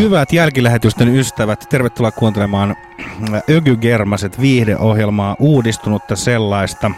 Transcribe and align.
Hyvät 0.00 0.32
jälkilähetysten 0.32 1.16
ystävät, 1.16 1.66
tervetuloa 1.68 2.10
kuuntelemaan 2.10 2.76
Ökygermaset 3.50 4.40
viihdeohjelmaa, 4.40 5.36
uudistunutta 5.38 6.16
sellaista. 6.16 6.90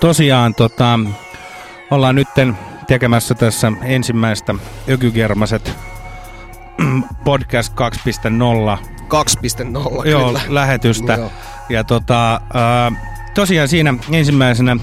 Tosiaan 0.00 0.54
tota, 0.54 1.00
ollaan 1.90 2.14
nytten 2.14 2.58
tekemässä 2.86 3.34
tässä 3.34 3.72
ensimmäistä 3.82 4.54
Ökygermaset 4.88 5.76
podcast 7.24 7.74
2.0. 8.76 8.78
2.0 10.04 10.08
Joo, 10.08 10.26
kyllä. 10.26 10.40
lähetystä. 10.48 11.12
Joo. 11.12 11.30
Ja 11.68 11.84
tota, 11.84 12.40
tosiaan 13.34 13.68
siinä 13.68 13.94
ensimmäisenä 14.12 14.76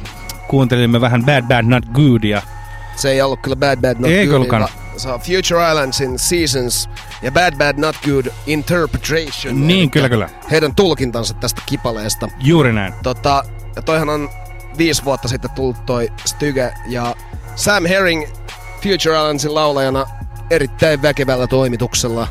kuuntelimme 0.47 1.01
vähän 1.01 1.25
Bad 1.25 1.43
Bad 1.47 1.65
Not 1.65 1.85
Goodia. 1.85 2.41
Se 2.95 3.11
ei 3.11 3.21
ollut 3.21 3.39
kyllä 3.41 3.55
Bad 3.55 3.81
Bad 3.81 3.95
Not 3.99 4.11
Ei 4.11 4.27
Goodia, 4.27 4.67
saa 4.97 5.19
Future 5.19 5.69
Islandsin 5.69 6.19
Seasons 6.19 6.89
ja 7.21 7.31
Bad 7.31 7.57
Bad 7.57 7.77
Not 7.77 7.95
Good 8.05 8.25
Interpretation. 8.47 9.67
Niin, 9.67 9.91
kyllä 9.91 10.09
kyllä. 10.09 10.29
Heidän 10.51 10.75
tulkintansa 10.75 11.33
tästä 11.33 11.61
kipaleesta. 11.65 12.29
Juuri 12.39 12.73
näin. 12.73 12.93
Tota, 13.03 13.43
ja 13.75 13.81
toihan 13.81 14.09
on 14.09 14.29
viisi 14.77 15.05
vuotta 15.05 15.27
sitten 15.27 15.51
tullut 15.51 15.85
toi 15.85 16.11
Styge 16.25 16.73
ja 16.87 17.15
Sam 17.55 17.85
Herring 17.85 18.25
Future 18.75 19.15
Islandsin 19.15 19.55
laulajana 19.55 20.05
erittäin 20.49 21.01
väkevällä 21.01 21.47
toimituksella. 21.47 22.27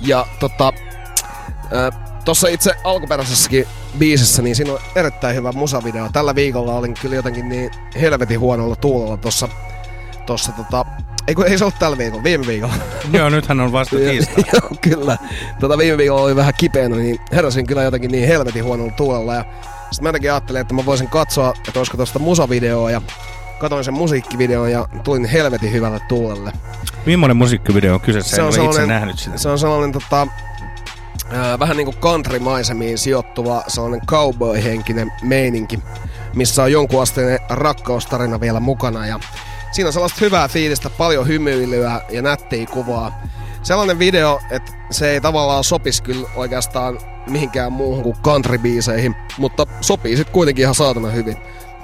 Ja 0.00 0.26
tota, 0.40 0.72
tuossa 2.24 2.48
itse 2.48 2.74
alkuperäisessäkin 2.84 3.66
biisissä, 3.98 4.42
niin 4.42 4.56
siinä 4.56 4.72
on 4.72 4.78
erittäin 4.94 5.36
hyvä 5.36 5.52
musavideo. 5.52 6.08
Tällä 6.12 6.34
viikolla 6.34 6.74
olin 6.74 6.94
kyllä 6.94 7.16
jotenkin 7.16 7.48
niin 7.48 7.70
helvetin 8.00 8.40
huonolla 8.40 8.76
tuulella 8.76 9.16
tuossa 9.16 9.48
tossa 10.26 10.52
tota 10.52 10.86
ei 11.28 11.34
kun 11.34 11.46
ei 11.46 11.58
se 11.58 11.64
ollut 11.64 11.78
tällä 11.78 11.98
viikolla, 11.98 12.24
viime 12.24 12.46
viikolla. 12.46 12.74
Joo, 13.12 13.30
nythän 13.30 13.60
on 13.60 13.72
vasta 13.72 13.96
tiistai. 13.96 14.44
Joo, 14.52 14.70
kyllä. 14.80 15.18
Tota, 15.60 15.78
viime 15.78 15.98
viikolla 15.98 16.22
oli 16.22 16.36
vähän 16.36 16.54
kipeänä, 16.56 16.96
niin 16.96 17.18
heräsin 17.32 17.66
kyllä 17.66 17.82
jotenkin 17.82 18.12
niin 18.12 18.28
helvetin 18.28 18.64
huonolla 18.64 18.92
tuulella. 18.92 19.34
Ja 19.34 19.44
sitten 19.90 20.02
mä 20.02 20.08
jotenkin 20.08 20.32
ajattelin, 20.32 20.60
että 20.60 20.74
mä 20.74 20.86
voisin 20.86 21.08
katsoa, 21.08 21.54
että 21.68 21.80
olisiko 21.80 21.96
tuosta 21.96 22.18
musavideoa. 22.18 22.90
Ja 22.90 23.02
katoin 23.58 23.84
sen 23.84 23.94
musiikkivideon 23.94 24.72
ja 24.72 24.88
tulin 25.04 25.24
helvetin 25.24 25.72
hyvälle 25.72 26.00
tuulelle. 26.08 26.52
Millainen 27.06 27.36
musiikkivideo 27.36 27.94
on 27.94 28.00
kyseessä? 28.00 28.36
Se 28.36 28.42
on 28.42 28.54
en 28.54 28.60
ole 28.60 28.68
itse 28.68 28.86
nähnyt 28.86 29.18
sitä. 29.18 29.38
Se 29.38 29.48
on 29.48 29.58
sellainen 29.58 29.92
tota, 29.92 30.26
vähän 31.58 31.76
niin 31.76 31.84
kuin 31.84 31.96
country-maisemiin 31.96 32.98
sijoittuva 32.98 33.62
sellainen 33.66 34.00
cowboy-henkinen 34.06 35.12
meininki, 35.22 35.78
missä 36.34 36.62
on 36.62 36.72
jonkun 36.72 37.02
asteinen 37.02 37.38
rakkaustarina 37.50 38.40
vielä 38.40 38.60
mukana. 38.60 39.06
Ja 39.06 39.20
siinä 39.72 39.88
on 39.88 39.92
sellaista 39.92 40.18
hyvää 40.20 40.48
fiilistä, 40.48 40.90
paljon 40.90 41.26
hymyilyä 41.26 42.00
ja 42.10 42.22
nättiä 42.22 42.66
kuvaa. 42.66 43.22
Sellainen 43.62 43.98
video, 43.98 44.40
että 44.50 44.72
se 44.90 45.10
ei 45.10 45.20
tavallaan 45.20 45.64
sopisi 45.64 46.02
kyllä 46.02 46.28
oikeastaan 46.34 46.98
mihinkään 47.30 47.72
muuhun 47.72 48.02
kuin 48.02 48.16
country-biiseihin, 48.16 49.14
mutta 49.38 49.66
sopii 49.80 50.16
sitten 50.16 50.32
kuitenkin 50.32 50.62
ihan 50.62 50.74
saatana 50.74 51.08
hyvin. 51.08 51.36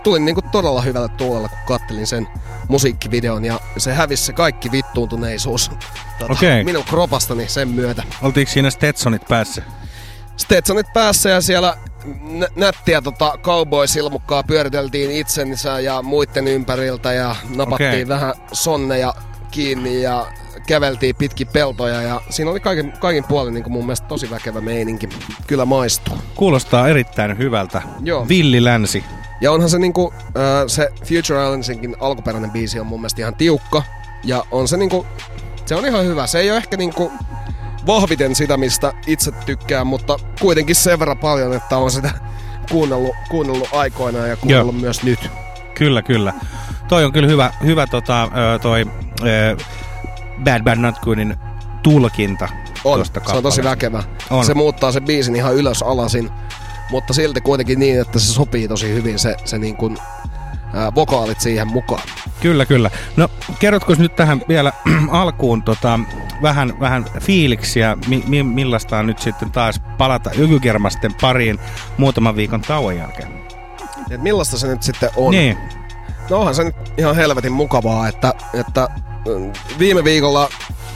Tulin 0.02 0.24
niinku 0.24 0.42
todella 0.52 0.82
hyvälle 0.82 1.08
tuolella, 1.08 1.48
kun 1.48 1.58
kattelin 1.66 2.06
sen 2.06 2.28
musiikkivideon 2.68 3.44
ja 3.44 3.60
se 3.76 3.94
hävisi 3.94 4.24
se 4.24 4.32
kaikki 4.32 4.72
vittuuntuneisuus 4.72 5.70
tota, 6.18 6.32
Okei. 6.32 6.64
minun 6.64 6.84
kropastani 6.84 7.48
sen 7.48 7.68
myötä. 7.68 8.02
Oltiinko 8.22 8.52
siinä 8.52 8.70
Stetsonit 8.70 9.28
päässä? 9.28 9.62
Stetsonit 10.36 10.86
päässä 10.94 11.28
ja 11.30 11.40
siellä 11.40 11.76
nä- 12.20 12.48
nättiä 12.56 13.02
tota 13.02 13.38
cowboy-silmukkaa 13.42 14.42
pyöriteltiin 14.42 15.10
itsensä 15.10 15.80
ja 15.80 16.02
muiden 16.02 16.48
ympäriltä 16.48 17.12
ja 17.12 17.36
napattiin 17.56 17.90
Okei. 17.90 18.08
vähän 18.08 18.34
sonneja 18.52 19.14
kiinni 19.50 20.02
ja 20.02 20.26
käveltiin 20.66 21.16
pitkin 21.16 21.46
peltoja 21.46 22.02
ja 22.02 22.20
siinä 22.30 22.50
oli 22.50 22.60
kaiken, 22.60 22.92
kaikin 23.00 23.24
puolin 23.24 23.54
niin 23.54 23.72
mun 23.72 23.84
mielestä 23.86 24.08
tosi 24.08 24.30
väkevä 24.30 24.60
meininki. 24.60 25.08
Kyllä 25.46 25.64
maistuu. 25.64 26.18
Kuulostaa 26.34 26.88
erittäin 26.88 27.38
hyvältä. 27.38 27.82
Joo. 28.00 28.28
Villi 28.28 28.64
länsi. 28.64 29.04
Ja 29.40 29.52
onhan 29.52 29.70
se 29.70 29.78
niinku, 29.78 30.12
äh, 30.18 30.32
se 30.66 30.88
Future 31.00 31.44
Islandsinkin 31.44 31.96
alkuperäinen 32.00 32.50
biisi 32.50 32.80
on 32.80 32.86
mun 32.86 33.00
mielestä 33.00 33.20
ihan 33.22 33.34
tiukka. 33.34 33.82
Ja 34.24 34.44
on 34.50 34.68
se 34.68 34.76
niinku, 34.76 35.06
se 35.66 35.74
on 35.74 35.86
ihan 35.86 36.04
hyvä. 36.04 36.26
Se 36.26 36.38
ei 36.38 36.50
ole 36.50 36.56
ehkä 36.56 36.76
niinku 36.76 37.12
vahviten 37.86 38.34
sitä, 38.34 38.56
mistä 38.56 38.92
itse 39.06 39.32
tykkään, 39.46 39.86
mutta 39.86 40.18
kuitenkin 40.40 40.76
sen 40.76 40.98
verran 40.98 41.18
paljon, 41.18 41.54
että 41.54 41.76
on 41.76 41.90
sitä 41.90 42.10
kuunnellut, 42.70 43.14
kuunnellut 43.30 43.68
aikoinaan 43.72 44.28
ja 44.28 44.36
kuunnellut 44.36 44.80
myös 44.80 45.02
nyt. 45.02 45.30
Kyllä, 45.74 46.02
kyllä. 46.02 46.32
Toi 46.88 47.04
on 47.04 47.12
kyllä 47.12 47.28
hyvä, 47.28 47.52
hyvä 47.64 47.86
tota, 47.86 48.30
toi 48.62 48.86
Bad 50.44 50.62
Bad 50.62 50.78
Not 50.78 50.98
Goodin 50.98 51.36
tulkinta 51.82 52.48
On, 52.84 53.04
se 53.04 53.36
on 53.36 53.42
tosi 53.42 53.64
väkevä. 53.64 54.02
On. 54.30 54.44
Se 54.44 54.54
muuttaa 54.54 54.92
sen 54.92 55.04
biisin 55.04 55.36
ihan 55.36 55.54
ylös 55.54 55.82
alasin, 55.82 56.30
mutta 56.90 57.12
silti 57.12 57.40
kuitenkin 57.40 57.78
niin, 57.78 58.00
että 58.00 58.18
se 58.18 58.32
sopii 58.32 58.68
tosi 58.68 58.94
hyvin 58.94 59.18
se, 59.18 59.36
se 59.44 59.58
niin 59.58 59.76
kuin, 59.76 59.98
ää, 60.74 60.94
vokaalit 60.94 61.40
siihen 61.40 61.68
mukaan. 61.68 62.02
Kyllä, 62.40 62.66
kyllä. 62.66 62.90
No 63.16 63.28
kerrotko 63.58 63.94
nyt 63.98 64.16
tähän 64.16 64.42
vielä 64.48 64.72
alkuun 65.10 65.62
tota, 65.62 66.00
vähän, 66.42 66.80
vähän 66.80 67.04
fiiliksiä, 67.20 67.96
mi, 68.08 68.24
mi, 68.26 68.42
millaista 68.42 68.98
on 68.98 69.06
nyt 69.06 69.18
sitten 69.18 69.50
taas 69.50 69.80
palata 69.98 70.30
Ykykermasten 70.30 71.14
pariin 71.20 71.58
muutaman 71.96 72.36
viikon 72.36 72.60
tauon 72.60 72.96
jälkeen? 72.96 73.44
Et 74.10 74.22
millaista 74.22 74.58
se 74.58 74.66
nyt 74.66 74.82
sitten 74.82 75.10
on? 75.16 75.30
Niin, 75.30 75.58
No 76.30 76.38
onhan 76.38 76.54
se 76.54 76.64
nyt 76.64 76.76
ihan 76.98 77.16
helvetin 77.16 77.52
mukavaa, 77.52 78.08
että, 78.08 78.34
että 78.54 78.88
mm, 79.26 79.52
viime 79.78 80.04
viikolla 80.04 80.48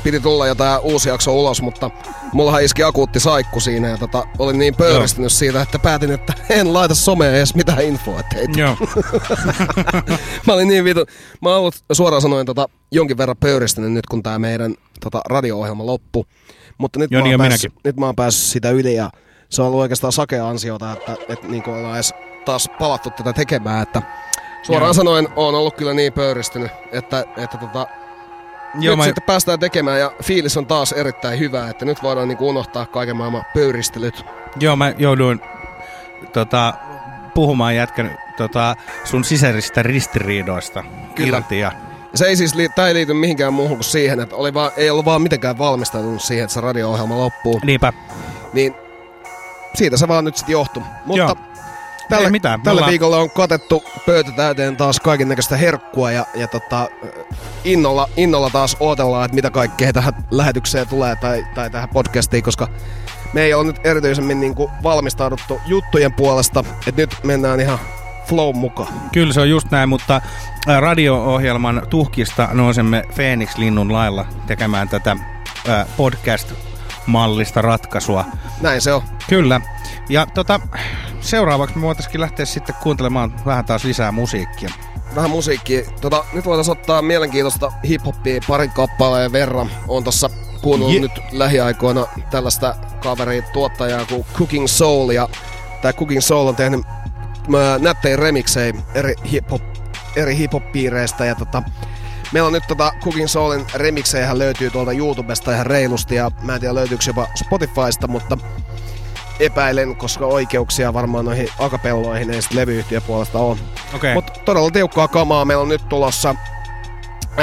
piti 0.09 0.21
tulla 0.21 0.47
jotain 0.47 0.81
uusi 0.81 1.09
jakso 1.09 1.35
ulos, 1.35 1.63
mutta 1.63 1.91
mullahan 2.33 2.63
iski 2.63 2.83
akuutti 2.83 3.21
saikku 3.21 3.61
siinä 3.61 3.89
ja 3.89 3.99
tota, 3.99 4.27
olin 4.39 4.59
niin 4.59 4.75
pöyristynyt 4.75 5.33
siitä, 5.33 5.63
että 5.63 5.79
päätin, 5.79 6.11
että 6.11 6.33
en 6.51 6.73
laita 6.73 6.95
someen 6.95 7.35
edes 7.35 7.55
mitään 7.55 7.83
infoa. 7.83 8.21
Ei 8.37 8.47
joo. 8.57 8.77
mä 10.47 10.53
olin 10.53 10.69
niin 10.69 10.85
vitu. 10.85 11.07
Mä 11.43 11.49
oon 11.49 11.59
ollut 11.59 11.75
suoraan 11.93 12.23
sanoen 12.23 12.47
tota, 12.47 12.67
jonkin 12.93 13.19
verran 13.19 13.37
pöyristynyt 13.37 13.93
nyt, 13.93 14.07
kun 14.07 14.23
tää 14.23 14.39
meidän 14.39 14.75
tota, 15.01 15.21
radio-ohjelma 15.31 15.87
loppu. 15.87 16.27
Mutta 16.79 16.99
nyt, 16.99 17.11
Joo, 17.11 17.23
mä 17.23 17.29
niin 17.29 17.39
päässyt, 17.39 17.73
minäkin. 17.73 17.81
nyt 17.85 17.97
mä 17.97 18.07
oon 18.07 18.17
päässyt 18.17 18.53
sitä 18.53 18.71
yli 18.71 18.95
ja 18.95 19.11
se 19.49 19.63
on 19.63 19.69
ollut 19.69 19.81
oikeastaan 19.81 20.13
sakea 20.13 20.49
ansiota, 20.49 20.93
että, 20.93 21.17
että 21.29 21.47
niin 21.47 21.69
ollaan 21.69 21.95
edes 21.95 22.15
taas 22.45 22.69
palattu 22.79 23.11
tätä 23.11 23.33
tekemään. 23.33 23.83
Että 23.83 24.03
suoraan 24.63 24.89
Joo. 24.89 24.95
sanoen 24.95 25.29
oon 25.37 25.55
ollut 25.55 25.77
kyllä 25.77 25.95
niin 25.95 26.13
pöyristynyt, 26.13 26.71
että, 26.93 27.25
että 27.37 27.59
tota, 27.59 27.87
joo 28.75 28.93
nyt 28.93 28.97
mä, 28.99 29.05
sitten 29.05 29.23
päästään 29.25 29.59
tekemään 29.59 30.00
ja 30.00 30.12
fiilis 30.23 30.56
on 30.56 30.67
taas 30.67 30.93
erittäin 30.93 31.38
hyvä, 31.38 31.70
että 31.70 31.85
nyt 31.85 32.03
voidaan 32.03 32.29
niin 32.29 32.38
kuin 32.38 32.49
unohtaa 32.49 32.87
kaiken 32.87 33.17
maailman 33.17 33.44
pöyristelyt. 33.55 34.25
joo, 34.61 34.76
mä 34.76 34.93
jouduin 34.99 35.41
tota, 36.32 36.75
puhumaan 37.35 37.76
jätkän 37.76 38.19
tota, 38.37 38.76
sun 39.05 39.25
sisäisistä 39.25 39.82
ristiriidoista 39.82 40.85
Kyllä. 41.15 41.37
irti. 41.38 41.59
Ja, 41.59 41.73
Se 42.15 42.26
ei 42.26 42.37
siis, 42.37 42.55
li- 42.55 42.69
ei 42.88 42.94
liity 42.94 43.15
mihinkään 43.15 43.53
muuhun 43.53 43.76
kuin 43.76 43.85
siihen, 43.85 44.20
että 44.20 44.37
oli 44.37 44.55
vaan, 44.55 44.71
ei 44.76 44.91
ollut 44.91 45.05
vaan 45.05 45.23
mitenkään 45.23 45.59
valmistautunut 45.59 46.23
siihen, 46.23 46.44
että 46.44 46.55
se 46.55 46.61
radio-ohjelma 46.61 47.19
loppuu. 47.19 47.61
niinpä, 47.64 47.93
Niin 48.53 48.75
siitä 49.75 49.97
se 49.97 50.09
vaan 50.09 50.25
nyt 50.25 50.37
sitten 50.37 50.53
johtui. 50.53 50.82
Mutta 51.05 51.19
Joo. 51.23 51.37
Tälle, 52.09 52.25
Ei 52.25 52.31
mitään, 52.31 52.61
me 52.61 52.65
tälle 52.65 52.79
ollaan- 52.79 52.91
viikolla 52.91 53.17
on 53.17 53.31
katettu 53.31 53.85
pöytä 54.07 54.33
täyteen 54.33 54.77
taas 54.77 55.01
kaiken 55.01 55.29
näköistä 55.29 55.57
herkkua 55.57 56.11
ja, 56.13 56.25
ja 56.35 56.49
tota, 56.49 56.89
innolla, 57.65 58.09
innolla 58.17 58.51
taas 58.51 58.77
odotellaan, 58.81 59.25
että 59.25 59.35
mitä 59.35 59.51
kaikkea 59.51 59.93
tähän 59.93 60.13
lähetykseen 60.31 60.89
tulee 60.89 61.17
tai, 61.17 61.45
tai 61.55 61.71
tähän 61.71 61.89
podcastiin, 61.89 62.43
koska 62.43 62.69
me 63.33 63.43
ei 63.43 63.55
ole 63.55 63.65
nyt 63.65 63.81
erityisemmin 63.85 64.41
niin 64.41 64.55
kuin 64.55 64.71
valmistauduttu 64.83 65.61
juttujen 65.67 66.13
puolesta, 66.13 66.65
että 66.87 67.03
nyt 67.03 67.17
mennään 67.25 67.61
ihan 67.61 67.79
flow 68.27 68.57
mukaan. 68.57 68.93
Kyllä 69.13 69.33
se 69.33 69.41
on 69.41 69.51
just 69.51 69.71
näin, 69.71 69.89
mutta 69.89 70.21
radio-ohjelman 70.81 71.83
tuhkista 71.91 72.49
nousemme 72.53 73.03
Phoenix-linnun 73.15 73.93
lailla 73.93 74.27
tekemään 74.47 74.89
tätä 74.89 75.17
ää, 75.69 75.87
podcast-mallista 77.13 77.63
ratkaisua. 77.63 78.25
Näin 78.61 78.81
se 78.81 78.93
on. 78.93 79.03
Kyllä. 79.29 79.61
Ja 80.09 80.27
tota, 80.27 80.61
seuraavaksi 81.21 81.77
me 81.77 81.83
voitaisiin 81.83 82.21
lähteä 82.21 82.47
sitten 82.47 82.75
kuuntelemaan 82.83 83.35
vähän 83.47 83.65
taas 83.65 83.85
lisää 83.85 84.13
musiikkia. 84.13 84.71
vähän 85.15 85.31
musiikkia. 85.31 85.83
Tota, 86.01 86.25
nyt 86.33 86.45
voitaisiin 86.45 86.73
ottaa 86.79 87.03
mielenkiintoista 87.03 87.73
hiphoppia 87.89 88.41
parin 88.49 88.71
kappaleen 88.71 89.33
verran. 89.33 89.71
On 89.89 90.05
tossa 90.05 90.31
kuunnellut 90.63 90.97
Je- 90.97 91.01
nyt 91.01 91.21
lähiaikoina 91.33 92.07
tällaista 92.31 92.75
kaveria 93.03 93.43
tuottajaa 93.53 94.05
kuin 94.05 94.25
Cooking 94.35 94.67
Soul. 94.67 95.11
Ja 95.11 95.29
tää 95.83 95.93
Cooking 95.93 96.21
Soul 96.21 96.47
on 96.49 96.57
tehnyt 96.57 96.81
nättejä 97.79 98.17
remiksejä 98.17 98.75
eri 98.95 99.15
hip-hop, 99.33 99.62
eri 100.17 100.37
hip-hop-piireistä. 100.37 101.25
Ja 101.25 101.35
tota, 101.35 101.62
meillä 102.32 102.47
on 102.47 102.52
nyt 102.52 102.64
tota 102.68 102.92
Cooking 103.00 103.28
Soulin 103.28 103.66
remiksejä 103.75 104.38
löytyy 104.38 104.70
tuolta 104.70 104.92
YouTubesta 104.92 105.52
ihan 105.52 105.66
reilusti. 105.66 106.14
Ja 106.14 106.30
mä 106.42 106.54
en 106.54 106.61
tiedä 106.61 106.75
löytyykö 106.75 107.04
jopa 107.06 107.26
Spotifysta, 107.35 108.08
mutta 108.08 108.38
epäilen, 109.40 109.97
koska 109.97 110.26
oikeuksia 110.26 110.94
varmaan 110.94 111.25
noihin 111.25 111.49
akapelloihin 111.58 112.30
ei 112.30 112.42
sit 112.42 112.52
levyyhtiöpuolesta 112.52 113.38
ole. 113.38 113.56
Okei. 113.94 114.14
Mutta 114.14 114.32
todella 114.44 114.70
tiukkaa 114.70 115.08
kamaa. 115.08 115.44
Meillä 115.44 115.62
on 115.62 115.68
nyt 115.68 115.88
tulossa 115.88 116.35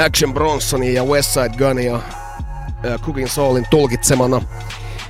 Action 0.06 0.34
Bronsonia 0.34 0.92
ja 0.92 1.04
Westside 1.04 1.48
Gunia 1.48 1.94
äh, 1.94 3.00
Cooking 3.00 3.28
Soulin 3.28 3.66
tulkitsemana. 3.70 4.42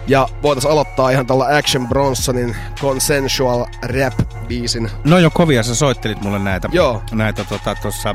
Ja 0.09 0.29
voitaisiin 0.43 0.73
aloittaa 0.73 1.11
ihan 1.11 1.27
tällä 1.27 1.57
Action 1.57 1.89
Bronsonin 1.89 2.57
Consensual 2.81 3.67
Rap-biisin. 3.83 4.91
No 5.05 5.19
jo 5.19 5.31
kovia, 5.31 5.63
sä 5.63 5.75
soittelit 5.75 6.21
mulle 6.21 6.39
näitä. 6.39 6.69
Joo. 6.73 7.03
Näitä 7.13 7.45
tota, 7.45 7.75
tuossa 7.83 8.13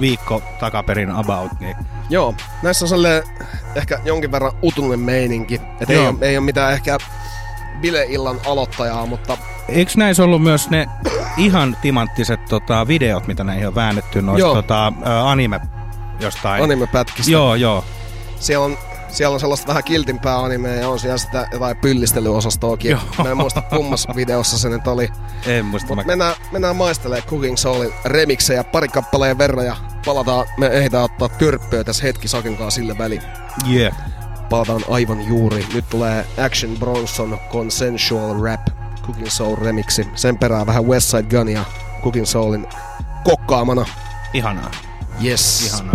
viikko 0.00 0.42
takaperin 0.60 1.10
about. 1.10 1.60
Niin. 1.60 1.76
Joo, 2.10 2.34
näissä 2.62 2.84
on 2.84 2.88
sellainen 2.88 3.22
ehkä 3.74 3.98
jonkin 4.04 4.32
verran 4.32 4.52
utunen 4.62 5.00
meininki. 5.00 5.60
Et 5.80 5.90
ei 5.90 5.98
ole, 5.98 6.14
ei 6.20 6.38
ole 6.38 6.44
mitään 6.44 6.72
ehkä 6.72 6.98
bileillan 7.80 8.40
aloittajaa, 8.46 9.06
mutta 9.06 9.38
Eikö 9.68 9.92
näissä 9.96 10.24
ollut 10.24 10.42
myös 10.42 10.70
ne 10.70 10.86
ihan 11.36 11.76
timanttiset 11.82 12.44
tota, 12.44 12.86
videot, 12.88 13.26
mitä 13.26 13.44
näihin 13.44 13.68
on 13.68 13.74
väännetty 13.74 14.22
noista 14.22 14.54
tota, 14.54 14.92
anime 15.24 15.60
jostain? 16.20 16.64
anime-pätkistä. 16.64 17.32
Joo, 17.32 17.54
joo. 17.54 17.84
Siellä 18.40 18.64
on, 18.64 18.78
siellä 19.16 19.34
on 19.34 19.40
sellaista 19.40 19.66
vähän 19.66 19.84
kiltimpää 19.84 20.38
animea 20.38 20.74
ja 20.74 20.88
on 20.88 20.98
siellä 20.98 21.18
sitä 21.18 21.48
jotain 21.52 21.76
pyllistelyosastoakin. 21.76 22.90
Joo. 22.90 23.00
Mä 23.22 23.30
en 23.30 23.36
muista 23.36 23.62
kummassa 23.62 24.12
videossa 24.16 24.58
se 24.58 24.68
nyt 24.68 24.86
oli. 24.86 25.08
En 25.46 25.64
muista. 25.64 25.94
Mä... 25.94 26.02
mennään, 26.06 26.34
mennään 26.52 26.76
maistelemaan 26.76 27.28
Cooking 27.28 27.56
Soulin 27.56 27.92
remiksejä 28.04 28.64
pari 28.64 28.88
kappaleen 28.88 29.38
verran 29.38 29.66
ja 29.66 29.76
palataan, 30.04 30.46
me 30.58 30.66
ehditään 30.66 31.04
ottaa 31.04 31.28
törppöä 31.28 31.84
tässä 31.84 32.02
hetki 32.02 32.28
Saken 32.28 32.56
kanssa 32.56 32.76
sille 32.76 32.98
väliin. 32.98 33.22
Yeah. 33.72 33.96
Palataan 34.50 34.84
aivan 34.90 35.26
juuri. 35.26 35.66
Nyt 35.74 35.84
tulee 35.90 36.26
Action 36.46 36.76
Bronson 36.78 37.38
Consensual 37.52 38.42
Rap 38.42 38.66
Cooking 39.02 39.28
Soul 39.28 39.56
remiksi. 39.56 40.08
Sen 40.14 40.38
perään 40.38 40.66
vähän 40.66 40.86
Westside 40.86 41.22
Gun 41.22 41.48
ja 41.48 41.64
Cooking 42.02 42.26
Soulin 42.26 42.66
kokkaamana. 43.24 43.86
Ihanaa. 44.32 44.70
Yes. 45.24 45.66
Ihanaa. 45.66 45.94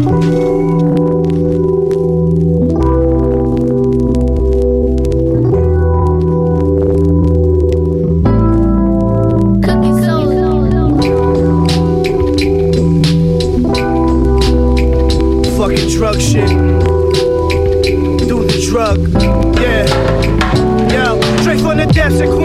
Straight 22.09 22.29
from 22.29 22.40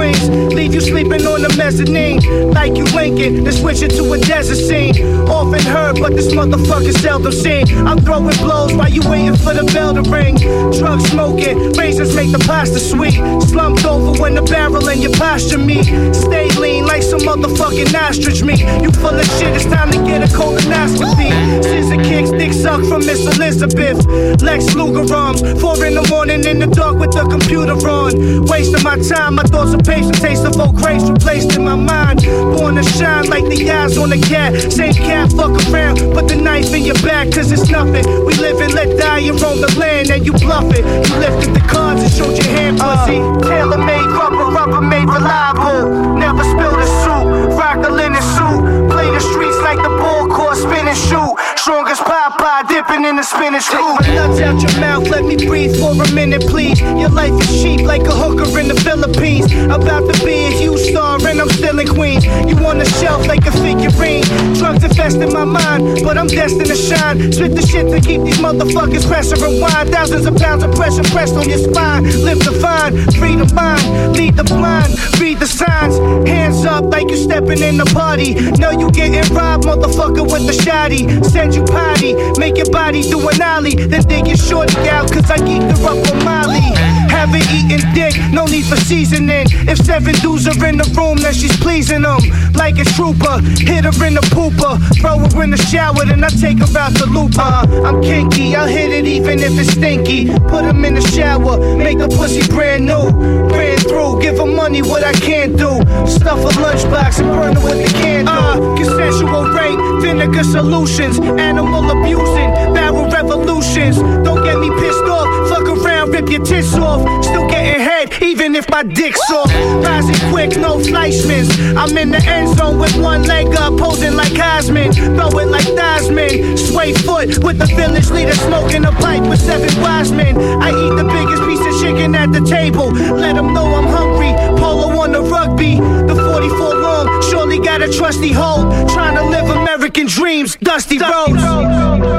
you 0.76 0.82
sleeping 0.82 1.26
on 1.26 1.40
the 1.40 1.48
mezzanine. 1.56 2.20
Like 2.52 2.76
you 2.76 2.84
Lincoln, 2.92 3.44
then 3.44 3.52
switch 3.52 3.80
it 3.80 3.92
to 3.96 4.12
a 4.12 4.18
desert 4.18 4.60
scene. 4.60 4.94
Often 5.26 5.64
heard, 5.64 5.96
but 6.00 6.12
this 6.14 6.28
motherfucker 6.34 6.92
seldom 6.92 7.32
seen. 7.32 7.64
I'm 7.88 7.98
throwing 7.98 8.36
blows 8.44 8.74
while 8.74 8.90
you 8.90 9.00
waiting 9.08 9.36
for 9.36 9.54
the 9.54 9.64
bell 9.72 9.94
to 9.94 10.02
ring. 10.10 10.36
Drug 10.76 11.00
smoking, 11.00 11.72
razors 11.72 12.14
make 12.14 12.30
the 12.30 12.38
pasta 12.40 12.78
sweet. 12.78 13.16
Slumped 13.48 13.86
over 13.86 14.20
when 14.20 14.34
the 14.34 14.42
barrel 14.42 14.86
and 14.88 15.02
your 15.02 15.12
posture 15.12 15.58
meet. 15.58 15.86
Stay 16.14 16.50
lean 16.60 16.84
like 16.84 17.02
some 17.02 17.20
motherfucking 17.20 17.94
ostrich 17.96 18.42
meat. 18.42 18.60
You 18.82 18.90
full 18.92 19.16
of 19.16 19.26
shit, 19.40 19.56
it's 19.56 19.64
time 19.64 19.90
to 19.92 19.98
get 20.04 20.20
a 20.20 20.28
colonoscopy. 20.28 21.32
Scissor 21.64 22.02
kicks, 22.04 22.30
dick 22.30 22.52
suck 22.52 22.84
from 22.84 23.00
Miss 23.06 23.24
Elizabeth. 23.24 24.04
Lex 24.42 24.74
Luger 24.74 25.08
arms, 25.14 25.40
four 25.58 25.82
in 25.86 25.94
the 25.94 26.06
morning 26.10 26.44
in 26.44 26.58
the 26.58 26.66
dark 26.66 26.98
with 26.98 27.12
the 27.12 27.24
computer 27.24 27.76
on. 27.88 28.44
Wasting 28.44 28.82
my 28.82 28.98
time, 28.98 29.36
my 29.36 29.42
thoughts 29.44 29.72
are 29.72 29.80
patient, 29.80 30.20
taste 30.20 30.44
of 30.44 30.56
old 30.66 30.76
grace 30.76 31.08
replaced 31.08 31.56
in 31.56 31.64
my 31.64 31.76
mind. 31.76 32.22
Born 32.56 32.76
to 32.76 32.82
shine 32.82 33.28
like 33.28 33.44
the 33.44 33.70
eyes 33.70 33.96
on 33.98 34.12
a 34.12 34.18
cat. 34.18 34.72
Same 34.72 34.94
cat, 34.94 35.32
fuck 35.32 35.54
around, 35.68 35.98
put 36.14 36.28
the 36.28 36.36
knife 36.36 36.72
in 36.74 36.82
your 36.82 37.00
back, 37.02 37.30
cause 37.32 37.52
it's 37.52 37.70
nothing. 37.70 38.04
We 38.24 38.34
live 38.34 38.60
and 38.60 38.74
let 38.74 38.98
die 38.98 39.20
and 39.20 39.40
roam 39.40 39.60
the 39.60 39.72
land, 39.78 40.10
and 40.10 40.24
you 40.26 40.32
bluff 40.32 40.66
it. 40.74 40.84
You 41.08 41.14
lifted 41.16 41.54
the 41.54 41.64
cards 41.68 42.02
and 42.02 42.12
showed 42.12 42.36
your 42.36 42.52
hand, 42.56 42.78
pussy. 42.78 43.18
Uh. 43.18 43.40
Tailor 43.40 43.78
made 43.78 44.06
rubber, 44.06 44.50
rubber 44.50 44.80
made 44.80 45.08
reliable. 45.08 46.16
Never 46.16 46.44
spill 46.44 46.74
the 46.76 46.88
soup, 47.02 47.58
rock 47.58 47.84
a 47.86 47.90
linen 47.90 48.22
suit. 48.22 48.90
Play 48.90 49.10
the 49.10 49.20
streets 49.20 49.58
like 49.62 49.78
the 49.78 49.90
ball 50.00 50.28
court, 50.28 50.56
spin 50.56 50.88
and 50.88 50.96
shoot. 50.96 51.55
Strongest 51.66 52.02
Popeye, 52.02 52.68
dipping 52.68 53.04
in 53.04 53.16
the 53.16 53.24
spinach 53.24 53.68
root. 53.74 53.98
Take 53.98 54.14
my 54.14 54.14
nuts 54.14 54.40
out 54.40 54.62
your 54.62 54.80
mouth, 54.80 55.08
let 55.08 55.24
me 55.24 55.34
breathe 55.34 55.74
for 55.80 56.00
a 56.00 56.08
minute, 56.14 56.46
please. 56.46 56.80
Your 56.80 57.08
life 57.08 57.32
is 57.42 57.60
cheap 57.60 57.80
like 57.80 58.02
a 58.02 58.14
hooker 58.14 58.46
in 58.60 58.68
the 58.68 58.78
Philippines. 58.86 59.50
About 59.66 60.06
to 60.06 60.24
be 60.24 60.46
a 60.46 60.50
huge 60.50 60.78
star, 60.78 61.18
and 61.26 61.40
I'm 61.40 61.50
still 61.50 61.76
in 61.80 61.88
Queens. 61.88 62.24
You 62.24 62.54
on 62.64 62.78
the 62.78 62.84
shelf 63.02 63.26
like 63.26 63.44
a 63.46 63.50
figurine. 63.50 64.22
Drugs 64.54 64.84
infesting 64.84 65.32
my 65.32 65.42
mind, 65.42 66.04
but 66.04 66.16
I'm 66.16 66.28
destined 66.28 66.66
to 66.66 66.76
shine. 66.76 67.32
Spit 67.32 67.56
the 67.56 67.66
shit 67.66 67.90
to 67.90 68.00
keep 68.00 68.22
these 68.22 68.38
motherfuckers 68.38 69.04
pressure 69.04 69.34
rewind. 69.34 69.90
Thousands 69.90 70.24
of 70.24 70.36
pounds 70.36 70.62
of 70.62 70.72
pressure 70.76 71.02
pressed 71.10 71.34
on 71.34 71.48
your 71.48 71.58
spine. 71.58 72.04
Live 72.22 72.38
the 72.46 72.52
fine, 72.62 72.94
free 73.18 73.34
the 73.34 73.52
mind, 73.52 73.82
lead 74.14 74.36
the 74.36 74.44
blind, 74.44 74.94
read 75.18 75.40
the 75.40 75.48
signs. 75.48 75.98
Hands 76.28 76.64
up 76.64 76.84
like 76.84 77.10
you 77.10 77.16
stepping 77.16 77.58
in 77.58 77.76
the 77.76 77.86
party. 77.86 78.34
Know 78.54 78.70
you 78.70 78.88
getting 78.92 79.34
robbed, 79.34 79.64
motherfucker, 79.64 80.22
with 80.30 80.46
the 80.46 80.52
shoddy. 80.52 81.10
Send 81.24 81.55
you 81.56 81.64
potty, 81.64 82.14
make 82.38 82.56
your 82.56 82.70
body 82.70 83.02
do 83.02 83.18
an 83.28 83.42
ollie. 83.42 83.74
Then 83.74 84.02
dig 84.02 84.26
your 84.28 84.36
shorty 84.36 84.76
out, 84.88 85.10
cause 85.10 85.30
I 85.30 85.38
geeked 85.38 85.78
her 85.78 85.88
up 85.88 86.12
on 86.12 86.24
Molly. 86.24 87.05
Haven't 87.26 87.50
eaten 87.50 87.82
dick, 87.92 88.14
no 88.32 88.44
need 88.44 88.66
for 88.66 88.76
seasoning. 88.76 89.46
If 89.66 89.78
seven 89.78 90.14
dudes 90.22 90.46
are 90.46 90.64
in 90.64 90.78
the 90.78 90.86
room, 90.96 91.18
then 91.18 91.34
she's 91.34 91.56
pleasing 91.56 92.02
them. 92.02 92.20
Like 92.54 92.78
a 92.78 92.84
trooper, 92.84 93.42
hit 93.58 93.82
her 93.82 94.06
in 94.06 94.14
the 94.14 94.22
pooper. 94.30 94.78
Throw 95.02 95.18
her 95.18 95.42
in 95.42 95.50
the 95.50 95.56
shower, 95.56 96.04
then 96.06 96.22
I 96.22 96.28
take 96.28 96.58
her 96.58 96.78
out 96.78 96.94
the 96.94 97.06
looper. 97.10 97.42
I'm 97.82 98.00
kinky, 98.00 98.54
I'll 98.54 98.68
hit 98.68 98.92
it 98.92 99.06
even 99.06 99.40
if 99.40 99.58
it's 99.58 99.72
stinky. 99.72 100.30
Put 100.46 100.64
him 100.66 100.84
in 100.84 100.94
the 100.94 101.00
shower, 101.00 101.58
make 101.76 101.98
the 101.98 102.06
pussy 102.06 102.46
brand 102.46 102.86
new. 102.86 103.10
Ran 103.50 103.78
through, 103.78 104.22
give 104.22 104.38
her 104.38 104.46
money, 104.46 104.82
what 104.82 105.02
I 105.02 105.12
can't 105.12 105.58
do. 105.58 105.82
Stuff 106.06 106.38
a 106.46 106.54
lunchbox 106.62 107.18
and 107.18 107.30
burn 107.34 107.56
her 107.56 107.64
with 107.64 107.82
the 107.82 107.92
candle. 107.98 108.32
Uh, 108.32 108.76
consensual 108.76 109.50
rape, 109.50 109.80
vinegar 110.00 110.44
solutions, 110.44 111.18
animal 111.18 111.90
abusing, 111.90 112.54
barrel 112.70 113.10
revolutions. 113.10 113.98
Don't 114.22 114.44
get 114.44 114.60
me 114.60 114.70
pissed 114.78 115.10
off, 115.10 115.26
fuck 115.48 115.66
around, 115.66 116.12
rip 116.12 116.30
your 116.30 116.44
tits 116.44 116.74
off. 116.74 117.15
Still 117.22 117.48
getting 117.48 117.80
head, 117.80 118.22
even 118.22 118.54
if 118.54 118.68
my 118.70 118.82
dick's 118.82 119.30
off. 119.30 119.52
Rising 119.84 120.30
quick, 120.30 120.50
no 120.56 120.78
Fleischmans. 120.78 121.76
I'm 121.76 121.96
in 121.96 122.10
the 122.10 122.22
end 122.24 122.56
zone 122.56 122.78
with 122.78 122.96
one 122.96 123.22
leg 123.24 123.54
up, 123.56 123.76
posing 123.78 124.14
like 124.14 124.32
Heisman. 124.32 124.94
Throw 124.94 125.38
it 125.38 125.48
like 125.48 125.66
Theismann. 125.66 126.58
Sway 126.58 126.92
foot 126.92 127.42
with 127.44 127.58
the 127.58 127.66
village 127.66 128.10
leader 128.10 128.34
smoking 128.34 128.84
a 128.84 128.92
pipe 128.92 129.22
with 129.28 129.40
seven 129.40 129.70
wise 129.80 130.12
men. 130.12 130.36
I 130.62 130.70
eat 130.70 130.94
the 130.96 131.04
biggest 131.04 131.42
piece 131.42 131.64
of 131.66 131.80
chicken 131.82 132.14
at 132.14 132.32
the 132.32 132.40
table. 132.40 132.90
Let 132.92 133.36
them 133.36 133.52
know 133.52 133.66
I'm 133.66 133.86
hungry. 133.86 134.32
Polo 134.60 134.88
on 135.00 135.12
the 135.12 135.22
rugby. 135.22 135.76
The 135.76 136.14
44 136.14 136.74
long, 136.74 137.22
surely 137.22 137.58
got 137.58 137.82
a 137.82 137.92
trusty 137.92 138.32
hold. 138.32 138.88
Trying 138.90 139.16
to 139.16 139.24
live 139.24 139.48
American 139.48 140.06
dreams, 140.06 140.56
dusty 140.56 140.98
roads. 140.98 141.42
Hey 141.42 142.15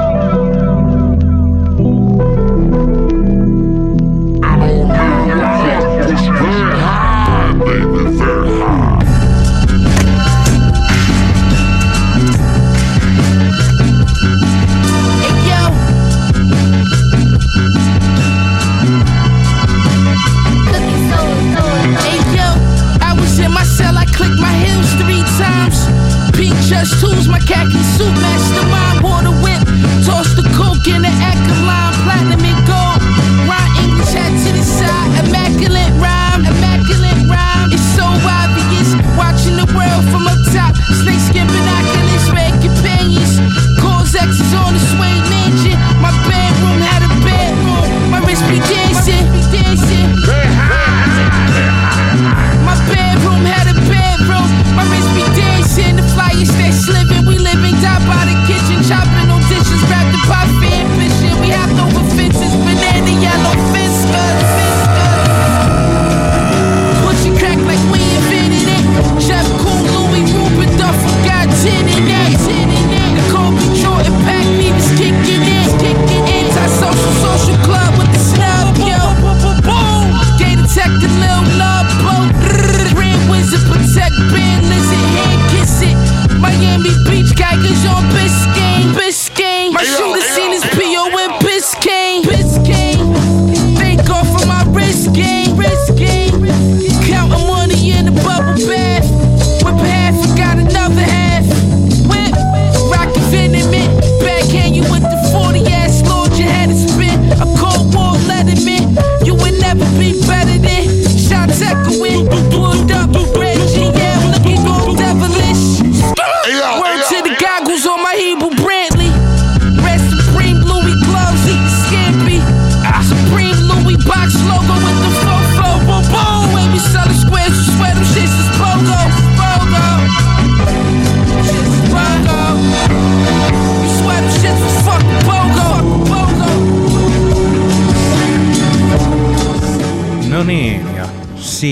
jacket 27.57 27.83
suit 27.83 28.16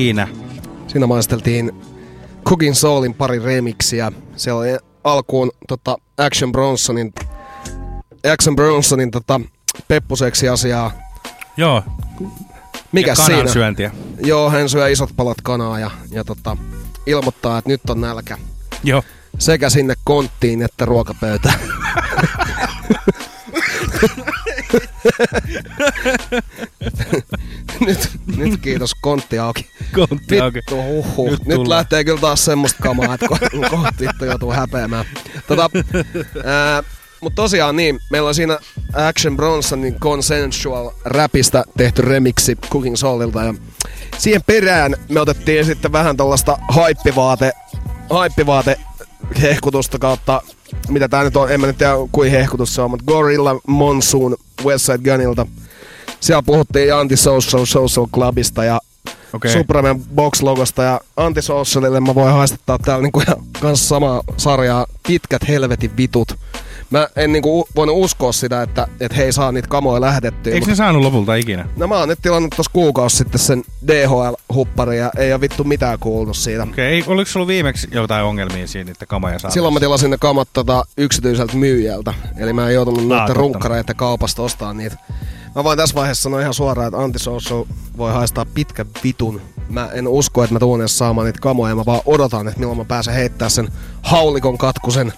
siinä. 0.06 0.28
Siinä 0.88 1.08
maisteltiin 1.08 1.72
Cooking 2.48 2.76
Soulin 2.76 3.14
pari 3.14 3.40
remixiä. 3.40 4.12
Siellä 4.36 4.60
oli 4.60 4.78
alkuun 5.04 5.52
tota, 5.68 5.98
Action 6.18 6.52
Bronsonin, 6.52 7.14
Action 8.34 8.56
Bronsonin 8.56 9.12
tota, 9.12 9.42
peppuseksi 9.88 10.50
asiaa. 10.50 10.92
Joo, 11.58 11.84
Mikä 12.92 13.12
ja 13.12 13.16
siinä? 13.16 13.32
kanansyöntiä. 13.38 13.92
Joo, 14.20 14.50
hän 14.50 14.70
syö 14.70 14.90
isot 14.90 15.10
palat 15.16 15.42
kanaa 15.44 15.80
ja, 15.80 15.92
ja 16.12 16.24
tota, 16.24 16.58
ilmoittaa, 17.06 17.58
että 17.58 17.70
nyt 17.70 17.90
on 17.90 18.02
nälkä. 18.02 18.38
Joo. 18.84 19.04
Sekä 19.40 19.70
sinne 19.70 19.94
konttiin 20.04 20.62
että 20.62 20.86
ruokapöytään. 20.86 21.60
nyt, 27.86 28.10
nyt 28.38 28.62
kiitos, 28.62 28.96
kontti 29.02 29.40
auki. 29.40 29.66
Kontti 29.94 30.42
auki. 30.42 30.56
Vittu, 30.56 30.76
huhhuh. 30.84 31.30
Nyt 31.32 31.46
Nyt, 31.46 31.56
tullaan. 31.56 31.78
lähtee 31.78 32.04
kyllä 32.04 32.22
taas 32.22 32.46
semmoista 32.46 32.84
kamaa, 32.84 33.14
että 33.14 33.26
ko- 33.26 33.70
kohta 33.70 33.94
vittu 34.00 34.26
joutuu 34.26 34.52
häpeämään. 34.52 35.06
Tota, 35.48 35.70
ää, 36.46 36.84
mutta 37.22 37.36
tosiaan 37.42 37.76
niin, 37.76 38.00
meillä 38.12 38.28
on 38.28 38.36
siinä 38.36 38.60
Action 38.94 39.36
Bronsonin 39.36 40.00
Consensual 40.00 40.92
Rapista 41.06 41.64
tehty 41.78 42.02
remiksi 42.02 42.56
Cooking 42.70 42.96
Soulilta 42.96 43.44
ja 43.44 43.54
siihen 44.18 44.42
perään 44.48 44.96
me 45.10 45.20
otettiin 45.20 45.66
sitten 45.66 45.92
vähän 45.92 46.18
tällaista 46.18 46.58
haippivaate, 46.70 47.52
haippivaate 48.10 48.80
hehkutusta 49.42 50.00
kautta, 50.00 50.42
mitä 50.90 51.10
tää 51.10 51.24
nyt 51.24 51.38
on, 51.38 51.52
en 51.52 51.62
mä 51.62 51.68
nyt 51.68 51.78
tiedä 51.78 51.94
kuin 52.12 52.32
hehkutus 52.32 52.76
se 52.76 52.82
on, 52.82 52.90
mutta 52.92 53.06
Gorilla 53.08 53.56
Monsoon 53.68 54.36
Westside 54.64 54.98
Gunilta. 54.98 55.48
Siellä 56.20 56.44
puhuttiin 56.46 56.96
Antisocial 56.96 57.66
Social 57.66 58.08
Clubista 58.08 58.64
ja 58.64 58.80
okay. 59.34 59.52
Supremen 59.52 60.02
box-logosta 60.16 60.84
ja 60.84 61.02
Antisocialille 61.18 62.00
mä 62.00 62.16
voin 62.16 62.34
haistattaa 62.34 62.78
täällä 62.78 63.04
niinku 63.04 63.20
ihan 63.20 63.38
kans 63.62 63.90
samaa 63.90 64.22
sarjaa 64.38 64.86
Pitkät 65.08 65.48
helvetin 65.48 65.98
vitut. 65.98 66.38
Mä 66.96 67.08
en 67.16 67.32
niinku 67.34 67.68
voinut 67.76 67.96
uskoa 67.98 68.32
sitä, 68.32 68.62
että 68.62 68.88
et 69.00 69.18
he 69.18 69.24
ei 69.24 69.32
saa 69.34 69.52
niitä 69.52 69.68
kamoja 69.68 70.02
lähetettyä. 70.02 70.54
Eikö 70.54 70.64
mut- 70.66 70.70
ne 70.70 70.76
saanut 70.76 71.02
lopulta 71.02 71.36
ikinä? 71.36 71.68
No 71.78 71.88
mä 71.88 71.98
oon 72.00 72.10
nyt 72.10 72.20
tilannut 72.22 72.54
tossa 72.58 72.72
kuukausi 72.74 73.18
sitten 73.18 73.40
sen 73.40 73.64
DHL-hupparin 73.88 74.94
ja 74.98 75.12
ei 75.18 75.34
oo 75.34 75.42
vittu 75.42 75.64
mitään 75.64 76.00
kuulunut 76.00 76.38
siitä. 76.38 76.64
Okei, 76.64 76.86
ei, 76.86 77.04
oliko 77.08 77.32
sulla 77.32 77.48
viimeksi 77.48 77.88
jotain 77.92 78.26
ongelmia 78.26 78.68
siinä, 78.68 78.92
että 78.92 79.06
kamoja 79.06 79.40
saa? 79.40 79.52
Silloin 79.52 79.74
mä 79.74 79.80
tilasin 79.80 80.12
ne 80.12 80.18
kamat 80.18 80.48
tota 80.54 80.86
yksityiseltä 80.98 81.56
myyjältä. 81.58 82.14
Eli 82.38 82.54
mä 82.54 82.68
en 82.68 82.74
joutunut 82.74 83.08
noiden 83.08 83.18
totta. 83.28 83.34
runkkareiden 83.34 83.96
kaupasta 83.96 84.42
ostaa 84.42 84.74
niitä. 84.74 84.98
Mä 85.56 85.64
voin 85.64 85.78
tässä 85.78 85.96
vaiheessa 85.96 86.24
sanoa 86.24 86.42
ihan 86.42 86.54
suoraan, 86.54 86.88
että 86.88 87.00
Antisocial 87.04 87.66
voi 87.98 88.14
haistaa 88.14 88.46
pitkän 88.54 88.86
vitun. 89.04 89.42
Mä 89.70 89.90
en 89.94 90.08
usko, 90.08 90.44
että 90.44 90.54
mä 90.54 90.60
tuun 90.60 90.82
edes 90.82 90.98
saamaan 90.98 91.26
niitä 91.26 91.40
kamoja. 91.42 91.76
Mä 91.76 91.86
vaan 91.86 92.02
odotan, 92.06 92.48
että 92.48 92.60
milloin 92.60 92.78
mä 92.78 92.86
pääsen 92.86 93.14
heittää 93.14 93.50
sen 93.50 93.68
haulikon 94.02 94.58
katkusen 94.58 95.14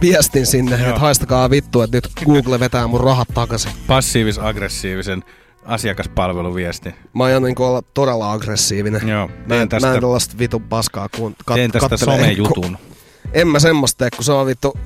viestin 0.00 0.46
sinne, 0.46 0.74
että 0.74 0.98
haistakaa 1.00 1.50
vittu, 1.50 1.82
että 1.82 1.96
nyt 1.96 2.10
Google 2.24 2.60
vetää 2.60 2.86
mun 2.86 3.00
rahat 3.00 3.28
takaisin. 3.34 3.70
Passiivis-aggressiivisen 3.86 5.22
asiakaspalveluviesti. 5.64 6.94
Mä 7.14 7.24
aion 7.24 7.42
niin 7.42 7.62
olla 7.62 7.82
todella 7.94 8.32
aggressiivinen. 8.32 9.08
Joo, 9.08 9.30
Mä 9.46 9.62
en, 9.62 9.68
tästä- 9.68 9.88
mä 9.88 9.94
en 9.94 10.00
tällaista 10.00 10.38
vitun 10.38 10.62
paskaa 10.62 11.08
kun 11.16 11.36
kat, 11.44 11.54
Teen 11.56 11.70
tästä 11.70 11.96
somejutun. 11.96 12.78
En 13.32 13.48
mä 13.48 13.58
semmoista 13.58 13.98
tee, 13.98 14.08
kun 14.16 14.24
se 14.24 14.32
on 14.32 14.46
vittu 14.46 14.78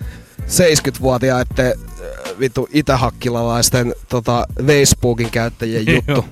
70-vuotiaiden 0.43 1.67
äh, 1.67 1.73
vittu 2.39 2.69
itähakkilalaisten 2.73 3.95
tota, 4.09 4.47
Facebookin 4.67 5.31
käyttäjien 5.31 5.85
juttu. 5.95 6.25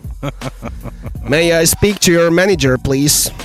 May 1.28 1.62
I 1.62 1.66
speak 1.66 1.96
to 2.04 2.10
your 2.10 2.30
manager, 2.30 2.78
please? 2.84 3.32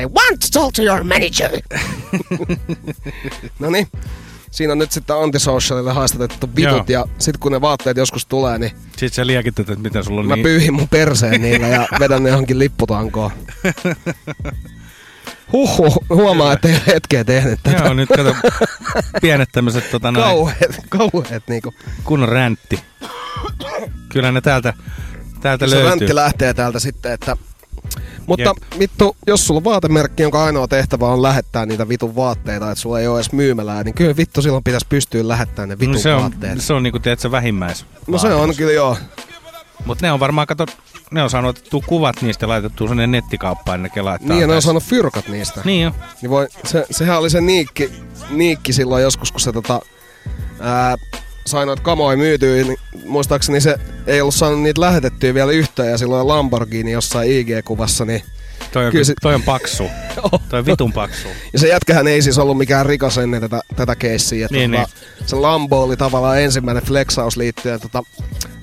I 0.00 0.04
want 0.04 0.40
to 0.40 0.60
talk 0.60 0.72
to 0.72 0.82
your 0.82 1.04
manager. 1.04 1.50
no 3.58 3.70
niin. 3.70 3.88
Siinä 4.50 4.72
on 4.72 4.78
nyt 4.78 4.92
sitten 4.92 5.16
antisocialille 5.16 5.92
haastatettu 5.92 6.48
vitut 6.56 6.72
Joo. 6.72 6.84
ja 6.88 7.04
sit 7.18 7.36
kun 7.36 7.52
ne 7.52 7.60
vaatteet 7.60 7.96
joskus 7.96 8.26
tulee, 8.26 8.58
niin 8.58 8.72
Sitten 8.90 9.10
sä 9.10 9.26
liekit, 9.26 9.58
että 9.58 9.74
miten 9.74 10.04
sulla 10.04 10.20
on 10.20 10.26
mä 10.26 10.34
niin... 10.34 10.42
pyyhin 10.42 10.74
mun 10.74 10.88
perseen 10.88 11.42
niillä 11.42 11.68
ja 11.68 11.88
vedän 12.00 12.22
ne 12.22 12.28
johonkin 12.28 12.58
lipputankoon. 12.58 13.30
Huhhuh, 15.52 15.98
huomaa, 16.08 16.52
että 16.52 16.68
ei 16.68 16.74
ole 16.74 16.82
hetkeä 16.86 17.24
tehnyt 17.24 17.60
tätä. 17.62 17.84
Joo, 17.84 17.94
nyt 17.94 18.08
kato 18.08 18.34
pienet 19.22 19.48
tämmöiset 19.52 19.90
tota, 19.90 20.12
noin, 20.12 20.24
Kauheet, 20.24 20.76
kauheet 20.88 21.42
niinku. 21.48 21.74
kunnon 22.04 22.28
räntti. 22.28 22.80
Kyllä 24.08 24.32
ne 24.32 24.40
täältä, 24.40 24.74
täältä 25.40 25.66
Se 25.66 25.70
löytyy. 25.74 25.90
räntti 25.90 26.14
lähtee 26.14 26.54
täältä 26.54 26.78
sitten, 26.78 27.12
että... 27.12 27.36
Mutta 28.26 28.42
Jep. 28.70 28.78
vittu, 28.78 29.16
jos 29.26 29.46
sulla 29.46 29.58
on 29.58 29.64
vaatemerkki, 29.64 30.22
jonka 30.22 30.44
ainoa 30.44 30.68
tehtävä 30.68 31.06
on 31.06 31.22
lähettää 31.22 31.66
niitä 31.66 31.88
vitun 31.88 32.16
vaatteita, 32.16 32.70
että 32.70 32.82
sulla 32.82 33.00
ei 33.00 33.06
ole 33.08 33.18
edes 33.18 33.32
myymälää, 33.32 33.82
niin 33.84 33.94
kyllä 33.94 34.16
vittu 34.16 34.42
silloin 34.42 34.64
pitäisi 34.64 34.86
pystyä 34.88 35.28
lähettämään 35.28 35.68
ne 35.68 35.78
vitun 35.78 35.94
No 35.94 36.00
se 36.00 36.14
on, 36.14 36.20
vaatteet. 36.22 36.60
se 36.60 36.72
on 36.72 36.82
niinku, 36.82 36.98
tiedätkö, 36.98 37.30
vähimmäis. 37.30 37.86
No 38.06 38.18
se 38.18 38.34
on 38.34 38.54
kyllä 38.56 38.72
joo. 38.72 38.96
Mutta 39.84 40.06
ne 40.06 40.12
on 40.12 40.20
varmaan, 40.20 40.46
kato, 40.46 40.66
ne 41.10 41.22
on 41.22 41.30
saanut 41.30 41.58
otettua 41.58 41.80
kuvat 41.86 42.22
niistä 42.22 42.44
ja 42.44 42.48
laitettu 42.48 42.88
sinne 42.88 43.06
nettikauppaan, 43.06 43.82
ne 43.82 44.02
laittaa. 44.02 44.28
Niin, 44.28 44.40
ja 44.40 44.46
ne 44.46 44.54
on 44.54 44.62
saanut 44.62 44.82
fyrkat 44.82 45.28
niistä. 45.28 45.60
Niin 45.64 45.82
jo. 45.84 45.92
Niin 46.22 46.30
voi, 46.30 46.48
se, 46.64 46.86
sehän 46.90 47.18
oli 47.18 47.30
se 47.30 47.40
niikki, 47.40 47.92
niikki 48.30 48.72
silloin 48.72 49.02
joskus, 49.02 49.32
kun 49.32 49.40
se 49.40 49.52
tota, 49.52 49.80
ää, 50.60 50.96
sai 51.46 51.66
noita 51.66 51.82
kamoja 51.82 52.16
myytyä, 52.16 52.54
niin 52.64 52.78
muistaakseni 53.04 53.60
se 53.60 53.76
ei 54.06 54.20
ollut 54.20 54.34
saanut 54.34 54.62
niitä 54.62 54.80
lähetettyä 54.80 55.34
vielä 55.34 55.52
yhtään, 55.52 55.88
ja 55.88 55.98
silloin 55.98 56.28
Lamborghini 56.28 56.92
jossain 56.92 57.30
IG-kuvassa, 57.30 58.04
niin 58.04 58.22
Toi 58.72 58.86
on, 58.86 58.92
Kyllä 58.92 59.04
se- 59.04 59.14
toi 59.22 59.34
on 59.34 59.42
paksu. 59.42 59.84
toi 60.48 60.58
on 60.58 60.66
vitun 60.66 60.92
paksu. 60.92 61.28
Ja 61.52 61.58
se 61.58 61.68
jätkähän 61.68 62.08
ei 62.08 62.22
siis 62.22 62.38
ollut 62.38 62.58
mikään 62.58 62.86
rikas 62.86 63.18
ennen 63.18 63.40
tätä, 63.40 63.60
tätä 63.76 63.96
keissiä. 63.96 64.48
Niin, 64.50 64.70
tota, 64.72 64.88
Se 65.26 65.36
Lambo 65.36 65.82
oli 65.82 65.96
tavallaan 65.96 66.40
ensimmäinen 66.40 66.82
flexaus 66.84 67.36
liittyen 67.36 67.80
tota, 67.80 68.02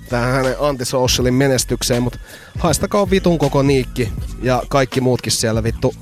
tähän 0.10 0.34
hänen 0.34 0.56
antisocialin 0.60 1.34
menestykseen, 1.34 2.04
mutta 2.04 2.20
haistakaa 2.60 3.10
vitun 3.10 3.38
koko 3.38 3.62
niikki 3.62 4.12
ja 4.42 4.64
kaikki 4.70 5.02
muutkin 5.02 5.32
siellä 5.32 5.64
vittu. 5.64 5.94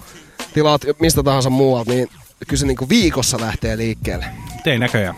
Tilaat 0.54 0.82
mistä 1.00 1.24
tahansa 1.24 1.50
muualta, 1.50 1.92
niin 1.92 2.10
kyllä 2.48 2.60
se 2.60 2.66
niinku 2.66 2.90
viikossa 2.90 3.42
lähtee 3.42 3.78
liikkeelle. 3.78 4.26
Ei 4.66 4.80
näköjään. 4.80 5.16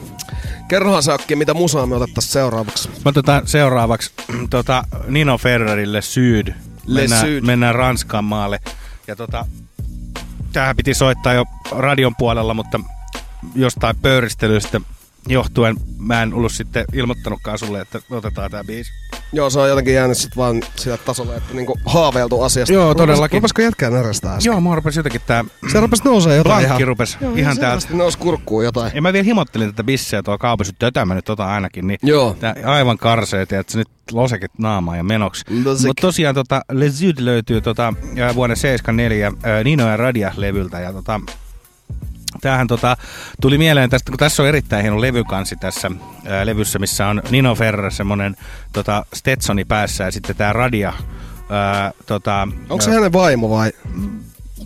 Kerrohan 0.68 1.04
Sakki, 1.04 1.36
mitä 1.36 1.54
musaa 1.54 1.86
me 1.86 1.96
otettaisiin 1.96 2.34
seuraavaksi. 2.34 2.90
Mä 2.90 3.10
otetaan 3.10 3.48
seuraavaksi 3.48 4.12
tota, 4.50 4.84
Nino 5.08 5.38
Ferrerille 5.38 6.02
Syd. 6.02 6.48
Le 6.86 7.02
Mennään, 7.02 7.28
Sud. 7.28 7.42
mennään 7.42 7.76
Ranskan 7.76 8.24
maalle. 8.24 8.60
Ja 9.08 9.16
tota, 9.16 9.46
tämähän 10.54 10.76
piti 10.76 10.94
soittaa 10.94 11.34
jo 11.34 11.46
radion 11.72 12.16
puolella, 12.16 12.54
mutta 12.54 12.80
jostain 13.56 13.96
pöyristelystä 14.02 14.82
johtuen 15.28 15.76
mä 15.98 16.24
en 16.24 16.34
ollut 16.34 16.52
sitten 16.52 16.86
ilmoittanutkaan 16.94 17.58
sulle, 17.60 17.82
että 17.82 18.00
otetaan 18.10 18.52
tämä 18.52 18.64
biisi. 18.64 18.92
Joo, 19.34 19.50
se 19.50 19.60
on 19.60 19.70
jotenkin 19.70 19.94
jäänyt 19.94 20.18
sit 20.18 20.38
vaan 20.38 20.62
sille 20.76 20.98
tasolle, 20.98 21.36
että 21.36 21.54
niinku 21.54 21.80
haaveiltu 21.86 22.42
asiasta. 22.42 22.74
Joo, 22.74 22.94
Rupes- 22.94 22.98
todellakin. 22.98 23.38
Rupesko 23.38 23.62
jätkää 23.62 23.90
närjestää 23.90 24.36
äsken? 24.36 24.52
Joo, 24.52 24.60
mua 24.62 24.76
rupesi 24.76 25.00
jotenkin 25.00 25.22
tää 25.28 25.46
Se 25.72 25.80
rupes 25.80 26.04
nousee 26.04 26.38
jotain 26.38 26.66
ihan. 26.66 26.82
rupesi 26.82 27.18
Joo, 27.22 27.36
ihan 27.36 27.58
täältä. 27.58 27.80
selvästi 27.80 27.98
nousi 27.98 28.18
kurkkuun 28.18 28.64
jotain. 28.66 28.92
Ja 28.96 29.02
mä 29.02 29.14
vielä 29.14 29.24
himottelin 29.26 29.70
tätä 29.70 29.84
bisseä 29.84 30.24
tuolla 30.24 30.38
kaupassa, 30.38 30.72
että 30.72 30.86
tätä 30.92 31.06
mä 31.06 31.16
nyt 31.16 31.30
otan 31.30 31.50
ainakin, 31.50 31.88
niin 31.88 32.00
Joo. 32.04 32.36
tää 32.40 32.56
aivan 32.66 32.98
karseet, 32.98 33.52
että 33.54 33.72
se 33.72 33.78
nyt 33.78 33.88
loseket 34.12 34.52
naamaan 34.58 34.98
ja 34.98 35.04
menoksi. 35.04 35.46
Mutta 35.88 36.02
tosiaan 36.02 36.36
tota, 36.36 36.62
Le 36.72 36.92
Sud 36.92 37.16
löytyy 37.20 37.62
tota, 37.62 37.94
vuoden 38.36 38.58
74 38.58 39.32
ää, 39.44 39.64
Nino 39.64 39.90
ja 39.90 39.98
Radia-levyltä 39.98 40.80
ja 40.80 40.94
tota, 40.94 41.22
Tämähän 42.42 42.68
tota, 42.68 42.98
tuli 43.42 43.58
mieleen 43.58 43.90
tästä, 43.90 44.12
kun 44.12 44.18
tässä 44.20 44.44
on 44.44 44.50
erittäin 44.50 44.82
hieno 44.82 45.02
levykansi 45.02 45.56
tässä 45.56 45.92
ää, 46.26 46.46
levyssä, 46.46 46.80
missä 46.80 47.08
on 47.08 47.22
Nino 47.32 47.56
Ferrer 47.56 47.92
semmonen 47.92 48.36
tota, 48.74 49.06
Stetsoni 49.14 49.66
päässä 49.66 50.04
ja 50.04 50.12
sitten 50.12 50.36
tämä 50.36 50.54
Radia. 50.54 50.94
Ää, 51.50 51.92
tota, 52.06 52.48
Onko 52.70 52.82
se 52.84 52.92
hänen 52.92 53.14
vaimo 53.14 53.50
vai? 53.50 53.72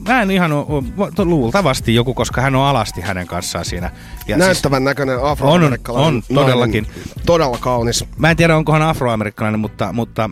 Mä 0.07 0.21
en 0.21 0.31
ihan 0.31 0.51
oo, 0.51 0.83
o- 0.97 1.25
luultavasti 1.25 1.95
joku, 1.95 2.13
koska 2.13 2.41
hän 2.41 2.55
on 2.55 2.65
alasti 2.65 3.01
hänen 3.01 3.27
kanssaan 3.27 3.65
siinä. 3.65 3.87
Ja 3.87 4.25
siis, 4.25 4.37
Näyttävän 4.37 4.83
näköinen 4.83 5.23
afroamerikkalainen. 5.23 6.07
On, 6.07 6.23
on, 6.29 6.35
todellakin. 6.35 6.87
Todella 7.25 7.57
kaunis. 7.57 8.05
mä 8.17 8.31
en 8.31 8.37
tiedä, 8.37 8.57
onko 8.57 8.71
hän 8.71 8.81
afroamerikkalainen, 8.81 9.59
mutta, 9.59 9.93
mutta, 9.93 10.29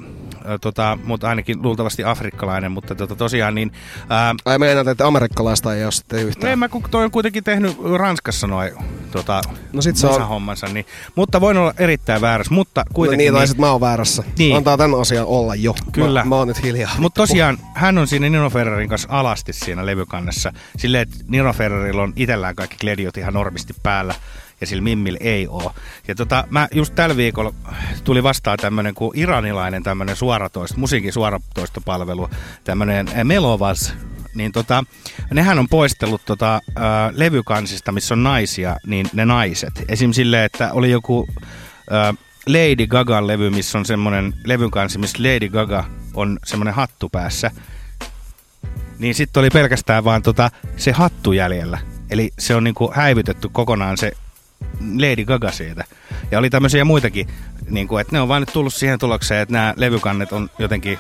tota, 0.62 0.98
mutta 1.04 1.30
ainakin 1.30 1.62
luultavasti 1.64 2.04
afrikkalainen, 2.04 2.72
mutta 2.72 2.96
tota, 2.96 3.16
tosiaan 3.16 3.56
niin... 3.56 3.72
Ää, 4.10 4.36
Ai 4.46 4.60
meinaat, 4.60 4.88
että 4.88 5.08
amerikkalaista 5.08 5.76
ei 5.76 5.84
ole 5.84 5.92
sitten 5.92 6.20
yhtään. 6.28 6.54
en 6.54 6.60
mä, 6.60 6.70
kun 6.70 6.84
toi 6.92 7.04
on 7.04 7.12
kuitenkin 7.12 7.44
tehnyt 7.44 7.78
Ranskassa 7.98 8.48
noin 8.48 8.72
tota, 9.12 9.42
No 9.74 9.82
sit 9.82 9.96
se 9.96 10.08
on- 10.08 10.28
hommansa, 10.28 10.68
niin, 10.68 10.86
mutta 11.16 11.42
voin 11.42 11.58
olla 11.58 11.74
erittäin 11.78 12.22
väärässä, 12.22 12.54
mutta 12.54 12.82
No 12.82 12.94
kuitenkin... 12.94 13.18
niin, 13.24 13.34
tai 13.34 13.48
sit 13.48 13.58
mä 13.58 13.72
oon 13.72 13.82
väärässä. 13.82 14.24
Niin. 14.38 14.56
Antaa 14.58 14.78
tän 14.78 15.02
asian 15.02 15.26
olla 15.26 15.56
jo. 15.56 15.76
Kyllä. 15.92 16.24
Mä, 16.24 16.30
mä 16.30 16.36
oon 16.36 16.48
nyt 16.48 16.64
hiljaa. 16.64 16.92
Mutta 16.98 17.22
tosiaan 17.22 17.58
hän 17.74 17.98
on 17.98 18.08
siinä 18.08 18.30
Nino 18.30 18.50
Ferrerin 18.50 18.90
kanssa 18.90 19.08
alasti 19.12 19.54
siinä 19.54 19.86
levykannessa. 19.86 20.54
Silleen, 20.78 21.02
että 21.02 21.16
Nino 21.28 21.54
Ferrerilla 21.54 22.04
on 22.04 22.14
itsellään 22.16 22.56
kaikki 22.56 22.78
klediot 22.82 23.18
ihan 23.18 23.34
normisti 23.34 23.74
päällä 23.84 24.16
ja 24.66 24.68
sillä 24.68 24.84
Mimmillä 24.84 25.20
ei 25.22 25.48
oo. 25.48 25.74
Ja 26.08 26.16
tota, 26.16 26.48
mä 26.50 26.68
just 26.72 26.96
tällä 26.96 27.18
viikolla 27.18 27.54
tuli 28.04 28.24
vastaan 28.24 28.58
tämmönen 28.58 28.96
kuin 28.96 29.20
iranilainen 29.20 29.84
tämmönen 29.84 30.16
suoratoisto, 30.16 30.80
musiikin 30.80 31.14
suoratoistopalvelu, 31.14 32.30
tämmönen 32.64 33.08
äh, 33.08 33.24
Melovas, 33.24 33.94
niin 34.36 34.52
tota, 34.52 34.84
nehän 35.34 35.60
on 35.60 35.68
poistellut 35.68 36.22
tota, 36.26 36.62
ää, 36.76 37.12
levykansista, 37.16 37.92
missä 37.92 38.14
on 38.14 38.24
naisia, 38.24 38.78
niin 38.86 39.10
ne 39.14 39.26
naiset. 39.26 39.86
Esim. 39.88 40.12
silleen, 40.12 40.44
että 40.44 40.74
oli 40.74 40.92
joku 40.92 41.28
ää, 41.90 42.14
Lady 42.48 42.88
Gagan 42.88 43.28
levy, 43.28 43.50
missä 43.50 43.78
on 43.78 43.86
semmoinen 43.86 44.34
levyn 44.44 44.72
kanssa, 44.72 45.00
missä 45.00 45.18
Lady 45.20 45.50
Gaga 45.50 45.86
on 46.14 46.40
semmoinen 46.46 46.74
hattu 46.74 47.10
päässä. 47.10 47.52
Niin 49.00 49.16
sitten 49.16 49.42
oli 49.42 49.50
pelkästään 49.50 50.04
vaan 50.04 50.22
tota, 50.22 50.52
se 50.78 50.92
hattu 50.92 51.32
jäljellä. 51.32 51.80
Eli 52.10 52.32
se 52.40 52.56
on 52.56 52.64
niinku 52.64 52.92
häivytetty 52.96 53.50
kokonaan 53.52 53.98
se 53.98 54.12
Lady 55.00 55.26
Gaga 55.26 55.52
siitä. 55.52 55.84
Ja 56.32 56.40
oli 56.40 56.50
tämmöisiä 56.50 56.86
muitakin, 56.86 57.28
niinku, 57.70 57.98
että 57.98 58.16
ne 58.16 58.22
on 58.22 58.28
vaan 58.28 58.42
nyt 58.42 58.54
tullut 58.54 58.74
siihen 58.74 59.00
tulokseen, 59.00 59.42
että 59.42 59.54
nämä 59.54 59.74
levykannet 59.78 60.32
on 60.32 60.50
jotenkin, 60.60 60.98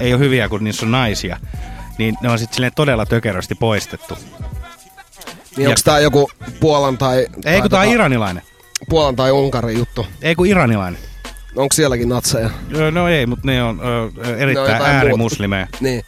ei 0.00 0.12
ole 0.12 0.20
hyviä, 0.20 0.48
kun 0.48 0.64
niissä 0.64 0.86
on 0.86 0.92
naisia. 0.92 1.40
Niin 1.98 2.14
ne 2.22 2.30
on 2.30 2.38
sitten 2.38 2.72
todella 2.74 3.06
tökerösti 3.06 3.54
poistettu. 3.54 4.18
Niin 5.56 5.68
onko 5.68 5.80
tää 5.84 6.00
joku 6.00 6.30
Puolan 6.60 6.98
tai... 6.98 7.16
Ei 7.18 7.26
kun 7.26 7.44
tää 7.44 7.54
on 7.60 7.62
tota, 7.62 7.82
iranilainen. 7.82 8.42
Puolan 8.88 9.16
tai 9.16 9.30
Unkarin 9.30 9.78
juttu. 9.78 10.06
Ei 10.22 10.34
kun 10.34 10.46
iranilainen. 10.46 11.00
Onko 11.56 11.72
sielläkin 11.72 12.08
natseja? 12.08 12.50
Öö, 12.74 12.90
No 12.90 13.08
ei, 13.08 13.26
mutta 13.26 13.46
ne 13.46 13.62
on 13.62 13.80
ö, 13.80 14.36
erittäin 14.36 14.72
jotain 14.72 14.96
äärimuslimeja. 14.96 15.66
Niin. 15.80 16.02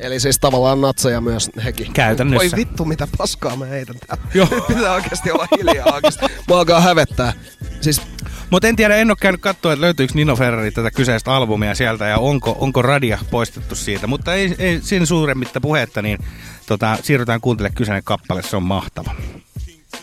Eli 0.00 0.20
siis 0.20 0.38
tavallaan 0.38 0.80
natseja 0.80 1.20
myös 1.20 1.50
hekin. 1.64 1.92
Käytännössä. 1.92 2.56
Oi 2.56 2.60
vittu, 2.60 2.84
mitä 2.84 3.08
paskaa 3.18 3.56
mä 3.56 3.64
heitän 3.64 3.96
täällä. 4.06 4.24
Joo. 4.34 4.48
Nyt 4.50 4.66
pitää 4.76 4.92
oikeasti 4.92 5.30
olla 5.30 5.46
hiljaa 5.58 5.94
oikeasti. 5.94 6.26
Mä 6.48 6.56
alkaa 6.56 6.80
hävettää. 6.80 7.32
Siis 7.80 8.02
Mutta 8.50 8.68
en 8.68 8.76
tiedä, 8.76 8.96
en 8.96 9.10
ole 9.10 9.16
käynyt 9.20 9.40
katsoa, 9.40 9.72
että 9.72 9.80
löytyykö 9.80 10.12
Nino 10.14 10.36
Ferrari 10.36 10.70
tätä 10.70 10.90
kyseistä 10.90 11.34
albumia 11.34 11.74
sieltä 11.74 12.06
ja 12.06 12.18
onko, 12.18 12.56
onko 12.60 12.82
radia 12.82 13.18
poistettu 13.30 13.74
siitä. 13.74 14.06
Mutta 14.06 14.34
ei, 14.34 14.54
ei 14.58 14.80
siinä 14.82 15.06
suuremmitta 15.06 15.60
puhetta, 15.60 16.02
niin 16.02 16.18
tota, 16.66 16.98
siirrytään 17.02 17.40
kuuntelemaan 17.40 17.74
kyseinen 17.76 18.04
kappale, 18.04 18.42
se 18.42 18.56
on 18.56 18.62
mahtava. 18.62 19.14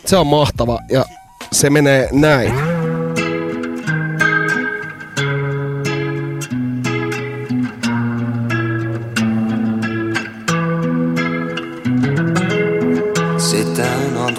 se 0.06 0.16
on 0.16 0.26
mahtava 0.26 0.78
ja 0.90 1.04
se 1.52 1.70
menee 1.70 2.08
näin. 2.12 2.73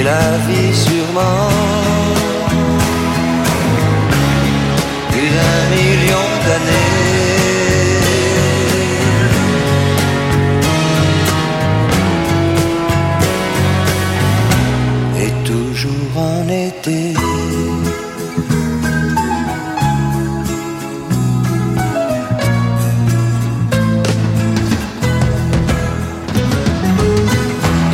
Et 0.00 0.02
la 0.02 0.38
vie 0.48 0.74
sûrement. 0.74 1.48
Plus 5.10 5.30
d'un 5.36 5.62
million 5.76 6.26
d'années. 6.46 7.00
Et 15.22 15.32
toujours 15.44 16.16
en 16.16 16.48
été. 16.48 17.00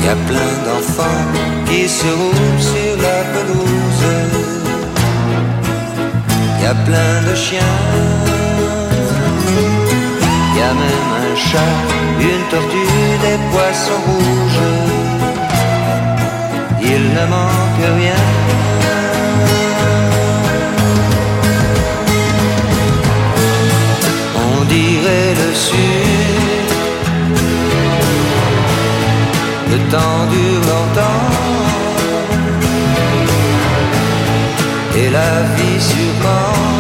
Y 0.05 0.09
a 0.09 0.17
plein 0.29 0.53
d'enfants 0.67 1.56
qui 1.67 1.89
se 1.89 2.09
roulent 2.21 2.63
sur 2.71 2.93
la 3.07 3.19
pelouse. 3.33 4.07
Y 6.63 6.67
a 6.67 6.75
plein 6.87 7.17
de 7.29 7.35
chiens. 7.35 7.79
Y 10.57 10.61
a 10.71 10.73
même 10.83 11.13
un 11.25 11.37
chat, 11.49 11.77
une 12.29 12.45
tortue, 12.51 13.13
des 13.25 13.39
poissons 13.53 14.03
rouges. 14.09 14.67
Il 16.83 17.03
ne 17.17 17.25
manque 17.35 17.87
rien. 18.01 18.25
On 24.49 24.65
dirait 24.65 25.35
le 25.43 25.51
sud. 25.67 26.17
Le 29.73 29.79
temps 29.93 30.23
dure 30.31 30.63
longtemps 30.73 31.16
la 35.11 35.43
vie 35.57 35.81
sur 35.81 36.13
quand 36.23 36.76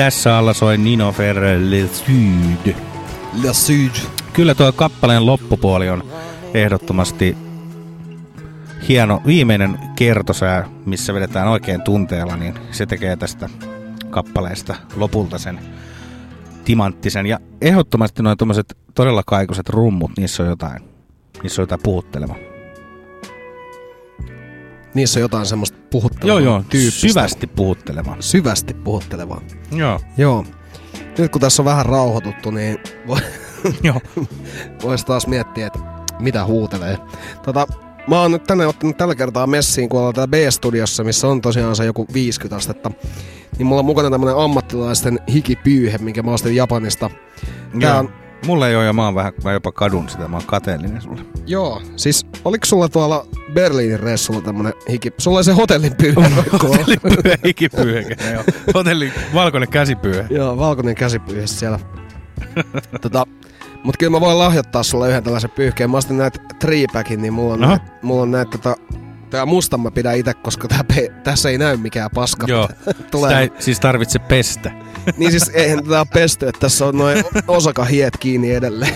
Tässä 0.00 0.38
alla 0.38 0.54
soi 0.54 0.78
Nino 0.78 1.12
Ferrer 1.12 1.60
Le 1.62 1.88
Sud. 1.92 2.74
Le 3.42 3.54
Sud. 3.54 4.10
Kyllä 4.32 4.54
tuo 4.54 4.72
kappaleen 4.72 5.26
loppupuoli 5.26 5.90
on 5.90 6.04
ehdottomasti 6.54 7.36
hieno 8.88 9.22
viimeinen 9.26 9.78
kertosää, 9.96 10.68
missä 10.86 11.14
vedetään 11.14 11.48
oikein 11.48 11.82
tunteella, 11.82 12.36
niin 12.36 12.54
se 12.70 12.86
tekee 12.86 13.16
tästä 13.16 13.48
kappaleesta 14.10 14.74
lopulta 14.96 15.38
sen 15.38 15.60
timanttisen. 16.64 17.26
Ja 17.26 17.38
ehdottomasti 17.60 18.22
noin 18.22 18.38
tommoset 18.38 18.76
todella 18.94 19.22
kaikuiset 19.26 19.68
rummut, 19.68 20.10
niissä 20.16 20.42
on 20.42 20.48
jotain, 20.48 20.82
niissä 21.42 21.62
on 21.62 21.64
jotain 21.64 21.82
puhuttelevaa. 21.82 22.49
Niissä 24.94 25.18
on 25.18 25.22
jotain 25.22 25.46
semmoista 25.46 25.78
puhuttelevaa 25.90 26.40
Joo, 26.40 26.52
joo, 26.52 26.64
tyyppistä. 26.68 27.00
syvästi 27.00 27.46
puhutteleva. 27.46 28.16
Syvästi 28.20 28.74
puhuttelevaa. 28.74 29.40
Joo, 29.72 30.00
Joo. 30.16 30.44
Nyt 31.18 31.32
kun 31.32 31.40
tässä 31.40 31.62
on 31.62 31.66
vähän 31.66 31.86
rauhoituttu, 31.86 32.50
niin 32.50 32.78
voi, 33.06 33.20
joo. 33.82 34.00
voisi 34.82 35.06
taas 35.06 35.26
miettiä, 35.26 35.66
että 35.66 35.78
mitä 36.18 36.44
huutelee. 36.44 36.98
Tota, 37.42 37.66
mä 38.06 38.20
oon 38.20 38.30
nyt 38.30 38.44
tänne 38.44 38.66
ottanut 38.66 38.96
tällä 38.96 39.14
kertaa 39.14 39.46
messiin, 39.46 39.88
kun 39.88 39.98
ollaan 39.98 40.14
täällä 40.14 40.30
B-studiossa, 40.30 41.04
missä 41.04 41.28
on 41.28 41.40
tosiaan 41.40 41.76
se 41.76 41.84
joku 41.84 42.06
50 42.12 42.56
astetta. 42.56 42.90
Niin 43.58 43.66
mulla 43.66 43.78
on 43.80 43.84
mukana 43.86 44.10
tämmönen 44.10 44.36
ammattilaisten 44.36 45.18
hikipyyhe, 45.32 45.98
minkä 45.98 46.22
mä 46.22 46.30
ostin 46.30 46.56
Japanista. 46.56 47.10
Tää 47.80 47.90
joo. 47.90 47.98
on, 47.98 48.12
Mulla 48.46 48.68
ei 48.68 48.76
ole 48.76 48.84
ja 48.84 48.92
mä 48.92 49.04
oon 49.04 49.14
vähän, 49.14 49.32
mä 49.44 49.52
jopa 49.52 49.72
kadun 49.72 50.08
sitä, 50.08 50.28
mä 50.28 50.36
oon 50.36 50.46
kateellinen 50.46 51.02
sulle. 51.02 51.20
joo, 51.46 51.82
siis 51.96 52.26
oliko 52.44 52.66
sulla 52.66 52.88
tuolla 52.88 53.26
Berliinin 53.52 54.00
reissulla 54.00 54.40
tämmönen 54.40 54.72
hiki... 54.90 55.12
Sulla 55.18 55.38
oli 55.38 55.44
se 55.44 55.52
hotellin 55.52 55.96
pyyhe. 55.96 56.30
Hotellipyhä, 56.62 57.36
ikipyhäke, 57.44 58.16
joo. 58.32 58.44
Hotelli, 58.74 59.12
valkoinen 59.34 59.68
käsipyhä. 59.68 60.24
Joo, 60.30 60.58
valkoinen 60.58 60.94
käsipyyhe 60.94 61.46
siellä. 61.46 61.78
tota, 63.00 63.26
mut 63.84 63.96
kyllä 63.96 64.10
mä 64.10 64.20
voin 64.20 64.38
lahjoittaa 64.38 64.82
sulle 64.82 65.08
yhden 65.08 65.24
tällaisen 65.24 65.50
pyyhkeen. 65.50 65.90
Mä 65.90 65.96
ostin 65.96 66.18
näitä 66.18 66.40
triipackin, 66.58 67.22
niin 67.22 67.32
mulla 67.32 67.54
on, 67.54 67.60
näitä, 67.60 67.84
mulla 68.02 68.22
on 68.22 68.30
näitä 68.30 68.50
tota, 68.50 68.76
Tää 69.30 69.46
mustan 69.46 69.80
mä 69.80 69.90
pidän 69.90 70.16
itse, 70.16 70.34
koska 70.34 70.68
tää 70.68 70.84
pe- 70.84 71.12
tässä 71.24 71.50
ei 71.50 71.58
näy 71.58 71.76
mikään 71.76 72.10
paska. 72.14 72.46
Joo, 72.48 72.68
Tulee. 73.10 73.28
sitä 73.30 73.40
ei 73.40 73.50
siis 73.58 73.80
tarvitse 73.80 74.18
pestä. 74.18 74.70
Niin 75.16 75.30
siis 75.30 75.48
eihän 75.48 75.84
tätä 75.84 75.98
ole 75.98 76.06
pesty, 76.14 76.48
että 76.48 76.60
tässä 76.60 76.86
on 76.86 76.98
noin 76.98 77.24
osakahiet 77.48 78.16
kiinni 78.16 78.50
edelleen. 78.50 78.94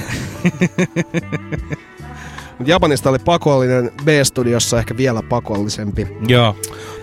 Mut 2.59 2.69
Japanista 2.69 3.11
oli 3.11 3.19
pakollinen, 3.19 3.91
B-studiossa 4.05 4.79
ehkä 4.79 4.97
vielä 4.97 5.23
pakollisempi. 5.23 6.07
Joo, 6.29 6.57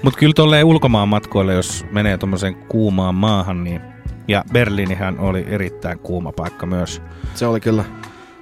mutta 0.03 0.19
kyllä 0.19 0.33
tolleen 0.33 0.65
ulkomaan 0.65 1.07
matkoille, 1.07 1.53
jos 1.53 1.85
menee 1.91 2.17
tuommoiseen 2.17 2.55
kuumaan 2.55 3.15
maahan, 3.15 3.63
niin 3.63 3.81
ja 4.27 4.43
Berliinihän 4.53 5.19
oli 5.19 5.45
erittäin 5.47 5.99
kuuma 5.99 6.31
paikka 6.31 6.65
myös. 6.65 7.01
Se 7.35 7.45
oli 7.45 7.59
kyllä. 7.59 7.83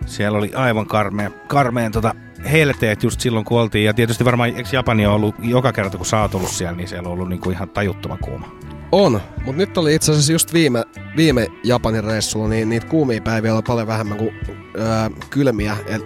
Siellä 0.05 0.37
oli 0.37 0.51
aivan 0.53 0.85
karmea, 0.85 1.31
karmeen 1.47 1.91
tota 1.91 2.15
helteet 2.51 3.03
just 3.03 3.19
silloin, 3.19 3.45
kun 3.45 3.59
oltiin. 3.59 3.85
Ja 3.85 3.93
tietysti 3.93 4.25
varmaan, 4.25 4.49
eikö 4.49 4.69
Japani 4.71 5.05
on 5.05 5.13
ollut 5.13 5.35
joka 5.39 5.73
kerta, 5.73 5.97
kun 5.97 6.05
sä 6.05 6.21
oot 6.21 6.35
ollut 6.35 6.49
siellä, 6.49 6.75
niin 6.75 6.87
siellä 6.87 7.07
on 7.07 7.13
ollut 7.13 7.29
niinku 7.29 7.49
ihan 7.49 7.69
tajuttoman 7.69 8.17
kuuma. 8.17 8.51
On, 8.91 9.21
mutta 9.45 9.57
nyt 9.57 9.77
oli 9.77 9.95
itse 9.95 10.11
asiassa 10.11 10.31
just 10.31 10.53
viime, 10.53 10.83
viime 11.17 11.47
Japanin 11.63 12.03
reissulla, 12.03 12.47
niin 12.47 12.69
niitä 12.69 12.87
kuumia 12.87 13.21
päiviä 13.21 13.53
oli 13.53 13.61
paljon 13.61 13.87
vähemmän 13.87 14.17
kuin 14.17 14.31
öö, 14.75 15.09
kylmiä. 15.29 15.77
Et, 15.87 16.01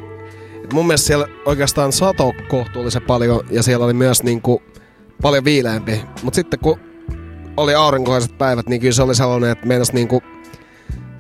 et 0.64 0.74
mun 0.74 0.88
mielestä 0.88 1.08
siellä 1.08 1.28
oikeastaan 1.46 1.92
sato 1.92 2.34
kohtuullisen 2.48 3.02
paljon 3.02 3.42
ja 3.50 3.64
siellä 3.64 3.86
oli 3.86 3.94
myös 3.94 4.24
niinku 4.24 4.62
paljon 5.22 5.44
viileämpi. 5.44 6.02
Mutta 6.24 6.36
sitten 6.36 6.60
kun 6.60 6.80
oli 7.58 7.76
aurinkoiset 7.76 8.38
päivät, 8.38 8.70
niin 8.70 8.82
kyllä 8.82 8.94
se 8.94 9.04
oli 9.04 9.16
sellainen, 9.16 9.50
että 9.50 9.68
meinas 9.68 9.94
niinku 9.94 10.24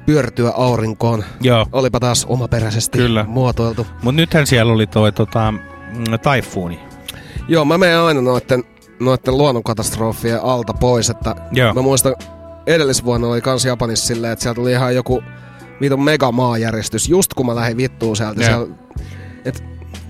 pyörtyä 0.06 0.52
aurinkoon. 0.56 1.24
Joo. 1.42 1.66
Olipa 1.72 2.00
taas 2.00 2.26
omaperäisesti 2.26 2.98
Kyllä. 2.98 3.26
muotoiltu. 3.28 3.88
Mutta 4.02 4.22
nythän 4.22 4.48
siellä 4.48 4.74
oli 4.74 4.88
toi 4.88 5.12
tota, 5.12 5.52
mm, 5.52 6.20
taifuuni. 6.24 6.80
Joo, 7.48 7.66
mä 7.66 7.78
menen 7.78 8.00
aina 8.00 8.22
noitten, 8.22 8.64
noitten 9.00 9.38
luonnonkatastrofien 9.38 10.44
alta 10.44 10.74
pois, 10.74 11.10
että 11.10 11.36
Joo. 11.52 11.74
mä 11.74 11.82
muistan 11.82 12.16
edellisvuonna 12.68 13.28
oli 13.28 13.42
kans 13.42 13.66
Japanissa 13.66 14.08
silleen, 14.08 14.34
että 14.34 14.44
sieltä 14.44 14.56
tuli 14.56 14.72
ihan 14.72 14.96
joku 14.96 15.24
vitun 15.82 16.04
megamaajärjestys, 16.04 17.10
just 17.10 17.34
kun 17.34 17.46
mä 17.46 17.56
lähdin 17.56 17.78
vittuun 17.78 18.16
sieltä. 18.16 18.44
Joo. 18.44 18.50
Siellä, 18.50 18.76
et, 19.46 19.64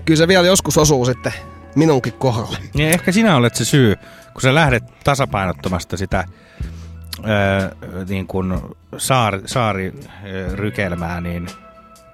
kyllä 0.04 0.18
se 0.18 0.28
vielä 0.28 0.46
joskus 0.46 0.78
osuu 0.78 1.04
sitten 1.04 1.32
minunkin 1.74 2.12
kohdalle. 2.12 2.58
Niin 2.74 2.88
ehkä 2.88 3.12
sinä 3.12 3.36
olet 3.36 3.54
se 3.54 3.64
syy, 3.64 3.96
kun 4.32 4.42
sä 4.42 4.54
lähdet 4.54 4.84
tasapainottomasta 5.04 5.96
sitä 5.96 6.24
öö, 7.28 7.70
niin 8.08 8.26
kuin 8.26 8.60
saari, 8.98 9.42
saarirykelmää, 9.46 11.20
niin 11.20 11.46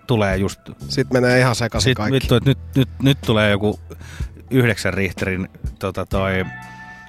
tulee 0.06 0.37
just... 0.37 0.61
Sitten 0.88 1.22
menee 1.22 1.38
ihan 1.38 1.54
sekaisin 1.54 1.90
Sit, 1.90 1.96
kaikki. 1.96 2.14
vittu, 2.14 2.35
että 2.35 2.50
nyt, 2.50 2.59
nyt, 2.76 2.88
nyt 3.02 3.18
tulee 3.26 3.50
joku 3.50 3.80
yhdeksän 4.50 4.94
Richterin 4.94 5.48
tota, 5.78 6.06
toi 6.06 6.44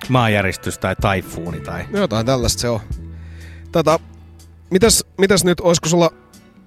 maanjäristys 0.10 0.78
tai 0.78 0.96
taifuuni 1.02 1.60
tai... 1.60 1.86
Jotain 1.94 2.26
tällaista 2.26 2.62
se 2.62 2.70
on. 2.70 2.80
Tota, 3.72 4.00
mitäs, 4.70 5.06
mitäs 5.18 5.44
nyt, 5.44 5.60
olisiko 5.60 5.90
sulla 5.90 6.10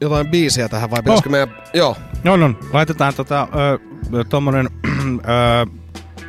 jotain 0.00 0.28
biisiä 0.28 0.68
tähän 0.68 0.90
vai 0.90 1.02
pitäisikö 1.02 1.28
Oh. 1.28 1.30
meidän... 1.30 1.48
Joo, 1.74 1.96
No, 2.24 2.36
no, 2.36 2.54
laitetaan 2.72 3.14
tota, 3.14 3.48
ö, 4.14 4.24
tommonen 4.28 4.68
ö, 4.86 5.20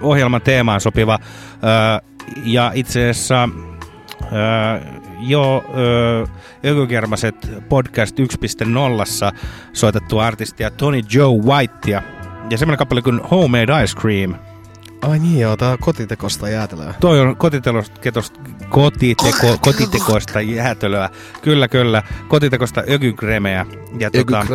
ohjelman 0.01 0.41
teemaan 0.41 0.81
sopiva 0.81 1.19
ö, 1.21 2.01
ja 2.45 2.71
itse 2.75 3.09
asiassa 3.09 3.49
ö, 4.21 4.25
jo 5.19 5.63
Ökykermaset 6.65 7.51
podcast 7.69 8.15
1.0 8.19 8.25
soitettua 9.73 10.25
artistia 10.25 10.71
Tony 10.71 11.01
Joe 11.13 11.37
Whitea 11.45 12.03
ja 12.49 12.57
semmoinen 12.57 12.77
kappale 12.77 13.01
kuin 13.01 13.21
Homemade 13.31 13.83
Ice 13.83 13.95
Cream. 13.95 14.35
ai 15.01 15.19
niin 15.19 15.39
joo, 15.39 15.57
tää 15.57 15.71
on 15.71 15.77
kotitekosta 15.79 16.49
jäätelöä. 16.49 16.93
Toi 16.99 17.19
on 17.19 17.37
kotitelosta, 17.37 18.01
ketosta, 18.01 18.39
kotiteko, 18.69 19.57
kotitekoista 19.61 20.41
jäätelöä. 20.41 21.09
Kyllä, 21.41 21.67
kyllä. 21.67 22.03
Kotitekosta 22.27 22.83
ökykremeä. 22.89 23.65
Ja 23.99 24.11
tota, 24.11 24.45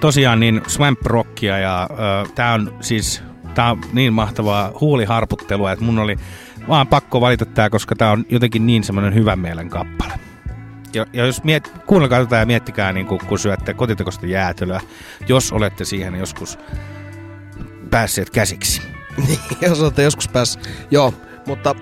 tosiaan 0.00 0.40
niin 0.40 0.62
swamp 0.66 1.06
rockia 1.06 1.58
ja 1.58 1.88
ö, 1.90 2.28
tää 2.34 2.52
on 2.54 2.74
siis 2.80 3.22
tää 3.54 3.70
on 3.70 3.80
niin 3.92 4.12
mahtavaa 4.12 4.72
huuliharputtelua, 4.80 5.72
että 5.72 5.84
mun 5.84 5.98
oli 5.98 6.16
vaan 6.68 6.86
pakko 6.86 7.20
valita 7.20 7.44
tää, 7.44 7.70
koska 7.70 7.96
tää 7.96 8.10
on 8.10 8.24
jotenkin 8.28 8.66
niin 8.66 8.84
semmoinen 8.84 9.14
hyvän 9.14 9.38
mielen 9.38 9.68
kappale. 9.68 10.12
Ja, 10.94 11.06
ja 11.12 11.26
jos 11.26 11.44
miet, 11.44 11.72
kuunnelkaa 11.86 12.20
tätä 12.20 12.36
ja 12.36 12.46
miettikää, 12.46 12.92
niin 12.92 13.06
kun, 13.06 13.18
kun 13.18 13.38
syötte 13.38 13.74
kotitekosta 13.74 14.26
jäätelöä, 14.26 14.80
jos 15.28 15.52
olette 15.52 15.84
siihen 15.84 16.14
joskus 16.14 16.58
päässeet 17.90 18.30
käsiksi. 18.30 18.82
Jos 19.60 19.80
olette 19.80 20.02
joskus 20.02 20.28
pääs. 20.28 20.58
Joo, 20.90 21.14
mutta 21.46 21.74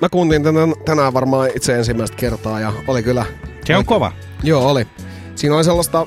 mä 0.00 0.08
kuuntelin 0.08 0.42
tänään, 0.42 0.74
tänään 0.84 1.14
varmaan 1.14 1.50
itse 1.56 1.76
ensimmäistä 1.76 2.16
kertaa 2.16 2.60
ja 2.60 2.72
oli 2.86 3.02
kyllä... 3.02 3.26
Se 3.64 3.76
on 3.76 3.84
kova. 3.84 4.12
Joo, 4.42 4.70
oli. 4.70 4.86
Siinä 5.34 5.56
oli 5.56 5.64
sellaista, 5.64 6.06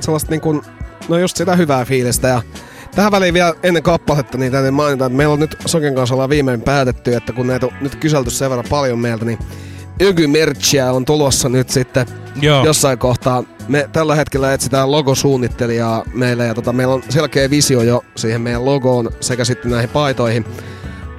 sellaista 0.00 0.30
niin 0.30 0.40
kuin, 0.40 0.62
no 1.08 1.18
just 1.18 1.36
sitä 1.36 1.56
hyvää 1.56 1.84
fiilistä 1.84 2.28
ja 2.28 2.42
Tähän 2.94 3.12
väliin 3.12 3.34
vielä 3.34 3.54
ennen 3.62 3.82
kappaletta, 3.82 4.38
niin 4.38 4.52
täytyy 4.52 4.70
mainita, 4.70 5.06
että 5.06 5.16
meillä 5.16 5.32
on 5.32 5.40
nyt 5.40 5.56
Soken 5.66 5.94
kanssa 5.94 6.14
ollaan 6.14 6.30
viimein 6.30 6.62
päätetty, 6.62 7.14
että 7.14 7.32
kun 7.32 7.46
näitä 7.46 7.66
on 7.66 7.72
nyt 7.80 7.94
kyselty 7.94 8.30
sen 8.30 8.50
verran 8.50 8.66
paljon 8.70 8.98
meiltä, 8.98 9.24
niin 9.24 9.38
Ygy-merchia 10.00 10.92
on 10.92 11.04
tulossa 11.04 11.48
nyt 11.48 11.70
sitten 11.70 12.06
Joo. 12.40 12.64
jossain 12.64 12.98
kohtaa. 12.98 13.44
Me 13.68 13.88
tällä 13.92 14.14
hetkellä 14.14 14.54
etsitään 14.54 14.90
logosuunnittelijaa 14.90 16.02
meille 16.14 16.46
ja 16.46 16.54
tota, 16.54 16.72
meillä 16.72 16.94
on 16.94 17.02
selkeä 17.08 17.50
visio 17.50 17.82
jo 17.82 18.04
siihen 18.16 18.40
meidän 18.40 18.64
logoon 18.64 19.10
sekä 19.20 19.44
sitten 19.44 19.70
näihin 19.70 19.90
paitoihin. 19.90 20.44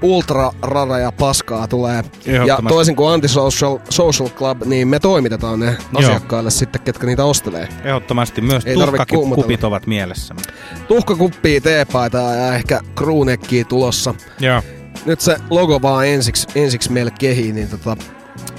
Ultra 0.01 0.51
rara 0.61 0.99
ja 0.99 1.11
paskaa 1.11 1.67
tulee. 1.67 2.03
Ja 2.45 2.59
toisin 2.67 2.95
kuin 2.95 3.13
Antisocial 3.13 3.79
Social 3.89 4.29
Club, 4.29 4.65
niin 4.65 4.87
me 4.87 4.99
toimitetaan 4.99 5.59
ne 5.59 5.77
asiakkaille 5.95 6.51
sitten, 6.51 6.81
ketkä 6.81 7.07
niitä 7.07 7.25
ostelee. 7.25 7.67
Ehdottomasti 7.83 8.41
myös 8.41 8.65
Ei 8.65 8.73
tuhkakupit 8.73 9.63
ovat 9.63 9.87
mielessä. 9.87 10.35
Tuhkakuppia, 10.87 11.61
teepaitaa 11.61 12.35
ja 12.35 12.55
ehkä 12.55 12.79
kruunekkiä 12.95 13.63
tulossa. 13.63 14.13
Joo. 14.39 14.61
Nyt 15.05 15.21
se 15.21 15.37
logo 15.49 15.81
vaan 15.81 16.07
ensiksi, 16.07 16.47
ensiksi 16.55 16.91
meille 16.91 17.11
kehii, 17.19 17.51
niin 17.51 17.67
tota, 17.67 17.97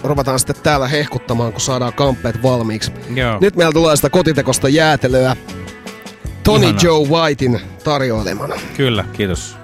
ruvetaan 0.05 0.39
sitten 0.39 0.57
täällä 0.63 0.89
hehkuttamaan, 0.89 1.53
kun 1.53 1.61
saadaan 1.61 1.93
kamppeet 1.93 2.43
valmiiksi. 2.43 2.93
Joo. 3.15 3.39
Nyt 3.41 3.57
meillä 3.57 3.73
tulee 3.73 3.97
sitä 3.97 4.11
kotitekosta 4.11 4.69
jäätelöä 4.69 5.37
Tony 6.45 6.65
Ihanaa. 6.65 6.81
Joe 6.83 7.09
Whitein 7.09 7.61
tarjoilemana. 7.85 8.55
Kyllä, 8.77 9.05
kiitos. 9.13 9.57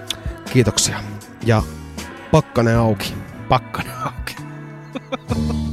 Kiitoksia. 0.52 1.00
Ja 1.46 1.62
pakkane 2.30 2.74
auki. 2.74 3.14
Pakkanen 3.48 3.94
auki. 4.04 4.36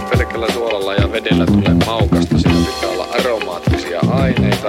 suinkaan 0.00 0.18
pelkällä 0.18 0.52
suolalla 0.52 0.94
ja 0.94 1.12
vedellä 1.12 1.46
tule 1.46 1.74
maukasta, 1.86 2.38
siinä 2.38 2.66
pitää 2.74 2.90
olla 2.90 3.08
aromaattisia 3.18 4.00
aineita. 4.10 4.68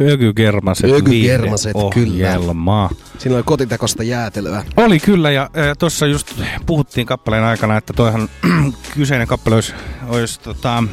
Ökykermaset, 0.00 0.90
Ökykermaset, 0.90 1.72
ohjelma. 1.74 2.90
Siinä 3.18 3.36
oli 3.36 3.42
kotitekosta 3.42 4.02
jäätelöä. 4.02 4.64
Oli 4.76 5.00
kyllä, 5.00 5.30
ja, 5.30 5.50
ja 5.54 5.76
tuossa 5.76 6.06
just 6.06 6.40
puhuttiin 6.66 7.06
kappaleen 7.06 7.44
aikana, 7.44 7.76
että 7.76 7.92
toihan 7.92 8.28
kyseinen 8.94 9.28
kappale 9.28 9.54
olisi, 9.54 9.74
olisi 10.08 10.40
tota, 10.40 10.84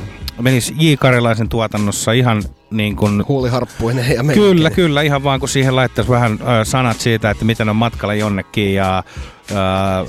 menisi 0.42 0.74
J. 0.78 0.94
Karilaisen 1.00 1.50
tuotannossa 1.50 2.12
ihan 2.12 2.44
niin 2.72 2.96
kuin 2.96 3.28
Huuliharppuinen 3.28 4.16
ja 4.16 4.24
meininki. 4.24 4.50
Kyllä, 4.50 4.70
kyllä. 4.70 5.02
Ihan 5.02 5.24
vaan 5.24 5.40
kun 5.40 5.50
siihen 5.50 5.76
laittaisi 5.76 6.12
vähän 6.12 6.40
ö, 6.42 6.66
sanat 6.66 7.00
siitä, 7.00 7.30
että 7.30 7.46
miten 7.46 7.70
on 7.70 7.76
matkalla 7.76 8.14
jonnekin 8.14 8.74
ja 8.74 9.04
ö, 9.52 9.56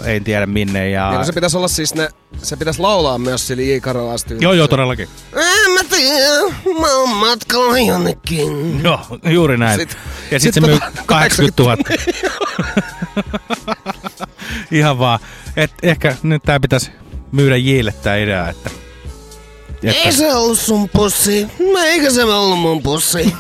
ei 0.05 0.21
tiedä 0.21 0.47
minne. 0.47 0.91
Ja... 0.91 1.11
Niin, 1.11 1.19
no 1.19 1.25
se 1.25 1.33
pitäisi 1.33 1.57
olla 1.57 1.69
siis 1.69 1.95
ne, 1.95 2.09
se 2.43 2.57
pitäisi 2.57 2.81
laulaa 2.81 3.19
myös 3.19 3.47
sillä 3.47 3.63
J. 3.63 3.79
Karolaista. 3.81 4.35
Joo, 4.35 4.53
joo, 4.53 4.69
todellakin. 4.69 5.09
En 5.37 5.71
mä 5.73 5.81
tiedä, 5.91 6.55
mä 6.81 6.95
oon 6.97 7.17
matkalla 7.17 7.79
jonnekin. 7.79 8.81
Joo, 8.85 9.01
juuri 9.25 9.59
näin. 9.59 9.81
Sit- 9.81 9.97
ja 10.31 10.41
sit 10.41 10.55
sitten 10.55 10.65
se 10.65 10.71
myy 10.71 10.81
tota 10.81 11.03
80 11.07 11.63
000. 11.63 11.77
Ihan 14.71 14.99
vaan. 14.99 15.19
Et 15.57 15.71
ehkä 15.83 16.17
nyt 16.23 16.43
tää 16.43 16.61
pitäisi 16.61 16.91
myydä 17.33 17.57
Jille 17.57 17.95
tää 18.03 18.17
idea, 18.17 18.49
että... 18.49 18.71
että 19.83 20.03
Ei 20.03 20.13
se 20.13 20.35
ollut 20.35 20.59
sun 20.59 20.89
pussi, 20.89 21.47
eikä 21.85 22.11
se 22.11 22.25
ollut 22.35 22.59
mun 22.59 22.83
pussi. 22.83 23.35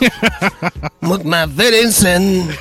Mut 1.00 1.24
mä 1.24 1.48
vedin 1.56 1.92
sen. 1.92 2.54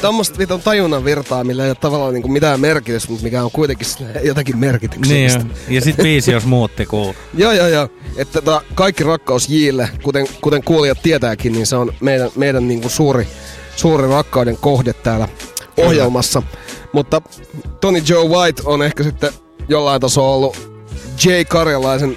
Tuommoista 0.00 0.38
vitun 0.38 0.62
tajunnan 0.62 1.04
virtaa, 1.04 1.44
millä 1.44 1.64
ei 1.64 1.70
ole 1.70 1.76
tavallaan 1.80 2.14
niinku 2.14 2.28
mitään 2.28 2.60
merkitystä, 2.60 3.10
mutta 3.10 3.24
mikä 3.24 3.44
on 3.44 3.50
kuitenkin 3.50 3.86
jotakin 4.22 4.52
niin 4.52 4.60
merkityksellistä. 4.60 5.38
on. 5.38 5.50
Ja 5.68 5.80
sitten 5.80 6.02
biisi, 6.02 6.32
jos 6.32 6.44
muutti 6.44 6.86
kuuluu. 6.86 7.14
Joo, 7.34 7.52
joo, 7.52 7.68
joo. 7.68 7.88
Että 8.16 8.40
tota, 8.40 8.62
kaikki 8.74 9.04
rakkaus 9.04 9.48
Jille, 9.48 9.88
kuten, 10.02 10.26
kuten 10.40 10.64
kuulijat 10.64 11.02
tietääkin, 11.02 11.52
niin 11.52 11.66
se 11.66 11.76
on 11.76 11.92
meidän, 12.00 12.30
meidän 12.36 12.68
niinku 12.68 12.88
suuri, 12.88 13.28
suuri 13.76 14.08
rakkauden 14.08 14.56
kohde 14.56 14.92
täällä 14.92 15.28
ohjelmassa. 15.76 16.42
Mutta 16.92 17.22
Tony 17.80 18.02
Joe 18.08 18.28
White 18.28 18.62
on 18.64 18.82
ehkä 18.82 19.02
sitten 19.02 19.32
jollain 19.68 20.00
tasolla 20.00 20.34
ollut 20.36 20.71
Jay 21.24 21.44
Karjalaisen... 21.44 22.16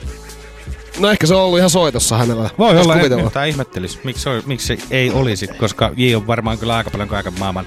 No 1.00 1.12
ehkä 1.12 1.28
se 1.28 1.36
on 1.36 1.42
ollut 1.42 1.58
ihan 1.58 1.70
soitossa 1.70 2.18
hänellä. 2.18 2.50
Voi 2.58 2.80
olla, 2.80 2.96
kuvitella. 2.96 3.28
että 3.28 3.46
ihmettelis. 3.46 4.04
Miksi, 4.04 4.30
miksi 4.46 4.80
ei 4.92 5.12
olisi, 5.12 5.48
koska 5.48 5.92
J 5.96 6.16
on 6.16 6.28
varmaan 6.28 6.58
kyllä 6.58 6.76
aika 6.76 6.90
paljon 6.90 7.10
kaiken 7.10 7.34
maailman 7.40 7.66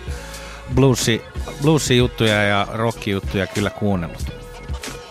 bluesi, 0.74 1.22
bluesi-juttuja 1.62 2.42
ja 2.42 2.66
rock-juttuja 2.72 3.46
kyllä 3.46 3.70
kuunnellut. 3.70 4.24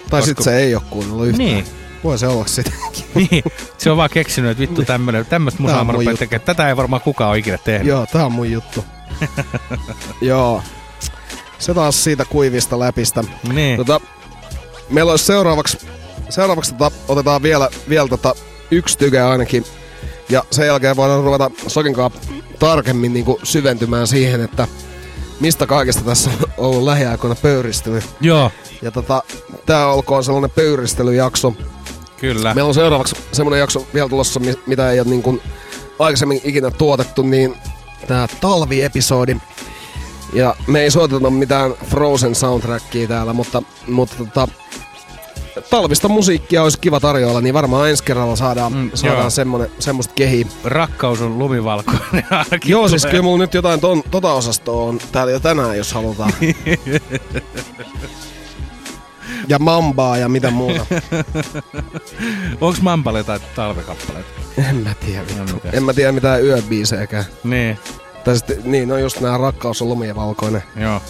Tai 0.09 0.21
sitten 0.21 0.43
se 0.43 0.57
ei 0.57 0.75
ole 0.75 0.83
kuunnellut 0.89 1.27
yhtään. 1.27 1.49
Niin. 1.49 1.65
Voi 2.03 2.17
se 2.17 2.27
olla 2.27 2.45
sitten. 2.45 2.73
Niin, 3.15 3.43
se 3.77 3.91
on 3.91 3.97
vaan 3.97 4.09
keksinyt, 4.09 4.51
että 4.51 4.61
vittu 4.61 4.85
tämmönen, 4.85 5.25
tämmöistä 5.25 5.61
musaa 5.61 5.83
mä 5.83 5.91
rupean 5.91 6.17
tekemään. 6.17 6.45
Tätä 6.45 6.69
ei 6.69 6.77
varmaan 6.77 7.01
kukaan 7.01 7.29
ole 7.29 7.37
ikinä 7.37 7.57
tehnyt. 7.57 7.87
Joo, 7.87 8.05
tää 8.11 8.25
on 8.25 8.31
mun 8.31 8.51
juttu. 8.51 8.85
Joo. 10.21 10.63
Se 11.59 11.73
taas 11.73 12.03
siitä 12.03 12.25
kuivista 12.25 12.79
läpistä. 12.79 13.23
Niin. 13.53 13.77
Tota, 13.77 14.01
meillä 14.89 15.11
olisi 15.11 15.25
seuraavaksi, 15.25 15.77
seuraavaksi 16.29 16.73
tota, 16.73 16.95
otetaan 17.07 17.43
vielä, 17.43 17.69
vielä 17.89 18.07
tota, 18.07 18.35
yksi 18.71 18.97
tyke 18.97 19.21
ainakin. 19.21 19.65
Ja 20.29 20.43
sen 20.51 20.67
jälkeen 20.67 20.95
voidaan 20.95 21.23
ruveta 21.23 21.51
Sokinkaan 21.67 22.11
tarkemmin 22.59 23.13
niin 23.13 23.25
kuin 23.25 23.37
syventymään 23.43 24.07
siihen, 24.07 24.41
että 24.41 24.67
mistä 25.39 25.65
kaikesta 25.67 26.01
tässä 26.03 26.29
on 26.29 26.49
ollut 26.57 26.83
lähiaikoina 26.83 27.35
pöyristynyt. 27.35 28.03
Joo, 28.21 28.51
Ja 28.81 28.91
tota, 28.91 29.23
tää 29.65 29.87
olkoon 29.87 30.23
sellainen 30.23 30.51
pöyristelyjakso. 30.51 31.53
kyllä. 32.19 32.53
Meillä 32.53 32.67
on 32.67 32.73
seuraavaksi 32.73 33.15
semmoinen 33.31 33.59
jakso 33.59 33.87
vielä 33.93 34.09
tulossa, 34.09 34.39
mi- 34.39 34.59
mitä 34.67 34.91
ei 34.91 34.99
ole 34.99 35.09
niin 35.09 35.23
kuin 35.23 35.41
aikaisemmin 35.99 36.41
ikinä 36.43 36.71
tuotettu, 36.71 37.21
niin 37.21 37.55
tää 38.07 38.27
talviepisodi. 38.41 39.37
Ja 40.33 40.55
me 40.67 40.81
ei 40.81 40.91
soiteta 40.91 41.29
mitään 41.29 41.73
Frozen 41.85 42.35
soundtrackia 42.35 43.07
täällä, 43.07 43.33
mutta, 43.33 43.63
mutta 43.87 44.15
tota, 44.17 44.47
talvista 45.69 46.07
musiikkia 46.07 46.63
olisi 46.63 46.79
kiva 46.79 46.99
tarjolla, 46.99 47.41
niin 47.41 47.53
varmaan 47.53 47.89
ensi 47.89 48.03
kerralla 48.03 48.35
saadaan, 48.35 48.73
Mm, 48.73 48.91
saadaan 48.93 49.31
semmonen, 49.31 49.71
semmoista 49.79 50.13
kehiä. 50.13 50.45
Rakkaus 50.63 51.21
on 51.21 51.39
lumivalkoinen 51.39 52.25
ainakin. 52.31 52.71
Joo, 52.71 52.87
siis 52.87 53.05
kyllä 53.05 53.21
mulla 53.23 53.37
nyt 53.37 53.53
jotain 53.53 53.79
ton, 53.79 54.03
tota 54.11 54.33
osastoa 54.33 54.83
on 54.83 54.99
täällä 55.11 55.31
jo 55.33 55.39
tänään, 55.39 55.77
jos 55.77 55.93
halutaan. 55.93 56.31
ja 59.47 59.59
mambaa 59.59 60.17
ja 60.17 60.29
mitä 60.29 60.51
muuta. 60.51 60.85
Onks 62.61 62.81
Mampalle 62.81 63.23
tai 63.23 63.39
talvekappaleita? 63.55 64.29
en 64.69 64.75
mä 64.75 64.93
tiedä. 65.05 65.23
No, 65.37 65.43
vittu. 65.45 65.67
en 65.73 65.83
mä 65.83 65.93
tiedä 65.93 66.11
mitään 66.11 66.43
yöbiisejäkään. 66.43 67.25
Niin, 67.43 67.77
Tai 68.23 68.35
sitten, 68.37 68.57
niin, 68.63 68.89
no 68.89 68.97
just 68.97 69.19
nää 69.21 69.37
rakkaus 69.37 69.81
on 69.81 69.89
lumia 69.89 70.15
valkoinen. 70.15 70.63
joo. 70.75 71.01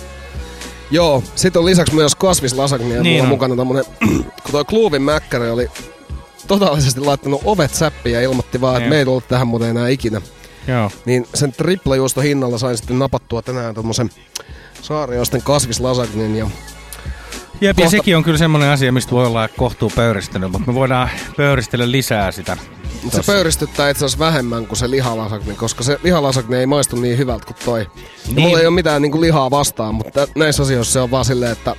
Joo, 0.92 1.24
sitten 1.36 1.60
on 1.60 1.66
lisäksi 1.66 1.96
myös 1.96 2.16
kasvislasagnia 2.16 3.04
Niin 3.04 3.22
on 3.22 3.28
mukana 3.28 3.56
tämmönen, 3.56 3.86
kun 4.44 4.52
toi 4.52 4.66
Kluuvin 4.66 5.02
mäkkäri 5.02 5.50
oli 5.50 5.68
totaalisesti 6.48 7.02
laittanut 7.02 7.42
ovet 7.46 7.74
säppiin 7.74 8.14
ja 8.14 8.22
ilmoitti 8.22 8.62
vaan, 8.62 8.78
että 8.78 8.90
me 8.90 8.98
ei 8.98 9.06
tullut 9.06 9.28
tähän 9.28 9.48
muuten 9.48 9.70
enää 9.70 9.88
ikinä. 9.88 10.22
Joo. 10.68 10.92
Niin 11.06 11.28
sen 11.34 11.52
triplajuusto 11.52 12.22
hinnalla 12.22 12.58
sain 12.58 12.78
sitten 12.78 13.00
napattua 13.00 13.42
tänään 13.42 13.76
tommosen 13.76 14.10
saarioisten 14.82 15.42
kasvislasagnin 15.42 16.36
ja 16.36 16.50
Jep, 17.62 17.78
ja 17.80 17.84
Kohta- 17.84 17.90
sekin 17.92 18.18
on 18.18 18.24
kyllä 18.24 18.38
semmoinen 18.38 18.70
asia, 18.70 18.92
mistä 18.92 19.12
voi 19.12 19.26
olla 19.26 19.48
kohtuu 19.48 19.92
pöyristelyä, 19.96 20.48
mutta 20.48 20.68
me 20.68 20.74
voidaan 20.74 21.10
pöyristellä 21.38 21.92
lisää 21.92 22.32
sitä. 22.32 22.58
Mut 23.04 23.12
se 23.14 23.18
tossa. 23.18 23.32
pöyristyttää 23.32 23.90
itse 23.90 24.06
asiassa 24.06 24.26
vähemmän 24.26 24.68
kuin 24.68 24.78
se 24.78 24.90
lihalasagni, 24.90 25.56
koska 25.56 25.84
se 25.84 26.00
lihalasagni 26.04 26.58
ei 26.58 26.66
maistu 26.66 26.96
niin 26.96 27.18
hyvältä 27.18 27.46
kuin 27.46 27.58
toi. 27.66 27.80
Niin. 27.80 28.36
Niin. 28.36 28.42
Mulla 28.42 28.60
ei 28.60 28.66
ole 28.68 28.76
mitään 28.76 29.02
niinku 29.02 29.22
lihaa 29.22 29.52
vastaan, 29.52 29.96
mutta 29.96 30.28
näissä 30.36 30.64
asioissa 30.64 30.94
se 30.94 31.00
on 31.00 31.12
vaan 31.12 31.26
silleen, 31.26 31.52
että 31.52 31.76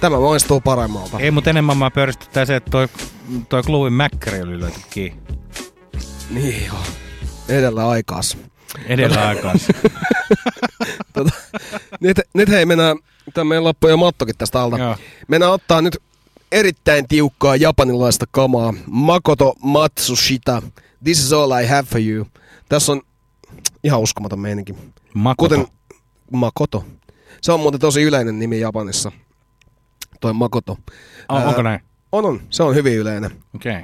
tämä 0.00 0.20
maistuu 0.20 0.60
paremmalta. 0.60 1.18
Ei, 1.18 1.30
mutta 1.30 1.50
enemmän 1.50 1.76
mä 1.76 1.90
pöyristyttää 1.90 2.44
se, 2.44 2.56
että 2.56 2.70
toi, 2.70 2.88
toi 3.48 3.62
Kluuvin 3.62 3.92
mäkkäri 3.92 4.42
oli 4.42 4.60
löyty 4.60 4.80
kiinni. 4.90 5.22
Niin 6.30 6.66
joo. 6.66 6.78
Edellä 7.48 7.88
aikaas. 7.88 8.36
Edellä 8.86 9.28
aikaan. 9.28 9.58
Tota, 11.12 11.30
nyt, 12.00 12.20
nyt 12.34 12.48
hei 12.48 12.66
mennään, 12.66 12.96
tämä 13.34 13.44
meidän 13.44 13.64
loppu 13.64 13.88
jo 13.88 13.96
mattokin 13.96 14.34
tästä 14.38 14.62
alta. 14.62 14.78
Joo. 14.78 14.96
Mennään 15.28 15.52
ottaa 15.52 15.82
nyt 15.82 15.98
erittäin 16.52 17.08
tiukkaa 17.08 17.56
japanilaista 17.56 18.26
kamaa. 18.30 18.74
Makoto 18.86 19.54
Matsushita. 19.62 20.62
This 21.04 21.18
is 21.18 21.32
all 21.32 21.52
I 21.52 21.66
have 21.66 21.82
for 21.82 22.00
you. 22.00 22.26
Tässä 22.68 22.92
on 22.92 23.02
ihan 23.84 24.00
uskomaton 24.00 24.38
meininki. 24.38 24.74
Makoto. 25.14 25.56
Kuten 25.56 25.74
Makoto. 26.32 26.84
Se 27.42 27.52
on 27.52 27.60
muuten 27.60 27.80
tosi 27.80 28.02
yleinen 28.02 28.38
nimi 28.38 28.60
Japanissa. 28.60 29.12
Toi 30.20 30.32
Makoto. 30.32 30.78
On, 31.28 31.40
Ää, 31.40 31.48
onko 31.48 31.62
näin? 31.62 31.80
On, 32.12 32.24
on. 32.24 32.40
Se 32.50 32.62
on 32.62 32.74
hyvin 32.74 32.96
yleinen. 32.96 33.30
Okei. 33.54 33.76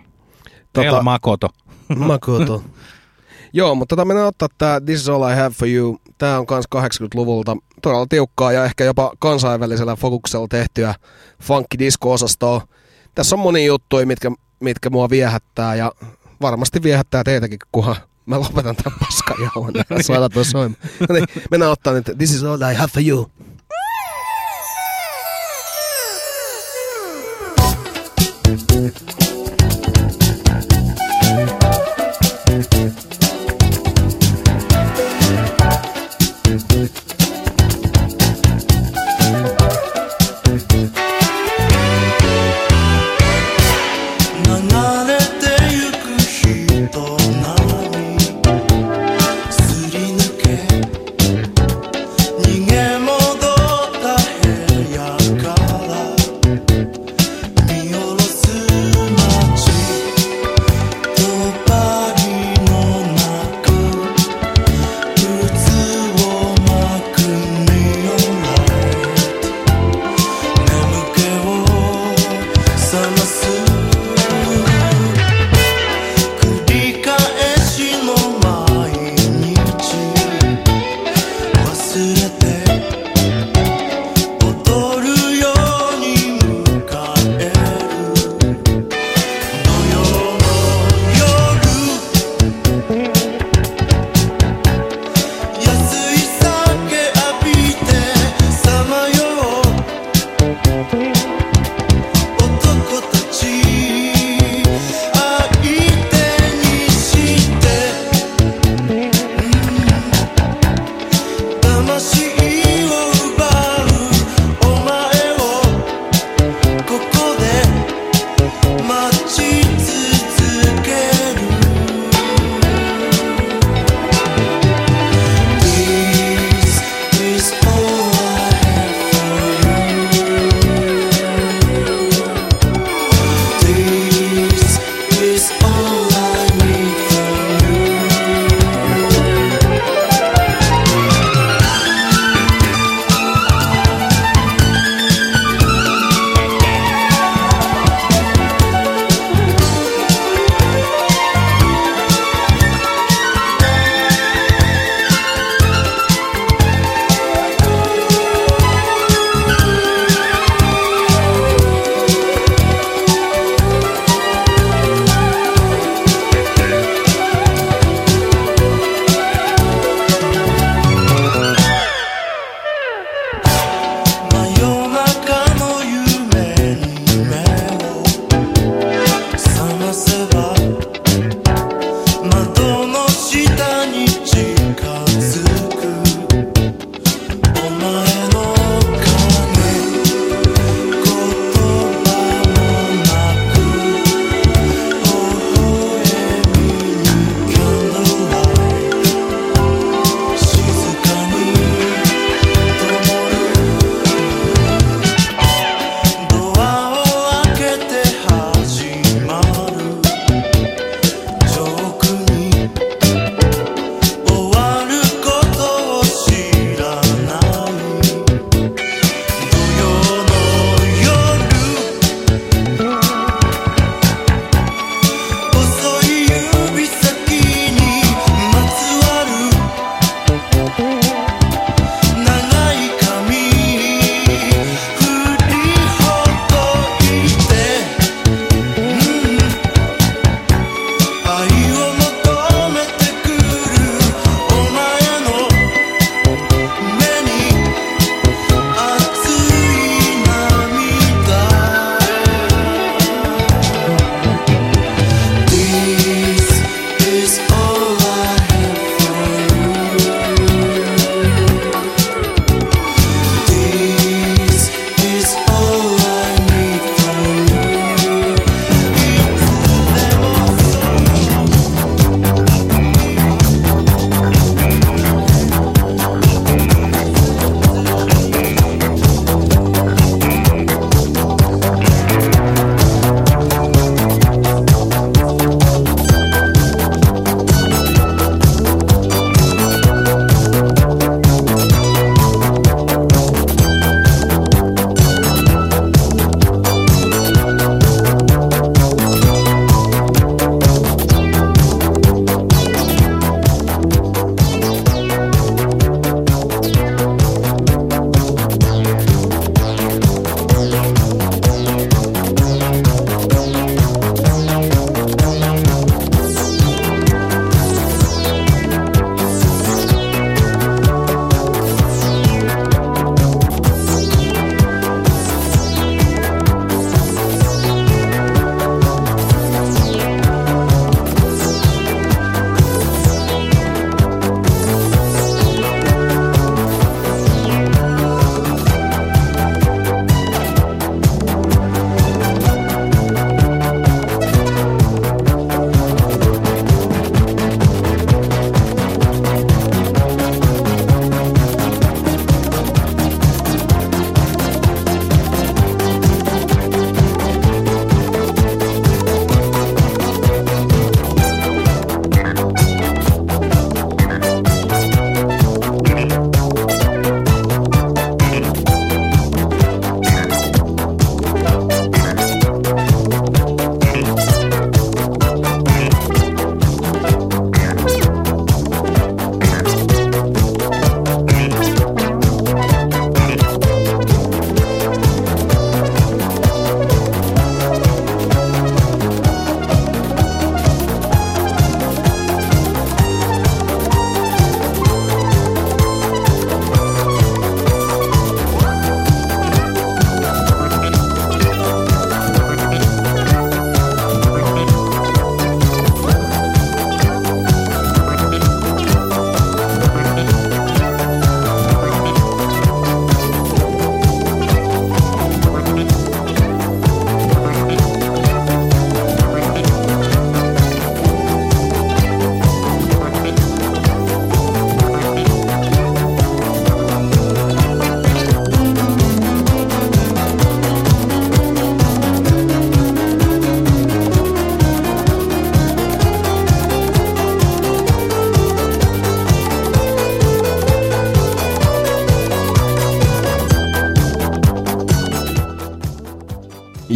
Okay. 0.75 0.91
Tota- 0.93 1.03
Makoto. 1.03 1.49
Makoto. 1.97 2.65
Joo, 3.53 3.75
mutta 3.75 3.97
tota 3.97 4.05
mennään 4.05 4.29
ottaa 4.29 4.49
tää 4.59 4.81
This 4.81 5.01
is 5.01 5.09
all 5.09 5.31
I 5.31 5.35
have 5.35 5.51
for 5.51 5.69
you. 5.69 6.01
Tää 6.19 6.39
on 6.39 6.47
kans 6.47 6.65
80-luvulta 6.77 7.57
todella 7.81 8.07
tiukkaa 8.09 8.53
ja 8.53 8.65
ehkä 8.65 8.85
jopa 8.85 9.13
kansainvälisellä 9.19 9.97
fokuksella 9.97 10.47
tehtyä 10.51 10.95
funky 11.43 11.79
disco-osastoa. 11.79 12.67
Tässä 13.15 13.37
on 13.37 13.41
monia 13.41 13.67
juttuja, 13.67 14.07
mitkä, 14.07 14.31
mitkä 14.61 14.91
mua 14.91 15.11
viehättää 15.11 15.75
ja 15.75 15.93
varmasti 16.41 16.83
viehättää 16.83 17.25
teitäkin, 17.25 17.59
kunhan 17.73 17.97
mä 18.27 18.41
lopetan 18.41 18.77
tämän 18.77 18.99
paskan 19.01 19.37
jauhan. 19.41 19.75
Saadaan 20.01 20.31
toi 20.35 20.45
soimaan. 20.45 20.83
No 21.09 21.15
niin, 21.15 21.27
mennään 21.51 21.73
ottaa 21.73 21.93
nyt 21.93 22.11
This 22.19 22.35
is 22.35 22.45
all 22.45 22.63
I 22.63 22.75
have 22.75 22.91
for 22.95 23.03
you. 23.03 23.31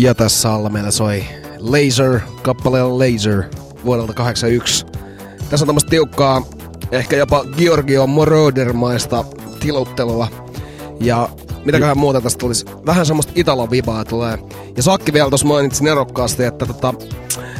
Ja 0.04 0.14
tässä 0.14 0.52
alla 0.52 0.68
meillä 0.68 0.90
soi 0.90 1.24
Laser, 1.58 2.20
kappaleella 2.42 2.98
Laser 2.98 3.42
vuodelta 3.84 4.12
81. 4.12 4.86
Tässä 5.50 5.64
on 5.64 5.66
tämmöistä 5.66 5.90
tiukkaa, 5.90 6.42
ehkä 6.92 7.16
jopa 7.16 7.44
Giorgio 7.56 8.06
Moroder-maista 8.06 9.24
tiluttelua. 9.60 10.28
Ja 11.00 11.28
mitäköhän 11.64 11.98
muuta 11.98 12.20
tästä 12.20 12.38
tulisi? 12.38 12.66
Vähän 12.86 13.06
semmoista 13.06 13.32
Italo-vibaa 13.34 14.04
tulee. 14.04 14.38
Ja 14.76 14.82
Sakki 14.82 15.12
vielä 15.12 15.28
tuossa 15.28 15.46
mainitsi 15.46 15.84
nerokkaasti, 15.84 16.44
että 16.44 16.66
tota, 16.66 16.94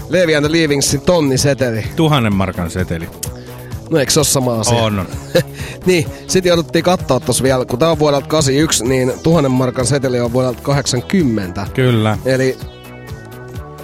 Levi 0.08 0.36
and 0.36 0.46
the 0.46 0.52
Leavingsin 0.52 1.00
tonni 1.00 1.38
seteli. 1.38 1.84
Tuhannen 1.96 2.34
markan 2.34 2.70
seteli. 2.70 3.08
No 3.90 3.98
eikö 3.98 4.12
se 4.12 4.20
ole 4.20 4.24
sama 4.26 4.60
asia? 4.60 4.78
On, 4.78 4.98
on. 4.98 5.06
Niin, 5.86 6.06
sitten 6.26 6.50
jouduttiin 6.50 6.84
katsoa 6.84 7.20
tuossa 7.20 7.44
vielä, 7.44 7.64
kun 7.64 7.78
tää 7.78 7.90
on 7.90 7.98
vuodelta 7.98 8.26
81, 8.26 8.84
niin 8.84 9.12
tuhannen 9.22 9.52
markan 9.52 9.86
seteli 9.86 10.20
on 10.20 10.32
vuodelta 10.32 10.62
80. 10.62 11.66
Kyllä. 11.74 12.18
Eli 12.24 12.58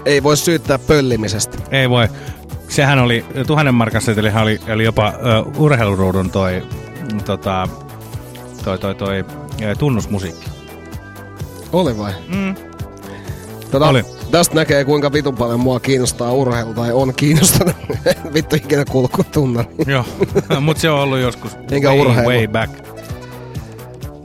ei 0.04 0.22
voi 0.22 0.36
syyttää 0.36 0.78
pöllimisestä. 0.78 1.58
Ei 1.70 1.90
voi. 1.90 2.08
Sehän 2.68 2.98
oli, 2.98 3.24
tuhannen 3.46 3.74
markan 3.74 4.02
setelihän 4.02 4.42
oli, 4.42 4.60
oli 4.74 4.84
jopa 4.84 5.08
ö, 5.08 5.42
urheiluruudun 5.58 6.30
toi, 6.30 6.62
tota, 7.24 7.68
toi, 8.64 8.78
toi, 8.78 8.94
toi 8.94 9.24
ö, 9.62 9.74
tunnusmusiikki. 9.74 10.46
Oli 11.72 11.98
vai? 11.98 12.12
Mm. 12.28 12.54
Tota, 13.70 13.88
Oli. 13.88 14.04
Tästä 14.30 14.54
näkee, 14.54 14.84
kuinka 14.84 15.12
vitun 15.12 15.34
paljon 15.36 15.60
mua 15.60 15.80
kiinnostaa 15.80 16.32
urheilu 16.32 16.74
tai 16.74 16.92
on 16.92 17.14
kiinnostanut. 17.14 17.76
Vittu 18.34 18.56
ikinä 18.56 18.84
kuullut 18.84 19.10
kun 19.12 19.24
tunnan. 19.24 19.64
Joo, 19.86 20.04
mutta 20.60 20.80
se 20.80 20.90
on 20.90 21.00
ollut 21.00 21.18
joskus 21.18 21.56
Enkä 21.70 21.88
way, 21.88 22.00
urheilu. 22.00 22.28
way 22.28 22.46
back. 22.48 22.72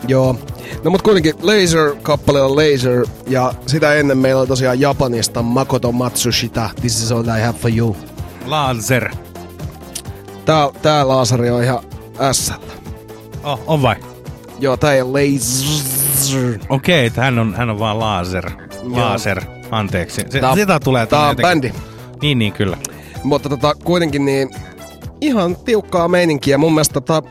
Joo. 0.08 0.36
No 0.84 0.92
mut 0.92 1.02
kuitenkin 1.02 1.34
Laser-kappale 1.42 2.42
on 2.42 2.56
Laser 2.56 3.06
ja 3.28 3.54
sitä 3.68 3.94
ennen 3.94 4.18
meillä 4.18 4.40
oli 4.40 4.48
tosiaan 4.48 4.80
Japanista 4.80 5.42
Makoto 5.42 5.92
Matsushita 5.92 6.70
This 6.82 7.04
is 7.04 7.12
all 7.12 7.24
I 7.38 7.42
have 7.42 7.60
for 7.60 7.72
you. 7.76 7.96
Laser. 8.46 9.10
Tää, 10.46 10.70
tää 10.82 11.08
laaseri 11.08 11.50
on 11.50 11.64
ihan 11.64 11.80
S. 12.32 12.54
Oh, 13.44 13.60
on 13.68 13.82
vai? 13.82 13.96
Joo, 14.60 14.78
tää 14.78 14.94
ei 14.94 15.04
Laser. 15.04 16.60
Okei, 16.70 17.06
että 17.06 17.22
hän 17.22 17.40
on, 17.40 17.56
hän 17.56 17.70
on 17.70 17.80
vaan 17.80 18.00
laser. 18.00 18.52
Laser. 18.84 19.42
Anteeksi. 19.76 20.22
Se, 20.30 20.40
Tää 20.40 20.56
sitä 20.56 20.80
tulee 20.80 21.06
Tää 21.06 21.20
on 21.22 21.28
jotenkin- 21.30 21.72
bändi. 21.72 21.72
Niin, 22.22 22.40
niin, 22.40 22.54
kyllä. 22.54 22.78
Mutta 23.24 23.50
tota, 23.50 23.76
kuitenkin 23.84 24.26
niin 24.26 24.50
ihan 25.22 25.56
tiukkaa 25.56 26.08
meininkiä. 26.08 26.58
Mun 26.58 26.74
mielestä 26.74 26.94
tota, 26.94 27.24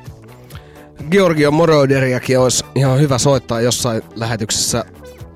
Georgio 1.11 1.51
Moroderiakin 1.51 2.39
olisi 2.39 2.65
ihan 2.75 3.01
hyvä 3.01 3.19
soittaa 3.19 3.61
jossain 3.61 4.03
lähetyksessä 4.17 4.85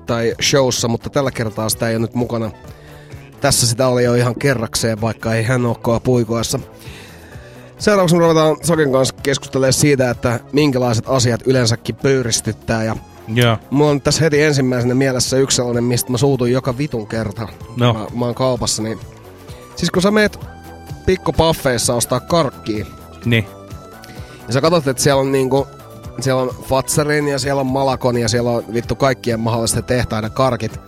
tai 0.05 0.35
showssa, 0.41 0.87
mutta 0.87 1.09
tällä 1.09 1.31
kertaa 1.31 1.69
sitä 1.69 1.89
ei 1.89 1.95
ole 1.95 2.01
nyt 2.01 2.13
mukana. 2.15 2.51
Tässä 3.41 3.67
sitä 3.67 3.87
oli 3.87 4.03
jo 4.03 4.13
ihan 4.13 4.35
kerrakseen, 4.35 5.01
vaikka 5.01 5.33
ei 5.33 5.43
hän 5.43 5.65
olekaan 5.65 6.01
puikoissa. 6.01 6.59
Seuraavaksi 7.77 8.15
me 8.15 8.21
ruvetaan 8.21 8.57
Soken 8.63 8.91
kanssa 8.91 9.15
keskustelemaan 9.23 9.73
siitä, 9.73 10.09
että 10.09 10.39
minkälaiset 10.53 11.05
asiat 11.07 11.41
yleensäkin 11.47 11.95
pöyristyttää. 11.95 12.83
Ja 12.83 12.95
Joo. 13.33 13.57
mulla 13.69 13.91
on 13.91 14.01
tässä 14.01 14.21
heti 14.23 14.41
ensimmäisenä 14.41 14.95
mielessä 14.95 15.37
yksi 15.37 15.55
sellainen, 15.55 15.83
mistä 15.83 16.11
mä 16.11 16.17
suutun 16.17 16.51
joka 16.51 16.77
vitun 16.77 17.07
kerta. 17.07 17.47
No. 17.77 17.93
Mä, 17.93 18.05
mä 18.15 18.25
oon 18.25 18.35
kaupassa, 18.35 18.83
niin... 18.83 18.99
Siis 19.75 19.91
kun 19.91 20.01
sä 20.01 20.11
meet 20.11 20.39
pikkupaffeissa 21.05 21.95
ostaa 21.95 22.19
karkkia, 22.19 22.85
Niin. 23.25 23.45
ja 24.47 24.53
sä 24.53 24.61
katsot, 24.61 24.87
että 24.87 25.03
siellä 25.03 25.21
on 25.21 25.31
niinku... 25.31 25.67
Siellä 26.21 26.41
on 26.41 26.49
Fatserin 26.63 27.27
ja 27.27 27.39
siellä 27.39 27.59
on 27.59 27.67
Malakon 27.67 28.17
ja 28.17 28.29
siellä 28.29 28.51
on 28.51 28.63
vittu 28.73 28.95
kaikkien 28.95 29.39
mahdollisten 29.39 29.83
tehtaiden 29.83 30.31
karkit. 30.31 30.79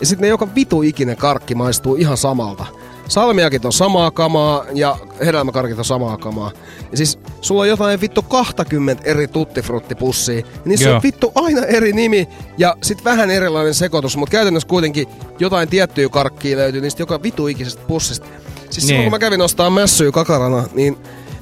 Ja 0.00 0.06
sitten 0.06 0.22
ne 0.22 0.28
joka 0.28 0.54
vitu 0.54 0.82
ikinen 0.82 1.16
karkki 1.16 1.54
maistuu 1.54 1.94
ihan 1.96 2.16
samalta. 2.16 2.66
Salmiakit 3.10 3.64
on 3.64 3.72
samaa 3.72 4.10
kamaa 4.10 4.64
ja 4.74 4.96
hedelmäkarkit 5.24 5.78
on 5.78 5.84
samaa 5.84 6.16
kamaa. 6.16 6.50
Ja 6.90 6.96
siis 6.96 7.18
sulla 7.40 7.62
on 7.62 7.68
jotain 7.68 8.00
vittu 8.00 8.22
20 8.22 9.02
eri 9.10 9.28
tuttifruttipussia. 9.28 10.42
Niissä 10.64 10.88
Joo. 10.88 10.96
on 10.96 11.02
vittu 11.02 11.32
aina 11.34 11.66
eri 11.66 11.92
nimi 11.92 12.28
ja 12.58 12.76
sit 12.82 13.04
vähän 13.04 13.30
erilainen 13.30 13.74
sekoitus, 13.74 14.16
mutta 14.16 14.30
käytännössä 14.32 14.68
kuitenkin 14.68 15.06
jotain 15.38 15.68
tiettyä 15.68 16.08
karkkia 16.08 16.56
löytyy 16.56 16.80
niistä 16.80 17.02
joka 17.02 17.22
vitu 17.22 17.46
ikisestä 17.46 17.82
pussista. 17.86 18.26
Siis 18.70 18.86
silloin 18.86 18.98
Niin. 19.00 19.04
kun 19.04 19.12
mä 19.12 19.18
kävin 19.18 19.40
ostaa 19.42 19.70
mässyä 19.70 20.12
kakarana, 20.12 20.64
niin 20.74 20.96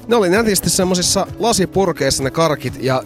ne 0.09 0.15
oli 0.15 0.29
nätisti 0.29 0.69
semmosissa 0.69 1.27
lasipurkeissa 1.39 2.23
ne 2.23 2.31
karkit 2.31 2.73
ja 2.79 3.03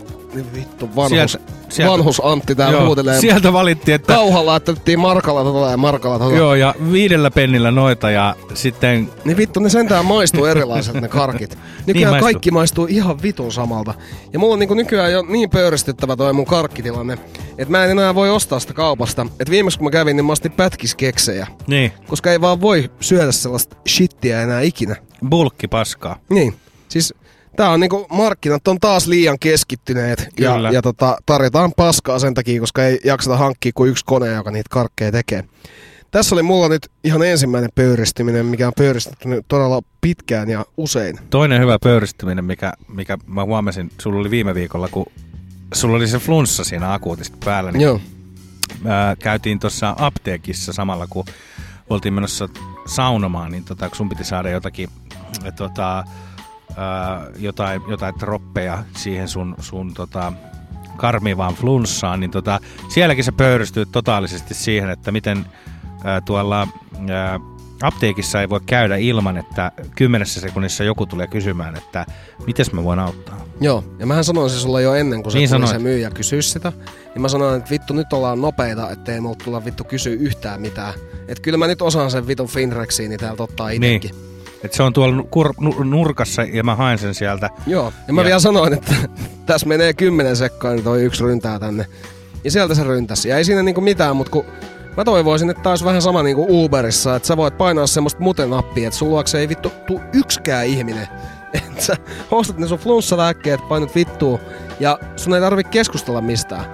vittu 0.56 0.90
vanhus, 0.96 1.32
Sieltä- 1.32 1.52
sieltä- 1.70 1.92
vanhus 1.92 2.22
Antti 2.26 2.56
Joo, 2.72 2.86
huutelee. 2.86 3.20
Sieltä 3.20 3.54
valittiin, 3.54 3.96
että... 3.96 4.14
Kauhalla 4.14 4.54
otettiin 4.54 5.00
markalla 5.00 5.44
tota 5.44 5.72
ja 5.72 5.78
markalla 5.78 6.20
tota. 6.20 6.36
Joo, 6.36 6.56
ja 6.56 6.76
viidellä 6.92 7.32
pennillä 7.32 7.72
noita 7.72 8.12
ja 8.12 8.36
sitten... 8.54 9.10
Niin 9.26 9.38
vittu, 9.38 9.60
ne 9.60 9.70
sentään 9.70 10.06
maistuu 10.06 10.46
erilaiset 10.46 11.02
ne 11.02 11.08
karkit. 11.08 11.50
Nykyään 11.58 11.86
Niin 11.86 11.96
niin 11.96 12.08
maistuu. 12.10 12.26
kaikki 12.26 12.52
maistuu 12.52 12.86
ihan 12.90 13.22
vitun 13.22 13.52
samalta. 13.52 13.94
Ja 14.34 14.40
mulla 14.40 14.54
on 14.54 14.60
niinku 14.60 14.74
nykyään 14.74 15.12
jo 15.12 15.22
niin 15.28 15.50
pöyristyttävä 15.50 16.16
toi 16.16 16.34
mun 16.34 16.46
karkkitilanne, 16.46 17.18
että 17.58 17.72
mä 17.72 17.84
en 17.86 17.92
enää 17.92 18.16
voi 18.16 18.30
ostaa 18.30 18.60
sitä 18.60 18.74
kaupasta. 18.74 19.26
Et 19.40 19.50
viimeksi 19.50 19.80
kun 19.80 19.88
mä 19.88 19.92
kävin, 19.92 20.16
niin 20.16 20.26
mä 20.26 20.32
ostin 20.32 20.52
pätkiskeksejä. 20.52 21.48
Niin, 21.68 21.92
Koska 22.08 22.32
ei 22.32 22.42
vaan 22.42 22.62
voi 22.62 22.92
syödä 23.00 23.32
sellaista 23.32 23.76
shittiä 23.88 24.42
enää 24.42 24.62
ikinä. 24.62 24.96
bulkki 25.30 25.68
paskaa. 25.68 26.20
Niin, 26.30 26.54
siis 26.94 27.14
tää 27.56 27.70
on 27.70 27.80
niinku, 27.80 28.06
markkinat 28.10 28.68
on 28.68 28.80
taas 28.80 29.08
liian 29.08 29.40
keskittyneet 29.40 30.28
ja, 30.40 30.54
Kyllä. 30.54 30.70
ja 30.70 30.82
tota, 30.82 31.18
tarjotaan 31.26 31.72
paskaa 31.78 32.20
sen 32.20 32.34
takia, 32.34 32.60
koska 32.60 32.84
ei 32.84 33.00
jakseta 33.04 33.38
hankkia 33.38 33.72
kuin 33.76 33.92
yksi 33.92 34.06
kone, 34.06 34.28
joka 34.28 34.52
niitä 34.52 34.70
karkkeja 34.70 35.12
tekee. 35.12 35.44
Tässä 36.12 36.36
oli 36.36 36.44
mulla 36.44 36.70
nyt 36.70 36.92
ihan 37.04 37.24
ensimmäinen 37.24 37.70
pöyristyminen, 37.76 38.46
mikä 38.46 38.68
on 38.68 38.74
pöyristetty 38.78 39.30
todella 39.48 39.82
pitkään 40.02 40.50
ja 40.50 40.66
usein. 40.78 41.20
Toinen 41.30 41.62
hyvä 41.62 41.78
pöyristyminen, 41.84 42.46
mikä, 42.46 42.74
mikä 42.88 43.18
mä 43.28 43.44
huomasin, 43.44 43.92
sulla 44.02 44.20
oli 44.20 44.30
viime 44.30 44.56
viikolla, 44.56 44.88
kun 44.88 45.06
sulla 45.74 45.96
oli 45.96 46.08
se 46.08 46.20
flunssa 46.20 46.64
siinä 46.64 46.94
akuutisti 46.94 47.38
päällä, 47.46 47.72
niin 47.72 47.82
Joo. 47.82 48.02
ää, 48.86 49.16
käytiin 49.16 49.60
tuossa 49.60 49.96
apteekissa 49.98 50.74
samalla, 50.74 51.08
kun 51.10 51.26
oltiin 51.90 52.14
menossa 52.14 52.50
saunomaan, 52.86 53.52
niin 53.52 53.64
tota, 53.64 53.90
kun 53.90 53.98
sun 53.98 54.10
piti 54.10 54.24
saada 54.24 54.50
jotakin, 54.50 54.90
tota, 55.56 56.04
ää, 56.78 57.26
jotain, 57.40 57.82
jotain 57.88 58.16
troppeja 58.20 58.84
siihen 58.98 59.28
sun, 59.28 59.56
sun 59.60 59.94
tota, 59.94 60.34
karmivaan 60.98 61.54
flunssaan, 61.56 62.20
niin 62.20 62.32
tota, 62.32 62.60
sielläkin 62.90 63.24
se 63.24 63.32
pöyristyy 63.32 63.86
totaalisesti 63.86 64.54
siihen, 64.54 64.90
että 64.90 65.12
miten 65.12 65.46
ää, 66.04 66.22
tuolla 66.22 66.68
ää, 67.10 67.40
apteekissa 67.82 68.42
ei 68.42 68.50
voi 68.50 68.60
käydä 68.66 68.96
ilman, 68.98 69.38
että 69.38 69.72
kymmenessä 69.96 70.42
sekunnissa 70.42 70.84
joku 70.84 71.06
tulee 71.06 71.28
kysymään, 71.28 71.76
että 71.76 72.06
mites 72.48 72.72
mä 72.74 72.84
voin 72.84 73.00
auttaa. 73.00 73.46
Joo, 73.62 73.84
ja 74.00 74.06
mähän 74.06 74.24
sanoin 74.24 74.50
se 74.50 74.60
sulle 74.60 74.82
jo 74.82 74.94
ennen 74.94 75.24
kuin 75.24 75.32
se, 75.32 75.38
Niin 75.38 75.50
tuli 75.50 75.60
sanoit. 75.60 75.72
se 75.72 75.80
myyjä 75.80 76.10
kysyä 76.12 76.42
sitä. 76.42 76.72
Niin 77.14 77.22
mä 77.22 77.28
sanoin, 77.30 77.58
että 77.58 77.70
vittu 77.70 77.94
nyt 77.94 78.14
ollaan 78.14 78.42
nopeita, 78.42 78.90
ettei 78.90 79.20
multa 79.22 79.46
tulla 79.46 79.66
vittu 79.66 79.84
kysyä 79.84 80.14
yhtään 80.14 80.62
mitään. 80.62 80.94
Et 81.28 81.40
kyllä 81.40 81.58
mä 81.58 81.68
nyt 81.68 81.82
osaan 81.82 82.12
sen 82.12 82.28
vitun 82.28 82.48
Finrexiin, 82.48 83.10
niin 83.10 83.20
täältä 83.20 83.44
ottaa 83.44 83.70
itekin. 83.70 84.12
Niin. 84.12 84.33
Et 84.64 84.74
se 84.74 84.84
on 84.84 84.94
tuolla 84.94 85.24
kur, 85.32 85.54
nu- 85.60 85.84
nurkassa 85.84 86.42
ja 86.44 86.64
mä 86.64 86.76
haen 86.76 86.98
sen 86.98 87.14
sieltä. 87.14 87.50
Joo, 87.68 87.94
ja 88.08 88.14
mä 88.14 88.22
Ja- 88.22 88.26
vielä 88.26 88.40
sanoin, 88.40 88.74
että 88.74 88.94
tässä 89.46 89.68
menee 89.68 89.94
kymmenen 89.94 90.36
sekkaa, 90.36 90.72
niin 90.72 90.84
toi 90.84 91.02
yksi 91.04 91.24
ryntää 91.24 91.60
tänne. 91.60 91.86
Ja 92.44 92.52
sieltä 92.52 92.76
se 92.76 92.84
ryntäsi. 92.84 93.30
Ja 93.30 93.38
ei 93.38 93.46
siinä 93.46 93.64
niinku 93.64 93.82
mitään, 93.82 94.16
mutta 94.16 94.32
kun 94.32 94.46
mä 94.98 95.04
toivoisin, 95.04 95.50
että 95.50 95.70
olisi 95.70 95.86
vähän 95.86 96.02
sama 96.02 96.24
niinku 96.24 96.46
Uberissa, 96.50 97.16
että 97.16 97.28
sä 97.28 97.38
voit 97.38 97.58
painaa 97.58 97.88
semmoista 97.88 98.22
mutenappia, 98.22 98.88
että 98.88 98.98
sulla 99.00 99.24
ei 99.40 99.50
vittu 99.50 99.70
tuu 99.88 100.02
yksikään 100.14 100.66
ihminen. 100.66 101.08
Että 101.54 101.82
sä 101.84 101.96
ostat 102.32 102.58
ne 102.58 102.68
sun 102.68 102.78
flunssalääkkeet, 102.80 103.68
painat 103.70 103.96
vittuun, 103.96 104.40
ja 104.80 105.00
sun 105.16 105.34
ei 105.36 105.42
tarvi 105.42 105.64
keskustella 105.64 106.22
mistään. 106.22 106.66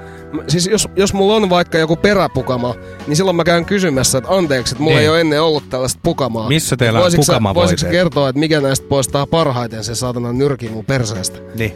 Siis 0.47 0.67
jos, 0.67 0.87
jos 0.95 1.13
mulla 1.13 1.35
on 1.35 1.49
vaikka 1.49 1.77
joku 1.77 1.95
peräpukama, 1.95 2.75
niin 3.07 3.15
silloin 3.15 3.35
mä 3.37 3.43
käyn 3.43 3.65
kysymässä, 3.65 4.17
että 4.17 4.35
anteeksi, 4.35 4.73
että 4.73 4.83
mulla 4.83 4.95
Niin. 4.97 5.03
ei 5.03 5.09
ole 5.09 5.21
ennen 5.21 5.41
ollut 5.41 5.69
tällaista 5.69 5.99
pukamaa. 6.03 6.47
Missä 6.49 6.77
teillä 6.77 6.99
on 6.99 7.03
Voisitko 7.03 7.25
pukamavoiteet? 7.25 7.71
Voisitko 7.71 7.91
kertoa, 7.91 8.29
että 8.29 8.39
mikä 8.39 8.61
näistä 8.61 8.87
poistaa 8.89 9.27
parhaiten 9.27 9.83
sen 9.83 9.95
saatanan 9.95 10.37
nyrkin 10.37 10.71
mun 10.71 10.85
perseestä? 10.85 11.39
Niin. 11.55 11.73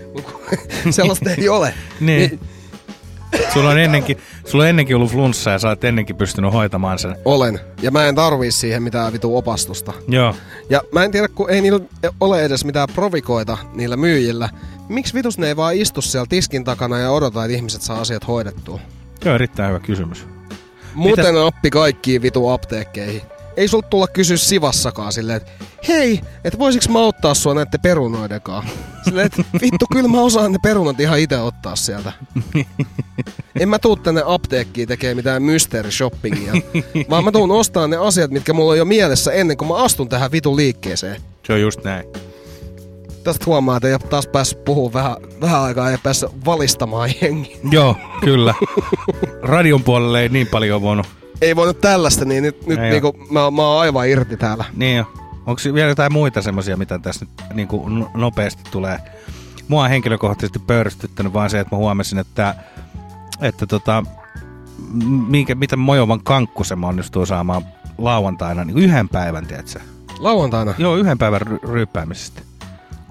Sellaista 0.89 1.29
ei 1.37 1.49
ole. 1.49 1.73
Niin. 1.99 2.39
Sulla 3.53 3.69
on 3.69 3.77
ennenkin, 3.79 4.17
sulla 4.45 4.63
on 4.63 4.69
ennenkin 4.69 4.95
ollut 4.95 5.11
flunssa 5.11 5.49
ja 5.51 5.59
sä 5.59 5.67
oot 5.69 5.83
ennenkin 5.83 6.15
pystynyt 6.15 6.53
hoitamaan 6.53 6.99
sen. 6.99 7.15
Olen. 7.25 7.59
Ja 7.81 7.91
mä 7.91 8.05
en 8.07 8.15
tarvii 8.15 8.51
siihen 8.51 8.83
mitään 8.83 9.13
vitu 9.13 9.37
opastusta. 9.37 9.93
Joo. 10.07 10.35
Ja 10.69 10.81
mä 10.91 11.03
en 11.03 11.11
tiedä, 11.11 11.27
kun 11.27 11.49
ei 11.49 11.61
niillä 11.61 11.79
ole 12.19 12.45
edes 12.45 12.65
mitään 12.65 12.87
provikoita 12.95 13.57
niillä 13.73 13.97
myyjillä. 13.97 14.49
Miksi 14.89 15.13
vitus 15.13 15.37
ne 15.37 15.47
ei 15.47 15.55
vaan 15.55 15.75
istu 15.75 16.01
siellä 16.01 16.25
tiskin 16.29 16.63
takana 16.63 16.99
ja 16.99 17.11
odota, 17.11 17.45
että 17.45 17.55
ihmiset 17.55 17.81
saa 17.81 17.99
asiat 17.99 18.27
hoidettua? 18.27 18.79
Joo, 19.25 19.35
erittäin 19.35 19.69
hyvä 19.69 19.79
kysymys. 19.79 20.27
Muuten 20.93 21.35
oppi 21.37 21.69
kaikkiin 21.69 22.21
vitu 22.21 22.47
apteekkeihin. 22.47 23.21
Ei 23.57 23.67
sulta 23.67 23.87
tulla 23.87 24.07
kysyä 24.07 24.37
sivassakaan 24.37 25.13
silleen, 25.13 25.37
että 25.37 25.51
hei, 25.87 26.21
että 26.43 26.59
voisiks 26.59 26.89
mä 26.89 26.99
ottaa 26.99 27.33
sua 27.33 27.53
näette 27.53 27.77
perunoidenkaan? 27.77 28.67
Silleen, 29.03 29.25
että 29.25 29.43
vittu, 29.61 29.85
kyllä 29.91 30.09
mä 30.09 30.21
osaan 30.21 30.51
ne 30.51 30.57
perunat 30.63 30.99
ihan 30.99 31.19
itse 31.19 31.37
ottaa 31.37 31.75
sieltä. 31.75 32.11
En 33.59 33.69
mä 33.69 33.79
tuu 33.79 33.95
tänne 33.95 34.21
apteekkiin 34.25 34.87
tekemään 34.87 35.17
mitään 35.17 35.43
mystery 35.43 35.91
shoppingia, 35.91 36.53
vaan 37.09 37.23
mä 37.23 37.31
tuun 37.31 37.51
ostamaan 37.51 37.89
ne 37.89 37.97
asiat, 37.97 38.31
mitkä 38.31 38.53
mulla 38.53 38.71
on 38.71 38.77
jo 38.77 38.85
mielessä 38.85 39.31
ennen 39.31 39.57
kuin 39.57 39.67
mä 39.67 39.75
astun 39.75 40.09
tähän 40.09 40.31
vitun 40.31 40.55
liikkeeseen. 40.55 41.21
Se 41.47 41.53
on 41.53 41.61
just 41.61 41.83
näin. 41.83 42.05
Tästä 43.23 43.45
huomaa, 43.45 43.77
että 43.77 43.87
ei 43.87 43.93
ole 43.93 43.99
taas 44.09 44.27
päässyt 44.27 44.65
puhumaan 44.65 44.93
vähän, 44.93 45.15
vähän 45.41 45.61
aikaa 45.61 45.91
ja 45.91 45.97
päässyt 46.03 46.45
valistamaan 46.45 47.09
jengi. 47.21 47.59
Joo, 47.71 47.95
kyllä. 48.21 48.53
Radion 49.41 49.83
puolelle 49.83 50.21
ei 50.21 50.29
niin 50.29 50.47
paljon 50.47 50.81
voinut. 50.81 51.07
Ei 51.41 51.55
voinut 51.55 51.81
tällaista, 51.81 52.25
niin 52.25 52.43
nyt, 52.43 52.67
nyt 52.67 52.79
Ei 52.79 52.91
niinku, 52.91 53.15
mä, 53.31 53.51
mä 53.51 53.67
oon 53.67 53.81
aivan 53.81 54.07
irti 54.09 54.37
täällä. 54.37 54.65
Niin 54.75 54.97
jo. 54.97 55.05
Onko 55.45 55.61
vielä 55.73 55.89
jotain 55.89 56.13
muita 56.13 56.41
semmoisia, 56.41 56.77
mitä 56.77 56.99
tässä 56.99 57.25
nyt 57.25 57.49
niin 57.53 57.67
kuin 57.67 57.99
no- 57.99 58.11
nopeasti 58.13 58.63
tulee? 58.71 58.99
Mua 59.67 59.83
on 59.83 59.89
henkilökohtaisesti 59.89 60.59
pöyristyttänyt 60.59 61.33
vaan 61.33 61.49
se, 61.49 61.59
että 61.59 61.75
mä 61.75 61.77
huomasin, 61.77 62.19
että, 62.19 62.55
että 63.41 63.67
tota, 63.67 64.03
minkä, 65.27 65.55
miten 65.55 65.79
mojovan 65.79 66.23
kankkusen 66.23 66.79
mä 66.79 66.87
onnistuu 66.87 67.25
saamaan 67.25 67.65
lauantaina 67.97 68.65
niin 68.65 68.77
yhden 68.77 69.09
päivän, 69.09 69.47
tiedätkö? 69.47 69.79
Lauantaina. 70.19 70.73
Joo, 70.77 70.95
yhden 70.95 71.17
päivän 71.17 71.41
ry- 71.41 71.69
ryyppäämisestä. 71.69 72.41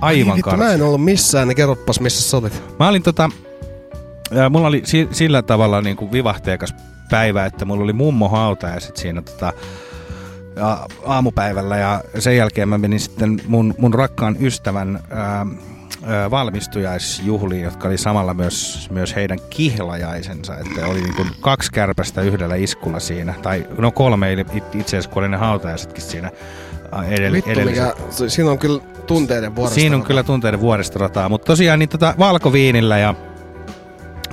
Aivan 0.03 0.31
Ei 0.31 0.37
vittu, 0.37 0.51
karsi. 0.51 0.65
mä 0.65 0.73
en 0.73 0.83
ollut 0.83 1.05
missään, 1.05 1.49
niin 1.49 1.57
kerroppas 1.57 2.01
missä 2.01 2.31
sä 2.31 2.37
olit. 2.37 2.63
Mä 2.79 2.89
olin 2.89 3.03
tota, 3.03 3.31
mulla 4.51 4.67
oli 4.69 4.83
si- 4.85 5.09
sillä 5.11 5.43
tavalla 5.43 5.81
niin 5.81 5.97
kuin 5.97 6.13
vivahteikas 6.13 6.75
päivä, 7.11 7.45
että 7.47 7.65
mulla 7.65 7.85
oli 7.85 7.93
mummo 7.93 8.29
hauta 8.29 8.67
ja 8.67 8.81
sit 8.81 8.97
siinä 8.97 9.23
tota, 9.23 9.53
ja 10.57 10.87
aamupäivällä 11.07 11.77
ja 11.77 12.01
sen 12.19 12.37
jälkeen 12.37 12.69
mä 12.69 12.79
menin 12.79 13.01
sitten 13.01 13.41
mun, 13.47 13.75
mun 13.79 13.95
rakkaan 13.95 14.37
ystävän 14.41 15.01
ää, 15.11 15.47
valmistujaisjuhliin, 16.31 17.63
jotka 17.63 17.89
oli 17.89 17.99
samalla 17.99 18.35
myös, 18.35 18.89
myös 18.91 19.15
heidän 19.17 19.39
kihlajaisensa, 19.51 20.57
että 20.59 20.87
oli 20.87 21.01
niin 21.01 21.15
kuin 21.17 21.29
kaksi 21.41 21.73
kärpästä 21.73 22.21
yhdellä 22.23 22.55
iskulla 22.55 23.01
siinä, 23.01 23.35
tai 23.43 23.67
no 23.79 23.91
kolme 23.91 24.33
itse 24.33 24.81
asiassa, 24.97 25.11
kun 25.11 25.23
oli 25.23 25.29
ne 25.29 25.37
hautajaisetkin 25.37 26.03
siinä 26.03 26.31
edell- 26.93 27.43
edelliset. 27.51 27.65
mikä, 27.65 27.95
siinä 28.29 28.51
on 28.51 28.59
kyllä 28.59 28.81
tunteiden 29.07 29.57
vuodesta. 29.57 29.75
Siinä 29.81 29.97
on 29.97 30.03
kyllä 30.03 30.23
tunteiden 30.23 30.61
vuoristorataa, 30.61 31.29
mutta 31.29 31.45
tosiaan 31.47 31.79
niin 31.79 31.89
tota 31.89 32.15
valkoviinillä 32.19 32.99
ja 32.99 33.15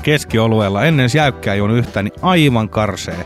keskiolueella 0.04 0.86
ennen 0.86 1.10
jäykkää 1.16 1.56
juonut 1.56 1.78
yhtään, 1.78 2.06
niin 2.06 2.20
aivan 2.22 2.70
karsee. 2.70 3.26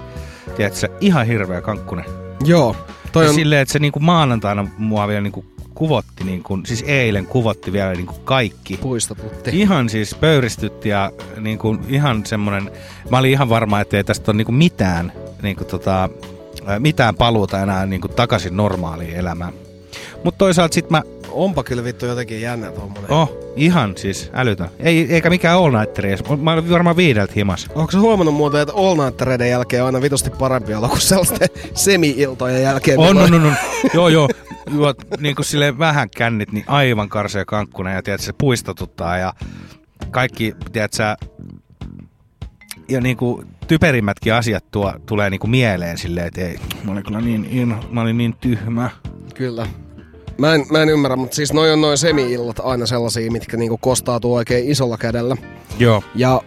Tiedätkö, 0.58 0.88
ihan 1.02 1.26
hirveä 1.28 1.62
kankkunen. 1.62 2.06
Joo. 2.46 2.76
Toi 3.12 3.24
Ja 3.24 3.30
on, 3.30 3.36
silleen, 3.36 3.62
että 3.62 3.72
se 3.72 3.80
niinku 3.80 4.00
maanantaina 4.00 4.68
mua 4.78 5.08
vielä 5.08 5.22
niinku 5.22 5.46
kuvotti, 5.76 6.24
niinku, 6.24 6.60
siis 6.66 6.84
eilen 6.88 7.26
kuvotti 7.26 7.74
vielä 7.74 7.94
niinku 7.94 8.14
kaikki. 8.14 8.78
puistotutti. 8.78 9.60
Ihan 9.60 9.90
siis 9.90 10.16
pöyristytti 10.16 10.90
ja 10.90 11.12
niinku, 11.40 11.78
ihan 11.88 12.26
semmonen, 12.26 12.72
mä 13.10 13.18
olin 13.18 13.32
ihan 13.32 13.50
varma, 13.50 13.80
että 13.82 13.98
ei 13.98 14.04
tästä 14.04 14.32
ole 14.32 14.38
niinku 14.38 14.52
mitään, 14.52 15.12
niinku 15.42 15.64
tota, 15.64 16.02
ää, 16.02 16.10
mitään 16.80 17.16
paluuta 17.16 17.62
enää 17.62 17.86
niinku 17.86 18.08
takaisin 18.08 18.58
normaaliin 18.58 19.16
elämään. 19.16 19.54
Mutta 20.24 20.38
toisaalta 20.38 20.74
sit 20.74 20.90
mä 20.90 21.02
Onpa 21.34 21.64
kyllä 21.64 21.84
vittu 21.84 22.06
jotenkin 22.06 22.42
jännä 22.42 22.72
tommonen. 22.72 23.12
Oh, 23.12 23.38
ihan 23.56 23.98
siis 23.98 24.30
älytön. 24.34 24.70
Ei, 24.80 25.14
eikä 25.14 25.30
mikään 25.30 25.58
all 25.58 25.78
nighteri 25.80 26.10
edes. 26.10 26.24
Mä 26.42 26.54
olin 26.54 26.70
varmaan 26.70 26.98
viideltä 26.98 27.34
himas. 27.36 27.70
Onko 27.76 27.98
huomannut 27.98 28.36
muuten, 28.36 28.62
että 28.62 28.74
all 28.76 29.04
nightereiden 29.04 29.50
jälkeen 29.50 29.84
on 29.84 29.86
aina 29.86 30.02
vitusti 30.02 30.30
parempi 30.30 30.74
olla 30.74 30.88
kuin 30.88 31.02
sellaisten 31.02 31.48
semi-iltojen 31.74 32.64
jälkeen? 32.64 33.00
On, 33.00 33.18
on, 33.18 33.34
on, 33.34 33.46
on. 33.46 33.56
joo, 33.94 34.10
joo. 34.10 34.30
Juot 34.74 34.98
niin 35.20 35.36
kuin 35.36 35.46
silleen 35.46 35.80
vähän 35.80 36.10
kännit, 36.10 36.52
niin 36.52 36.66
aivan 36.68 37.10
karsea 37.10 37.46
kankkuna 37.46 37.92
ja 37.92 38.04
tiedät, 38.04 38.22
se 38.22 38.34
puistotuttaa 38.34 39.18
ja 39.18 39.34
kaikki, 40.12 40.56
tiedät 40.72 40.94
sä, 40.94 41.18
ja 42.90 43.02
niin 43.02 43.18
kuin 43.18 43.48
typerimmätkin 43.68 44.34
asiat 44.34 44.72
tuo, 44.72 44.94
tulee 45.06 45.30
niin 45.30 45.40
kuin 45.40 45.52
mieleen 45.52 45.98
silleen, 45.98 46.28
että 46.28 46.42
ei, 46.42 46.60
mä 46.84 46.92
olin 46.92 47.04
kyllä 47.04 47.22
niin, 47.22 47.48
in, 47.52 47.76
mä 47.90 48.02
olin 48.02 48.18
niin 48.18 48.36
tyhmä. 48.42 48.90
Kyllä. 49.36 49.68
Mä 50.38 50.54
en, 50.54 50.66
mä 50.72 50.82
en 50.82 50.90
ymmärrä, 50.90 51.16
mutta 51.16 51.36
siis 51.36 51.54
noin 51.54 51.74
on 51.74 51.82
noin 51.82 51.98
semi-illat 51.98 52.60
aina 52.64 52.86
sellaisia, 52.86 53.32
mitkä 53.32 53.58
niinku 53.58 53.78
kostautuu 53.78 54.34
oikein 54.34 54.72
isolla 54.72 54.98
kädellä. 54.98 55.38
Joo. 55.80 56.04
Ja 56.16 56.42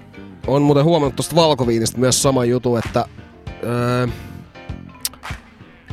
on 0.46 0.62
muuten 0.62 0.84
huomannut 0.84 1.16
tuosta 1.16 1.36
valkoviinistä 1.36 1.98
myös 1.98 2.22
sama 2.22 2.44
jutu, 2.44 2.76
että... 2.76 3.04
Öö, 3.64 4.06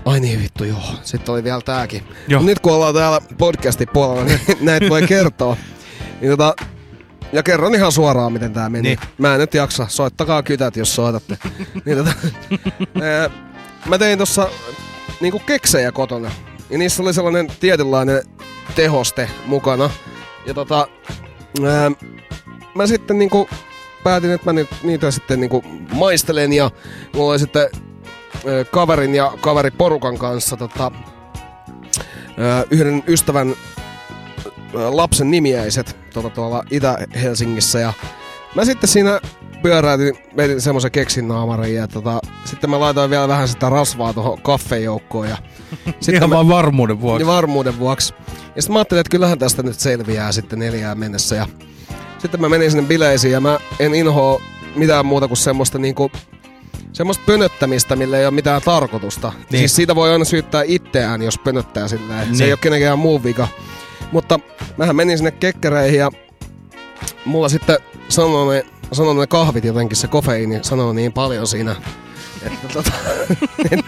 ai 0.06 0.20
niin 0.20 0.42
vittu, 0.42 0.64
joo. 0.64 0.82
Sitten 1.04 1.34
oli 1.34 1.44
vielä 1.44 1.62
tääkin. 1.62 2.04
Joo. 2.28 2.42
Nyt 2.42 2.60
kun 2.60 2.74
ollaan 2.74 2.94
täällä 2.94 3.22
podcastin 3.38 3.88
puolella, 3.94 4.24
niin 4.24 4.40
näitä 4.62 4.90
voi 4.90 5.02
kertoa. 5.02 5.58
Niin 6.22 6.30
tota, 6.30 6.56
ja 7.34 7.44
kerron 7.44 7.76
ihan 7.76 7.92
suoraan, 7.92 8.34
miten 8.34 8.54
tää 8.54 8.70
meni. 8.70 8.82
Niin. 8.82 9.00
Mä 9.18 9.34
en 9.34 9.40
nyt 9.40 9.54
jaksa. 9.54 9.86
Soittakaa 9.90 10.44
kytät, 10.44 10.76
jos 10.76 10.96
soitatte. 10.96 11.38
niin 11.86 11.98
tota, 11.98 12.14
mä 13.86 13.98
tein 13.98 14.20
tossa 14.20 14.48
niinku 15.22 15.40
keksejä 15.40 15.92
kotona. 15.92 16.32
Ja 16.70 16.78
niissä 16.78 17.04
oli 17.04 17.14
sellainen 17.14 17.48
tietynlainen 17.60 18.24
tehoste 18.76 19.30
mukana. 19.46 19.90
Ja 20.46 20.54
tota, 20.54 20.88
ää, 21.66 21.92
mä 22.76 22.88
sitten 22.88 23.20
niinku 23.20 23.50
päätin, 24.04 24.32
että 24.32 24.46
mä 24.46 24.54
ni- 24.54 24.70
niitä 24.84 25.12
sitten 25.12 25.40
niinku 25.40 25.64
maistelen 25.94 26.54
ja 26.54 26.72
mulla 27.14 27.32
oli 27.32 27.40
sitten 27.40 27.70
ää, 27.72 28.64
kaverin 28.72 29.16
ja 29.16 29.32
kaveriporukan 29.42 30.18
kanssa 30.18 30.58
tota, 30.58 30.92
ää, 32.38 32.64
yhden 32.72 33.04
ystävän 33.08 33.56
lapsen 34.74 35.32
nimiäiset 35.32 35.98
tota, 36.14 36.30
tuolla 36.30 36.64
Itä-Helsingissä 36.72 37.80
ja 37.80 37.94
mä 38.56 38.66
sitten 38.66 38.90
siinä 38.90 39.20
pyöräytin, 39.62 40.14
vedin 40.38 40.62
semmoisen 40.62 40.92
keksin 40.92 41.28
naamarin 41.28 41.76
ja 41.76 41.88
tota, 41.88 42.20
sitten 42.46 42.70
mä 42.70 42.80
laitoin 42.80 43.10
vielä 43.10 43.28
vähän 43.28 43.48
sitä 43.48 43.70
rasvaa 43.70 44.14
tuohon 44.14 44.42
kaffejoukkoon 44.42 45.30
ja 45.30 45.38
sitten 46.00 46.16
Ihan 46.16 46.30
mä, 46.30 46.36
vaan 46.36 46.48
varmuuden 46.50 47.02
vuoksi. 47.02 47.18
niin 47.24 47.28
varmuuden 47.34 47.80
vuoksi. 47.80 48.14
Ja 48.56 48.62
sitten 48.62 48.74
mä 48.74 48.80
ajattelin, 48.80 49.00
että 49.02 49.12
kyllähän 49.12 49.40
tästä 49.40 49.64
nyt 49.64 49.80
selviää 49.80 50.32
sitten 50.32 50.60
neljään 50.60 51.00
mennessä. 51.00 51.36
Ja 51.36 51.48
sitten 52.18 52.42
mä 52.42 52.50
menin 52.50 52.72
sinne 52.72 52.88
bileisiin 52.88 53.32
ja 53.32 53.42
mä 53.42 53.60
en 53.80 53.96
inhoa 53.96 54.42
mitään 54.76 55.06
muuta 55.06 55.28
kuin 55.28 55.38
semmoista 55.38 55.80
niinku, 55.80 56.12
semmoista 56.94 57.24
pönöttämistä, 57.26 57.96
millä 57.96 58.18
ei 58.18 58.26
ole 58.26 58.34
mitään 58.34 58.62
tarkoitusta. 58.66 59.30
Niin. 59.30 59.46
Niin. 59.52 59.60
Siis 59.60 59.76
siitä 59.76 59.96
voi 59.96 60.12
aina 60.12 60.26
syyttää 60.26 60.64
itseään, 60.66 61.22
jos 61.22 61.38
pönöttää 61.40 61.88
sillä 61.88 62.16
niin. 62.16 62.26
Se 62.26 62.32
Niin. 62.32 62.42
ei 62.42 62.52
ole 62.52 62.60
kenenkään 62.62 63.00
muun 63.00 63.24
vika. 63.24 63.48
Mutta 64.14 64.40
mähän 64.78 64.96
menin 64.96 65.18
sinne 65.18 65.32
kekkereihin 65.32 66.00
ja 66.00 66.12
mulla 67.26 67.50
sitten 67.50 67.78
sanoi 68.10 68.56
ne, 68.56 68.66
sanoi 68.92 69.16
ne 69.16 69.28
kahvit 69.28 69.66
jotenkin, 69.66 69.98
se 69.98 70.08
kofeiini 70.08 70.60
sanoi 70.62 70.96
niin 70.96 71.14
paljon 71.14 71.48
siinä, 71.48 71.76
että 72.46 72.68
tota, 72.74 72.92
et, 73.72 73.80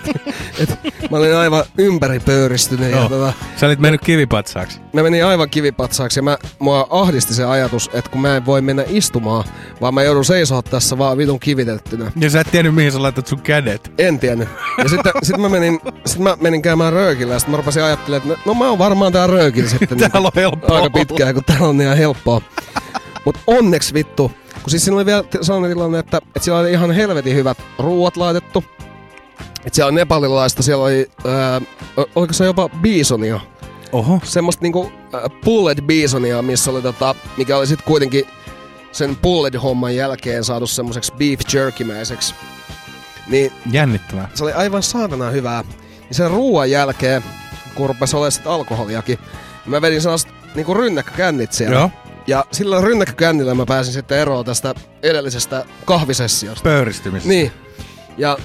et, 0.60 0.80
mä 1.12 1.18
olin 1.18 1.36
aivan 1.36 1.64
ympäripöyristynyt 1.78 2.92
ja 2.92 2.98
Joo. 2.98 3.10
tota, 3.10 3.34
Sä 3.56 3.66
olit 3.66 3.80
mennyt 3.80 4.02
kivipatsaaksi. 4.02 4.80
mä 4.94 5.04
menin 5.04 5.26
aivan 5.26 5.50
kivipatsaaksi 5.50 6.20
ja 6.20 6.24
mä, 6.24 6.38
mua 6.60 6.88
ahdisti 6.90 7.34
se 7.34 7.46
ajatus, 7.46 7.90
että 7.94 8.12
kun 8.12 8.22
mä 8.22 8.36
en 8.38 8.46
voi 8.46 8.62
mennä 8.62 8.84
istumaan, 8.88 9.44
vaan 9.82 9.94
mä 9.94 10.04
joudun 10.04 10.26
seisoa 10.26 10.62
tässä 10.62 10.98
vaan 10.98 11.18
vitun 11.18 11.40
kivitettynä. 11.40 12.12
Ja 12.16 12.30
sä 12.30 12.42
et 12.42 12.48
tiennyt, 12.52 12.76
mihin 12.76 12.92
sä 12.92 13.02
laitat 13.02 13.28
sun 13.28 13.42
kädet. 13.42 13.92
En 13.98 14.20
tiennyt. 14.20 14.50
Ja 14.84 14.90
sitten 14.90 15.12
sit 15.24 15.38
mä, 15.38 15.50
menin, 15.50 15.80
sit 16.06 16.20
mä 16.20 16.38
menin 16.42 16.62
käymään 16.62 16.94
röökillä 16.94 17.34
ja 17.34 17.40
sitten 17.40 17.52
mä 17.52 17.58
rupesin 17.58 17.84
ajattelemaan, 17.84 18.32
että 18.32 18.44
no, 18.46 18.54
no 18.54 18.60
mä 18.60 18.70
oon 18.70 18.80
varmaan 18.80 19.12
tää 19.14 19.28
röökillä 19.28 19.70
sitten 19.70 19.98
niin 19.98 20.06
Täällä 20.12 20.28
on 20.28 20.32
helppoa 20.36 20.76
aika 20.78 20.90
pitkään, 20.90 21.34
kun 21.34 21.44
täällä 21.44 21.68
on 21.68 21.82
ihan 21.82 21.98
helppoa. 21.98 22.42
Mut 23.26 23.38
onneksi 23.48 23.94
vittu, 23.94 24.32
kun 24.66 24.72
siis 24.72 24.86
siinä 24.86 24.96
oli 24.96 25.06
vielä 25.06 25.24
sellainen 25.42 25.72
tilanne, 25.72 26.00
että, 26.00 26.18
että 26.18 26.40
siellä 26.40 26.62
oli 26.62 26.72
ihan 26.72 26.92
helvetin 26.92 27.36
hyvät 27.36 27.58
ruuat 27.80 28.18
laitettu. 28.18 28.64
Että 29.66 29.76
siellä 29.76 29.88
on 29.88 29.96
nepalilaista, 29.96 30.64
siellä 30.64 30.84
oli, 30.84 31.12
ää, 31.28 31.62
oliko 32.16 32.34
se 32.34 32.46
jopa 32.46 32.70
bisonia. 32.70 33.40
Oho. 33.92 34.20
Semmoista 34.24 34.62
niinku 34.62 34.92
äh, 35.16 35.22
pulled 35.44 35.82
bisonia, 35.82 36.42
missä 36.42 36.72
oli 36.72 36.82
tota, 36.82 37.16
mikä 37.38 37.58
oli 37.58 37.68
sitten 37.68 37.88
kuitenkin 37.88 38.26
sen 38.92 39.16
pulled 39.16 39.58
homman 39.58 39.96
jälkeen 39.96 40.44
saatu 40.44 40.68
semmoiseksi 40.68 41.14
beef 41.14 41.40
jerkymäiseksi. 41.54 42.36
Niin 43.28 43.52
Jännittävää. 43.72 44.30
se 44.34 44.44
oli 44.44 44.54
aivan 44.54 44.84
saatana 44.84 45.30
hyvää. 45.30 45.64
Ja 46.10 46.16
sen 46.16 46.32
ruoan 46.32 46.72
jälkeen, 46.72 47.24
kun 47.76 47.88
rupesi 47.88 48.16
olemaan 48.16 48.32
sit 48.32 48.48
alkoholiakin, 48.48 49.20
niin 49.66 49.72
mä 49.72 49.82
vedin 49.82 50.02
sellaiset 50.02 50.32
niinku 50.56 50.74
rynnäkkökännit 50.74 51.52
siellä. 51.52 51.76
Joo. 51.76 51.92
Ja 52.28 52.46
sillä 52.52 52.82
rynnäkkökännillä 52.82 53.56
mä 53.56 53.66
pääsin 53.66 53.94
sitten 53.94 54.18
eroon 54.18 54.46
tästä 54.46 54.76
edellisestä 55.04 55.66
kahvisessiosta. 55.86 56.64
Pöyristymisessä. 56.64 57.30
Niin. 57.30 57.52
Ja... 58.18 58.38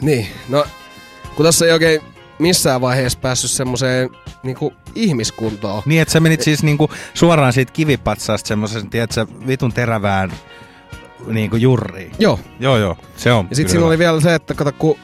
Niin, 0.00 0.28
no... 0.48 0.64
Kun 1.36 1.46
tässä 1.46 1.66
ei 1.66 1.72
oikein 1.72 2.00
missään 2.38 2.80
vaiheessa 2.80 3.18
päässyt 3.18 3.50
semmoiseen 3.50 4.10
niinku 4.42 4.72
ihmiskuntoon. 4.94 5.82
Niin, 5.86 6.02
että 6.02 6.12
sä 6.12 6.20
menit 6.20 6.42
siis 6.42 6.62
niinku 6.62 6.90
suoraan 7.14 7.52
siitä 7.52 7.72
kivipatsaasta 7.72 8.48
semmoisen, 8.48 8.90
tiedätkö, 8.90 9.26
vitun 9.46 9.72
terävään 9.72 10.32
niinku 11.26 11.56
jurriin. 11.56 12.12
Joo. 12.18 12.40
Joo, 12.60 12.76
joo. 12.76 12.96
Se 13.16 13.32
on 13.32 13.46
Ja 13.50 13.56
sitten 13.56 13.70
siinä 13.70 13.86
oli 13.86 13.98
vielä 13.98 14.20
se, 14.20 14.34
että 14.34 14.54
kato, 14.54 14.72
kun 14.72 14.98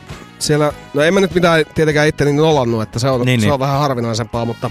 siellä, 0.47 0.73
no 0.95 1.03
en 1.03 1.15
mä 1.15 1.21
nyt 1.21 1.35
mitään 1.35 1.65
tietenkään 1.75 2.09
itteni 2.09 2.33
nolannut, 2.33 2.83
että 2.83 2.99
se 2.99 3.09
on, 3.09 3.21
Niin, 3.21 3.27
niin, 3.27 3.41
se 3.41 3.47
niin. 3.47 3.53
on 3.53 3.61
vähän 3.61 3.79
harvinaisempaa, 3.79 4.45
mutta 4.45 4.71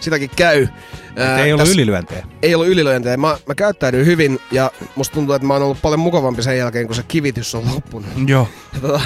sitäkin 0.00 0.30
käy. 0.36 0.68
Ää, 1.16 1.38
Ei 1.44 1.52
ollut 1.52 1.68
ylilyöntejä. 1.68 2.26
Ei 2.42 2.54
ollut 2.54 2.68
ylilyöntejä. 2.68 3.16
Mä, 3.16 3.36
mä 3.46 3.54
käyttäydyin 3.54 4.06
hyvin 4.06 4.40
ja 4.52 4.70
musta 4.96 5.14
tuntuu, 5.14 5.34
että 5.34 5.46
mä 5.48 5.52
oon 5.54 5.62
ollut 5.62 5.82
paljon 5.82 6.00
mukavampi 6.00 6.42
sen 6.42 6.58
jälkeen, 6.58 6.86
kun 6.86 6.96
se 6.96 7.02
kivitys 7.02 7.54
on 7.54 7.62
loppunut. 7.74 8.10
Joo. 8.26 8.48
Tota, 8.80 9.00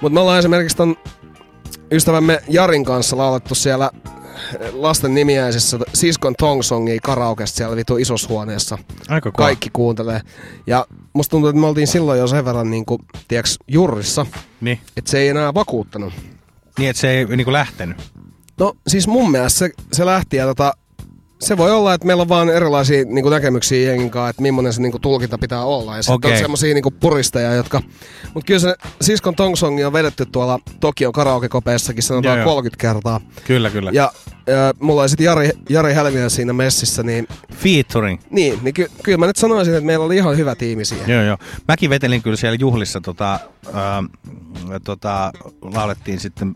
mutta 0.00 0.14
me 0.14 0.20
ollaan 0.20 0.38
esimerkiksi 0.38 0.76
ton 0.76 0.96
ystävämme 1.92 2.42
Jarin 2.48 2.84
kanssa 2.84 3.16
laulettu 3.16 3.54
siellä 3.54 3.90
lasten 4.72 5.14
nimiäisessä 5.14 5.78
Siskon 5.94 6.34
Tong 6.38 6.62
Songia 6.62 6.98
karaokesta 7.02 7.56
siellä 7.56 7.76
vitu 7.76 7.96
isossa 7.96 8.28
huoneessa. 8.28 8.78
Aika 9.08 9.32
kova. 9.32 9.46
Kaikki 9.46 9.70
kuuntelee. 9.72 10.20
Ja 10.66 10.86
musta 11.12 11.30
tuntuu, 11.30 11.48
että 11.50 11.60
me 11.60 11.66
oltiin 11.66 11.86
silloin 11.86 12.18
jo 12.18 12.26
sen 12.26 12.44
verran 12.44 12.70
niinku, 12.70 13.00
tiiäks, 13.28 13.58
jurrissa, 13.68 14.26
Niin. 14.60 14.80
että 14.96 15.10
se 15.10 15.18
ei 15.18 15.28
enää 15.28 15.54
vakuuttanut. 15.54 16.12
Niin, 16.78 16.90
että 16.90 17.00
se 17.00 17.10
ei 17.10 17.24
niinku 17.24 17.52
lähtenyt. 17.52 17.96
No 18.58 18.72
siis 18.86 19.08
mun 19.08 19.30
mielestä 19.30 19.58
se, 19.58 19.70
se 19.92 20.06
lähti 20.06 20.36
ja 20.36 20.46
tota, 20.46 20.74
se 21.40 21.56
voi 21.56 21.70
olla, 21.70 21.94
että 21.94 22.06
meillä 22.06 22.20
on 22.20 22.28
vaan 22.28 22.48
erilaisia 22.48 23.04
niin 23.04 23.30
näkemyksiä 23.30 23.90
jengin 23.90 24.10
kanssa, 24.10 24.30
että 24.30 24.42
millainen 24.42 24.72
se 24.72 24.82
niin 24.82 25.00
tulkinta 25.00 25.38
pitää 25.38 25.64
olla. 25.64 25.96
Ja 25.96 26.02
sitten 26.02 26.32
on 26.32 26.38
semmosia 26.38 26.74
niin 26.74 26.94
puristeja, 27.00 27.54
jotka... 27.54 27.82
Mutta 28.34 28.46
kyllä 28.46 28.60
se 28.60 28.74
Siskon 29.00 29.34
Tongsongi 29.34 29.84
on 29.84 29.92
vedetty 29.92 30.26
tuolla 30.26 30.58
Tokion 30.80 31.12
karaokekopeessakin 31.12 32.02
sanotaan 32.02 32.38
Joo, 32.38 32.46
joo. 32.46 32.54
30 32.54 32.80
kertaa. 32.80 33.20
Kyllä, 33.44 33.70
kyllä. 33.70 33.90
Ja 33.94 34.12
äh, 34.28 34.74
mulla 34.80 35.00
oli 35.00 35.08
sitten 35.08 35.24
Jari, 35.24 35.50
Jari 35.68 35.94
Helminen 35.94 36.30
siinä 36.30 36.52
messissä, 36.52 37.02
niin, 37.02 37.28
Featuring. 37.52 38.20
niin, 38.30 38.58
niin 38.62 38.74
ky- 38.74 38.90
kyllä 39.02 39.18
mä 39.18 39.26
nyt 39.26 39.36
sanoisin, 39.36 39.74
että 39.74 39.86
meillä 39.86 40.04
oli 40.04 40.16
ihan 40.16 40.36
hyvä 40.36 40.54
tiimi 40.54 40.84
siihen. 40.84 41.08
Joo, 41.10 41.22
joo. 41.22 41.38
Mäkin 41.68 41.90
vetelin 41.90 42.22
kyllä 42.22 42.36
siellä 42.36 42.56
juhlissa, 42.60 43.00
tota, 43.00 43.40
ää, 43.72 44.02
tota, 44.84 45.32
laulettiin 45.62 46.20
sitten 46.20 46.54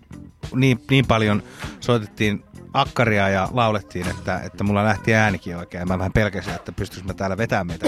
niin, 0.54 0.80
niin 0.90 1.06
paljon, 1.06 1.42
soitettiin 1.80 2.44
akkaria 2.72 3.28
ja 3.28 3.48
laulettiin, 3.52 4.08
että, 4.08 4.40
että 4.44 4.64
mulla 4.64 4.84
lähti 4.84 5.14
äänikin 5.14 5.56
oikein. 5.56 5.88
Mä 5.88 5.98
vähän 5.98 6.12
pelkäsin, 6.12 6.54
että 6.54 6.72
pystyisikö 6.72 7.06
mä 7.08 7.14
täällä 7.14 7.36
vetämään 7.36 7.66
meitä. 7.66 7.86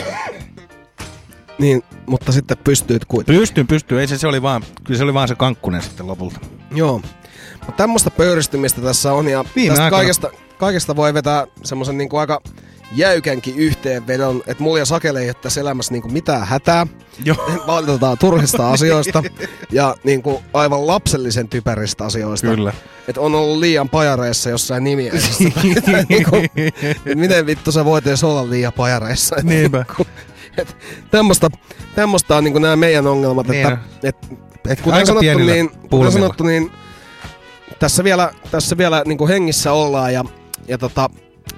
Niin, 1.58 1.82
mutta 2.06 2.32
sitten 2.32 2.56
pystyit 2.64 3.04
kuitenkin. 3.04 3.40
Pystyn, 3.40 3.66
pystyn. 3.66 3.98
Ei 3.98 4.06
se, 4.06 4.18
se 4.18 4.26
oli 4.26 4.42
vaan, 4.42 4.62
kyllä 4.84 4.98
se 4.98 5.04
oli 5.04 5.14
vaan 5.14 5.28
se 5.28 5.34
kankkunen 5.34 5.82
sitten 5.82 6.06
lopulta. 6.06 6.40
Joo. 6.74 7.02
Mutta 7.52 7.72
tämmöistä 7.72 8.10
pöyristymistä 8.10 8.80
tässä 8.80 9.12
on 9.12 9.28
ja 9.28 9.44
Viime 9.56 9.68
tästä 9.68 9.84
aikoina- 9.84 9.98
kaikesta, 9.98 10.30
kaikesta 10.58 10.96
voi 10.96 11.14
vetää 11.14 11.46
semmoisen 11.64 11.98
niinku 11.98 12.16
aika 12.16 12.40
jäykänkin 12.94 13.56
yhteenvedon, 13.56 14.42
että 14.46 14.62
mulla 14.62 14.78
ja 14.78 14.84
Sakelle 14.84 15.20
ei 15.20 15.28
ole 15.28 15.34
tässä 15.34 15.60
elämässä 15.60 15.92
niinku 15.92 16.08
mitään 16.08 16.46
hätää. 16.46 16.86
Joo. 17.24 17.36
Valitetaan 17.66 18.18
turhista 18.18 18.70
asioista 18.70 19.22
ja 19.72 19.96
niinku 20.04 20.42
aivan 20.54 20.86
lapsellisen 20.86 21.48
typeristä 21.48 22.04
asioista. 22.04 22.46
Kyllä. 22.46 22.72
Et 23.08 23.18
on 23.18 23.34
ollut 23.34 23.58
liian 23.58 23.88
pajareissa 23.88 24.50
jossain 24.50 24.84
nimiäisessä. 24.84 25.44
niinku, 26.08 26.36
miten 27.14 27.46
vittu 27.46 27.72
sä 27.72 27.84
voit 27.84 28.06
edes 28.06 28.24
olla 28.24 28.50
liian 28.50 28.72
pajareissa? 28.72 29.36
Et 29.36 29.44
Niinpä. 29.52 29.84
niinku, 29.88 30.06
et 30.58 30.76
tämmöstä, 31.10 31.48
tämmöstä 31.94 32.36
on 32.36 32.44
niinku 32.44 32.58
nämä 32.58 32.76
meidän 32.76 33.06
ongelmat, 33.06 33.48
Niin 33.48 33.66
että 33.66 33.78
et, 34.02 34.16
et 34.68 34.80
kuten 34.80 34.98
Aika 34.98 35.06
sanottu, 35.06 35.38
niin, 35.38 35.70
kuten 35.90 36.12
sanottu, 36.12 36.44
niin 36.44 36.72
tässä 37.78 38.04
vielä, 38.04 38.30
tässä 38.50 38.78
vielä 38.78 39.02
niinku 39.06 39.28
hengissä 39.28 39.72
ollaan 39.72 40.12
ja, 40.12 40.24
ja 40.68 40.78
tota, 40.78 41.10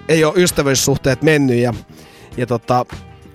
ei 0.08 0.24
ole 0.24 0.34
ystävyyssuhteet 0.36 1.22
mennyt 1.22 1.56
ja, 1.56 1.74
ja 2.36 2.46
tota, 2.46 2.86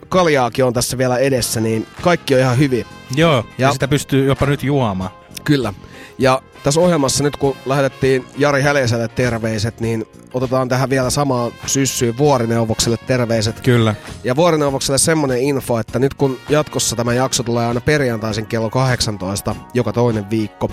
kaljaakin 0.10 0.66
on 0.66 0.74
tässä 0.74 0.98
vielä 0.98 1.18
edessä, 1.18 1.60
niin 1.62 1.88
kaikki 2.02 2.34
on 2.34 2.40
ihan 2.40 2.58
hyvin. 2.58 2.86
Joo, 3.16 3.36
ja, 3.36 3.68
Ja- 3.68 3.74
sitä 3.74 3.88
pystyy 3.88 4.26
jopa 4.28 4.46
nyt 4.46 4.64
juomaan. 4.64 5.12
Kyllä. 5.44 5.74
Ja 6.18 6.42
tässä 6.64 6.82
ohjelmassa 6.82 7.24
nyt 7.24 7.38
kun 7.38 7.56
lähetettiin 7.66 8.26
Jari 8.38 8.62
Häleiselle 8.62 9.08
terveiset, 9.08 9.80
niin 9.80 10.06
otetaan 10.34 10.70
tähän 10.70 10.90
vielä 10.90 11.10
samaan 11.10 11.52
syssyyn 11.66 12.18
Vuorineuvokselle 12.18 12.98
terveiset. 13.08 13.60
Kyllä. 13.62 13.96
Ja 14.24 14.36
Vuorineuvokselle 14.36 14.98
semmonen 14.98 15.40
info, 15.42 15.80
että 15.80 16.00
nyt 16.00 16.14
kun 16.14 16.40
jatkossa 16.50 16.96
tämä 16.96 17.14
jakso 17.14 17.44
tulee 17.44 17.66
aina 17.66 17.82
perjantaisin 17.82 18.46
kello 18.46 18.70
18 18.70 19.56
joka 19.74 19.94
toinen 19.94 20.30
viikko, 20.30 20.70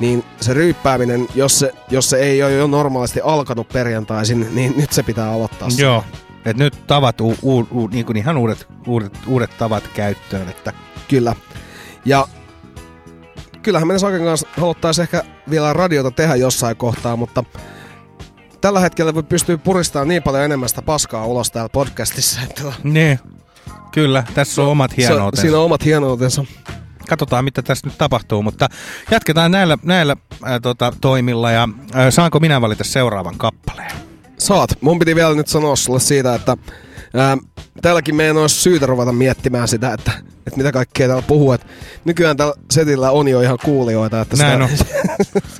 niin 0.00 0.24
se 0.40 0.54
ryyppääminen, 0.54 1.28
jos 1.34 1.58
se, 1.58 1.72
jos 1.90 2.10
se 2.10 2.16
ei 2.16 2.42
ole 2.42 2.52
jo 2.52 2.66
normaalisti 2.66 3.20
alkanut 3.24 3.68
perjantaisin, 3.68 4.48
niin 4.54 4.74
nyt 4.76 4.92
se 4.92 5.02
pitää 5.02 5.32
aloittaa. 5.32 5.70
se. 5.70 5.82
Joo. 5.82 6.04
Et 6.44 6.56
nyt 6.56 6.86
tavat, 6.86 7.20
u, 7.20 7.36
u, 7.42 7.58
u, 7.58 7.86
niin 7.86 8.06
kuin 8.06 8.16
ihan 8.16 8.36
uudet, 8.36 8.66
uudet, 8.86 9.12
uudet 9.26 9.50
tavat 9.58 9.88
käyttöön. 9.94 10.48
Että 10.48 10.72
Kyllä. 11.08 11.34
Ja 12.04 12.28
kyllähän 13.62 13.88
me 13.88 13.98
Saken 13.98 14.24
kanssa 14.24 14.48
haluttaisiin 14.56 15.02
ehkä 15.02 15.22
vielä 15.50 15.72
radiota 15.72 16.10
tehdä 16.10 16.34
jossain 16.34 16.76
kohtaa, 16.76 17.16
mutta 17.16 17.44
tällä 18.60 18.80
hetkellä 18.80 19.14
voi 19.14 19.22
pystyy 19.22 19.58
puristamaan 19.58 20.08
niin 20.08 20.22
paljon 20.22 20.44
enemmän 20.44 20.68
sitä 20.68 20.82
paskaa 20.82 21.26
ulos 21.26 21.50
täällä 21.50 21.68
podcastissa, 21.68 22.40
että 22.42 22.72
niin. 22.82 23.18
Kyllä, 23.92 24.24
tässä 24.34 24.62
on 24.62 24.68
omat 24.68 24.90
se, 24.90 24.96
hienoutensa. 24.96 25.40
siinä 25.40 25.58
on 25.58 25.64
omat 25.64 25.84
hienoutensa. 25.84 26.44
Katsotaan, 27.08 27.44
mitä 27.44 27.62
tässä 27.62 27.86
nyt 27.86 27.98
tapahtuu, 27.98 28.42
mutta 28.42 28.68
jatketaan 29.10 29.50
näillä, 29.50 29.78
näillä 29.82 30.16
ää, 30.42 30.60
tota, 30.60 30.92
toimilla 31.00 31.50
ja 31.50 31.68
ää, 31.92 32.10
saanko 32.10 32.40
minä 32.40 32.60
valita 32.60 32.84
seuraavan 32.84 33.38
kappaleen? 33.38 33.92
Saat. 34.38 34.70
Mun 34.80 34.98
piti 34.98 35.14
vielä 35.14 35.34
nyt 35.34 35.48
sanoa 35.48 35.76
sulle 35.76 36.00
siitä, 36.00 36.34
että 36.34 36.56
ää, 37.14 37.38
täälläkin 37.82 38.14
meidän 38.16 38.36
olisi 38.36 38.60
syytä 38.60 38.86
ruveta 38.86 39.12
miettimään 39.12 39.68
sitä, 39.68 39.92
että, 39.92 40.12
että 40.46 40.56
mitä 40.56 40.72
kaikkea 40.72 41.06
täällä 41.06 41.24
puhuu. 41.26 41.52
Et 41.52 41.66
nykyään 42.04 42.36
tällä 42.36 42.54
setillä 42.70 43.10
on 43.10 43.28
jo 43.28 43.40
ihan 43.40 43.58
kuulijoita. 43.64 44.20
Että 44.20 44.36
Näin 44.36 44.78
sitä, 44.78 44.94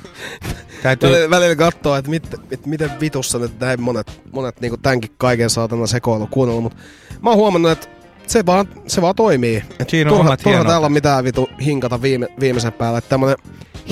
Täytyy, 0.83 1.09
välillä, 1.09 1.29
välillä 1.29 1.55
katsoa, 1.55 1.97
että, 1.97 2.11
mit, 2.11 2.33
että 2.51 2.69
miten 2.69 2.91
vitussa 2.99 3.39
nyt 3.39 3.59
näin 3.59 3.81
monet, 3.81 4.21
monet 4.31 4.61
niin 4.61 4.81
tämänkin 4.81 5.11
kaiken 5.17 5.49
saatana 5.49 5.87
sekoilu 5.87 6.27
kuunnellut. 6.27 6.63
Mutta 6.63 6.83
mä 7.21 7.29
oon 7.29 7.37
huomannut, 7.37 7.71
että 7.71 7.87
se 8.29 8.45
vaan, 8.45 8.67
se 8.87 9.01
vaan 9.01 9.15
toimii. 9.15 9.63
Et 9.79 9.89
Siinä 9.89 10.11
on 10.11 10.17
turha, 10.17 10.37
turha 10.37 10.65
täällä 10.65 10.85
on 10.85 10.91
mitään 10.91 11.23
vitu 11.23 11.49
hinkata 11.65 12.01
viime, 12.01 12.27
viimeisen 12.39 12.73
päälle. 12.73 12.97
Että 12.97 13.09
tämmönen 13.09 13.35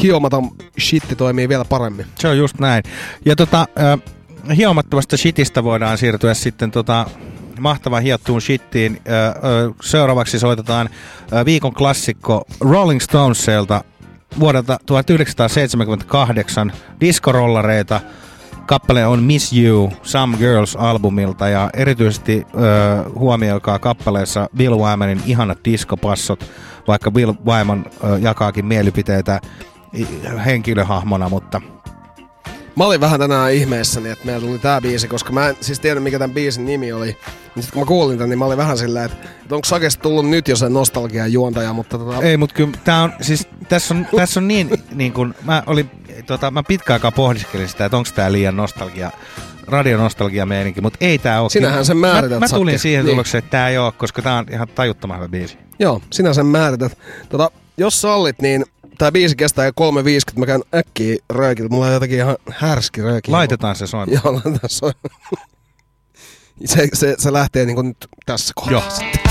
hiomaton 0.03 0.51
shitti 0.79 1.15
toimii 1.15 1.49
vielä 1.49 1.65
paremmin. 1.65 2.05
se 2.19 2.27
on 2.27 2.37
just 2.37 2.59
näin. 2.59 2.83
Ja 3.25 3.35
tota, 3.35 3.67
ää, 3.75 3.97
hiomattomasta 4.55 5.17
shitistä 5.17 5.63
voidaan 5.63 5.97
siirtyä 5.97 6.33
sitten 6.33 6.71
tota, 6.71 7.05
mahtavan 7.59 8.03
hiottuun 8.03 8.41
shittiin. 8.41 9.01
Ää, 9.07 9.25
ää, 9.25 9.33
seuraavaksi 9.81 10.39
soitetaan 10.39 10.89
ää, 11.31 11.45
viikon 11.45 11.73
klassikko 11.73 12.45
Rolling 12.59 12.99
Stonesilta 13.01 13.83
vuodelta 14.39 14.77
1978 14.85 16.71
diskorollareita. 17.01 18.01
Kappale 18.65 19.07
on 19.07 19.23
Miss 19.23 19.53
You 19.53 19.91
Some 20.03 20.37
Girls-albumilta 20.37 21.47
ja 21.47 21.69
erityisesti 21.73 22.47
ö, 22.55 23.09
huomioikaa 23.15 23.79
kappaleessa 23.79 24.49
Bill 24.57 24.75
Wymanin 24.77 25.21
ihanat 25.25 25.57
diskopassot, 25.65 26.45
vaikka 26.87 27.11
Bill 27.11 27.33
Wyman 27.45 27.85
ö, 28.03 28.17
jakaakin 28.17 28.65
mielipiteitä 28.65 29.39
henkilöhahmona, 30.45 31.29
mutta 31.29 31.61
Mä 32.75 32.85
olin 32.85 33.01
vähän 33.01 33.19
tänään 33.19 33.53
ihmeessäni, 33.53 34.09
että 34.09 34.25
meillä 34.25 34.47
tuli 34.47 34.59
tää 34.59 34.81
biisi, 34.81 35.07
koska 35.07 35.31
mä 35.31 35.47
en 35.49 35.55
siis 35.61 35.79
tiedä 35.79 35.99
mikä 35.99 36.19
tämän 36.19 36.33
biisin 36.35 36.65
nimi 36.65 36.93
oli. 36.93 37.17
Niin 37.55 37.63
sit 37.63 37.71
kun 37.71 37.81
mä 37.81 37.85
kuulin 37.85 38.17
tän, 38.17 38.29
niin 38.29 38.39
mä 38.39 38.45
olin 38.45 38.57
vähän 38.57 38.77
silleen, 38.77 39.05
että, 39.05 39.17
että 39.41 39.55
onko 39.55 39.65
Sakesta 39.65 40.01
tullut 40.01 40.29
nyt 40.29 40.47
jo 40.47 40.55
se 40.55 40.69
nostalgian 40.69 41.33
juontaja, 41.33 41.73
mutta 41.73 41.97
tota, 41.97 42.21
ei, 42.21 42.37
mutta 42.37 42.55
kyllä 42.55 42.71
tää 42.83 43.03
on, 43.03 43.13
siis 43.21 43.47
tässä 43.69 43.93
on, 43.93 44.07
tässä 44.17 44.39
on 44.39 44.47
niin, 44.47 44.69
niin 44.93 45.13
kuin, 45.13 45.33
mä 45.43 45.63
olin, 45.65 45.89
tota, 46.25 46.51
mä 46.51 46.63
pitkään 46.63 46.95
aikaa 46.95 47.11
pohdiskelin 47.11 47.67
sitä, 47.69 47.85
että 47.85 47.97
onko 47.97 48.09
tää 48.15 48.31
liian 48.31 48.55
nostalgia, 48.55 49.11
radionostalgia 49.67 50.45
meininki, 50.45 50.81
mutta 50.81 50.97
ei 51.01 51.17
tää 51.17 51.41
ole. 51.41 51.49
Sinähän 51.49 51.85
sen 51.85 51.97
määrität, 51.97 52.39
Mä, 52.39 52.45
mä 52.49 52.55
tulin 52.57 52.71
Sakke. 52.73 52.81
siihen 52.81 53.05
Niin. 53.05 53.13
tulokseen, 53.13 53.39
että 53.39 53.51
tää 53.51 53.69
ei 53.69 53.77
ole, 53.77 53.91
koska 53.91 54.21
tää 54.21 54.37
on 54.37 54.45
ihan 54.51 54.67
tajuttoman 54.75 55.17
hyvä 55.17 55.27
biisi. 55.29 55.57
joo, 55.79 56.01
sinä 56.11 56.33
sen 56.33 56.45
määrität. 56.45 56.97
Tota, 57.29 57.51
jos 57.77 58.01
sallit, 58.01 58.41
niin 58.41 58.65
tää 59.03 59.11
biisi 59.11 59.35
kestää 59.35 59.65
jo 59.65 59.71
3.50, 59.71 60.39
mä 60.39 60.45
käyn 60.45 60.63
äkkiä 60.75 61.15
röökillä. 61.29 61.69
Mulla 61.69 61.85
on 61.85 61.93
jotenkin 61.93 62.17
ihan 62.17 62.37
härski 62.49 63.01
rööki. 63.01 63.31
Laitetaan 63.31 63.75
se 63.75 63.87
soimaan. 63.87 64.21
Joo, 64.23 64.33
laitetaan 64.33 64.69
soi. 64.69 64.91
Se, 66.65 66.87
se, 66.93 67.15
se 67.17 67.33
lähtee 67.33 67.65
niinku 67.65 67.81
nyt 67.81 68.07
tässä 68.25 68.53
Joo. 68.57 68.81
kohdassa. 68.81 69.01
I've 69.01 69.22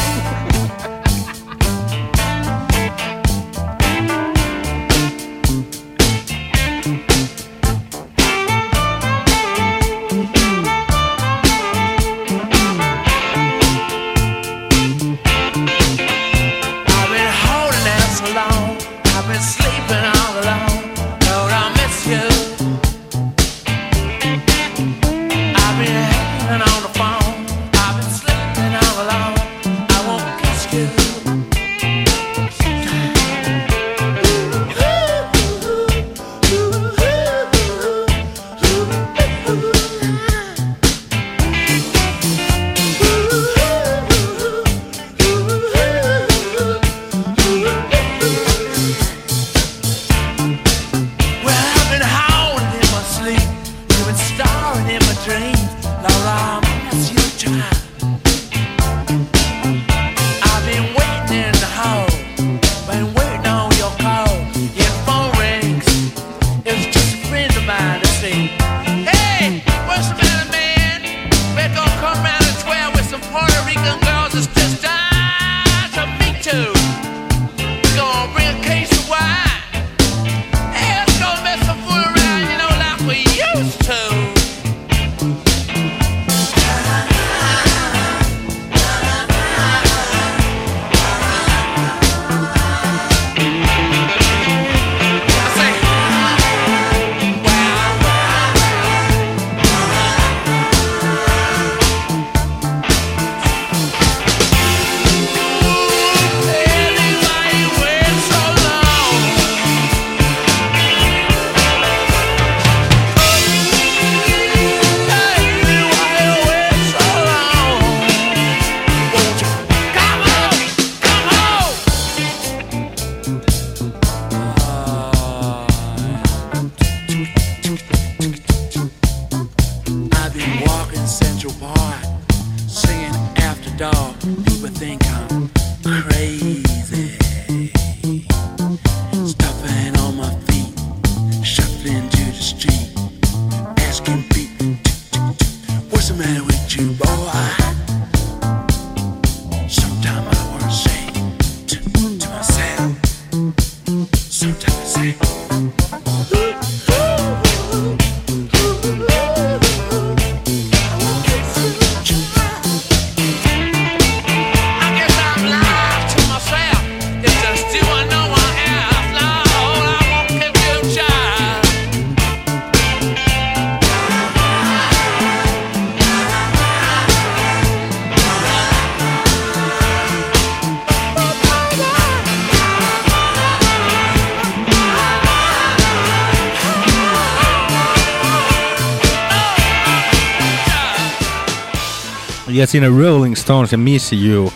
siinä 192.72 192.88
Rolling 192.88 193.36
Stones 193.36 193.72
ja 193.72 193.78
Miss 193.78 194.12
You 194.12 194.52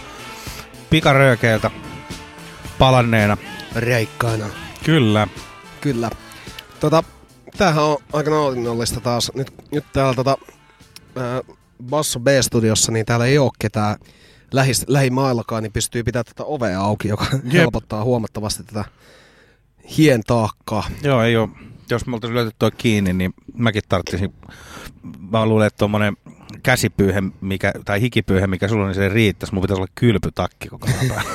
pikaröökeiltä 0.90 1.70
palanneena. 2.78 3.36
Reikkaina. 3.74 4.46
Kyllä. 4.84 5.28
Kyllä. 5.80 6.10
Tota, 6.80 7.02
tämähän 7.56 7.84
on 7.84 7.96
aika 8.12 8.30
nautinnollista 8.30 9.00
taas. 9.00 9.32
Nyt, 9.34 9.52
nyt 9.70 9.84
täällä 9.92 10.14
tota, 10.14 10.36
ää, 11.16 11.40
Basso 11.84 12.20
B-studiossa, 12.20 12.92
niin 12.92 13.06
täällä 13.06 13.26
ei 13.26 13.38
ole 13.38 13.50
ketään 13.58 13.96
lähis, 14.52 14.84
lähimaillakaan, 14.88 15.62
niin 15.62 15.72
pystyy 15.72 16.02
pitämään 16.02 16.24
tätä 16.24 16.44
ovea 16.44 16.80
auki, 16.80 17.08
joka 17.08 17.26
Jep. 17.32 17.52
helpottaa 17.52 18.04
huomattavasti 18.04 18.64
tätä 18.64 18.84
hien 19.96 20.22
taakkaa. 20.26 20.84
Joo, 21.02 21.22
ei 21.22 21.36
ole. 21.36 21.48
Jos 21.90 22.06
me 22.06 22.14
oltaisiin 22.14 22.34
löyty 22.34 22.56
toi 22.58 22.70
kiinni, 22.70 23.12
niin 23.12 23.34
mäkin 23.54 23.82
tarttisin. 23.88 24.34
Mä 25.30 25.46
luulen, 25.46 25.66
että 25.66 25.78
tuommoinen 25.78 26.16
käsipyyhe, 26.62 27.22
mikä, 27.40 27.72
tai 27.84 28.00
hikipyyhe, 28.00 28.46
mikä 28.46 28.68
sulla 28.68 28.82
on, 28.82 28.88
niin 28.88 28.94
se 28.94 29.08
riittäisi. 29.08 29.54
Mun 29.54 29.62
pitäisi 29.62 29.80
olla 29.80 29.92
kylpytakki 29.94 30.68
koko 30.68 30.86
ajan 30.86 31.08
päällä. 31.08 31.30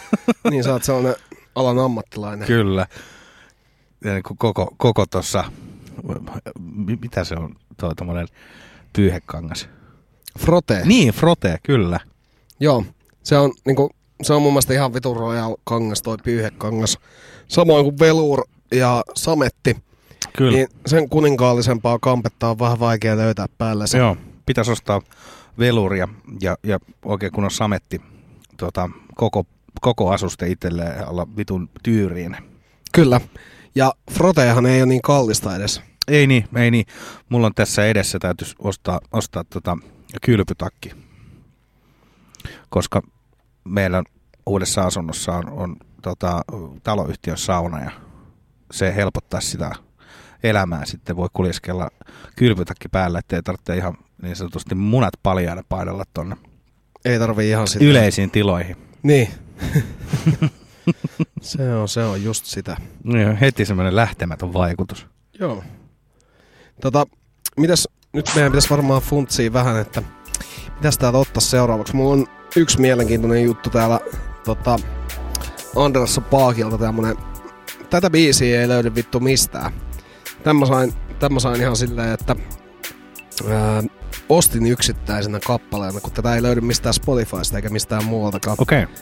niin 0.50 0.64
sä 0.64 0.72
oot 0.72 0.84
sellainen 0.84 1.14
alan 1.54 1.78
ammattilainen. 1.78 2.46
Kyllä. 2.46 2.86
Ja 4.04 4.12
niin 4.12 4.22
kuin 4.22 4.38
koko, 4.38 4.74
koko 4.76 5.06
tuossa, 5.06 5.44
mitä 7.00 7.24
se 7.24 7.34
on, 7.34 7.56
tuo 7.80 7.94
tuommoinen 7.94 8.28
pyyhekangas. 8.92 9.68
Frote. 10.38 10.82
Niin, 10.84 11.12
frote, 11.12 11.58
kyllä. 11.62 12.00
Joo, 12.60 12.84
se 13.22 13.38
on, 13.38 13.52
niinku, 13.64 13.90
se 14.22 14.34
on 14.34 14.42
mun 14.42 14.52
mielestä 14.52 14.74
ihan 14.74 14.94
vitun 14.94 15.16
royal 15.16 15.56
kangas, 15.64 16.02
toi 16.02 16.16
pyyhekangas. 16.24 16.98
Samoin 17.48 17.84
kuin 17.84 17.98
velour 17.98 18.44
ja 18.72 19.02
sametti. 19.14 19.76
Kyllä. 20.36 20.52
Niin 20.52 20.68
sen 20.86 21.08
kuninkaallisempaa 21.08 21.98
kampetta 21.98 22.48
on 22.48 22.58
vähän 22.58 22.80
vaikea 22.80 23.16
löytää 23.16 23.46
päälle. 23.58 23.86
Se. 23.86 23.98
Joo, 23.98 24.16
pitäisi 24.46 24.70
ostaa 24.70 25.00
veluria 25.58 26.08
ja, 26.40 26.56
ja 26.62 26.78
oikein 27.04 27.32
kun 27.32 27.44
on 27.44 27.50
sametti 27.50 28.00
tuota, 28.56 28.90
koko, 29.14 29.46
koko 29.80 30.12
asuste 30.12 30.48
itselleen 30.48 30.98
ja 30.98 31.06
olla 31.06 31.26
vitun 31.36 31.68
tyyriin. 31.82 32.36
Kyllä. 32.92 33.20
Ja 33.74 33.92
froteahan 34.10 34.66
ei 34.66 34.82
ole 34.82 34.88
niin 34.88 35.02
kallista 35.02 35.56
edes. 35.56 35.82
Ei 36.08 36.26
niin, 36.26 36.48
ei 36.56 36.70
niin. 36.70 36.86
Mulla 37.28 37.46
on 37.46 37.54
tässä 37.54 37.86
edessä 37.86 38.18
täytyisi 38.18 38.54
ostaa, 38.58 39.00
ostaa 39.12 39.44
tota 39.44 39.78
kylpytakki. 40.22 40.90
Koska 42.68 43.02
meillä 43.64 44.02
uudessa 44.46 44.82
asunnossa 44.82 45.32
on, 45.32 45.48
on 45.48 45.76
tota, 46.02 46.42
taloyhtiön 46.82 47.38
sauna 47.38 47.84
ja 47.84 47.90
se 48.72 48.94
helpottaa 48.94 49.40
sitä 49.40 49.70
elämää. 50.42 50.84
Sitten 50.84 51.16
voi 51.16 51.28
kuljeskella 51.32 51.90
kylpytakki 52.36 52.88
päällä, 52.88 53.18
ettei 53.18 53.42
tarvitse 53.42 53.76
ihan 53.76 53.94
niin 54.22 54.36
sanotusti 54.36 54.74
munat 54.74 55.14
paljaana 55.22 55.62
painella 55.68 56.04
tonne 56.14 56.36
Ei 57.04 57.18
tarvii 57.18 57.50
ihan 57.50 57.68
sitä. 57.68 57.84
yleisiin 57.84 58.30
tiloihin. 58.30 58.76
Niin. 59.02 59.28
se, 61.42 61.74
on, 61.74 61.88
se 61.88 62.04
on 62.04 62.24
just 62.24 62.44
sitä. 62.44 62.76
Niin, 63.04 63.36
heti 63.36 63.64
semmoinen 63.64 63.96
lähtemätön 63.96 64.52
vaikutus. 64.52 65.06
Joo. 65.40 65.64
Tota, 66.80 67.06
mitäs, 67.56 67.88
nyt 68.12 68.30
meidän 68.34 68.52
pitäisi 68.52 68.70
varmaan 68.70 69.02
funtsia 69.02 69.52
vähän, 69.52 69.80
että 69.80 70.02
mitäs 70.74 70.98
täältä 70.98 71.18
ottaa 71.18 71.40
seuraavaksi. 71.40 71.96
Mulla 71.96 72.12
on 72.12 72.26
yksi 72.56 72.80
mielenkiintoinen 72.80 73.44
juttu 73.44 73.70
täällä 73.70 74.00
tota, 74.44 74.76
Andersson 75.76 76.24
Paakilta 76.24 76.78
tämmönen. 76.78 77.16
Tätä 77.90 78.10
biisiä 78.10 78.60
ei 78.60 78.68
löydy 78.68 78.94
vittu 78.94 79.20
mistään. 79.20 79.72
Tämä 80.42 80.66
sain, 80.66 80.92
tämä 81.18 81.40
sain 81.40 81.60
ihan 81.60 81.76
silleen, 81.76 82.12
että 82.12 82.36
ää, 83.48 83.82
ostin 84.28 84.66
yksittäisenä 84.66 85.40
kappaleena, 85.46 86.00
kun 86.00 86.12
tätä 86.12 86.34
ei 86.34 86.42
löydy 86.42 86.60
mistään 86.60 86.94
Spotifysta 86.94 87.56
eikä 87.56 87.68
mistään 87.68 88.04
muualtakaan. 88.04 88.56
Okei, 88.60 88.82
okay. 88.82 88.94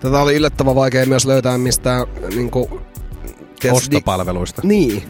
Tätä 0.00 0.18
oli 0.18 0.34
yllättävän 0.34 0.74
vaikea 0.74 1.06
myös 1.06 1.26
löytää 1.26 1.58
mistään 1.58 2.06
niinku, 2.34 2.80
tiedätkö, 3.60 3.72
ostopalveluista. 3.72 4.62
niin. 4.64 5.02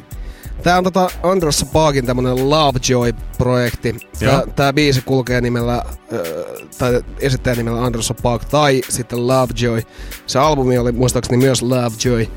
Tää 0.62 0.79
on 0.79 0.85
tota 0.85 1.11
Androssa 1.22 1.66
Parkin 1.66 2.07
tämmönen 2.07 2.51
Lovejoy-projekti. 2.51 3.97
Tää, 4.18 4.43
tää 4.57 4.72
biisi 4.72 5.03
kulkee 5.03 5.41
nimellä, 5.41 5.75
äh, 5.75 6.68
tai 6.79 7.03
esittäjän 7.20 7.57
nimellä 7.57 7.85
Androssa 7.85 8.14
Park 8.14 8.45
tai 8.45 8.83
sitten 8.89 9.27
Lovejoy. 9.27 9.83
Se 10.27 10.39
albumi 10.39 10.79
oli 10.79 10.93
muistaakseni 10.93 11.39
myös 11.39 11.62
Lovejoy. 11.62 12.29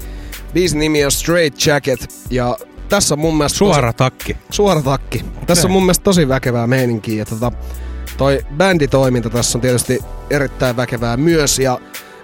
Biisin 0.53 0.79
nimi 0.79 1.05
on 1.05 1.11
Straight 1.11 1.65
Jacket 1.65 2.13
ja 2.29 2.57
tässä 2.89 3.15
on 3.15 3.19
mun 3.19 3.37
mielestä 3.37 3.57
Suora 3.57 3.93
takki. 3.93 4.33
tosi, 4.33 4.45
suora 4.49 4.81
takki. 4.81 5.25
Tässä 5.47 5.67
on 5.67 5.71
mun 5.71 5.83
mielestä 5.83 6.03
tosi 6.03 6.27
väkevää 6.27 6.67
meininkiä. 6.67 7.17
Ja 7.17 7.25
tota, 7.25 7.51
toi 8.17 8.39
bänditoiminta 8.57 9.29
tässä 9.29 9.57
on 9.57 9.61
tietysti 9.61 9.99
erittäin 10.29 10.77
väkevää 10.77 11.17
myös 11.17 11.59
ja 11.59 11.79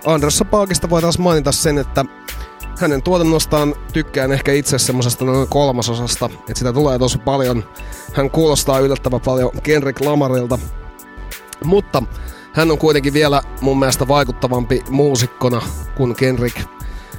Androssa 0.05 0.45
Parkista 0.45 0.89
voi 0.89 1.01
taas 1.01 1.19
mainita 1.19 1.51
sen, 1.51 1.77
että 1.77 2.05
hänen 2.79 3.03
tuotannostaan 3.03 3.75
tykkään 3.93 4.31
ehkä 4.31 4.51
itse 4.51 4.79
semmosesta 4.79 5.25
noin 5.25 5.47
kolmasosasta, 5.47 6.25
että 6.25 6.59
sitä 6.59 6.73
tulee 6.73 6.99
tosi 6.99 7.17
paljon. 7.17 7.63
Hän 8.13 8.29
kuulostaa 8.29 8.79
yllättävän 8.79 9.21
paljon 9.21 9.51
Kendrick 9.63 10.01
Lamarilta, 10.01 10.59
mutta 11.63 12.03
hän 12.53 12.71
on 12.71 12.77
kuitenkin 12.77 13.13
vielä 13.13 13.41
mun 13.61 13.79
mielestä 13.79 14.07
vaikuttavampi 14.07 14.83
muusikkona 14.89 15.61
kuin 15.97 16.15
Kendrick. 16.15 16.57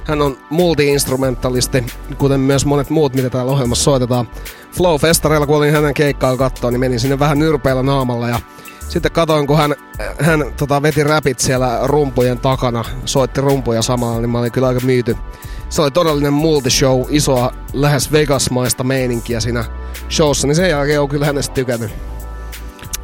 Hän 0.05 0.21
on 0.21 0.37
multi-instrumentalisti, 0.49 1.85
kuten 2.17 2.39
myös 2.39 2.65
monet 2.65 2.89
muut, 2.89 3.13
mitä 3.13 3.29
täällä 3.29 3.51
ohjelmassa 3.51 3.83
soitetaan. 3.83 4.27
Flow-festareilla, 4.71 5.45
kun 5.45 5.57
olin 5.57 5.73
hänen 5.73 5.93
keikkaa 5.93 6.37
katsoa, 6.37 6.71
niin 6.71 6.79
menin 6.79 6.99
sinne 6.99 7.19
vähän 7.19 7.39
nyrpeillä 7.39 7.83
naamalla 7.83 8.29
ja 8.29 8.39
sitten 8.89 9.11
katoin, 9.11 9.47
kun 9.47 9.57
hän, 9.57 9.75
hän 10.19 10.45
tota, 10.57 10.81
veti 10.81 11.03
räpit 11.03 11.39
siellä 11.39 11.79
rumpujen 11.83 12.39
takana, 12.39 12.85
soitti 13.05 13.41
rumpuja 13.41 13.81
samalla, 13.81 14.19
niin 14.19 14.29
mä 14.29 14.39
olin 14.39 14.51
kyllä 14.51 14.67
aika 14.67 14.79
myyty. 14.79 15.17
Se 15.69 15.81
oli 15.81 15.91
todellinen 15.91 16.33
multishow, 16.33 17.01
isoa, 17.09 17.53
lähes 17.73 18.11
Vegas-maista 18.11 18.83
meininkiä 18.83 19.39
siinä 19.39 19.65
showssa, 20.09 20.47
niin 20.47 20.55
sen 20.55 20.69
jälkeen 20.69 21.01
on 21.01 21.09
kyllä 21.09 21.25
hänestä 21.25 21.53
tykännyt. 21.53 21.91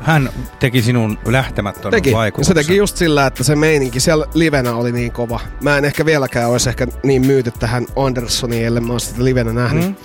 Hän 0.02 0.30
teki 0.60 0.82
sinun 0.82 1.18
lähtemättömän 1.26 1.92
Teki. 1.92 2.14
Vaikutuksen. 2.14 2.56
se 2.56 2.64
teki 2.64 2.78
just 2.78 2.98
sillä, 2.98 3.26
että 3.26 3.44
se 3.44 3.56
meininki 3.56 4.00
siellä 4.00 4.26
livenä 4.34 4.76
oli 4.76 4.92
niin 4.92 5.12
kova. 5.12 5.40
Mä 5.62 5.78
en 5.78 5.86
ehkä 5.86 6.06
vieläkään 6.06 6.50
olisi 6.50 6.70
ehkä 6.70 6.88
niin 7.04 7.28
myyty 7.28 7.52
tähän 7.52 7.86
Andersoniin, 7.96 8.66
ellei 8.66 8.84
mä 8.84 9.00
sitä 9.00 9.24
livenä 9.24 9.54
nähnyt. 9.54 9.86
Mm. 9.86 9.96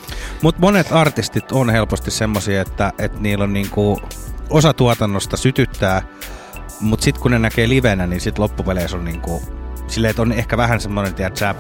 Mutta 0.43 0.61
monet 0.61 0.93
artistit 0.93 1.53
on 1.53 1.71
helposti 1.71 2.11
semmosia, 2.11 2.63
että, 2.63 2.93
että 2.99 3.21
niillä 3.21 3.45
on 3.45 3.53
niinku 3.53 4.01
osa 4.51 4.73
tuotannosta 4.73 5.37
sytyttää, 5.37 6.03
mutta 6.81 7.05
sitten 7.05 7.23
kun 7.23 7.31
ne 7.31 7.39
näkee 7.39 7.69
livenä, 7.69 8.07
niin 8.07 8.21
sitten 8.21 8.43
loppupeleissä 8.43 8.97
on 8.97 9.05
niinku, 9.05 9.43
silleen, 9.87 10.11
että 10.11 10.23
on 10.23 10.33
ehkä 10.33 10.57
vähän 10.57 10.81
semmoinen, 10.81 11.15
tiedätkö, 11.15 11.55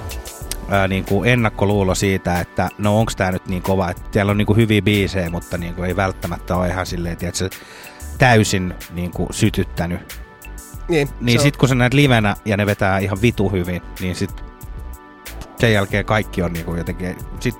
ää, 0.68 0.88
niinku 0.88 1.24
ennakkoluulo 1.24 1.94
siitä, 1.94 2.40
että 2.40 2.68
no 2.78 3.00
onks 3.00 3.16
tää 3.16 3.32
nyt 3.32 3.46
niin 3.48 3.62
kova, 3.62 3.90
että 3.90 4.02
siellä 4.12 4.30
on 4.30 4.38
niinku 4.38 4.54
hyviä 4.54 4.82
biisejä, 4.82 5.30
mutta 5.30 5.58
niinku 5.58 5.82
ei 5.82 5.96
välttämättä 5.96 6.56
ole 6.56 6.68
ihan 6.68 6.86
silleen, 6.86 7.16
tiedätkö, 7.16 7.50
täysin 8.18 8.74
niin 8.90 9.10
kuin, 9.10 9.28
sytyttänyt. 9.30 10.00
Niin, 10.88 11.08
niin 11.20 11.40
sitten 11.40 11.58
kun 11.58 11.68
sä 11.68 11.74
näet 11.74 11.94
livenä 11.94 12.36
ja 12.44 12.56
ne 12.56 12.66
vetää 12.66 12.98
ihan 12.98 13.22
vitu 13.22 13.48
hyvin, 13.48 13.82
niin 14.00 14.14
sitten 14.14 14.46
sen 15.60 15.72
jälkeen 15.72 16.04
kaikki 16.04 16.42
on 16.42 16.52
niin 16.52 16.64
kuin, 16.64 16.78
jotenkin, 16.78 17.18
sit 17.40 17.54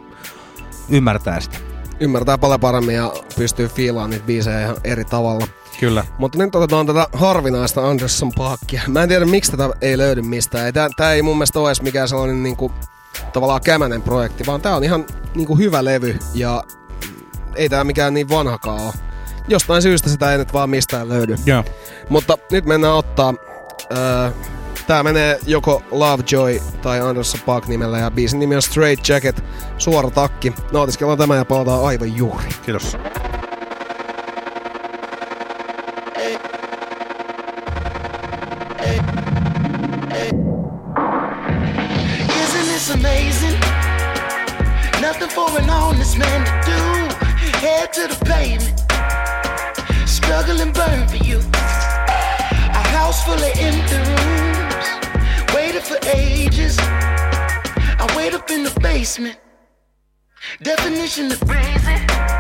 ymmärtää 0.89 1.41
sitä. 1.41 1.59
Ymmärtää 2.01 2.39
paljon 2.39 2.61
paremmin 2.61 2.95
ja 2.95 3.13
pystyy 3.37 3.69
fiilaamaan 3.69 4.11
niitä 4.11 4.27
biisejä 4.27 4.63
ihan 4.63 4.77
eri 4.85 5.05
tavalla. 5.05 5.47
Kyllä. 5.81 6.05
Mutta 6.19 6.39
nyt 6.39 6.55
otetaan 6.55 6.87
tätä 6.87 7.09
harvinaista 7.13 7.89
Anderson 7.89 8.33
Paakkia. 8.37 8.83
Mä 8.89 9.03
en 9.03 9.09
tiedä, 9.09 9.25
miksi 9.25 9.51
tätä 9.51 9.71
ei 9.81 9.99
löydy 9.99 10.23
mistään. 10.23 10.75
Tämä 10.75 10.89
tää 10.97 11.13
ei 11.13 11.23
mun 11.23 11.37
mielestä 11.37 11.61
ole 11.61 11.69
edes 11.69 11.83
mikään 11.83 12.09
sellainen 12.09 12.43
niinku, 12.43 12.73
tavallaan 13.33 13.61
kämänen 13.61 14.03
projekti, 14.03 14.47
vaan 14.47 14.61
tää 14.61 14.77
on 14.77 14.85
ihan 14.85 15.07
niin 15.35 15.47
kuin 15.47 15.59
hyvä 15.59 15.85
levy 15.85 16.19
ja 16.35 16.65
ei 17.55 17.69
tää 17.69 17.85
mikään 17.85 18.15
niin 18.15 18.29
vanhakaan 18.29 18.81
ole 18.81 18.93
jostain 19.49 19.83
syystä 19.83 20.09
sitä 20.09 20.33
ei 20.33 20.39
nyt 20.39 20.53
vaan 20.53 20.71
mistään 20.71 21.09
löydy. 21.09 21.37
Yeah. 21.49 21.65
Mutta 22.09 22.39
nyt 22.51 22.65
mennään 22.65 22.95
ottaa... 22.95 23.35
Öö, 23.93 24.31
Tää 24.87 25.03
menee 25.03 25.39
joko 25.47 25.83
Lovejoy 25.91 26.61
tai 26.83 27.01
Anderson 27.01 27.41
Park 27.47 27.67
nimellä 27.67 27.99
ja 27.99 28.11
biisin 28.11 28.39
nimi 28.39 28.57
on 28.57 28.63
Straight 28.63 29.09
Jacket, 29.09 29.45
suora 29.79 30.11
takki. 30.11 30.53
Nautiskellaan 30.73 31.19
tämä 31.19 31.37
ja 31.37 31.45
palataan 31.45 31.85
aivan 31.85 32.17
juuri. 32.17 32.45
Kiitos. 32.65 32.97
basement. 59.07 59.39
Definition 60.61 61.31
of 61.31 61.41
crazy. 61.47 62.36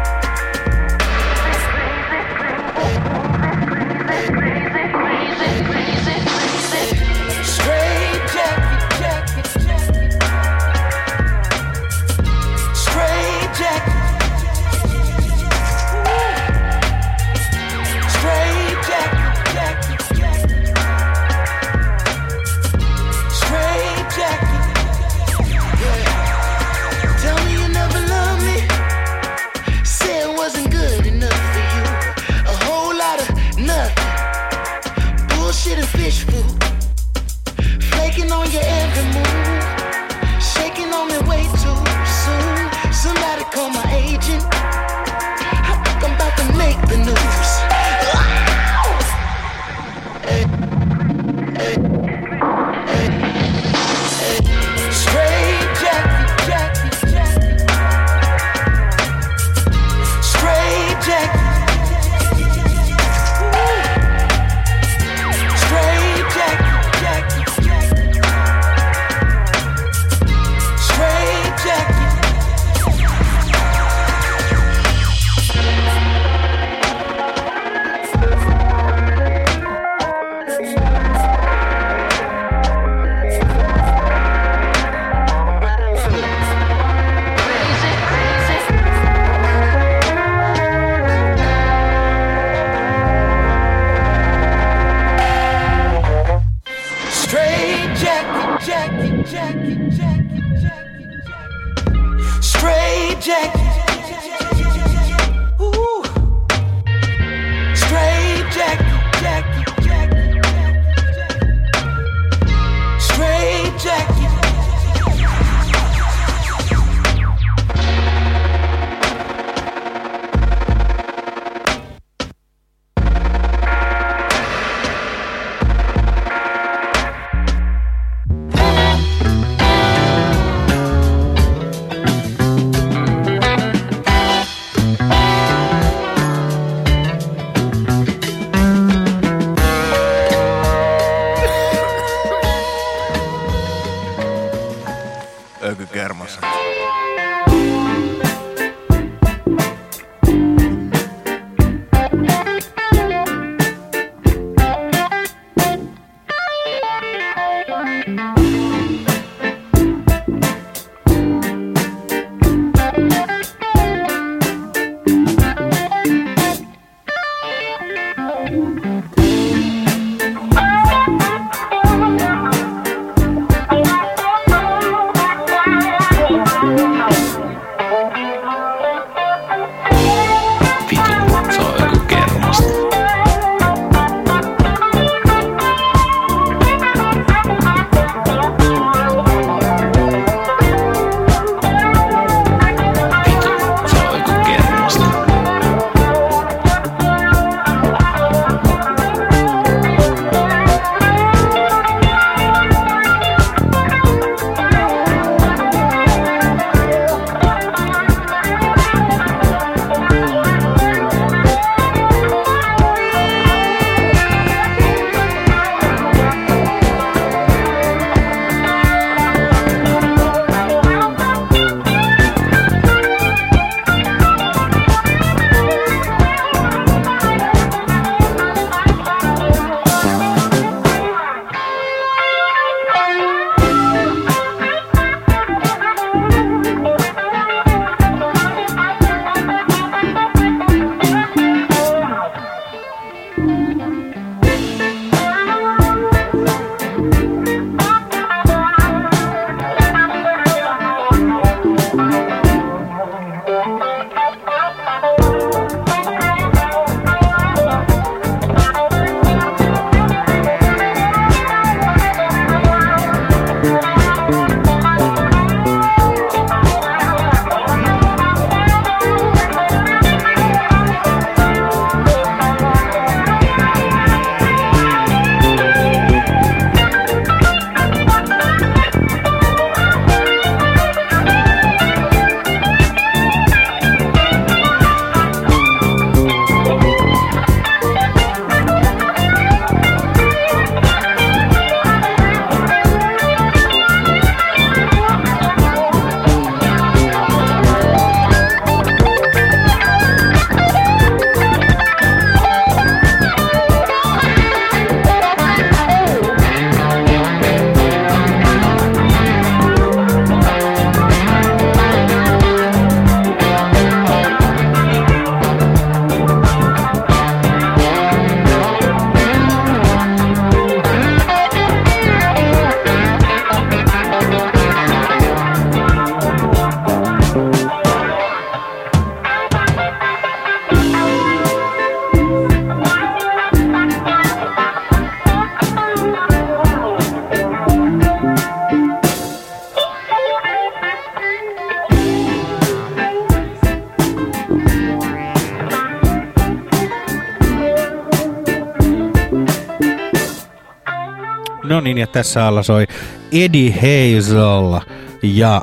Ja 351.99 352.07
tässä 352.07 352.47
alla 352.47 352.63
soi 352.63 352.87
Eddie 353.33 353.73
Hazel 353.73 354.81
ja 355.23 355.63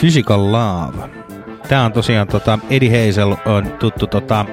Physical 0.00 0.52
Love. 0.52 1.08
Tää 1.68 1.84
on 1.84 1.92
tosiaan 1.92 2.28
tota, 2.28 2.58
Eddie 2.70 3.06
Hazel 3.06 3.36
on 3.46 3.72
tuttu 3.78 4.06
tota, 4.06 4.46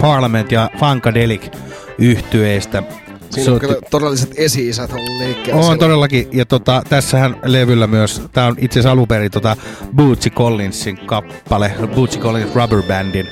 Parliament 0.00 0.52
ja 0.52 0.70
Funkadelic 0.78 1.56
yhtyeistä. 1.98 2.82
Siinä 3.30 3.52
on 3.52 3.60
kyllä 3.60 3.76
todelliset 3.90 4.34
esi-isät 4.36 4.92
ollut 4.92 5.18
liikkeellä. 5.18 5.58
On 5.58 5.62
siellä. 5.62 5.78
todellakin, 5.78 6.28
ja 6.32 6.46
tota, 6.46 6.82
tässähän 6.88 7.36
levyllä 7.44 7.86
myös, 7.86 8.22
tää 8.32 8.46
on 8.46 8.54
itse 8.58 8.78
asiassa 8.78 8.92
alun 8.92 9.08
perin 9.08 9.30
tota 9.30 9.56
Bootsy 9.96 10.30
Collinsin 10.30 10.98
kappale, 11.06 11.72
Bootsy 11.94 12.18
Collins 12.18 12.54
Rubber 12.54 12.82
Bandin 12.82 13.28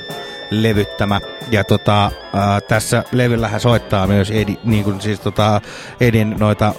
levyttämä. 0.51 1.21
Ja 1.51 1.63
tota, 1.63 2.11
ää, 2.33 2.61
tässä 2.61 3.03
levyllähän 3.11 3.59
soittaa 3.59 4.07
myös 4.07 4.31
Edi, 4.31 4.57
niin 4.63 4.83
kuin 4.83 5.01
siis 5.01 5.19
tota, 5.19 5.61
Edin 5.99 6.35
noita 6.39 6.73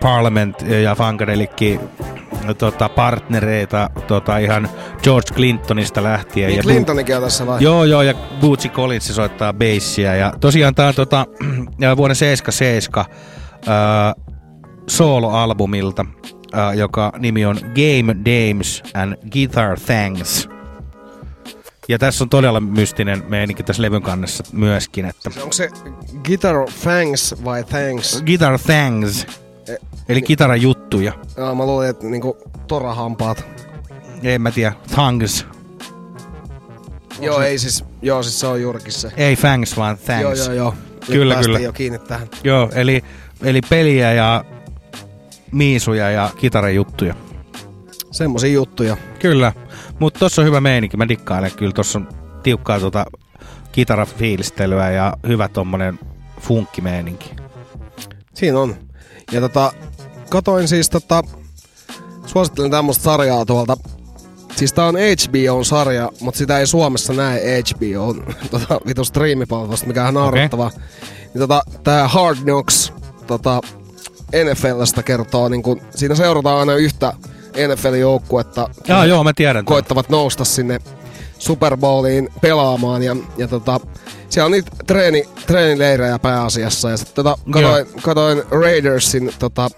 Parliament 0.00 0.62
ja 0.62 0.94
Funkadelic 0.94 1.80
tota, 2.58 2.88
partnereita 2.88 3.90
tota, 4.06 4.38
ihan 4.38 4.68
George 5.02 5.34
Clintonista 5.34 6.02
lähtien. 6.02 6.48
Niin 6.48 6.56
ja 6.56 6.62
Clintonikin 6.62 7.16
on 7.16 7.22
tässä 7.22 7.46
vai? 7.46 7.62
Joo, 7.62 7.84
joo, 7.84 8.02
ja 8.02 8.14
Bootsy 8.40 8.68
Collins 8.68 9.16
soittaa 9.16 9.52
bassia. 9.52 10.14
Ja 10.14 10.32
tosiaan 10.40 10.74
tää 10.74 10.88
on 10.88 10.94
tota, 10.94 11.26
vuoden 11.96 12.16
77 12.16 13.04
ää, 13.66 14.14
soloalbumilta, 14.88 16.06
ää, 16.52 16.74
joka 16.74 17.12
nimi 17.18 17.44
on 17.46 17.56
Game 17.56 18.16
Dames 18.24 18.82
and 18.94 19.30
Guitar 19.30 19.80
Thanks. 19.80 20.48
Ja 21.88 21.98
tässä 21.98 22.24
on 22.24 22.28
todella 22.28 22.60
mystinen 22.60 23.22
meininki 23.28 23.62
tässä 23.62 23.82
levyn 23.82 24.02
kannessa 24.02 24.44
myöskin, 24.52 25.04
että 25.04 25.30
Onko 25.40 25.52
se 25.52 25.68
Guitar 26.26 26.56
Thanks 26.82 27.34
vai 27.44 27.64
Thanks? 27.64 28.22
Guitar 28.26 28.58
Thanks, 28.58 29.26
E- 29.68 29.76
eli 30.08 30.22
kitarajuttuja. 30.22 31.12
Joo, 31.36 31.54
mä 31.54 31.66
luulin, 31.66 31.88
että 31.88 32.06
niinku 32.06 32.36
torahampaat. 32.66 33.44
En 34.22 34.42
mä 34.42 34.50
tiedä, 34.50 34.72
Thanks. 34.94 35.46
Joo, 37.20 37.40
ei 37.40 37.58
siis, 37.58 37.84
joo, 38.02 38.22
siis 38.22 38.40
se 38.40 38.46
on 38.46 38.62
juurikin 38.62 38.92
se. 38.92 39.12
Ei 39.16 39.36
Thanks, 39.36 39.76
vaan 39.76 39.98
Thanks. 39.98 40.22
Joo, 40.22 40.34
joo, 40.34 40.52
joo. 40.52 40.74
Nyt 40.94 41.06
Kyllä, 41.06 41.34
kyllä. 41.42 41.58
jo 41.58 41.72
kiinni 41.72 41.98
tähän. 41.98 42.28
Joo, 42.44 42.70
eli, 42.74 43.04
eli 43.42 43.60
peliä 43.70 44.12
ja 44.12 44.44
miisuja 45.52 46.10
ja 46.10 46.30
kitarajuttuja. 46.36 47.14
Semmosia 48.10 48.52
juttuja. 48.52 48.96
Kyllä, 49.18 49.52
mutta 49.98 50.18
tossa 50.18 50.42
on 50.42 50.46
hyvä 50.46 50.60
meininki, 50.60 50.96
mä 50.96 51.08
dikkailen 51.08 51.52
kyllä, 51.56 51.72
tossa 51.72 51.98
on 51.98 52.08
tiukkaa 52.42 52.80
tota 52.80 53.06
kitarafiilistelyä 53.72 54.90
ja 54.90 55.16
hyvä 55.26 55.48
tommonen 55.48 55.98
funkkimeininki. 56.40 57.30
Siinä 58.34 58.60
on. 58.60 58.76
Ja 59.32 59.40
tota, 59.40 59.72
katoin 60.30 60.68
siis 60.68 60.90
tota, 60.90 61.22
suosittelen 62.26 62.70
tämmöstä 62.70 63.04
sarjaa 63.04 63.44
tuolta. 63.44 63.76
Siis 64.56 64.72
tää 64.72 64.84
on 64.84 64.94
HBO-sarja, 64.94 66.10
mutta 66.20 66.38
sitä 66.38 66.58
ei 66.58 66.66
Suomessa 66.66 67.12
näe 67.12 67.62
HBO 67.74 68.14
tota, 68.50 68.80
vitu 68.86 69.04
striimipalvelusta, 69.04 69.86
mikä 69.86 70.08
on 70.08 70.14
naurettavaa. 70.14 70.66
Okay. 70.66 70.80
Niin 71.34 71.38
tota, 71.40 71.62
tää 71.84 72.08
Hard 72.08 72.38
Knocks 72.38 72.92
tota, 73.26 73.60
NFLstä 74.44 75.02
kertoo, 75.02 75.48
niin 75.48 75.62
kun, 75.62 75.80
siinä 75.90 76.14
seurataan 76.14 76.58
aina 76.58 76.74
yhtä 76.74 77.12
NFL-joukkuetta. 77.52 78.68
Joo, 78.88 79.04
joo, 79.04 79.24
mä 79.24 79.32
tiedän. 79.32 79.64
koittavat 79.64 80.08
nousta 80.08 80.44
sinne 80.44 80.78
Super 81.38 81.76
Bowliin 81.76 82.28
pelaamaan 82.40 83.02
ja, 83.02 83.16
ja 83.36 83.48
tota, 83.48 83.80
siellä 84.32 84.46
on 84.46 84.52
niitä 84.52 84.70
treeni, 84.86 85.28
treenileirejä 85.46 86.18
pääasiassa 86.18 86.90
ja 86.90 86.96
sitten 86.96 87.14
tota, 87.14 87.38
katoin, 87.50 87.86
katoin 88.02 88.42
Raidersin 88.50 89.34
tota, 89.38 89.70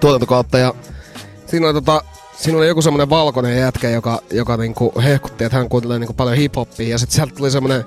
tuotantokautta 0.00 0.58
ja 0.58 0.74
siinä 1.46 1.66
oli, 1.66 1.74
tota, 1.74 2.04
siinä 2.36 2.58
oli 2.58 2.68
joku 2.68 2.82
semmonen 2.82 3.10
valkoinen 3.10 3.58
jätkä, 3.58 3.90
joka, 3.90 4.18
joka 4.30 4.56
niinku 4.56 4.92
hehkutti, 5.04 5.44
että 5.44 5.58
hän 5.58 5.68
kuuntelee 5.68 5.98
niinku 5.98 6.14
paljon 6.14 6.36
hiphoppia 6.36 6.88
ja 6.88 6.98
sitten 6.98 7.16
sieltä 7.16 7.34
tuli 7.34 7.50
semmonen 7.50 7.84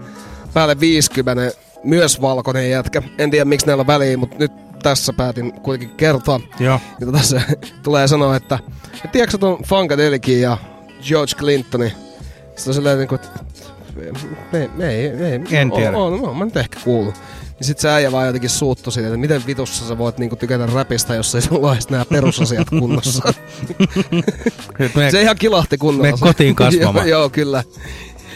päälle 0.53 0.79
50 0.79 1.51
myös 1.83 2.21
valkoinen 2.21 2.69
jätkä. 2.69 3.01
En 3.17 3.31
tiedä 3.31 3.45
miksi 3.45 3.67
näillä 3.67 3.81
on 3.81 3.87
väliä, 3.87 4.17
mutta 4.17 4.35
nyt 4.39 4.51
tässä 4.83 5.13
päätin 5.13 5.53
kuitenkin 5.53 5.97
kertoa. 5.97 6.39
Joo. 6.59 6.79
Ja 6.99 7.05
tota 7.05 7.19
se 7.19 7.41
tulee 7.83 8.07
sanoa, 8.07 8.35
että 8.35 8.59
et 9.05 9.11
tiedätkö 9.11 9.37
ton 9.37 9.63
Funkadelikin 9.63 10.41
ja 10.41 10.57
George 11.07 11.35
Clintonin? 11.35 11.91
Sitten 12.55 12.67
on 12.67 12.73
silleen 12.73 12.97
niinku, 12.97 13.15
että 13.15 13.29
me, 14.51 14.69
me, 14.75 14.89
ei, 14.89 15.13
me, 15.13 15.29
ei, 15.29 15.41
En 15.57 15.71
tiedä. 15.71 15.97
On, 15.97 16.13
on, 16.13 16.29
on, 16.29 16.37
mä 16.37 16.45
nyt 16.45 16.57
ehkä 16.57 16.79
kuullut. 16.83 17.13
Niin 17.59 17.67
sit 17.67 17.79
se 17.79 17.89
äijä 17.89 18.11
vaan 18.11 18.27
jotenkin 18.27 18.49
suuttu 18.49 18.91
siitä, 18.91 19.07
että 19.07 19.17
miten 19.17 19.43
vitussa 19.47 19.87
sä 19.87 19.97
voit 19.97 20.17
niinku 20.17 20.35
tykätä 20.35 20.65
räpistä, 20.65 21.15
jos 21.15 21.35
ei 21.35 21.41
sulla 21.41 21.71
olisi 21.71 21.91
nämä 21.91 22.05
perusasiat 22.05 22.69
kunnossa. 22.79 23.33
Me, 24.95 25.11
se 25.11 25.21
ihan 25.21 25.35
kilahti 25.35 25.77
kunnolla. 25.77 26.11
me 26.11 26.17
kotiin 26.19 26.55
kasvamaan. 26.55 27.09
joo, 27.09 27.19
joo, 27.21 27.29
kyllä. 27.29 27.63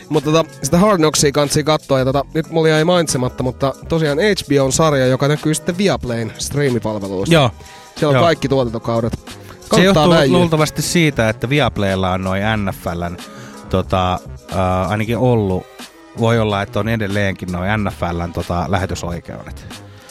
Mutta 0.10 0.32
tota, 0.32 0.49
sitä 0.64 0.77
Hard 0.77 0.98
Knocksia 0.98 1.32
kansi 1.32 1.64
katsoa, 1.64 1.99
ja 1.99 2.06
tota, 2.06 2.26
nyt 2.34 2.49
mulla 2.49 2.69
jäi 2.69 2.84
mainitsematta, 2.84 3.44
mutta 3.44 3.73
tosiaan 3.90 4.18
HBO 4.18 4.65
on 4.65 4.72
sarja, 4.72 5.07
joka 5.07 5.27
näkyy 5.27 5.53
sitten 5.53 5.77
Viaplayn 5.77 6.34
striimipalveluissa. 6.38 7.34
joo. 7.34 7.52
Siellä 7.95 8.10
on 8.10 8.15
joo. 8.15 8.23
kaikki 8.26 8.49
tuotantokaudet. 8.49 9.14
Se 9.14 9.69
Kannattaa 9.69 10.03
johtuu 10.03 10.10
väijyä. 10.10 10.38
luultavasti 10.38 10.82
siitä, 10.82 11.30
että 11.30 11.49
Viaplaylla 11.49 12.11
on 12.11 12.23
noin 12.23 12.41
NFLn, 12.65 13.18
tota, 13.69 14.19
äh, 14.52 14.92
ainakin 14.92 15.18
ollut, 15.18 15.66
voi 16.20 16.40
olla, 16.40 16.62
että 16.62 16.80
on 16.80 16.90
edelleenkin 16.90 17.52
noin 17.52 17.84
NFLn 17.84 18.34
tota, 18.34 18.66
lähetysoikeudet. 18.68 19.66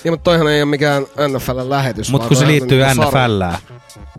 Niin, 0.04 0.12
mutta 0.12 0.24
toihan 0.24 0.48
ei 0.48 0.62
ole 0.62 0.70
mikään 0.70 1.02
NFL-lähetys. 1.02 2.10
Mutta 2.10 2.22
vaan 2.22 2.28
kun 2.28 2.36
se 2.36 2.46
liittyy 2.46 2.82
sarja. 2.94 3.08
NFLään, 3.08 3.58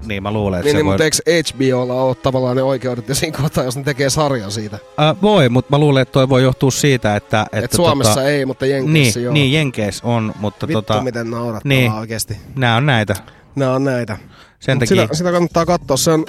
niin 0.06 0.24
mä 0.24 0.32
luulen, 0.32 0.60
että 0.60 0.66
Niin, 0.66 0.72
se 0.74 0.78
niin 0.78 0.86
voi... 0.86 0.94
mutta 0.94 1.30
eikö 1.32 1.50
HBOlla 1.54 1.94
ole 1.94 2.16
tavallaan 2.16 2.56
ne 2.56 2.64
oikeudet 2.64 3.10
ja 3.10 3.16
siinä 3.16 3.38
kohtaa, 3.38 3.64
jos 3.64 3.78
ne 3.78 3.84
tekee 3.84 4.10
sarjan 4.10 4.52
siitä? 4.52 4.76
Äh, 4.76 5.16
voi, 5.22 5.50
mutta 5.50 5.72
mä 5.72 5.78
luulen, 5.78 6.02
että 6.02 6.12
toi 6.12 6.30
voi 6.30 6.44
johtua 6.44 6.72
siitä, 6.72 7.16
että... 7.16 7.42
Että 7.42 7.58
että 7.58 7.66
Et 7.66 7.72
Suomessa 7.72 8.14
tota, 8.14 8.28
ei, 8.28 8.46
mutta 8.46 8.66
niin, 8.66 8.76
Jenkeissä 8.76 9.20
joo. 9.20 9.34
niin, 9.34 9.54
Jenkeissä 9.54 10.08
on, 10.08 10.34
mutta 10.40 10.68
Vittu 10.68 10.82
tota, 10.82 11.02
miten 11.02 11.32
naurattavaa 11.32 11.62
niin. 11.64 11.92
oikeesti. 11.92 12.38
nämä 12.56 12.76
on 12.76 12.86
näitä. 12.86 13.16
Nämä 13.56 13.74
on 13.74 13.84
näitä. 13.84 14.18
Sen 14.60 14.78
Mut 14.78 14.90
takia... 14.90 15.04
sitä, 15.04 15.16
sitä 15.16 15.32
kannattaa 15.32 15.66
katsoa. 15.66 15.98
Se 15.98 16.12
on, 16.12 16.26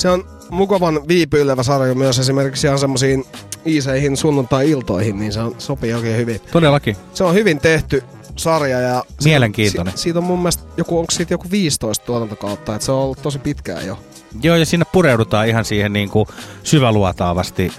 se 0.00 0.10
on 0.10 0.24
mukavan 0.50 1.08
viipyilevä 1.08 1.62
sarja 1.62 1.94
myös 1.94 2.18
esimerkiksi 2.18 2.66
ihan 2.66 2.78
semmoisiin 2.78 3.24
iiseihin 3.66 4.16
sunnuntai-iltoihin, 4.16 5.18
niin 5.18 5.32
se 5.32 5.40
on, 5.40 5.54
sopii 5.58 5.94
oikein 5.94 6.16
hyvin. 6.16 6.40
Todellakin. 6.52 6.96
Se 7.14 7.24
on 7.24 7.34
hyvin 7.34 7.58
tehty 7.58 8.02
sarja 8.36 8.80
ja... 8.80 9.04
Mielenkiintoinen. 9.24 9.92
Si, 9.96 10.02
siitä 10.02 10.18
on 10.18 10.24
mun 10.24 10.38
mielestä 10.38 10.62
joku, 10.76 10.98
onko 10.98 11.10
siitä 11.10 11.34
joku 11.34 11.46
15 11.50 12.06
tuotantokautta, 12.06 12.74
että 12.74 12.86
se 12.86 12.92
on 12.92 12.98
ollut 12.98 13.22
tosi 13.22 13.38
pitkään 13.38 13.86
jo. 13.86 13.98
Joo, 14.42 14.56
ja 14.56 14.66
siinä 14.66 14.84
pureudutaan 14.92 15.48
ihan 15.48 15.64
siihen 15.64 15.92
niin 15.92 16.10
kuin 16.10 16.26
syväluotaavasti 16.62 17.72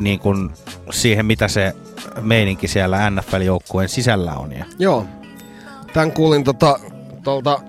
niin 0.00 0.18
kuin 0.18 0.50
siihen, 0.90 1.26
mitä 1.26 1.48
se 1.48 1.74
meininki 2.20 2.68
siellä 2.68 3.10
NFL-joukkueen 3.10 3.88
sisällä 3.88 4.34
on. 4.34 4.52
Ja 4.52 4.64
Joo. 4.78 5.06
Tän 5.92 6.12
kuulin 6.12 6.44
tota, 6.44 6.80
tuolta 7.24 7.60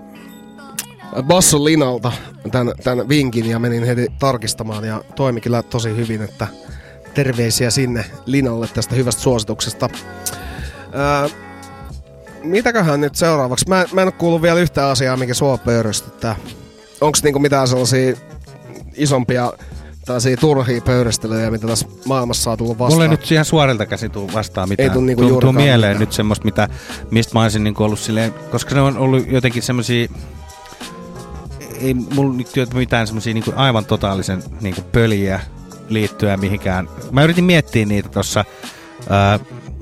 Basson 1.24 1.64
Linalta 1.64 2.12
tän, 2.52 2.74
tän 2.84 3.10
vinkin 3.10 3.50
ja 3.50 3.60
menin 3.60 3.84
heti 3.84 4.08
tarkistamaan 4.20 4.84
ja 4.84 5.04
toimi 5.16 5.42
kyllä 5.42 5.64
tosi 5.64 5.96
hyvin, 5.96 6.22
että 6.22 6.48
terveisiä 7.14 7.70
sinne 7.70 8.06
Linalle 8.26 8.68
tästä 8.68 8.96
hyvästä 8.96 9.22
suosituksesta. 9.22 9.90
Ää, 10.94 11.30
mitäköhän 12.44 13.02
nyt 13.02 13.16
seuraavaksi? 13.16 13.66
Mä, 13.68 13.86
mä 13.94 14.02
en 14.02 14.08
ole 14.08 14.12
kuullut 14.12 14.42
vielä 14.42 14.60
yhtä 14.60 14.90
asiaa, 14.90 15.18
mikä 15.18 15.34
sua 15.34 15.58
pöyristyttää. 15.58 16.36
Onko 17.02 17.18
niinku 17.24 17.40
mitään 17.40 17.68
sellaisia 17.68 18.16
isompia 18.96 19.54
tällaisia 20.06 20.38
turhia 20.38 20.82
pöyristelyjä, 20.82 21.52
mitä 21.52 21.68
tässä 21.68 21.88
maailmassa 22.06 22.52
on 22.52 22.58
tullut 22.58 22.80
vastaan? 22.80 22.94
Mulle 22.94 23.08
nyt 23.08 23.26
siihen 23.26 23.46
suorilta 23.46 23.86
käsin 23.86 24.12
tuu 24.12 24.34
vastaan 24.34 24.70
mitään. 24.70 24.90
Ei 24.90 24.94
tuu 24.94 25.02
niinku 25.02 25.28
tuu, 25.28 25.42
tuu 25.42 25.52
mieleen 25.52 25.92
mitään. 25.92 26.00
nyt 26.00 26.12
semmoista, 26.12 26.46
mitä, 26.46 26.68
mistä 27.12 27.34
mä 27.34 27.44
olisin 27.44 27.64
niinku 27.64 27.84
ollut 27.84 28.00
silleen, 28.00 28.34
koska 28.52 28.76
ne 28.76 28.82
on 28.82 28.98
ollut 28.98 29.32
jotenkin 29.32 29.64
semmosia 29.64 30.08
ei 31.82 31.94
mulla 31.94 32.34
nyt 32.34 32.74
mitään 32.74 33.08
semmosia 33.08 33.34
niinku 33.34 33.54
aivan 33.56 33.86
totaalisen 33.86 34.44
niinku 34.62 34.82
pöliä 34.82 35.40
liittyen 35.90 36.40
mihinkään. 36.40 36.90
Mä 37.12 37.24
yritin 37.24 37.44
miettiä 37.44 37.86
niitä 37.86 38.10
tossa 38.10 38.46
ää, 39.10 39.40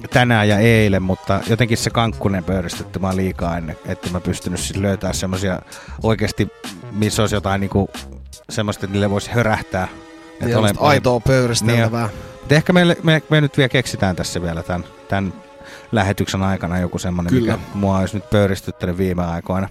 tänään 0.09 0.49
ja 0.49 0.59
eilen, 0.59 1.03
mutta 1.03 1.41
jotenkin 1.49 1.77
se 1.77 1.89
kankkunen 1.89 2.43
pöyristytti 2.43 2.99
mä 2.99 3.15
liikaa 3.15 3.57
ennen, 3.57 3.77
että 3.85 4.09
mä 4.09 4.19
pystynyt 4.19 4.59
siis 4.59 4.79
löytää 4.79 5.13
semmosia 5.13 5.61
oikeasti, 6.03 6.47
missä 6.91 7.23
olisi 7.23 7.35
jotain 7.35 7.61
niinku 7.61 7.89
semmoista, 8.49 8.85
että 8.85 8.93
niille 8.93 9.09
voisi 9.09 9.31
hörähtää. 9.31 9.87
Niin, 10.39 10.51
sellaista 10.51 10.79
aitoa 10.81 11.19
pöyristeltävää. 11.19 12.09
Mutta 12.39 12.55
ehkä 12.55 12.73
me, 12.73 12.97
me, 13.03 13.21
me, 13.29 13.41
nyt 13.41 13.57
vielä 13.57 13.69
keksitään 13.69 14.15
tässä 14.15 14.41
vielä 14.41 14.63
tämän, 14.63 14.83
tämän 15.07 15.33
lähetyksen 15.91 16.43
aikana 16.43 16.79
joku 16.79 16.99
semmoinen, 16.99 17.33
mikä 17.33 17.59
mua 17.73 17.97
olisi 17.97 18.17
nyt 18.17 18.29
pöyristyttänyt 18.29 18.97
viime 18.97 19.25
aikoina. 19.25 19.69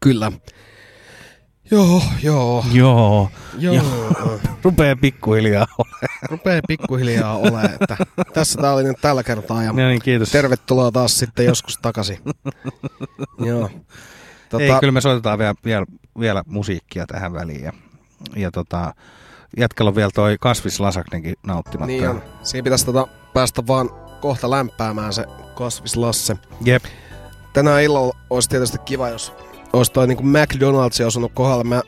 Kyllä. 0.00 0.32
Joo, 1.70 2.02
joo. 2.22 2.64
Joo. 2.72 3.30
Joo. 3.58 3.82
Rupee 4.64 4.94
pikkuhiljaa 4.96 5.66
Rupee 6.30 6.60
pikkuhiljaa 6.68 7.36
ole, 7.36 7.62
että 7.62 7.96
tässä 8.34 8.60
tää 8.62 8.72
oli 8.72 8.84
nyt 8.84 8.96
tällä 9.00 9.22
kertaa 9.22 9.62
ja 9.62 9.72
No 9.72 9.88
niin, 9.88 10.02
kiitos. 10.02 10.30
tervetuloa 10.30 10.90
taas 10.92 11.18
sitten 11.18 11.46
joskus 11.46 11.78
takaisin. 11.82 12.18
Joo. 13.48 13.70
Tota, 14.48 14.64
Ei, 14.64 14.72
kyllä 14.80 14.92
me 14.92 15.00
soitetaan 15.00 15.38
vielä, 15.38 15.54
vielä, 15.64 15.86
vielä 16.20 16.42
musiikkia 16.46 17.06
tähän 17.06 17.32
väliin. 17.32 17.64
Ja, 17.64 17.72
ja 18.36 18.50
tota, 18.50 18.94
jätkällä 19.58 19.88
on 19.88 19.94
vielä 19.96 20.10
toi 20.14 20.36
kasvislasaknenkin 20.40 21.34
nauttimatta. 21.46 21.86
Niin 21.86 22.08
on. 22.08 22.22
Siinä 22.42 22.64
pitäisi 22.64 22.86
tota 22.86 23.08
päästä 23.34 23.66
vaan 23.66 23.90
kohta 24.20 24.50
lämpäämään 24.50 25.12
se 25.12 25.24
kasvislasse. 25.54 26.36
Jep. 26.64 26.84
Tänään 27.52 27.82
illalla 27.82 28.16
olisi 28.30 28.48
tietysti 28.48 28.78
kiva, 28.78 29.08
jos 29.08 29.32
olisi 29.74 29.92
toi 29.92 30.06
niinku 30.06 30.22
McDonald's 30.22 31.06
osunut 31.06 31.32
kohdalle. 31.34 31.64
Mä, 31.64 31.82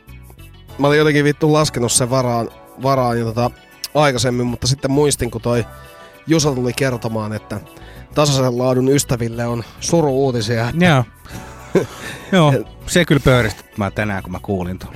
mä 0.79 0.87
olin 0.87 0.99
jotenkin 0.99 1.25
vittu 1.25 1.53
laskenut 1.53 1.93
sen 1.93 2.11
varaan, 2.11 2.49
varaan 2.83 3.19
jo 3.19 3.25
tota 3.25 3.51
aikaisemmin, 3.95 4.47
mutta 4.47 4.67
sitten 4.67 4.91
muistin, 4.91 5.31
kun 5.31 5.41
toi 5.41 5.65
Jusa 6.27 6.53
tuli 6.55 6.73
kertomaan, 6.73 7.33
että 7.33 7.61
tasaisen 8.15 8.59
laadun 8.59 8.89
ystäville 8.89 9.47
on 9.47 9.65
suru-uutisia. 9.81 10.71
Joo. 10.81 11.05
Joo, 12.33 12.55
se 12.87 13.05
kyllä 13.05 13.21
pöyristi 13.25 13.65
mä 13.77 13.91
tänään, 13.91 14.23
kun 14.23 14.33
mä 14.33 14.39
kuulin 14.43 14.79
tuon. 14.79 14.95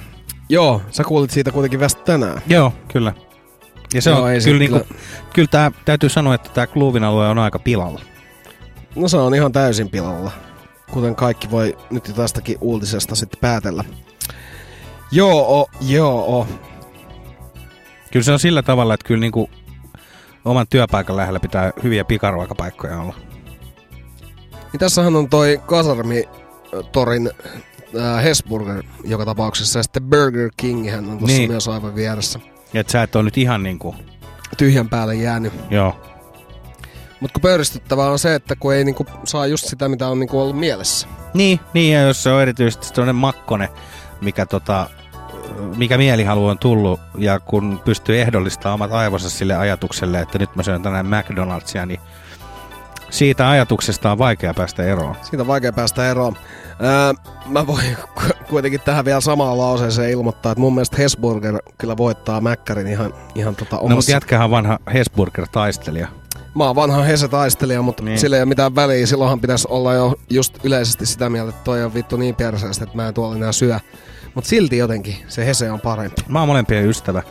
Joo, 0.49 0.83
sä 0.91 1.05
kuulit 1.05 1.31
siitä 1.31 1.53
kuitenkin 1.53 1.81
vasta 1.81 2.03
tänään. 2.03 2.43
Joo, 2.47 2.73
kyllä. 2.93 3.15
Ja 3.95 4.03
se 4.03 4.11
Joo, 4.11 4.23
on 4.23 4.31
ei 4.31 4.41
kyllä, 4.41 4.59
kyllä- 4.59 4.79
niinku, 4.79 4.95
kyllä 5.33 5.49
tää, 5.49 5.73
täytyy 5.85 6.09
sanoa, 6.09 6.35
että 6.35 6.51
tämä 6.55 6.67
Kluuvin 6.67 7.05
alue 7.05 7.29
on 7.29 7.39
aika 7.39 7.59
pilalla. 7.59 8.01
No 8.97 9.09
se 9.09 9.17
on 9.17 9.35
ihan 9.35 9.53
täysin 9.53 9.89
pilalla. 9.91 10.31
Kuten 10.91 11.15
kaikki 11.15 11.51
voi 11.51 11.77
nyt 11.91 12.09
jo 12.09 12.15
tästäkin 12.15 12.57
uutisesta 12.61 13.15
sitten 13.15 13.41
päätellä. 13.41 13.85
Joo, 15.13 15.69
joo. 15.81 16.47
Kyllä 18.13 18.25
se 18.25 18.33
on 18.33 18.39
sillä 18.39 18.63
tavalla, 18.63 18.95
että 18.95 19.07
kyllä 19.07 19.21
niinku 19.21 19.51
oman 20.45 20.67
työpaikan 20.71 21.17
lähellä 21.17 21.41
pitää 21.41 21.73
hyviä 21.83 22.05
pikaruokapaikkoja 22.05 23.01
olla. 23.01 23.15
Niin 24.73 24.81
tässähän 24.81 25.17
on 25.17 25.29
toi 25.29 25.61
Kasarmi-torin 25.67 27.31
äh, 28.01 28.25
Hesburger 28.25 28.83
joka 29.05 29.25
tapauksessa. 29.25 29.79
Ja 29.79 29.83
sitten 29.83 30.03
Burger 30.03 30.51
King 30.57 30.91
hän 30.91 30.99
on 31.11 31.19
tuossa 31.19 31.27
Niin. 31.27 31.39
niin. 31.39 31.51
myös 31.51 31.69
aivan 31.69 31.95
vieressä. 31.95 32.41
Et 32.75 32.89
sä 32.89 33.03
et 33.03 33.17
ole 33.17 33.25
nyt 33.25 33.39
ihan 33.39 33.63
niinku, 33.63 33.95
Tyhjän 34.57 34.89
päälle 34.89 35.15
jäänyt. 35.15 35.53
joo. 35.71 35.97
Mutta 37.21 37.33
kun 37.35 37.43
pöyristyttävää 37.43 38.11
on 38.11 38.19
se, 38.19 38.35
että 38.35 38.57
kun 38.57 38.75
ei 38.75 38.85
niinku 38.85 39.07
saa 39.25 39.47
just 39.47 39.65
sitä, 39.67 39.89
mitä 39.89 40.09
on 40.09 40.19
niinku 40.21 40.41
ollut 40.41 40.59
mielessä. 40.59 41.09
Niin, 41.35 41.61
niin, 41.75 41.95
ja 41.95 42.01
jos 42.03 42.23
se 42.23 42.33
on 42.33 42.43
erityisesti 42.43 42.87
sellainen 42.87 43.15
makkone, 43.15 43.69
mikä, 44.21 44.47
tota, 44.47 44.87
mikä 45.77 45.99
mielihalu 45.99 46.47
on 46.47 46.59
tullut, 46.59 47.01
ja 47.19 47.41
kun 47.41 47.81
pystyy 47.85 48.21
ehdollistamaan 48.21 48.75
omat 48.75 48.93
aivonsa 48.93 49.31
sille 49.31 49.57
ajatukselle, 49.57 50.21
että 50.21 50.39
nyt 50.39 50.57
mä 50.57 50.63
syön 50.63 50.83
tänään 50.83 51.07
McDonald'sia, 51.07 51.87
niin 51.87 52.01
siitä 53.11 53.51
ajatuksesta 53.51 54.13
on 54.13 54.19
vaikea 54.19 54.55
päästä 54.55 54.83
eroon. 54.83 55.17
Siitä 55.23 55.43
on 55.43 55.47
vaikea 55.47 55.73
päästä 55.73 56.11
eroon. 56.11 56.37
Ää, 56.81 57.15
mä 57.47 57.67
voin 57.67 57.97
ku- 58.15 58.35
kuitenkin 58.49 58.81
tähän 58.81 59.05
vielä 59.05 59.21
samaan 59.21 59.59
lauseeseen 59.59 60.11
ilmoittaa, 60.11 60.53
että 60.53 60.61
mun 60.61 60.75
mielestä 60.75 60.97
Hesburger 60.97 61.59
kyllä 61.79 61.97
voittaa 61.97 62.41
Mäkkärin 62.41 62.87
ihan, 62.87 63.15
ihan 63.35 63.57
tota 63.57 63.77
No, 63.77 63.83
mutta 63.83 63.95
omassa... 63.95 64.13
jätkähän 64.13 64.45
on 64.45 64.51
vanha 64.51 64.79
Hesburger-taistelija. 64.93 66.09
Mä 66.61 66.67
oon 66.67 66.77
vanha 66.77 67.03
Hese-taistelija, 67.03 67.83
mutta 67.83 68.03
Niin. 68.03 68.19
sillä 68.19 68.37
ei 68.37 68.43
ole 68.43 68.49
mitään 68.49 68.75
väliä. 68.75 69.07
Silloinhan 69.07 69.41
pitäisi 69.41 69.69
olla 69.71 69.95
jo 69.95 70.15
just 70.31 70.65
yleisesti 70.65 71.07
sitä 71.07 71.31
mieltä, 71.31 71.51
että 71.51 71.65
toi 71.65 71.85
on 71.85 71.95
vittu 71.95 72.17
niin 72.17 72.35
perseestä, 72.35 72.85
että 72.85 72.97
mä 72.97 73.09
en 73.09 73.15
tuolla 73.15 73.37
enää 73.37 73.53
syö. 73.53 73.79
Mutta 74.35 74.49
silti 74.51 74.77
jotenkin 74.77 75.17
se 75.29 75.47
Hese 75.47 75.71
on 75.71 75.81
parempi. 75.81 76.23
Mä 76.29 76.39
oon 76.39 76.49
molempien 76.49 76.87
ystävä. 76.87 77.23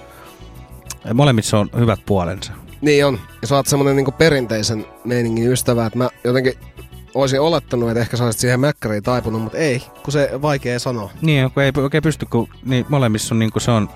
Molemmissa 1.13 1.59
on 1.59 1.69
hyvät 1.77 1.99
puolensa. 2.05 2.53
Niin 2.81 3.05
on. 3.05 3.19
Ja 3.41 3.47
sä 3.47 3.55
oot 3.55 3.67
semmonen 3.67 3.95
niinku 3.95 4.11
perinteisen 4.11 4.85
meiningin 5.03 5.51
ystävä, 5.51 5.85
että 5.85 5.97
mä 5.97 6.09
jotenkin 6.23 6.53
olisin 7.15 7.41
olettanut, 7.41 7.89
että 7.89 8.01
ehkä 8.01 8.17
sä 8.17 8.25
olisit 8.25 8.41
siihen 8.41 8.59
mäkkäriin 8.59 9.03
taipunut, 9.03 9.41
mutta 9.41 9.57
ei, 9.57 9.83
kun 10.03 10.11
se 10.11 10.29
vaikea 10.41 10.79
sanoa. 10.79 11.11
Niin, 11.21 11.51
kun 11.51 11.63
ei 11.63 11.71
oikein 11.77 12.03
pysty, 12.03 12.25
kun 12.25 12.47
niin 12.65 12.85
molemmissa 12.89 13.35
on 13.35 13.39
niinku 13.39 13.59
se 13.59 13.71
on... 13.71 13.89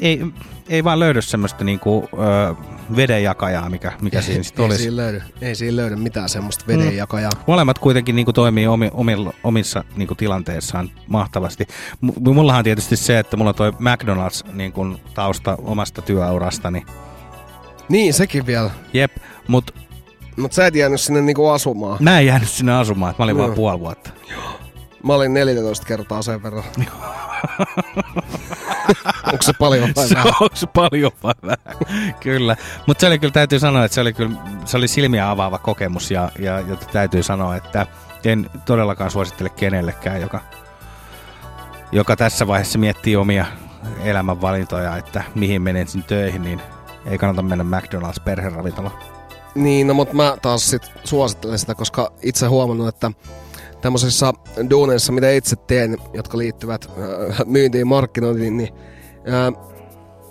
Ei, 0.00 0.26
ei 0.68 0.84
vaan 0.84 1.00
löydy 1.00 1.22
semmoista 1.22 1.64
niinku, 1.64 2.08
ö, 2.12 2.54
vedenjakajaa, 2.96 3.70
mikä, 3.70 3.92
mikä 4.02 4.22
siinä 4.22 4.42
sitten 4.42 4.62
ei, 4.62 4.66
olisi. 4.66 4.82
siinä 4.82 4.96
löydy, 4.96 5.22
ei 5.40 5.54
siinä 5.54 5.76
löydy 5.76 5.96
mitään 5.96 6.28
semmoista 6.28 6.64
vedenjakajaa. 6.68 7.30
Mm. 7.34 7.40
Molemmat 7.46 7.78
kuitenkin 7.78 8.16
niinku 8.16 8.32
toimii 8.32 8.66
omi, 8.66 8.90
omilla, 8.94 9.32
omissa 9.44 9.84
niinku 9.96 10.14
tilanteissaan 10.14 10.90
mahtavasti. 11.06 11.66
M- 12.00 12.30
mullahan 12.34 12.58
on 12.58 12.64
tietysti 12.64 12.96
se, 12.96 13.18
että 13.18 13.36
mulla 13.36 13.48
on 13.48 13.54
toi 13.54 13.70
McDonald's 13.70 14.52
niinku 14.52 14.86
tausta 15.14 15.58
omasta 15.62 16.02
työurastani. 16.02 16.86
Niin, 17.88 18.14
sekin 18.14 18.46
vielä. 18.46 18.70
Jep, 18.92 19.16
mut 19.48 19.74
Mutta 20.36 20.54
sä 20.54 20.66
et 20.66 20.74
jäänyt 20.74 21.00
sinne 21.00 21.20
niinku 21.20 21.48
asumaan. 21.48 21.96
mä 22.00 22.20
en 22.20 22.26
jäänyt 22.26 22.48
sinne 22.48 22.72
asumaan, 22.72 23.10
että 23.10 23.20
mä 23.22 23.24
olin 23.24 23.36
No. 23.36 23.42
vaan 23.42 23.54
puoli 23.54 23.80
vuotta. 23.80 24.10
Mä 25.02 25.14
olin 25.14 25.34
14 25.34 25.86
kertaa 25.86 26.22
sen 26.22 26.42
verran. 26.42 26.64
Onko 29.32 29.42
se 29.42 29.52
paljon 29.52 29.92
vai 29.96 30.06
vähän? 30.14 30.32
on 30.40 30.48
se 30.54 30.66
paljon 30.66 31.12
vai 31.22 31.34
vähän? 31.42 31.84
kyllä. 32.20 32.56
Mutta 32.86 33.00
se 33.00 33.06
oli 33.06 33.18
kyllä, 33.18 33.32
täytyy 33.32 33.58
sanoa, 33.58 33.84
että 33.84 33.94
se 33.94 34.00
oli 34.00 34.12
kyllä 34.12 34.36
se 34.64 34.76
oli 34.76 34.88
silmiä 34.88 35.30
avaava 35.30 35.58
kokemus 35.58 36.10
ja, 36.10 36.30
ja, 36.38 36.60
ja 36.60 36.76
täytyy 36.92 37.22
sanoa, 37.22 37.56
että 37.56 37.86
en 38.24 38.50
todellakaan 38.64 39.10
suosittele 39.10 39.48
kenellekään, 39.48 40.20
joka, 40.20 40.40
joka 41.92 42.16
tässä 42.16 42.46
vaiheessa 42.46 42.78
miettii 42.78 43.16
omia 43.16 43.46
elämänvalintoja, 44.04 44.96
että 44.96 45.22
mihin 45.34 45.62
menen 45.62 45.88
sinne 45.88 46.06
töihin, 46.06 46.42
niin 46.42 46.60
ei 47.06 47.18
kannata 47.18 47.42
mennä 47.42 47.78
McDonald's 47.78 48.22
perheravintola. 48.24 48.90
Niin, 49.54 49.86
no 49.86 49.94
mutta 49.94 50.14
mä 50.14 50.36
taas 50.42 50.70
sit 50.70 50.92
suosittelen 51.04 51.58
sitä, 51.58 51.74
koska 51.74 52.12
itse 52.22 52.46
huomannut, 52.46 52.88
että 52.88 53.10
tämmöisissä 53.80 54.32
duuneissa, 54.70 55.12
mitä 55.12 55.30
itse 55.30 55.56
teen, 55.56 55.96
jotka 56.14 56.38
liittyvät 56.38 56.86
äh, 57.30 57.38
myyntiin 57.46 57.80
ja 57.80 57.86
markkinointiin, 57.86 58.56
niin 58.56 58.74
äh, 59.28 59.64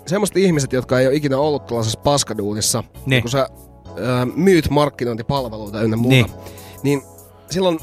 semmoiset 0.06 0.36
ihmiset, 0.36 0.72
jotka 0.72 1.00
ei 1.00 1.06
ole 1.06 1.14
ikinä 1.14 1.38
ollut 1.38 1.66
tällaisessa 1.66 2.00
paskaduunissa, 2.00 2.84
Niin. 3.06 3.22
kun 3.22 3.30
sä 3.30 3.40
äh, 3.88 4.26
myyt 4.36 4.70
markkinointipalveluita 4.70 5.82
ynnä 5.82 5.96
muuta, 5.96 6.14
Niin. 6.16 6.26
niin, 6.82 7.02
silloin, 7.50 7.78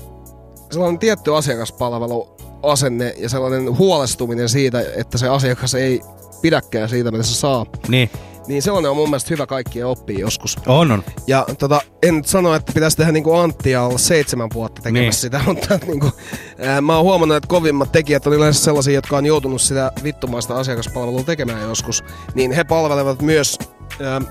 silloin 0.72 0.90
on 0.90 1.00
tietty 1.00 1.36
asiakaspalvelu 1.36 2.36
asenne 2.64 3.14
ja 3.18 3.30
sellainen 3.30 3.78
huolestuminen 3.78 4.50
siitä, 4.50 4.84
että 4.96 5.18
se 5.18 5.28
asiakas 5.28 5.76
ei 5.76 6.02
pidäkään 6.42 6.90
siitä, 6.90 7.12
mitä 7.12 7.24
se 7.24 7.36
saa. 7.36 7.66
Niin, 7.88 8.10
Niin 8.48 8.62
sellainen 8.62 8.92
on 8.92 8.98
mun 8.98 9.10
mielestä 9.10 9.28
hyvä 9.30 9.46
kaikkien 9.48 9.86
oppia 9.88 10.20
joskus. 10.20 10.58
on 10.68 10.92
on. 10.92 11.04
Ja 11.28 11.46
tota, 11.60 11.82
en 12.04 12.16
nyt 12.16 12.28
sano, 12.28 12.54
että 12.56 12.72
pitäisi 12.74 12.98
tehdä 12.98 13.12
niinku 13.12 13.34
Antti 13.34 13.72
ja 13.72 13.84
olla 13.84 13.98
seitsemän 13.98 14.50
vuotta 14.54 14.82
tekemässä 14.82 15.02
Niin. 15.02 15.14
sitä, 15.14 15.42
mutta 15.48 15.80
niinku, 15.88 16.12
ää, 16.60 16.82
mä 16.82 16.96
oon 16.96 17.04
huomannut, 17.04 17.38
että 17.38 17.48
kovimmat 17.48 17.92
tekijät 17.92 18.28
on 18.28 18.34
yleensä 18.34 18.64
sellaisia, 18.64 18.94
jotka 18.94 19.18
on 19.18 19.26
joutunut 19.26 19.62
sitä 19.62 19.92
vittumaista 20.04 20.56
asiakaspalvelua 20.60 21.24
tekemään 21.24 21.62
joskus. 21.62 22.04
Niin 22.36 22.52
he 22.52 22.64
palvelevat 22.64 23.22
myös 23.22 23.58
ää, 24.02 24.22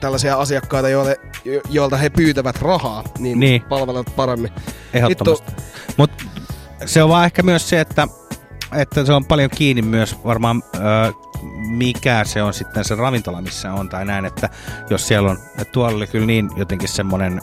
tällaisia 0.00 0.36
asiakkaita, 0.36 0.88
joille, 0.88 1.16
jo- 1.44 1.60
joilta 1.70 1.96
he 1.96 2.10
pyytävät 2.10 2.62
rahaa, 2.62 3.04
niin, 3.18 3.40
Niin. 3.40 3.62
palvelevat 3.62 4.16
paremmin. 4.16 4.50
Ehdottomasti. 4.94 5.52
Mutta 5.96 6.24
se 6.86 7.02
on 7.02 7.08
vaan 7.08 7.24
ehkä 7.24 7.42
myös 7.42 7.68
se, 7.68 7.80
että, 7.80 8.08
että 8.76 9.04
se 9.04 9.12
on 9.12 9.24
paljon 9.24 9.50
kiinni 9.50 9.82
myös 9.82 10.16
varmaan, 10.24 10.62
mikä 11.68 12.24
se 12.24 12.42
on 12.42 12.54
sitten 12.54 12.84
se 12.84 12.94
ravintola, 12.94 13.42
missä 13.42 13.72
on 13.72 13.88
tai 13.88 14.04
näin, 14.04 14.24
että 14.24 14.48
jos 14.90 15.08
siellä 15.08 15.30
on, 15.30 15.38
että 15.50 15.72
tuolla 15.72 15.96
oli 15.96 16.06
kyllä 16.06 16.26
niin 16.26 16.50
jotenkin 16.56 16.88
semmoinen 16.88 17.40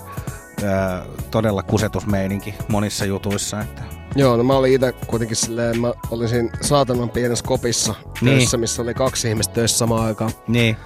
todella 1.32 1.64
kusetusmeininki 1.64 2.56
monissa 2.68 3.06
jutuissa, 3.06 3.62
että 3.62 3.82
Joo, 4.16 4.38
no 4.38 4.44
mä 4.44 4.54
olin 4.54 4.74
itse 4.74 4.92
kuitenkin 5.08 5.38
silleen, 5.38 5.82
mä 5.82 5.94
olin 6.12 6.30
siinä 6.30 6.50
saatanan 6.62 7.10
pienessä 7.10 7.46
kopissa 7.46 7.96
Niin. 8.22 8.38
töissä, 8.38 8.58
missä 8.58 8.82
oli 8.82 8.94
kaksi 8.94 9.30
ihmistä 9.30 9.54
töissä 9.54 9.78
samaan 9.78 10.06
aikaan. 10.06 10.32
niin. 10.48 10.78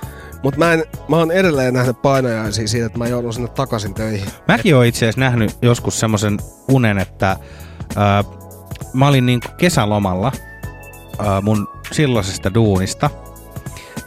Mutta 0.43 0.59
mä, 0.59 0.73
en, 0.73 0.83
mä 1.07 1.15
oon 1.15 1.31
edelleen 1.31 1.73
nähnyt 1.73 2.01
painajaisia 2.01 2.67
siitä, 2.67 2.85
että 2.85 2.97
mä 2.97 3.07
joudun 3.07 3.33
sinne 3.33 3.47
takaisin 3.49 3.93
töihin. 3.93 4.27
Mäkin 4.47 4.75
oon 4.75 4.85
itse 4.85 5.05
asiassa 5.05 5.19
nähnyt 5.21 5.57
joskus 5.61 5.99
semmoisen 5.99 6.37
unen, 6.71 6.97
että 6.97 7.37
ö, 7.91 7.97
mä 8.93 9.07
olin 9.07 9.25
niin 9.25 9.39
kesälomalla 9.57 10.31
ö, 11.19 11.41
mun 11.41 11.67
silloisesta 11.91 12.53
duunista. 12.53 13.09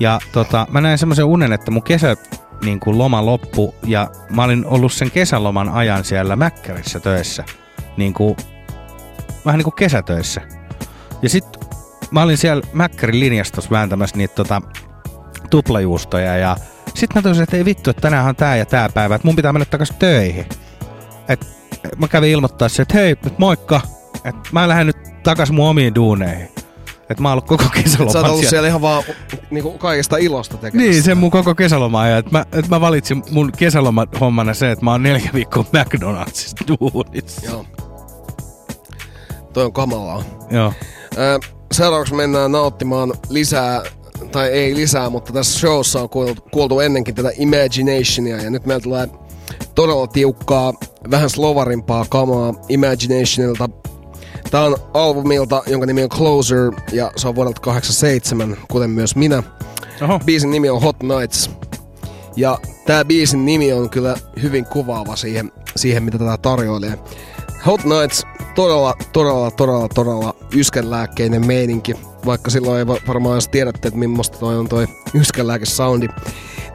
Ja 0.00 0.18
tota, 0.32 0.66
mä 0.70 0.80
näin 0.80 0.98
semmoisen 0.98 1.24
unen, 1.24 1.52
että 1.52 1.70
mun 1.70 1.82
kesä 1.82 2.16
niin 2.64 2.80
kuin 2.80 2.98
loma 2.98 3.26
loppu 3.26 3.74
ja 3.86 4.10
mä 4.30 4.44
olin 4.44 4.66
ollut 4.66 4.92
sen 4.92 5.10
kesäloman 5.10 5.68
ajan 5.68 6.04
siellä 6.04 6.36
Mäkkärissä 6.36 7.00
töissä. 7.00 7.44
Niin 7.96 8.14
kuin, 8.14 8.36
vähän 9.44 9.58
niin 9.58 9.64
kuin 9.64 9.74
kesätöissä. 9.74 10.40
Ja 11.22 11.28
sitten 11.28 11.62
mä 12.10 12.22
olin 12.22 12.38
siellä 12.38 12.62
Mäkkärin 12.72 13.20
linjastossa 13.20 13.70
vääntämässä 13.70 14.16
niitä 14.16 14.34
tota, 14.34 14.62
tuplajuustoja 15.50 16.36
ja 16.36 16.56
sitten 16.94 17.08
mä 17.14 17.22
toisin, 17.22 17.42
että 17.42 17.56
ei 17.56 17.64
vittu, 17.64 17.90
että 17.90 18.00
tänään 18.00 18.26
on 18.26 18.36
tää 18.36 18.56
ja 18.56 18.66
tää 18.66 18.88
päivä, 18.88 19.14
että 19.14 19.28
mun 19.28 19.36
pitää 19.36 19.52
mennä 19.52 19.64
takaisin 19.64 19.96
töihin. 19.96 20.46
Et 21.28 21.46
mä 21.96 22.08
kävin 22.08 22.30
ilmoittaa 22.30 22.68
se, 22.68 22.82
että 22.82 22.98
hei, 22.98 23.16
moikka, 23.38 23.80
että 24.24 24.50
mä 24.52 24.68
lähden 24.68 24.86
nyt 24.86 25.22
takaisin 25.22 25.54
mun 25.54 25.68
omiin 25.68 25.94
duuneihin. 25.94 26.48
Että 27.10 27.22
mä 27.22 27.28
oon 27.28 27.32
ollut 27.32 27.46
koko 27.46 27.64
kesäloman 27.74 28.12
Sä 28.12 28.18
oot 28.18 28.26
ollut 28.26 28.40
siellä. 28.40 28.50
siellä 28.50 28.68
ihan 28.68 28.82
vaan 28.82 29.02
niinku 29.50 29.78
kaikesta 29.78 30.16
ilosta 30.16 30.56
tekemässä. 30.56 30.90
Niin, 30.90 31.02
sen 31.02 31.18
mun 31.18 31.30
koko 31.30 31.54
kesäloma 31.54 32.00
ajan. 32.00 32.18
Että 32.18 32.30
mä, 32.30 32.44
et 32.52 32.68
mä 32.68 32.80
valitsin 32.80 33.22
mun 33.30 33.52
kesäloman 33.56 34.08
hommana 34.20 34.54
se, 34.54 34.70
että 34.70 34.84
mä 34.84 34.90
oon 34.90 35.02
neljä 35.02 35.30
viikkoa 35.34 35.64
McDonaldsissa 35.72 36.56
duunissa. 36.68 37.50
Joo. 37.50 37.64
Toi 39.52 39.64
on 39.64 39.72
kamalaa. 39.72 40.22
Joo. 40.50 40.72
Ää, 41.16 41.38
seuraavaksi 41.72 42.14
mennään 42.14 42.52
nauttimaan 42.52 43.12
lisää, 43.28 43.82
tai 44.32 44.48
ei 44.48 44.74
lisää, 44.74 45.10
mutta 45.10 45.32
tässä 45.32 45.58
showssa 45.58 46.02
on 46.02 46.08
kuultu, 46.08 46.42
kuultu 46.50 46.80
ennenkin 46.80 47.14
tätä 47.14 47.30
Imaginationia, 47.36 48.36
ja 48.36 48.50
nyt 48.50 48.66
meillä 48.66 48.82
tulee 48.82 49.08
todella 49.74 50.06
tiukkaa, 50.06 50.72
vähän 51.10 51.30
slovarimpaa 51.30 52.04
kamaa 52.08 52.54
Imaginationilta. 52.68 53.68
Tää 54.50 54.64
on 54.64 54.76
albumilta, 54.94 55.62
jonka 55.66 55.86
nimi 55.86 56.02
on 56.02 56.08
Closer, 56.08 56.72
ja 56.92 57.10
se 57.16 57.28
on 57.28 57.34
vuodelta 57.34 57.60
87, 57.60 58.56
kuten 58.70 58.90
myös 58.90 59.16
minä. 59.16 59.42
Oho. 60.02 60.18
Biisin 60.18 60.50
nimi 60.50 60.70
on 60.70 60.82
Hot 60.82 60.96
Nights. 61.02 61.50
Ja 62.36 62.58
tää 62.86 63.04
biisin 63.04 63.44
nimi 63.44 63.72
on 63.72 63.90
kyllä 63.90 64.16
hyvin 64.42 64.64
kuvaava 64.64 65.16
siihen, 65.16 65.52
siihen 65.76 66.02
mitä 66.02 66.18
tätä 66.18 66.36
tarjoilee. 66.42 66.98
Hot 67.66 67.84
Nights, 67.84 68.22
todella, 68.54 68.94
todella, 69.12 69.50
todella, 69.50 69.88
todella 69.88 70.34
yskänlääkkeinen 70.54 71.46
meininki. 71.46 71.94
Vaikka 72.26 72.50
silloin 72.50 72.78
ei 72.78 72.86
va- 72.86 73.00
varmaan 73.08 73.34
jos 73.34 73.48
tiedätte, 73.48 73.88
että 73.88 74.00
millaista 74.00 74.38
toi 74.38 74.56
on 74.56 74.68
toi 74.68 74.86
yskänlääkesoundi. 75.14 76.08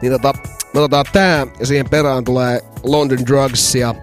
Niin 0.02 0.12
tota, 0.12 0.32
me 0.74 0.80
otetaan 0.80 1.04
tää 1.12 1.46
ja 1.58 1.66
siihen 1.66 1.88
perään 1.90 2.24
tulee 2.24 2.60
London 2.82 3.18
Drugs 3.26 3.74
ja 3.74 3.94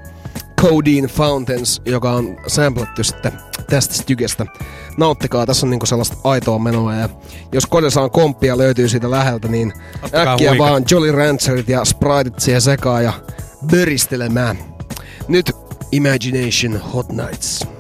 Codeine 0.64 1.08
Fountains, 1.08 1.82
joka 1.86 2.12
on 2.12 2.38
samplattu 2.48 3.04
sitten 3.04 3.32
tästä 3.70 3.94
stykestä. 3.94 4.46
Nauttikaa, 4.98 5.46
tässä 5.46 5.66
on 5.66 5.70
niinku 5.70 5.86
sellaista 5.86 6.18
aitoa 6.24 6.60
menoa 6.60 6.96
ja 6.96 7.10
jos 7.52 7.66
kodissa 7.66 8.02
on 8.02 8.12
komppia 8.12 8.58
löytyy 8.58 8.90
siitä 8.90 9.12
läheltä, 9.12 9.48
niin 9.48 9.74
Ottakaa 10.04 10.34
äkkiä 10.34 10.50
huika. 10.50 10.64
vaan 10.64 10.84
Jolly 10.92 11.12
Rancherit 11.12 11.70
ja 11.70 11.86
Spriteit 11.86 12.40
siihen 12.40 12.62
sekaan 12.62 13.04
ja 13.04 13.14
böristelemään. 13.68 14.58
Nyt 15.28 15.52
Imagination 15.92 16.82
Hot 16.94 17.10
Nights. 17.10 17.60
Nights 17.60 17.73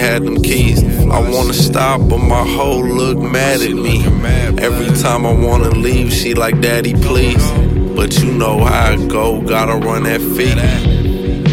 had 0.00 0.24
them 0.24 0.40
keys. 0.42 0.82
I 0.82 1.20
wanna 1.30 1.52
stop, 1.52 2.00
but 2.08 2.18
my 2.18 2.44
whole 2.56 2.82
look 2.82 3.18
mad 3.18 3.60
at 3.60 3.74
me. 3.74 4.02
Every 4.58 4.90
time 4.96 5.26
I 5.26 5.32
wanna 5.32 5.70
leave, 5.70 6.10
she 6.12 6.32
like, 6.34 6.60
Daddy, 6.60 6.94
please. 6.94 7.44
But 7.94 8.18
you 8.18 8.32
know 8.32 8.64
how 8.64 8.92
it 8.92 9.08
go, 9.08 9.42
gotta 9.42 9.76
run 9.76 10.04
that 10.04 10.22
feet. 10.36 10.58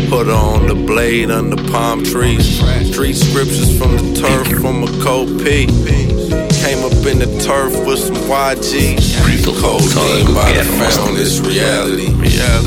Put 0.10 0.30
on 0.30 0.68
the 0.68 0.76
blade 0.76 1.30
under 1.30 1.61
palm 1.72 2.06
trees. 2.06 2.60
Street 2.90 3.15
scriptures 3.15 3.78
from 3.78 3.91
the 3.98 4.22
turf 4.22 4.48
from 4.61 4.84
a 4.84 5.03
cold 5.03 5.28
P. 5.44 5.68
In 7.07 7.19
the 7.19 7.39
turf 7.39 7.71
with 7.88 7.99
some 7.99 8.17
YG. 8.27 8.99
Codeine 9.47 10.35
by 10.35 10.51
the 10.51 10.63
found 10.75 11.15
this 11.15 11.39
reality. 11.39 12.11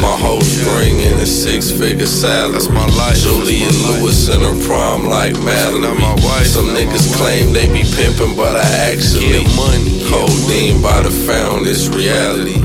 My 0.01 0.17
whole 0.17 0.41
spring 0.41 0.97
in 0.97 1.13
a 1.21 1.27
six 1.27 1.71
figure 1.71 2.07
salary. 2.07 2.53
That's 2.53 2.71
my 2.71 2.87
life. 2.97 3.21
Julia 3.21 3.69
Lewis 3.69 4.33
in 4.33 4.41
her 4.41 4.57
prom 4.65 5.05
like 5.05 5.35
Madeline. 5.45 6.01
my 6.01 6.15
wife. 6.25 6.47
Some 6.47 6.73
niggas 6.73 7.15
claim 7.21 7.53
they 7.53 7.69
be 7.69 7.85
pimping, 7.85 8.35
but 8.35 8.57
I 8.57 8.65
actually 8.89 9.45
money. 9.61 10.01
Codeine 10.09 10.81
by 10.81 11.03
the 11.03 11.13
found 11.13 11.67
this 11.67 11.89
reality. 11.89 12.57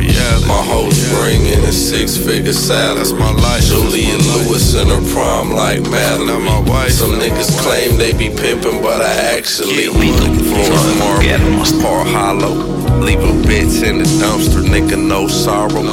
My 0.48 0.62
whole 0.64 0.92
string 0.92 1.46
in 1.46 1.60
a 1.66 1.74
six 1.74 2.16
figure 2.16 2.54
salary. 2.54 3.00
That's 3.00 3.12
my 3.12 3.32
life. 3.34 3.66
Julia 3.66 4.16
Lewis 4.16 4.76
in 4.76 4.88
her 4.88 5.04
prom 5.12 5.52
like 5.52 5.82
Madeline. 5.92 6.46
my 6.46 6.60
wife. 6.62 6.92
Some 6.92 7.20
niggas 7.20 7.52
claim 7.60 7.98
they 7.98 8.14
be 8.14 8.30
pimping, 8.30 8.82
but 8.82 9.02
I 9.02 9.36
actually 9.36 9.90
money. 9.90 10.40
Floors 10.48 11.00
marble, 11.00 11.65
Paul 11.82 12.06
Hollow. 12.06 12.56
Leave 13.00 13.20
a 13.20 13.34
bitch 13.48 13.84
in 13.84 14.00
the 14.00 14.06
dumpster, 14.22 14.64
nigga, 14.64 14.98
no 14.98 15.28
sorrow. 15.28 15.84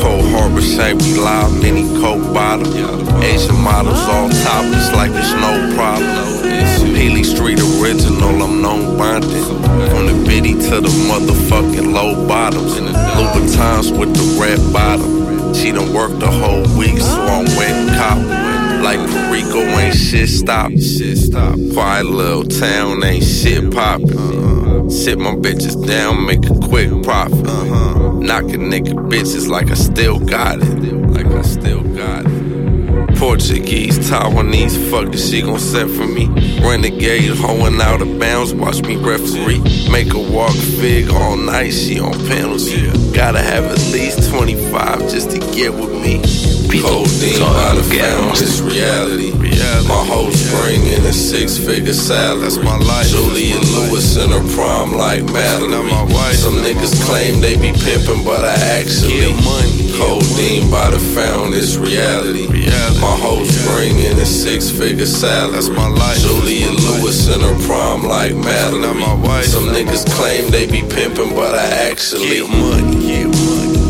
Cold 0.00 0.28
Harbor 0.30 0.60
say 0.60 0.94
we 0.94 1.18
live, 1.18 1.52
mini 1.60 1.88
coke 2.00 2.32
bottle. 2.32 2.66
Asian 3.22 3.60
models 3.60 3.98
all 3.98 4.30
topless 4.30 4.92
like 4.92 5.10
it's 5.14 5.32
no 5.34 5.74
problem. 5.74 6.94
Haley 6.94 7.24
Street 7.24 7.60
original, 7.60 8.42
I'm 8.42 8.62
known 8.62 8.96
bonded. 8.96 9.44
From 9.90 10.06
the 10.06 10.24
biddy 10.26 10.54
to 10.54 10.80
the 10.80 10.92
motherfucking 11.10 11.92
low 11.92 12.26
bottoms. 12.26 12.74
Louboutins 12.80 13.96
with 13.98 14.14
the 14.14 14.40
red 14.40 14.60
bottom. 14.72 15.54
She 15.54 15.72
done 15.72 15.92
worked 15.92 16.20
the 16.20 16.30
whole 16.30 16.62
week, 16.78 16.98
so 16.98 17.20
I'm 17.20 17.44
wet 17.56 17.98
cop. 17.98 18.18
Like 18.82 18.98
Perico 19.10 19.58
ain't 19.58 19.94
shit 19.94 20.28
stop. 20.28 20.70
Shit 20.72 21.18
stop. 21.18 21.58
Quiet 21.72 22.06
little 22.06 22.44
town 22.44 23.04
ain't 23.04 23.24
shit 23.24 23.72
poppin'. 23.72 24.61
Sit 24.92 25.18
my 25.18 25.34
bitches 25.34 25.86
down, 25.86 26.26
make 26.26 26.44
a 26.44 26.68
quick 26.68 26.90
profit. 27.02 27.42
Knockin' 27.42 28.68
nigga 28.70 28.92
bitches 29.08 29.48
like 29.48 29.70
I 29.70 29.74
still 29.74 30.18
got 30.18 30.58
it. 30.60 30.92
Like 31.08 31.26
I 31.26 31.40
still 31.40 31.82
got 31.82 32.26
it. 32.26 33.16
Portuguese, 33.16 33.98
Taiwanese, 34.10 34.90
fuck 34.90 35.10
this 35.10 35.30
she 35.30 35.40
gon' 35.40 35.58
set 35.58 35.88
for 35.88 36.06
me. 36.06 36.26
Renegade, 36.60 37.30
hoeing 37.30 37.80
out 37.80 38.02
of 38.02 38.18
bounds, 38.20 38.52
watch 38.52 38.82
me 38.82 38.96
referee. 38.96 39.60
Make 39.90 40.12
a 40.12 40.18
walk 40.18 40.52
fig 40.52 41.08
all 41.08 41.38
night, 41.38 41.70
she 41.70 41.98
on 41.98 42.12
penalty. 42.28 42.90
Gotta 43.12 43.40
have 43.40 43.64
at 43.64 43.78
least 43.92 44.30
25 44.30 45.08
just 45.08 45.30
to 45.30 45.38
get 45.54 45.72
with 45.72 45.90
me. 46.02 46.20
Codeine 46.80 47.40
by 47.40 47.74
the 47.74 47.82
found, 47.82 48.32
it's 48.32 48.60
My 49.86 50.04
whole 50.04 50.30
spring 50.30 50.86
in 50.86 51.04
a 51.04 51.12
six 51.12 51.58
figure 51.58 51.92
salary. 51.92 52.42
That's 52.42 52.56
my 52.56 52.76
life. 52.78 53.08
Julia 53.08 53.58
Lewis 53.60 54.16
in 54.16 54.30
her 54.30 54.44
prom 54.54 54.92
like 54.92 55.22
Madeline. 55.24 55.86
my 55.86 56.04
wife. 56.04 56.36
Some 56.36 56.54
niggas 56.54 56.94
claim 57.04 57.40
they 57.40 57.56
be 57.56 57.72
pimping, 57.72 58.24
but 58.24 58.44
I 58.44 58.54
actually 58.78 59.20
get 59.20 59.44
money. 59.44 59.92
Codeine 59.98 60.70
by 60.70 60.90
the 60.90 60.98
found, 60.98 61.54
it's 61.54 61.76
reality. 61.76 62.48
My 63.00 63.16
whole 63.18 63.44
spring 63.44 63.98
in 63.98 64.18
a 64.18 64.26
six 64.26 64.70
figure 64.70 65.06
salary. 65.06 65.52
That's 65.52 65.68
my 65.68 65.88
life. 65.88 66.18
Julia 66.18 66.70
Lewis 66.70 67.28
in 67.28 67.40
her 67.40 67.58
prom 67.66 68.04
like 68.04 68.34
Madeline. 68.34 68.98
my 68.98 69.14
wife. 69.14 69.46
Some 69.46 69.66
niggas 69.66 70.06
claim 70.14 70.50
they 70.50 70.66
be 70.66 70.82
pimping, 70.82 71.34
but 71.34 71.54
I 71.54 71.90
actually 71.90 72.40
money. 72.42 73.06
Get 73.06 73.26
money. 73.26 73.81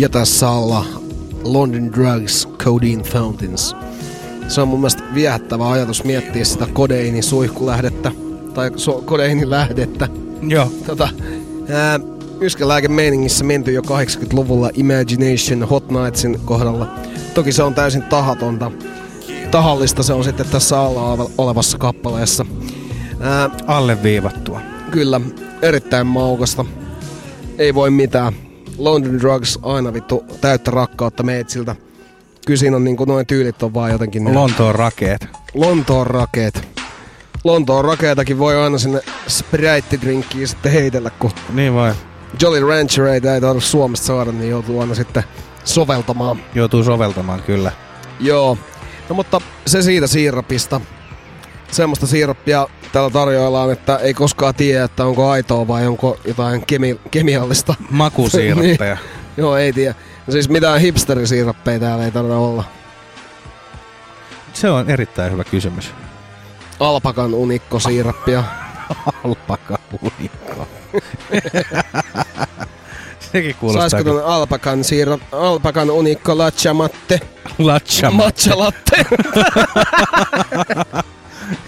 Ja 0.00 0.08
tässä 0.08 0.48
alla 0.50 0.84
London 1.44 1.92
Drugs, 1.92 2.48
Codeine 2.58 3.02
Fountains. 3.02 3.76
Se 4.48 4.60
on 4.60 4.68
mun 4.68 4.80
mielestä 4.80 5.02
viehättävä 5.14 5.70
ajatus 5.70 6.04
miettiä 6.04 6.44
sitä 6.44 6.66
kodeinin 6.72 7.22
suihkulähdettä, 7.22 8.12
tai 8.54 8.70
so- 8.76 9.02
kodeinin 9.04 9.50
lähdettä. 9.50 10.08
Joo. 10.42 10.72
Tota, 10.86 11.08
ää, 11.68 12.00
yskälääkemeiningissä 12.40 13.44
menty 13.44 13.72
jo 13.72 13.82
80-luvulla 13.82 14.70
Imagination 14.74 15.68
Hot 15.68 15.90
Nightsin 15.90 16.40
kohdalla. 16.44 16.94
Toki 17.34 17.52
se 17.52 17.62
on 17.62 17.74
täysin 17.74 18.02
tahatonta. 18.02 18.70
Tahallista 19.50 20.02
se 20.02 20.12
on 20.12 20.24
sitten 20.24 20.46
tässä 20.46 20.80
alla 20.80 21.30
olevassa 21.38 21.78
kappaleessa. 21.78 22.46
Ää, 23.20 23.50
Alleviivattua. 23.66 24.60
Kyllä, 24.90 25.20
erittäin 25.62 26.06
maukasta. 26.06 26.64
Ei 27.58 27.74
voi 27.74 27.90
mitään. 27.90 28.49
London 28.80 29.18
Drugs 29.20 29.58
aina 29.62 29.92
vittu 29.92 30.24
täyttä 30.40 30.70
rakkautta 30.70 31.22
meitsiltä. 31.22 31.76
Kyllä 32.46 32.58
siinä 32.58 32.76
on 32.76 32.84
niinku 32.84 33.04
noin 33.04 33.26
tyylit 33.26 33.62
on 33.62 33.74
vaan 33.74 33.90
jotenkin... 33.90 34.24
ne- 34.24 34.32
Lontoon 34.32 34.74
rakeet. 34.74 35.28
Lontoon 35.54 36.06
rakeet. 36.06 36.68
Lontoon 37.44 37.84
rakeitakin 37.84 38.38
voi 38.38 38.56
aina 38.62 38.78
sinne 38.78 39.00
Sprite-drinkkiin 39.28 40.46
sitten 40.46 40.72
heitellä, 40.72 41.10
kun 41.10 41.30
Niin 41.52 41.72
voi. 41.74 41.92
Jolly 42.42 42.68
Ranchereita 42.68 43.34
ei 43.34 43.40
tarvitse 43.40 43.68
Suomesta 43.70 44.06
saada, 44.06 44.32
niin 44.32 44.50
joutuu 44.50 44.80
aina 44.80 44.94
sitten 44.94 45.22
soveltamaan. 45.64 46.36
Joutuu 46.54 46.84
soveltamaan 46.84 47.42
kyllä. 47.42 47.72
Joo. 48.20 48.58
No 49.08 49.14
mutta 49.14 49.40
se 49.66 49.82
siitä 49.82 50.06
siirapista. 50.06 50.80
Semmoista 51.70 52.06
siirappia 52.06 52.66
täällä 52.92 53.10
tarjoillaan, 53.10 53.72
että 53.72 53.96
ei 53.96 54.14
koskaan 54.14 54.54
tiedä, 54.54 54.84
että 54.84 55.04
onko 55.04 55.30
aitoa 55.30 55.68
vai 55.68 55.86
onko 55.86 56.18
jotain 56.24 56.64
kemi- 56.66 57.00
kemiallista. 57.10 57.74
Makusiirappeja. 57.90 58.94
niin. 59.04 59.10
Joo, 59.36 59.56
ei 59.56 59.72
tiedä. 59.72 59.94
Siis 60.30 60.48
mitään 60.48 60.80
hipsterisiirappeja 60.80 61.80
täällä 61.80 62.04
ei 62.04 62.10
tarvitse 62.10 62.36
olla. 62.36 62.64
Se 64.52 64.70
on 64.70 64.90
erittäin 64.90 65.32
hyvä 65.32 65.44
kysymys. 65.44 65.90
Alpakan 66.80 67.34
unikkosiirappia. 67.34 68.44
Alpaka 69.24 69.78
unikko. 70.02 70.68
Sekin 73.32 73.54
kuulostaa. 73.54 73.88
Saisiko 73.88 74.10
tuon 74.10 74.24
alpakan 74.24 74.84
siirra, 74.84 75.18
alpakan 75.32 75.90
unikko 75.90 76.38
latcha 76.38 76.74
matte? 76.74 77.20
Latcha 77.58 78.10
Matcha 78.10 78.58
latte. 78.58 79.04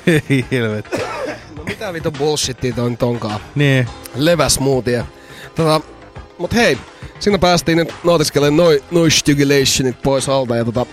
Ei 0.06 0.44
helvetti. 0.50 0.98
no 1.56 1.64
mitä 1.64 1.92
vitu 1.92 2.10
bullshittia 2.10 2.72
toi 2.72 2.90
nyt 2.90 3.02
onkaan? 3.02 3.40
Niin. 3.54 3.86
Leväsmoothie. 4.14 5.04
Tota, 5.54 5.80
mut 6.38 6.54
hei, 6.54 6.78
siinä 7.18 7.38
päästiin 7.38 7.78
nyt 7.78 7.94
nautiskelemaan 8.04 8.56
noi, 8.56 8.82
noi 8.90 9.10
stygulationit 9.10 10.02
pois 10.02 10.28
alta 10.28 10.56
ja 10.56 10.64
tota, 10.64 10.86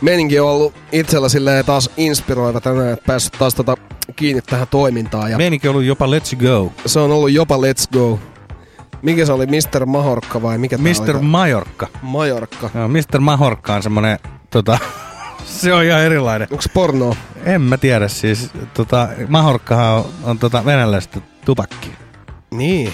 meininki 0.00 0.40
on 0.40 0.48
ollut 0.48 0.74
itsellä 0.92 1.28
silleen 1.28 1.64
taas 1.64 1.90
inspiroiva 1.96 2.60
tänään, 2.60 2.92
että 2.92 3.04
päässyt 3.06 3.32
taas 3.38 3.54
tota 3.54 3.76
kiinni 4.16 4.42
tähän 4.42 4.66
toimintaan. 4.70 5.30
Ja 5.30 5.36
Meininki 5.38 5.68
on 5.68 5.72
ollut 5.74 5.86
jopa 5.86 6.06
Let's 6.06 6.36
Go. 6.36 6.72
se 6.86 7.00
on 7.00 7.10
ollut 7.10 7.30
jopa 7.30 7.56
Let's 7.56 7.98
Go. 7.98 8.18
Mikä 9.02 9.26
se 9.26 9.32
oli, 9.32 9.46
Mr. 9.46 9.86
Mahorkka 9.86 10.42
vai 10.42 10.58
mikä 10.58 10.78
Mr. 10.78 11.18
Majorkka. 11.20 11.86
Majorkka. 12.02 12.70
Joo, 12.74 12.88
Mr. 12.88 13.20
Mahorkka 13.20 13.74
on 13.74 13.82
semmonen, 13.82 14.18
tota, 14.50 14.78
se 15.48 15.72
on 15.72 15.84
ihan 15.84 16.00
erilainen. 16.00 16.48
Onks 16.50 16.68
porno? 16.74 17.16
En 17.44 17.60
mä 17.60 17.76
tiedä 17.76 18.08
siis, 18.08 18.50
tota, 18.74 19.08
Mahorkkahan 19.28 19.94
on, 19.94 20.04
on 20.22 20.38
tota 20.38 20.64
venäläistä 20.64 21.20
tupakki. 21.44 21.92
Niin. 22.50 22.92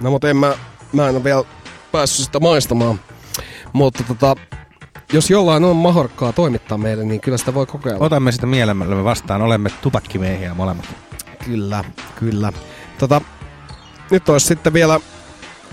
No 0.00 0.10
mutta 0.10 0.30
en 0.30 0.36
mä, 0.36 0.54
mä 0.92 1.08
en 1.08 1.14
ole 1.14 1.24
vielä 1.24 1.44
päässyt 1.92 2.24
sitä 2.24 2.40
maistamaan. 2.40 3.00
Mutta 3.72 4.04
tota, 4.08 4.36
jos 5.12 5.30
jollain 5.30 5.64
on 5.64 5.76
mahorkkaa 5.76 6.32
toimittaa 6.32 6.78
meille, 6.78 7.04
niin 7.04 7.20
kyllä 7.20 7.38
sitä 7.38 7.54
voi 7.54 7.66
kokeilla. 7.66 8.04
Otamme 8.04 8.32
sitä 8.32 8.46
mielellämme 8.46 9.04
vastaan, 9.04 9.42
olemme 9.42 9.70
tupakkimiehiä 9.82 10.54
molemmat. 10.54 10.86
Kyllä, 11.44 11.84
kyllä. 12.16 12.52
Tota, 12.98 13.20
nyt 14.10 14.28
olisi 14.28 14.46
sitten 14.46 14.72
vielä 14.72 15.00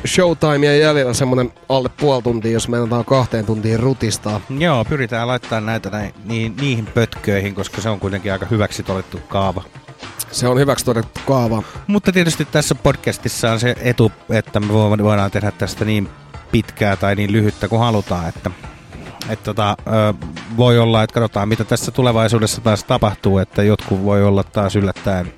showtimea 0.07 0.75
jäljellä 0.75 1.13
semmonen 1.13 1.53
alle 1.69 1.89
puoli 1.89 2.21
tuntia, 2.21 2.51
jos 2.51 2.67
meinataan 2.67 3.05
kahteen 3.05 3.45
tuntiin 3.45 3.79
rutistaa. 3.79 4.41
Joo, 4.59 4.85
pyritään 4.85 5.27
laittaa 5.27 5.61
näitä 5.61 5.89
näin, 5.89 6.13
niihin, 6.25 6.55
niihin 6.61 6.85
pötköihin, 6.85 7.55
koska 7.55 7.81
se 7.81 7.89
on 7.89 7.99
kuitenkin 7.99 8.31
aika 8.31 8.45
hyväksi 8.45 8.83
todettu 8.83 9.19
kaava. 9.27 9.63
Se 10.31 10.47
on 10.47 10.59
hyväksi 10.59 10.85
todettu 10.85 11.19
kaava. 11.27 11.63
Mutta 11.87 12.11
tietysti 12.11 12.45
tässä 12.45 12.75
podcastissa 12.75 13.51
on 13.51 13.59
se 13.59 13.75
etu, 13.81 14.11
että 14.29 14.59
me 14.59 14.73
voidaan 14.73 15.31
tehdä 15.31 15.51
tästä 15.51 15.85
niin 15.85 16.09
pitkää 16.51 16.95
tai 16.95 17.15
niin 17.15 17.31
lyhyttä 17.31 17.67
kuin 17.67 17.79
halutaan, 17.79 18.29
että 18.29 18.51
että 19.29 19.43
tota, 19.43 19.77
voi 20.57 20.79
olla, 20.79 21.03
että 21.03 21.13
katsotaan 21.13 21.49
mitä 21.49 21.63
tässä 21.63 21.91
tulevaisuudessa 21.91 22.61
taas 22.61 22.83
tapahtuu, 22.83 23.37
että 23.37 23.63
jotkut 23.63 24.03
voi 24.03 24.23
olla 24.23 24.43
taas 24.43 24.75
yllättäen. 24.75 25.33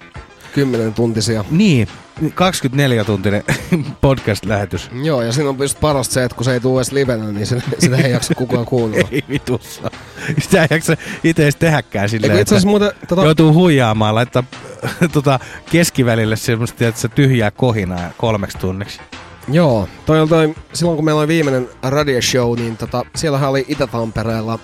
10 0.57 0.93
tuntisia. 0.93 1.45
Niin, 1.51 1.87
24-tuntinen 2.21 3.43
podcast-lähetys. 4.01 4.89
Joo, 5.03 5.21
ja 5.21 5.31
siinä 5.31 5.49
on 5.49 5.57
just 5.59 5.79
parasta 5.79 6.13
se, 6.13 6.23
että 6.23 6.35
kun 6.35 6.45
se 6.45 6.53
ei 6.53 6.59
tule 6.59 6.79
edes 6.79 6.91
livenä, 6.91 7.31
niin 7.31 7.45
sitä, 7.45 7.61
sitä 7.79 7.97
ei 7.97 8.11
jaksa 8.11 8.35
kukaan 8.35 8.65
kuunnella. 8.65 9.07
Ei 9.11 9.23
vitussa. 9.29 9.91
Sitä 10.39 10.61
ei 10.61 10.67
jaksa 10.71 10.97
itse 11.23 11.43
edes 11.43 11.55
tehdäkään 11.55 12.09
silleen, 12.09 12.41
asiassa 12.41 12.67
muuten, 12.67 12.91
tota, 13.07 13.23
joutuu 13.23 13.53
huijaamaan, 13.53 14.15
laittaa 14.15 14.43
tota, 15.13 15.39
keskivälille 15.71 16.35
semmoista 16.35 16.77
tiedätkö, 16.77 17.07
tyhjää 17.07 17.51
kohinaa 17.51 18.11
kolmeksi 18.17 18.57
tunniksi. 18.57 18.99
Joo, 19.51 19.87
toi 20.05 20.27
toi, 20.27 20.55
silloin 20.73 20.95
kun 20.95 21.05
meillä 21.05 21.19
oli 21.19 21.27
viimeinen 21.27 21.69
radioshow, 21.83 22.59
niin 22.59 22.77
tota, 22.77 23.05
siellähän 23.15 23.49
oli 23.49 23.65
Itä-Tampereella 23.67 24.59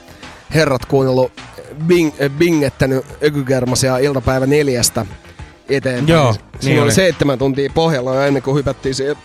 herrat 0.54 0.86
kuunnellut 0.86 1.32
bing, 1.88 2.12
äh, 2.22 2.30
bingettänyt 2.30 3.06
ökykermasia 3.24 3.98
iltapäivä 3.98 4.46
neljästä 4.46 5.06
eteenpäin. 5.76 6.08
Joo, 6.08 6.34
Siinä 6.34 6.44
niin 6.64 6.78
oli 6.78 6.84
oli. 6.84 6.92
seitsemän 6.92 7.40
tuntia 7.40 7.70
pohjalla 7.74 8.26
ennen 8.26 8.44
kuin 8.44 8.56
hypättiin 8.56 8.96
siihen. 8.96 9.16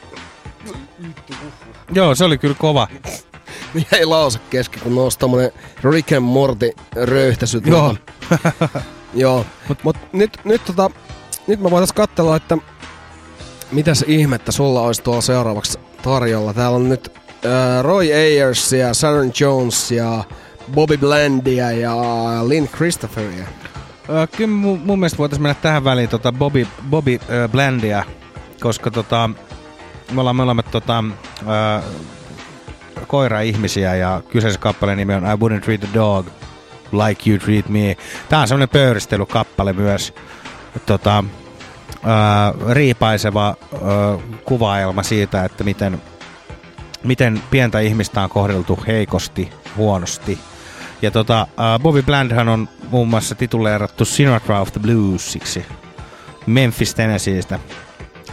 Joo, 1.93 2.15
se 2.15 2.25
oli 2.25 2.39
kyllä 2.39 2.57
kova. 2.59 2.89
Jäi 3.93 4.05
lause 4.05 4.39
kesken, 4.51 4.83
kun 4.83 4.95
nousi 4.95 5.19
tommonen 5.19 5.53
Rick 5.91 6.13
and 6.13 6.21
Morty 6.21 6.71
röyhtäsy. 6.97 7.63
Joo. 7.67 7.97
Joo. 9.15 9.47
Mut, 9.69 9.79
Mut 9.85 9.97
nyt, 10.13 10.39
nyt, 10.45 10.65
tota, 10.65 10.91
nyt 11.47 11.61
me 11.61 11.71
voitais 11.71 11.93
katsella, 11.93 12.37
että 12.37 12.59
mitäs 13.73 14.05
ihmettä 14.07 14.53
sulla 14.53 14.81
olisi 14.83 15.03
tuolla 15.03 15.21
seuraavaksi 15.21 15.79
tarjolla. 16.03 16.55
Täällä 16.55 16.77
on 16.77 16.89
nyt 16.89 17.13
äh, 17.47 17.83
Roy 17.83 18.13
Ayers 18.13 18.73
ja 18.73 18.95
Sharon 18.95 19.33
Jones 19.41 19.91
ja 19.91 20.25
Bobby 20.75 20.97
Blandia 20.97 21.71
ja 21.71 21.95
Lynn 22.49 22.69
Christopheria. 22.69 23.45
Kyllä 24.37 24.51
mun, 24.51 24.81
mun 24.85 24.99
mielestä 24.99 25.19
voitaisiin 25.19 25.43
mennä 25.43 25.55
tähän 25.63 25.85
väliin 25.85 26.09
tota 26.09 26.33
Bobby, 26.33 26.67
Bobby 26.91 27.19
ö, 27.31 27.49
Blandia, 27.49 28.05
koska 28.61 28.91
tota, 28.91 29.31
me 30.13 30.21
ollaan 30.21 30.37
molemmat 30.37 30.71
tota, 30.71 31.05
ö, 31.43 31.83
koira-ihmisiä 33.07 33.95
ja 33.95 34.23
kyseisen 34.31 34.61
kappaleen 34.61 34.99
nimi 34.99 35.15
on 35.15 35.25
I 35.25 35.29
Wouldn't 35.29 35.61
Treat 35.61 35.85
a 35.85 35.87
Dog 35.95 36.27
Like 36.93 37.31
You 37.31 37.39
Treat 37.39 37.69
Me. 37.69 37.97
Tää 38.29 38.41
on 38.41 38.49
semmonen 38.49 38.69
pöyristelykappale 38.69 39.73
myös. 39.73 40.15
Tota, 40.87 41.25
ö, 41.95 42.75
riipaiseva 42.75 43.55
ö, 43.73 43.79
kuvaelma 44.45 45.03
siitä, 45.03 45.45
että 45.45 45.65
miten, 45.65 46.03
miten 47.05 47.43
pientä 47.51 47.81
ihmistä 47.81 48.23
on 48.23 48.29
kohdeltu 48.31 48.79
heikosti, 48.87 49.51
huonosti. 49.77 50.39
Ja 51.03 51.11
tota, 51.11 51.47
uh, 51.51 51.83
Bobby 51.83 52.03
Blandhan 52.03 52.49
on 52.49 52.69
muun 52.91 53.09
muassa 53.09 53.35
tituleerattu 53.35 54.05
Sinatra 54.05 54.61
of 54.61 54.73
the 54.73 54.81
Bluesiksi 54.81 55.65
Memphis, 56.47 56.95
Tennesseeistä, 56.95 57.59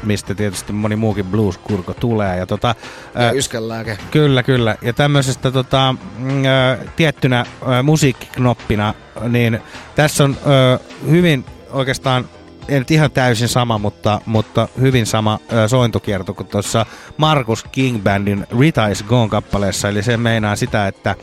mistä 0.04 0.36
tietysti 0.36 0.74
moni 0.74 0.96
muukin 0.96 1.26
blues-kurko 1.26 1.94
tulee. 1.94 2.38
Ja 2.38 2.46
tota, 2.46 2.76
Ja 3.16 3.22
ää, 3.22 3.32
yskänlääke. 3.32 3.98
Kyllä, 4.12 4.44
kyllä. 4.44 4.76
Ja 4.82 4.94
tämmöisestä 4.94 5.52
tota, 5.52 5.96
mm, 6.18 6.46
ö, 6.46 6.78
tiettynä 6.96 7.46
ö, 7.80 7.84
musiikkiknoppina, 7.84 8.94
niin 9.30 9.60
tässä 9.96 10.24
on 10.24 10.38
ö, 10.48 10.80
hyvin 11.10 11.46
oikeastaan, 11.72 12.30
ei 12.68 12.80
nyt 12.80 12.92
ihan 12.92 13.12
täysin 13.12 13.48
sama, 13.48 13.78
mutta, 13.78 14.22
mutta 14.26 14.68
hyvin 14.82 15.06
sama 15.06 15.40
ö, 15.54 15.68
sointukierto 15.68 16.34
kuin 16.34 16.48
tuossa 16.48 16.86
Markus 17.18 17.64
King 17.64 18.04
Bandin 18.04 18.48
Rita 18.60 18.88
is 18.88 19.04
Gone-kappaleessa. 19.04 19.90
Eli 19.90 20.04
se 20.04 20.18
meinaa 20.18 20.56
sitä, 20.56 20.88
että 20.88 21.16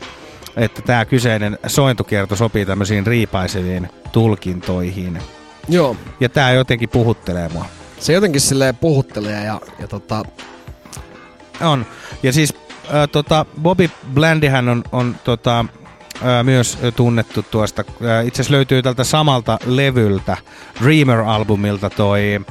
että 0.55 0.81
tämä 0.81 1.05
kyseinen 1.05 1.59
sointukierto 1.67 2.35
sopii 2.35 2.65
tämmöisiin 2.65 3.07
riipaiseviin 3.07 3.89
tulkintoihin. 4.11 5.21
Joo. 5.69 5.95
Ja 6.19 6.29
tämä 6.29 6.51
jotenkin 6.51 6.89
puhuttelee 6.89 7.49
mua. 7.49 7.65
Se 7.99 8.13
jotenkin 8.13 8.41
silleen 8.41 8.75
puhuttelee 8.75 9.43
ja, 9.43 9.61
ja 9.79 9.87
tota, 9.87 10.23
On. 11.61 11.85
Ja 12.23 12.33
siis 12.33 12.53
äh, 12.93 13.09
tota, 13.11 13.45
Bobby 13.61 13.89
Blandihän 14.13 14.69
on, 14.69 14.83
on 14.91 15.15
tota, 15.23 15.59
äh, 15.59 16.43
myös 16.43 16.77
tunnettu 16.95 17.43
tuosta. 17.51 17.83
Äh, 18.05 18.27
itse 18.27 18.41
asiassa 18.41 18.55
löytyy 18.55 18.81
tältä 18.81 19.03
samalta 19.03 19.59
levyltä, 19.65 20.37
Dreamer-albumilta 20.81 21.89
toi, 21.89 22.41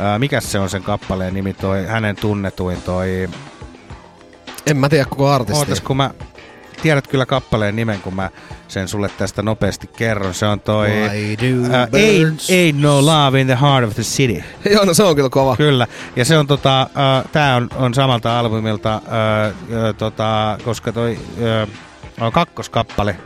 äh, 0.00 0.18
mikä 0.18 0.40
se 0.40 0.58
on 0.58 0.70
sen 0.70 0.82
kappaleen 0.82 1.34
nimi, 1.34 1.52
toi 1.52 1.86
hänen 1.86 2.16
tunnetuin 2.16 2.82
toi, 2.82 3.28
en 4.66 4.76
mä 4.76 4.88
tiedä 4.88 5.04
koko 5.04 5.28
artisti. 5.28 5.58
ootas 5.58 5.80
kun 5.80 5.96
mä, 5.96 6.10
tiedät 6.82 7.06
kyllä 7.06 7.26
kappaleen 7.26 7.76
nimen, 7.76 8.00
kun 8.00 8.14
mä 8.14 8.30
sen 8.68 8.88
sulle 8.88 9.10
tästä 9.18 9.42
nopeasti 9.42 9.86
kerron. 9.86 10.34
Se 10.34 10.46
on 10.46 10.60
toi 10.60 11.02
äh, 11.02 11.10
ain't, 11.12 12.50
ain't 12.50 12.80
No 12.80 13.06
Love 13.06 13.40
in 13.40 13.46
the 13.46 13.58
Heart 13.60 13.88
of 13.88 13.94
the 13.94 14.02
City. 14.02 14.44
Joo, 14.74 14.84
no 14.84 14.94
se 14.94 15.02
on 15.02 15.16
kyllä 15.16 15.30
kova. 15.30 15.56
Kyllä, 15.56 15.86
ja 16.16 16.24
se 16.24 16.38
on 16.38 16.46
tota, 16.46 16.82
äh, 16.82 17.30
tää 17.32 17.56
on, 17.56 17.68
on 17.76 17.94
samalta 17.94 18.38
albumilta, 18.38 18.94
äh, 18.94 19.00
äh, 19.46 19.52
tota, 19.98 20.58
koska 20.64 20.92
toi 20.92 21.18
äh, 21.62 21.68
on 22.20 22.32
kakkoskappale, 22.32 23.10
äh, 23.10 23.16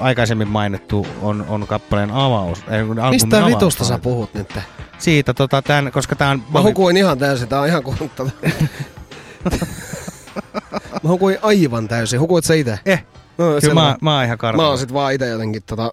aikaisemmin 0.00 0.48
mainittu 0.48 1.06
on, 1.22 1.44
on 1.48 1.66
kappaleen 1.66 2.10
avaus. 2.10 2.58
Äh, 2.58 3.10
Mistä 3.10 3.38
avaus- 3.38 3.46
vitusta 3.46 3.84
sä 3.84 3.98
puhut 3.98 4.34
nyt? 4.34 4.54
Siitä, 4.98 5.34
tota, 5.34 5.62
tän, 5.62 5.92
koska 5.92 6.16
tää 6.16 6.30
on... 6.30 6.42
Mä 6.52 6.62
hukuin 6.62 6.96
ihan 6.96 7.18
täysin, 7.18 7.48
tää 7.48 7.60
on 7.60 7.66
ihan 7.66 7.82
kuin... 7.82 7.98
Mä 11.02 11.08
hukuin 11.10 11.38
aivan 11.42 11.88
täysin. 11.88 12.20
Hukuit 12.20 12.44
sä 12.44 12.54
itse? 12.54 12.78
Eh, 12.86 13.04
No, 13.38 13.44
kyllä 13.46 13.60
selvä. 13.60 13.74
mä, 13.74 13.96
mä 14.00 14.14
oon 14.16 14.24
ihan 14.24 14.38
kartalla. 14.38 14.62
mä 14.64 14.68
oon 14.68 14.78
sit 14.78 14.92
vaan 14.92 15.12
ite 15.14 15.26
jotenkin 15.28 15.62
tota, 15.66 15.92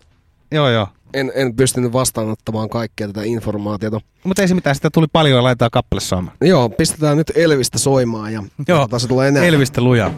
Joo, 0.52 0.70
joo. 0.70 0.88
en, 1.14 1.32
en 1.36 1.56
pystynyt 1.56 1.94
vastaanottamaan 1.94 2.70
kaikkea 2.70 3.08
tätä 3.08 3.22
informaatiota. 3.24 4.02
Mutta 4.24 4.42
ei 4.42 4.48
se 4.48 4.56
mitään, 4.56 4.76
sitä 4.76 4.90
tuli 4.90 5.08
paljon 5.14 5.38
ja 5.38 5.44
laitetaan 5.44 5.72
kappale 5.72 6.02
saamaan. 6.02 6.38
Joo, 6.42 6.70
pistetään 6.70 7.18
nyt 7.18 7.32
Elvistä 7.36 7.78
soimaan 7.80 8.34
ja 8.34 8.44
Joo, 8.68 8.88
se 8.98 9.08
tulee 9.08 9.28
enää. 9.28 9.44
Elvistä 9.44 9.82
lujaa. 9.82 10.12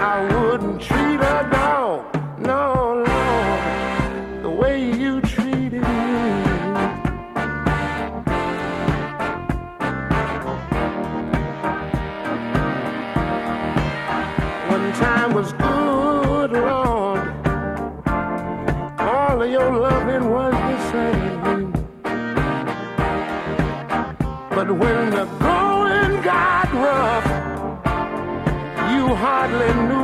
I 0.00 0.22
wouldn't 0.32 0.80
treat 0.80 1.16
a 1.16 1.48
dog, 1.50 2.04
no, 2.38 3.02
no, 3.02 4.42
the 4.42 4.48
way 4.48 4.80
you 4.80 5.20
treated 5.22 5.82
me. 5.82 5.88
One 14.68 14.92
time 14.92 15.34
was 15.34 15.52
good, 15.54 16.52
Lord. 16.52 17.32
All 19.00 19.42
of 19.42 19.50
your 19.50 19.76
loving 19.76 20.30
was 20.30 20.54
the 20.54 20.78
same. 20.92 21.72
But 24.50 24.70
when 24.70 25.10
the 25.10 25.37
hardly 29.38 29.72
knew 29.86 29.97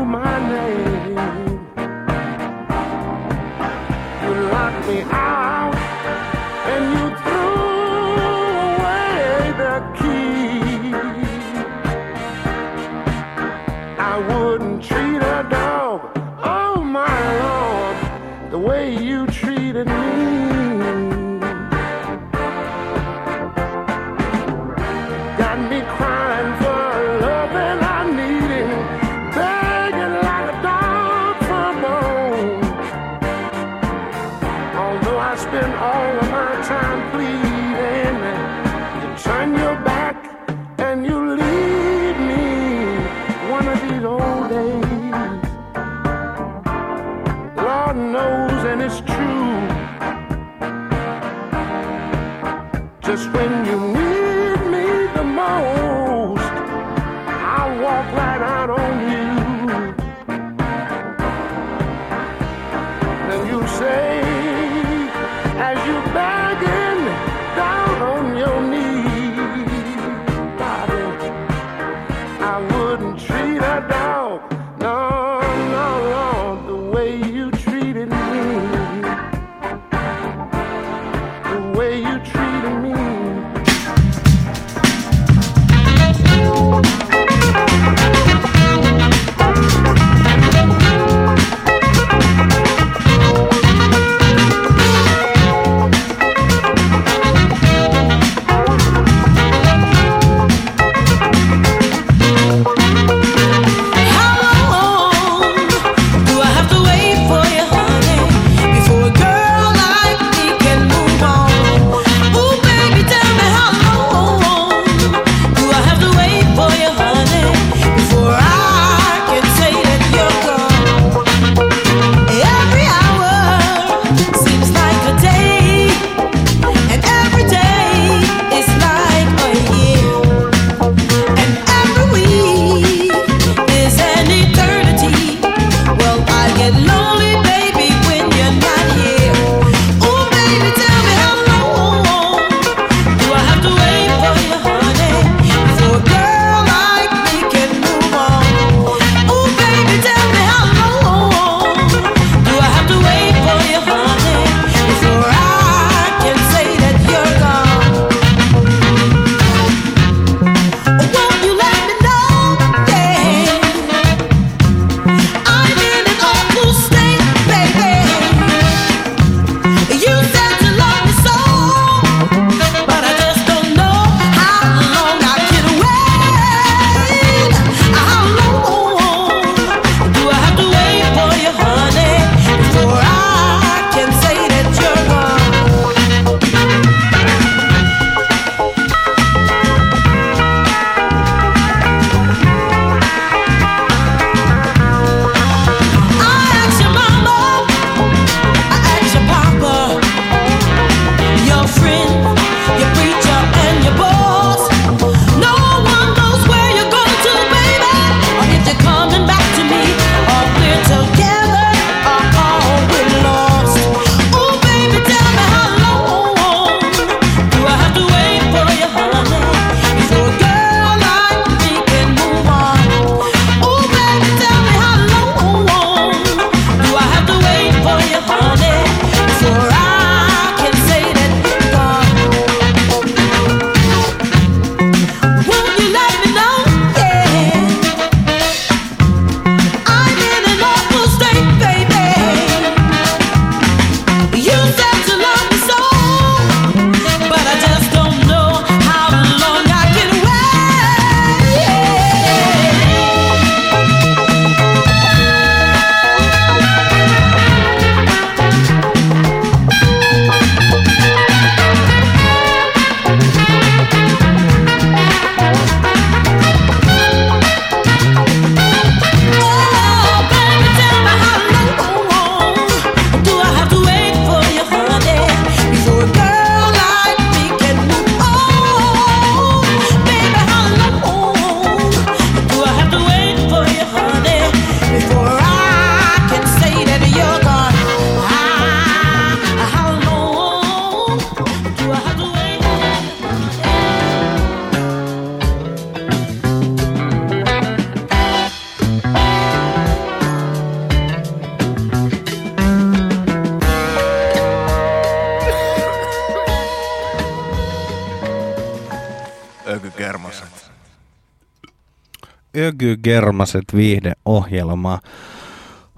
Nykygermaset 312.85 313.65
viihdeohjelma. 313.74 314.98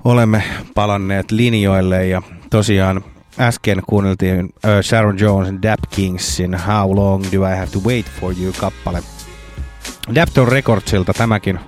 Olemme 0.04 0.42
palanneet 0.74 1.30
linjoille 1.30 2.06
ja 2.06 2.22
tosiaan 2.50 3.04
äsken 3.38 3.82
kuunneltiin 3.86 4.44
uh, 4.44 4.52
Sharon 4.82 5.18
Jonesin 5.18 5.62
Dap 5.62 5.80
Kingsin 5.90 6.54
How 6.66 6.96
Long 6.96 7.24
Do 7.32 7.52
I 7.52 7.56
Have 7.56 7.66
To 7.66 7.78
Wait 7.86 8.06
For 8.20 8.34
You 8.42 8.52
kappale. 8.60 9.02
Dapton 10.14 10.48
Recordsilta 10.48 11.12
tämäkin 11.12 11.60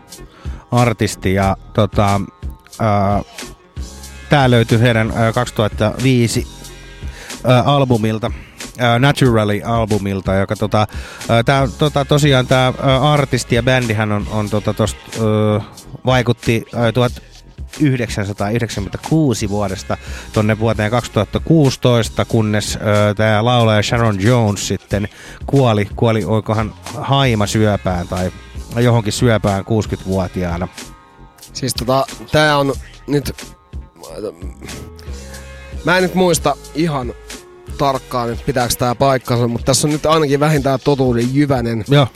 artisti 0.70 1.34
ja 1.34 1.56
tota, 1.72 2.20
uh, 2.80 3.26
tää 4.28 4.50
löytyy 4.50 4.80
heidän 4.80 5.10
uh, 5.10 5.34
2005 5.34 6.46
uh, 7.44 7.68
albumilta 7.68 8.30
Äh, 8.80 9.00
Naturally-albumilta, 9.00 10.34
joka 10.34 10.56
tota, 10.56 10.80
äh, 10.80 10.86
tää, 11.44 11.68
tota, 11.78 12.04
tosiaan 12.04 12.46
tämä 12.46 12.66
äh, 12.66 12.74
artisti 13.02 13.54
ja 13.54 13.62
bändihän 13.62 14.12
on, 14.12 14.26
on 14.30 14.50
tota, 14.50 14.74
tost, 14.74 14.96
ö, 15.18 15.60
vaikutti 16.06 16.64
ö, 16.74 16.92
1996 16.92 19.48
vuodesta 19.48 19.96
tuonne 20.32 20.58
vuoteen 20.58 20.90
2016, 20.90 22.24
kunnes 22.24 22.78
tämä 23.16 23.44
laulaja 23.44 23.82
Sharon 23.82 24.22
Jones 24.22 24.68
sitten 24.68 25.08
kuoli, 25.46 25.88
kuoli 25.96 26.24
oikohan 26.24 26.74
haima 26.94 27.46
syöpään 27.46 28.08
tai 28.08 28.32
johonkin 28.76 29.12
syöpään 29.12 29.64
60-vuotiaana. 29.64 30.68
Siis 31.52 31.74
tota, 31.74 32.06
tää 32.32 32.58
on 32.58 32.74
nyt... 33.06 33.46
Mä 35.84 35.96
en 35.96 36.02
nyt 36.02 36.14
muista 36.14 36.56
ihan 36.74 37.14
tarkkaan, 37.78 38.32
että 38.32 38.44
pitääkö 38.46 38.74
tää 38.78 38.94
paikkansa, 38.94 39.48
mutta 39.48 39.64
tässä 39.64 39.86
on 39.86 39.92
nyt 39.92 40.06
ainakin 40.06 40.40
vähintään 40.40 40.78
totuuden 40.84 41.34
jyvänen. 41.34 41.84
Joo. 41.88 42.06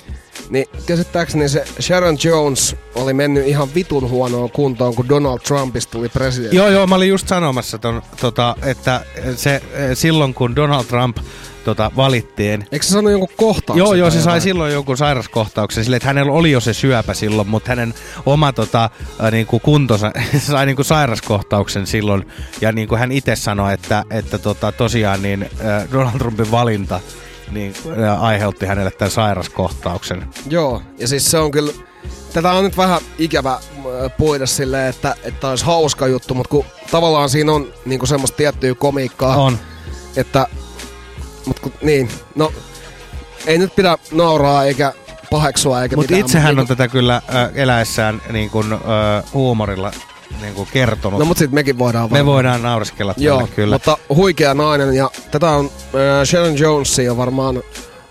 Niin 0.51 0.67
käsittääkseni 0.87 1.49
se 1.49 1.65
Sharon 1.81 2.17
Jones 2.25 2.77
oli 2.95 3.15
mennyt 3.15 3.47
ihan 3.47 3.75
vitun 3.75 4.11
huonoon 4.11 4.51
kuntoon, 4.51 4.95
kun 4.95 5.09
Donald 5.09 5.39
Trumpista 5.39 5.93
tuli 5.93 6.09
presidentti. 6.09 6.57
Joo, 6.57 6.69
joo, 6.69 6.87
mä 6.87 6.95
olin 6.95 7.09
just 7.09 7.29
sanomassa, 7.29 7.79
ton, 7.79 8.03
tota, 8.21 8.57
että 8.63 9.05
se, 9.37 9.55
eh, 9.55 9.91
silloin 9.95 10.35
kun 10.35 10.57
Donald 10.57 10.85
Trump 10.85 11.17
tota, 11.65 11.91
valittiin, 11.97 12.67
Eikö 12.73 12.87
se 12.87 12.93
sano 12.93 13.11
jonkun 13.11 13.29
kohtauksen? 13.37 13.85
Joo, 13.85 13.95
joo, 13.95 14.11
se 14.11 14.15
sai 14.15 14.21
jotain? 14.21 14.41
silloin 14.41 14.73
jonkun 14.73 14.97
sairaskohtauksen 14.97 15.85
sille, 15.85 15.97
että 15.97 16.07
hänellä 16.09 16.33
oli 16.33 16.51
jo 16.51 16.61
se 16.61 16.73
syöpä 16.75 17.15
silloin, 17.15 17.49
mutta 17.49 17.71
hänen 17.71 17.95
oma 18.27 18.53
tota, 18.53 18.91
ä, 19.25 19.31
niinku 19.31 19.59
kuntonsa 19.59 20.13
sai 20.39 20.67
niinku 20.67 20.85
sairaskohtauksen 20.85 21.87
silloin. 21.87 22.27
Ja 22.61 22.73
niinku 22.73 22.97
hän 22.97 23.13
itse 23.13 23.37
sanoi, 23.37 23.75
että, 23.75 24.05
että 24.11 24.39
tota, 24.39 24.73
tosiaan 24.73 25.23
niin, 25.23 25.43
ä, 25.43 25.87
Donald 25.93 26.19
Trumpin 26.19 26.51
valinta 26.51 27.01
niin, 27.51 27.75
ä, 28.05 28.15
aiheutti 28.15 28.67
hänelle 28.67 28.91
tämän 28.91 29.11
sairaskohtauksen. 29.11 30.27
Joo, 30.51 30.83
ja 30.99 31.09
siis 31.09 31.31
se 31.31 31.39
on 31.39 31.51
kyllä... 31.51 31.73
Tätä 32.33 32.53
on 32.53 32.65
nyt 32.65 32.77
vähän 32.77 33.01
ikävä 33.19 33.53
äh, 33.53 33.61
puida 34.19 34.47
silleen, 34.47 34.89
että, 34.89 35.15
että 35.25 35.49
olisi 35.49 35.65
hauska 35.65 36.07
juttu, 36.07 36.35
mutta 36.35 36.51
kun 36.51 36.65
tavallaan 36.91 37.31
siinä 37.31 37.53
on 37.53 37.73
niinku 37.85 38.07
semmoista 38.07 38.37
tiettyä 38.37 38.75
komiikkaa. 38.75 39.37
On. 39.37 39.59
Että, 40.17 40.47
mut 41.47 41.61
kun, 41.61 41.73
niin, 41.83 42.09
no, 42.35 42.53
ei 43.47 43.59
nyt 43.59 43.75
pidä 43.77 43.99
nauraa 44.13 44.65
eikä 44.65 44.93
paheksua 45.31 45.83
eikä 45.83 45.97
Mutta 45.97 46.11
mitään. 46.13 46.27
itse 46.27 46.39
hän 46.39 46.55
mut 46.55 46.61
on 46.61 46.67
tätä 46.77 46.89
kyllä 46.89 47.15
ä, 47.17 47.51
eläessään 47.55 48.23
niin 48.33 48.51
kuin, 48.51 48.73
ä, 48.73 48.77
huumorilla 49.35 49.93
niin 50.41 50.55
kuin 50.55 50.69
kertonut. 50.73 51.19
No 51.19 51.25
mut 51.27 51.37
sit 51.39 51.53
mekin 51.53 51.79
voidaan 51.79 52.05
Me 52.05 52.11
varmaan. 52.11 52.27
voidaan 52.35 52.63
naureskella 52.63 53.15
tälle 53.15 53.27
Joo, 53.29 53.49
kyllä. 53.57 53.75
mutta 53.75 53.99
huikea 54.15 54.55
nainen 54.55 54.95
ja 54.95 55.11
tätä 55.31 55.51
on 55.51 55.65
äh, 55.65 56.25
Sharon 56.25 56.59
Jonesia 56.59 57.17
varmaan 57.17 57.63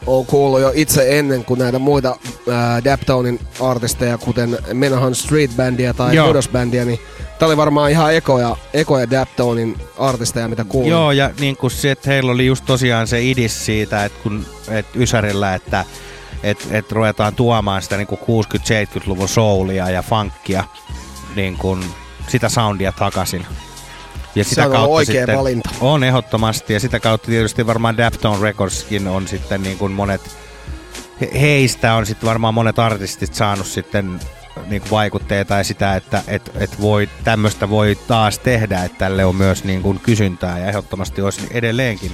on 0.06 0.26
kuullut 0.26 0.62
jo 0.62 0.72
itse 0.76 1.20
ennen 1.20 1.46
kuin 1.46 1.60
näitä 1.60 1.80
muita 1.80 2.10
äh, 2.50 2.84
Daptonin 2.84 3.40
artisteja, 3.60 4.18
kuten 4.18 4.58
Menahan 4.74 5.16
Street 5.16 5.52
Bandia 5.58 5.94
tai. 5.94 6.18
Kudos 6.18 6.50
Bandia, 6.50 6.86
niin 6.86 7.00
tää 7.40 7.48
oli 7.48 7.58
varmaan 7.58 7.92
ihan 7.92 8.14
ekoja, 8.16 8.58
ekoja 8.74 9.12
Daptonin 9.12 9.78
artisteja, 9.98 10.48
mitä 10.48 10.64
kuulin. 10.64 10.90
Joo, 10.90 11.12
ja 11.12 11.30
niin 11.40 11.58
kuin 11.58 11.72
se, 11.72 11.92
että 11.92 12.10
heillä 12.10 12.32
oli 12.32 12.46
just 12.46 12.66
tosiaan 12.66 13.08
se 13.08 13.24
idis 13.24 13.66
siitä, 13.66 14.06
että 14.06 14.20
kun 14.24 14.46
et 14.70 14.86
Ysärillä, 14.96 15.56
että 15.56 15.86
et, 16.44 16.68
et 16.72 16.92
ruvetaan 16.92 17.36
tuomaan 17.36 17.82
sitä 17.82 17.98
niin 17.98 18.08
kuin 18.08 18.46
60-70-luvun 18.46 19.30
soulia 19.30 19.90
ja 19.90 20.02
funkia, 20.02 20.64
niin 21.36 21.58
kuin 21.58 21.86
sitä 22.28 22.50
soundia 22.50 22.92
takaisin. 22.92 23.46
Ja 24.36 24.44
Se 24.44 24.62
on 24.66 24.76
ollut 24.76 24.92
oikea 24.92 25.28
valinta. 25.36 25.70
On 25.82 26.04
ehdottomasti, 26.04 26.74
ja 26.74 26.80
sitä 26.80 27.00
kautta 27.00 27.28
tietysti 27.28 27.68
varmaan 27.68 27.98
Daptone 27.98 28.42
Recordskin 28.42 29.08
on 29.08 29.28
sitten 29.28 29.64
niin 29.64 29.78
kuin 29.78 29.92
monet, 29.92 30.22
he- 31.22 31.32
heistä 31.42 31.94
on 31.94 32.06
sitten 32.06 32.28
varmaan 32.28 32.54
monet 32.54 32.80
artistit 32.80 33.34
saanut 33.34 33.68
sitten 33.68 34.20
niin 34.68 34.82
kuin 34.82 34.92
vaikutteita 34.92 35.56
ja 35.56 35.64
sitä, 35.64 35.96
että 35.96 36.22
et, 36.28 36.52
et 36.56 36.82
voi, 36.82 37.10
tämmöistä 37.24 37.70
voi 37.70 37.98
taas 38.08 38.40
tehdä, 38.40 38.84
että 38.84 38.98
tälle 38.98 39.26
on 39.26 39.36
myös 39.36 39.64
niin 39.64 39.82
kuin 39.82 40.00
kysyntää 40.00 40.60
ja 40.60 40.66
ehdottomasti 40.68 41.22
olisi 41.22 41.48
edelleenkin 41.52 42.12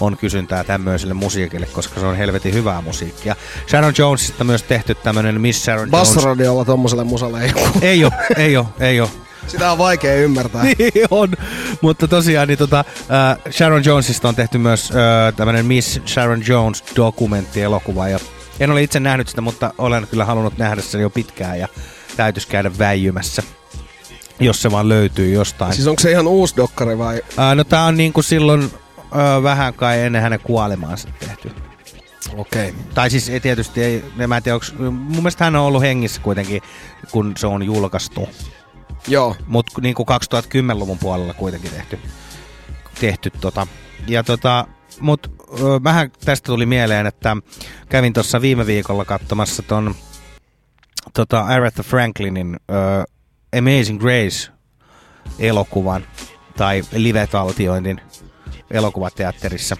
on 0.00 0.16
kysyntää 0.16 0.64
tämmöiselle 0.64 1.14
musiikille, 1.14 1.66
koska 1.66 2.00
se 2.00 2.06
on 2.06 2.16
helvetin 2.16 2.54
hyvää 2.54 2.80
musiikkia. 2.80 3.36
Sharon 3.68 3.94
Jonesista 3.98 4.44
myös 4.44 4.62
tehty 4.62 4.94
tämmönen 4.94 5.40
Miss 5.40 5.64
Sharon 5.64 5.80
Jones. 5.80 5.90
Bassoradiolla 5.90 6.64
tommoselle 6.64 7.04
musalle 7.04 7.42
ei 7.44 7.52
oo. 7.56 7.68
Ei 7.82 8.04
oo, 8.04 8.10
ei 8.36 8.56
oo, 8.56 8.66
ei 8.80 9.00
oo. 9.00 9.10
Sitä 9.46 9.72
on 9.72 9.78
vaikea 9.78 10.14
ymmärtää. 10.14 10.64
niin 10.78 10.92
on. 11.10 11.32
Mutta 11.80 12.08
tosiaan 12.08 12.48
niin 12.48 12.58
tota, 12.58 12.78
äh, 12.78 13.52
Sharon 13.52 13.84
Jonesista 13.84 14.28
on 14.28 14.34
tehty 14.34 14.58
myös 14.58 14.90
äh, 14.90 15.34
tämmöinen 15.36 15.66
Miss 15.66 16.00
Sharon 16.06 16.42
Jones 16.46 16.84
dokumenttielokuva. 16.96 18.08
Ja 18.08 18.18
en 18.60 18.70
ole 18.70 18.82
itse 18.82 19.00
nähnyt 19.00 19.28
sitä, 19.28 19.40
mutta 19.40 19.72
olen 19.78 20.06
kyllä 20.10 20.24
halunnut 20.24 20.58
nähdä 20.58 20.82
sen 20.82 21.00
jo 21.00 21.10
pitkään 21.10 21.58
ja 21.58 21.68
täytyisi 22.16 22.48
käydä 22.48 22.70
väijymässä, 22.78 23.42
jos 24.40 24.62
se 24.62 24.70
vaan 24.70 24.88
löytyy 24.88 25.32
jostain. 25.32 25.74
Siis 25.74 25.86
onko 25.86 26.00
se 26.00 26.10
ihan 26.10 26.26
uusi 26.26 26.56
dokkari 26.56 26.98
vai? 26.98 27.22
Äh, 27.38 27.56
no 27.56 27.64
tää 27.64 27.84
on 27.84 27.96
niinku 27.96 28.22
silloin 28.22 28.62
äh, 28.62 29.42
vähän 29.42 29.74
kai 29.74 30.00
ennen 30.00 30.22
hänen 30.22 30.40
kuolemaansa 30.40 31.08
tehty. 31.20 31.50
Okei. 32.36 32.68
Okay. 32.68 32.82
Tai 32.94 33.10
siis 33.10 33.28
ei 33.28 33.40
tietysti, 33.40 33.84
ei, 33.84 34.04
mä 34.26 34.36
en 34.36 34.42
tiedä, 34.42 34.54
onks, 34.54 34.74
mun 34.78 35.16
mielestä 35.16 35.44
hän 35.44 35.56
on 35.56 35.62
ollut 35.62 35.82
hengissä 35.82 36.20
kuitenkin, 36.20 36.62
kun 37.10 37.32
se 37.36 37.46
on 37.46 37.62
julkaistu. 37.62 38.28
Joo. 39.08 39.36
Mutta 39.46 39.80
niin 39.80 39.94
kuin 39.94 40.06
2010-luvun 40.08 40.98
puolella 40.98 41.34
kuitenkin 41.34 41.70
tehty. 41.70 41.98
tehty 43.00 43.30
tota. 43.40 43.66
Ja 44.06 44.24
tota, 44.24 44.66
mut 45.00 45.32
ö, 45.60 45.82
vähän 45.84 46.10
tästä 46.24 46.46
tuli 46.46 46.66
mieleen, 46.66 47.06
että 47.06 47.36
kävin 47.88 48.12
tuossa 48.12 48.40
viime 48.40 48.66
viikolla 48.66 49.04
katsomassa 49.04 49.62
ton 49.62 49.94
tota 51.14 51.40
Aretha 51.40 51.82
Franklinin 51.82 52.56
ö, 52.70 53.04
Amazing 53.58 54.00
Grace 54.00 54.52
elokuvan 55.38 56.06
tai 56.56 56.82
live-taltioinnin 56.92 58.00
elokuvateatterissa. 58.70 59.76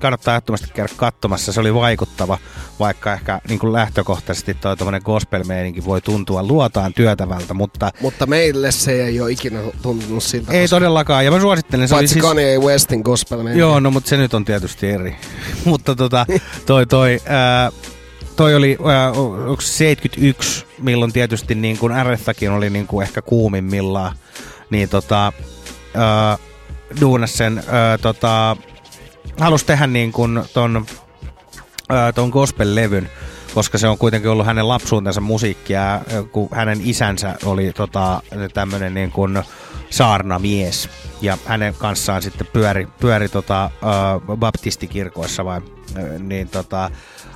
Kannattaa 0.00 0.34
ehdottomasti 0.34 0.68
käydä 0.74 0.92
katsomassa. 0.96 1.52
Se 1.52 1.60
oli 1.60 1.74
vaikuttava, 1.74 2.38
vaikka 2.80 3.12
ehkä 3.12 3.40
niin 3.48 3.58
kuin 3.58 3.72
lähtökohtaisesti 3.72 4.54
toi 4.54 4.76
tommonen 4.76 5.02
gospel 5.04 5.42
voi 5.84 6.00
tuntua 6.00 6.42
luotaan 6.42 6.94
työtävältä, 6.94 7.54
mutta 7.54 7.90
Mutta 8.00 8.26
meille 8.26 8.72
se 8.72 9.04
ei 9.04 9.20
ole 9.20 9.30
ikinä 9.30 9.60
tuntunut 9.82 10.22
siltä. 10.22 10.52
ei 10.52 10.64
koska- 10.64 10.76
todellakaan. 10.76 11.24
Ja 11.24 11.30
mä 11.30 11.40
suosittelen, 11.40 11.88
se 11.88 11.94
Paitsi 11.94 12.12
siis... 12.12 12.24
Kanye 12.24 12.58
Westin 12.58 13.00
gospel 13.00 13.46
Joo, 13.46 13.80
no 13.80 13.90
mutta 13.90 14.08
se 14.10 14.16
nyt 14.16 14.34
on 14.34 14.44
tietysti 14.44 14.90
eri. 14.90 15.16
mutta 15.64 15.94
tota, 15.94 16.26
toi, 16.66 16.86
toi, 16.86 17.20
ää, 17.26 17.70
toi 18.36 18.54
oli, 18.54 18.78
onko 19.46 19.60
se 19.60 19.72
71, 19.72 20.66
milloin 20.78 21.12
tietysti 21.12 21.54
niin 21.54 21.78
kuin 21.78 21.92
Arethakin 21.92 22.50
oli 22.50 22.70
niin 22.70 22.86
kuin 22.86 23.02
ehkä 23.06 23.22
kuumimmillaan, 23.22 24.16
niin 24.70 24.88
tota, 24.88 25.32
duunas 27.00 27.36
sen, 27.38 27.64
ää, 27.68 27.98
tota, 27.98 28.56
halusi 29.40 29.66
tehdä 29.66 29.86
niin 29.86 30.12
kuin 30.12 30.42
ton, 30.54 30.86
ää, 31.88 32.12
ton 32.12 32.28
gospel-levyn, 32.28 33.08
koska 33.54 33.78
se 33.78 33.88
on 33.88 33.98
kuitenkin 33.98 34.30
ollut 34.30 34.46
hänen 34.46 34.68
lapsuutensa 34.68 35.20
musiikkia, 35.20 36.00
kun 36.32 36.48
hänen 36.52 36.80
isänsä 36.84 37.36
oli 37.44 37.72
tota, 37.72 38.22
tämmöinen 38.54 38.94
niin 38.94 39.10
kuin 39.10 39.42
saarnamies. 39.90 40.88
Ja 41.22 41.38
hänen 41.46 41.74
kanssaan 41.74 42.22
sitten 42.22 42.46
pyöri, 42.52 42.88
pyöri 43.00 43.28
tota, 43.28 43.60
ää, 43.62 44.36
baptistikirkoissa 44.36 45.44
vai, 45.44 45.60
ää, 45.96 46.18
niin 46.18 46.48
tota, 46.48 46.90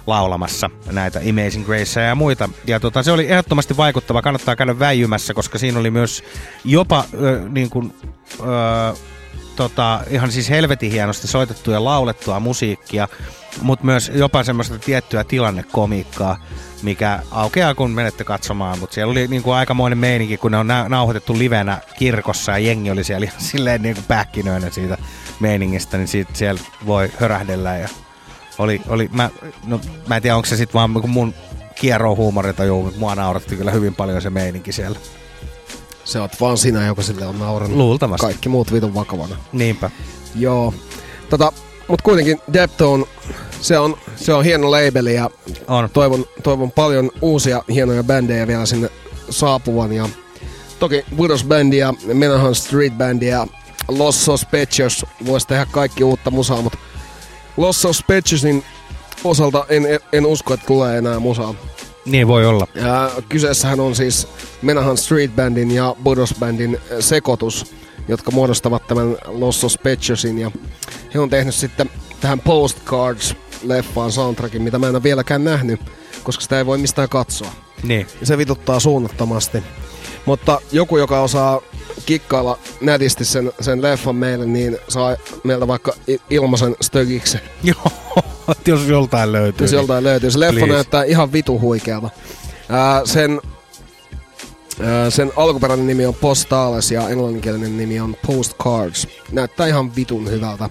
laulamassa 0.07 0.71
näitä 0.93 1.21
Amazing 1.31 1.67
Graceja 1.67 2.07
ja 2.07 2.15
muita. 2.15 2.49
Ja 2.67 2.81
tota, 2.81 3.03
se 3.03 3.13
oli 3.13 3.31
ehdottomasti 3.31 3.77
vaikuttava, 3.77 4.23
kannattaa 4.23 4.57
käydä 4.57 4.79
väijymässä, 4.79 5.35
koska 5.35 5.59
siinä 5.59 5.79
oli 5.79 5.91
myös 5.91 6.25
jopa 6.65 7.05
ö, 7.15 7.43
niin 7.49 7.71
kuin, 7.71 7.95
ö, 8.41 8.45
tota, 9.57 10.01
ihan 10.11 10.33
siis 10.33 10.51
helvetin 10.51 10.93
hienosti 10.93 11.27
soitettua 11.27 11.75
ja 11.75 11.85
laulettua 11.85 12.41
musiikkia, 12.41 13.09
mutta 13.63 13.85
myös 13.85 14.13
jopa 14.15 14.45
semmoista 14.45 14.79
tiettyä 14.79 15.25
tilannekomiikkaa, 15.25 16.39
mikä 16.83 17.21
aukeaa 17.31 17.75
kun 17.75 17.91
menette 17.91 18.25
katsomaan, 18.25 18.79
mutta 18.79 18.95
siellä 18.95 19.11
oli 19.11 19.29
niinku 19.29 19.51
aikamoinen 19.51 19.99
meininki, 19.99 20.37
kun 20.37 20.51
ne 20.51 20.59
on 20.59 20.69
nauhoitettu 20.89 21.39
livenä 21.39 21.79
kirkossa 21.99 22.53
ja 22.53 22.59
jengi 22.59 22.91
oli 22.91 23.05
siellä 23.05 23.27
ihan 23.27 23.41
silleen 23.53 23.83
niinku 23.83 24.03
pähkinöinä 24.09 24.71
siitä 24.71 24.99
meiningistä, 25.41 25.97
niin 25.97 26.09
siitä 26.09 26.31
siellä 26.35 26.61
voi 26.87 27.11
hörähdellä 27.21 27.77
ja 27.77 27.89
oli, 28.59 28.81
oli 28.89 29.09
mä, 29.13 29.31
no, 29.67 29.81
mä 30.07 30.17
en 30.17 30.23
tiedä 30.23 30.37
onko 30.37 30.47
se 30.47 30.57
sitten 30.57 30.75
vaan 30.75 30.91
mun 30.91 31.35
kierro 31.75 32.17
huumoritaju, 32.17 32.83
mutta 32.83 32.99
mua 32.99 33.15
nauratti 33.15 33.57
kyllä 33.57 33.71
hyvin 33.71 33.95
paljon 33.95 34.23
se 34.23 34.31
meininki 34.31 34.73
siellä. 34.73 34.99
Se 36.07 36.21
oot 36.21 36.41
vaan 36.41 36.59
sinä, 36.59 36.87
joka 36.87 37.03
sille 37.03 37.27
on 37.27 37.39
naurannut. 37.39 37.79
Luultavasti. 37.79 38.27
Kaikki 38.27 38.49
muut 38.49 38.73
vitun 38.73 38.95
vakavana. 38.95 39.37
Niinpä. 39.53 39.91
Joo. 40.35 40.75
Tota, 41.31 41.53
mut 41.89 42.03
kuitenkin 42.03 42.41
Deptone, 42.53 43.05
se 43.61 43.79
on, 43.79 43.97
se 44.17 44.33
on 44.35 44.45
hieno 44.45 44.71
labeli 44.71 45.15
ja 45.15 45.31
on. 45.69 45.91
Toivon, 45.93 46.25
toivon 46.43 46.71
paljon 46.73 47.11
uusia 47.23 47.63
hienoja 47.69 48.05
bändejä 48.05 48.47
vielä 48.47 48.67
sinne 48.67 48.91
saapuvan. 49.31 49.93
Ja 49.93 50.09
toki 50.79 51.05
Widows 51.17 51.45
Bandi 51.45 51.77
ja 51.77 51.95
Menahan 52.07 52.55
Street 52.55 52.93
Bandi 52.93 53.27
ja 53.27 53.47
Los 53.89 54.25
Sospechos 54.25 55.07
voisi 55.27 55.47
tehdä 55.47 55.67
kaikki 55.71 56.05
uutta 56.05 56.31
musaa, 56.31 56.63
mutta 56.63 56.79
Los 57.57 57.83
Sospechosin 57.83 58.65
osalta 59.25 59.67
en, 59.69 59.83
en 60.13 60.27
usko, 60.27 60.55
että 60.55 60.67
tulee 60.67 60.99
enää 60.99 61.19
musaa. 61.19 61.55
Niin 62.07 62.29
voi 62.29 62.47
olla. 62.47 62.67
Ja 62.75 63.11
kyseessähän 63.29 63.81
on 63.81 63.97
siis 63.97 64.29
Menahan 64.63 64.97
Street 64.97 65.37
Bandin 65.37 65.71
ja 65.71 65.97
Budos 66.03 66.35
Bandin 66.41 66.79
sekoitus, 67.01 67.75
jotka 68.09 68.31
muodostavat 68.31 68.87
tämän 68.87 69.17
Los 69.27 69.61
Sospechosin. 69.61 70.39
Ja 70.39 70.51
he 71.15 71.21
on 71.21 71.31
tehnyt 71.31 71.55
sitten 71.55 71.91
tähän 72.21 72.41
Postcards-leffaan 72.41 74.11
soundtrackin, 74.11 74.63
mitä 74.63 74.79
mä 74.79 74.87
en 74.89 74.95
ole 74.95 75.03
vieläkään 75.03 75.45
nähnyt, 75.45 75.81
koska 76.23 76.43
sitä 76.43 76.59
ei 76.59 76.67
voi 76.67 76.79
mistään 76.79 77.09
katsoa. 77.09 77.51
Niin. 77.83 78.07
Se 78.23 78.39
vituttaa 78.39 78.81
suunnattomasti. 78.81 79.63
Mutta 80.27 80.61
joku, 80.73 80.99
joka 80.99 81.21
osaa 81.21 81.61
kikkailla 82.07 82.59
nätisti 82.81 83.25
sen, 83.25 83.53
sen 83.61 83.83
leffan 83.83 84.17
meille, 84.17 84.47
niin 84.47 84.79
saa 84.89 85.17
meiltä 85.45 85.69
vaikka 85.69 85.93
ilmaisen 86.31 86.77
stögiksen. 86.81 87.41
Joo, 87.63 87.91
jos 88.67 88.87
joltain 88.87 89.33
löytyy. 89.33 89.65
Jos 89.65 89.73
joltain 89.73 90.05
löytyy. 90.05 90.31
Se 90.31 90.41
leffa 90.41 90.53
Please. 90.53 90.73
näyttää 90.73 91.05
ihan 91.05 91.33
vitu 91.33 91.61
huikealta. 91.61 92.11
Ää, 92.69 93.03
sen, 93.07 93.41
ää, 94.81 95.11
sen 95.11 95.33
alkuperäinen 95.37 95.87
nimi 95.87 96.07
on 96.07 96.15
Postales 96.15 96.91
ja 96.91 97.09
englanninkielinen 97.09 97.77
nimi 97.77 98.01
on 98.01 98.17
Postcards. 98.27 99.09
Näyttää 99.33 99.67
ihan 99.67 99.97
vitun 99.97 100.31
hyvältä. 100.31 100.71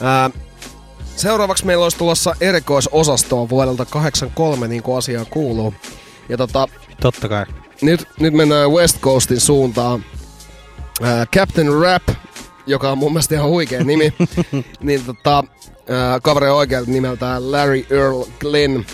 Ää, 0.00 0.30
seuraavaksi 1.16 1.66
meillä 1.66 1.82
olisi 1.82 1.98
tulossa 1.98 2.34
erikoisosastoa 2.40 3.48
vuodelta 3.48 3.84
83, 3.84 4.68
niin 4.68 4.82
kuin 4.82 4.98
asiaan 4.98 5.26
kuuluu. 5.30 5.74
Ja 6.28 6.36
tota, 6.36 6.68
Totta 7.00 7.28
kai. 7.28 7.46
nyt, 7.82 8.08
nyt 8.20 8.34
mennään 8.34 8.70
West 8.70 9.00
Coastin 9.00 9.40
suuntaan. 9.40 10.04
Ää, 11.02 11.26
Captain 11.26 11.80
Rap, 11.80 12.02
joka 12.66 12.90
on 12.90 12.98
mun 12.98 13.12
mielestä 13.12 13.34
ihan 13.34 13.48
huikea 13.48 13.84
nimi, 13.84 14.12
niin 14.80 15.04
tota, 15.04 15.44
ää, 15.88 16.20
kaveri 16.20 16.48
on 16.48 16.56
oikealta 16.56 16.90
nimeltään 16.90 17.52
Larry 17.52 17.86
Earl 17.90 18.22
Glenn. 18.40 18.84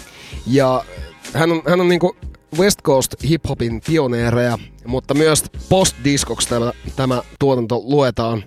Ja 0.47 0.85
hän 1.35 1.53
on, 1.53 1.63
hän 1.69 1.81
on 1.81 1.89
niinku 1.89 2.17
West 2.59 2.83
Coast 2.83 3.15
hip-hopin 3.25 3.81
pioneereja, 3.87 4.59
mutta 4.87 5.15
myös 5.15 5.45
post-diskoksi 5.69 6.49
tämä, 6.49 6.73
tämä 6.97 7.23
tuotanto 7.39 7.83
luetaan. 7.85 8.45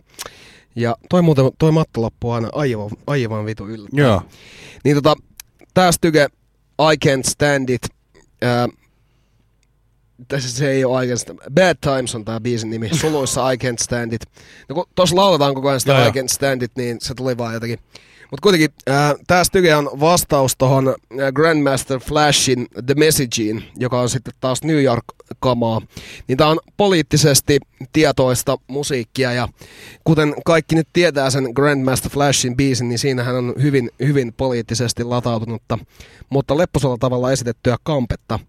Ja 0.75 0.95
toi 1.09 1.21
muuten, 1.21 1.45
toi 1.59 1.71
matto 1.71 2.01
loppuu 2.01 2.31
aina 2.31 2.49
aivan, 2.51 2.89
aivan 3.07 3.45
vitu 3.45 3.67
yllättäen. 3.67 4.03
Joo. 4.03 4.21
Niin 4.83 4.95
tota, 4.95 5.15
tää 5.73 5.91
styke 5.91 6.27
I 6.79 7.09
Can't 7.09 7.29
Stand 7.29 7.69
It. 7.69 7.81
Ää, 8.41 8.67
tässä 10.27 10.51
se 10.51 10.71
ei 10.71 10.85
ole 10.85 11.15
Stand 11.15 11.39
Bad 11.53 11.77
Times 11.81 12.15
on 12.15 12.25
tää 12.25 12.39
biisin 12.39 12.69
nimi. 12.69 12.89
Suluissa 13.01 13.51
I 13.51 13.55
Can't 13.55 13.83
Stand 13.83 14.13
It. 14.13 14.21
No 14.69 14.75
kun 14.75 14.85
tossa 14.95 15.15
lauletaan 15.15 15.55
koko 15.55 15.67
ajan 15.67 15.79
sitä 15.79 15.93
Joo, 15.93 16.07
I. 16.07 16.09
Can't 16.09 16.27
Stand 16.27 16.61
It, 16.61 16.71
niin 16.75 16.97
se 17.01 17.13
tuli 17.13 17.37
vaan 17.37 17.53
jotenkin. 17.53 17.79
Mutta 18.31 18.41
kuitenkin 18.41 18.69
ää, 18.87 19.15
tää 19.27 19.43
styke 19.43 19.75
on 19.75 19.89
vastaus 19.99 20.55
tohon 20.57 20.87
ää, 20.87 21.31
Grandmaster 21.31 21.99
Flashin 21.99 22.67
The 22.85 22.93
Messageen, 22.93 23.63
joka 23.77 24.01
on 24.01 24.09
sitten 24.09 24.33
taas 24.39 24.63
New 24.63 24.83
York-kamaa. 24.83 25.81
Niin 26.27 26.37
tää 26.37 26.47
on 26.47 26.59
poliittisesti 26.77 27.59
tietoista 27.93 28.57
musiikkia 28.67 29.33
ja 29.33 29.47
kuten 30.03 30.35
kaikki 30.45 30.75
nyt 30.75 30.87
tietää 30.93 31.29
sen 31.29 31.49
Grandmaster 31.55 32.11
Flashin 32.11 32.55
biisin, 32.55 32.89
niin 32.89 32.99
siinähän 32.99 33.35
on 33.35 33.53
hyvin, 33.61 33.91
hyvin 33.99 34.33
poliittisesti 34.33 35.03
latautunutta, 35.03 35.79
mutta 36.29 36.57
lepposella 36.57 36.97
tavalla 36.99 37.31
esitettyä 37.31 37.77
kampetta. 37.83 38.39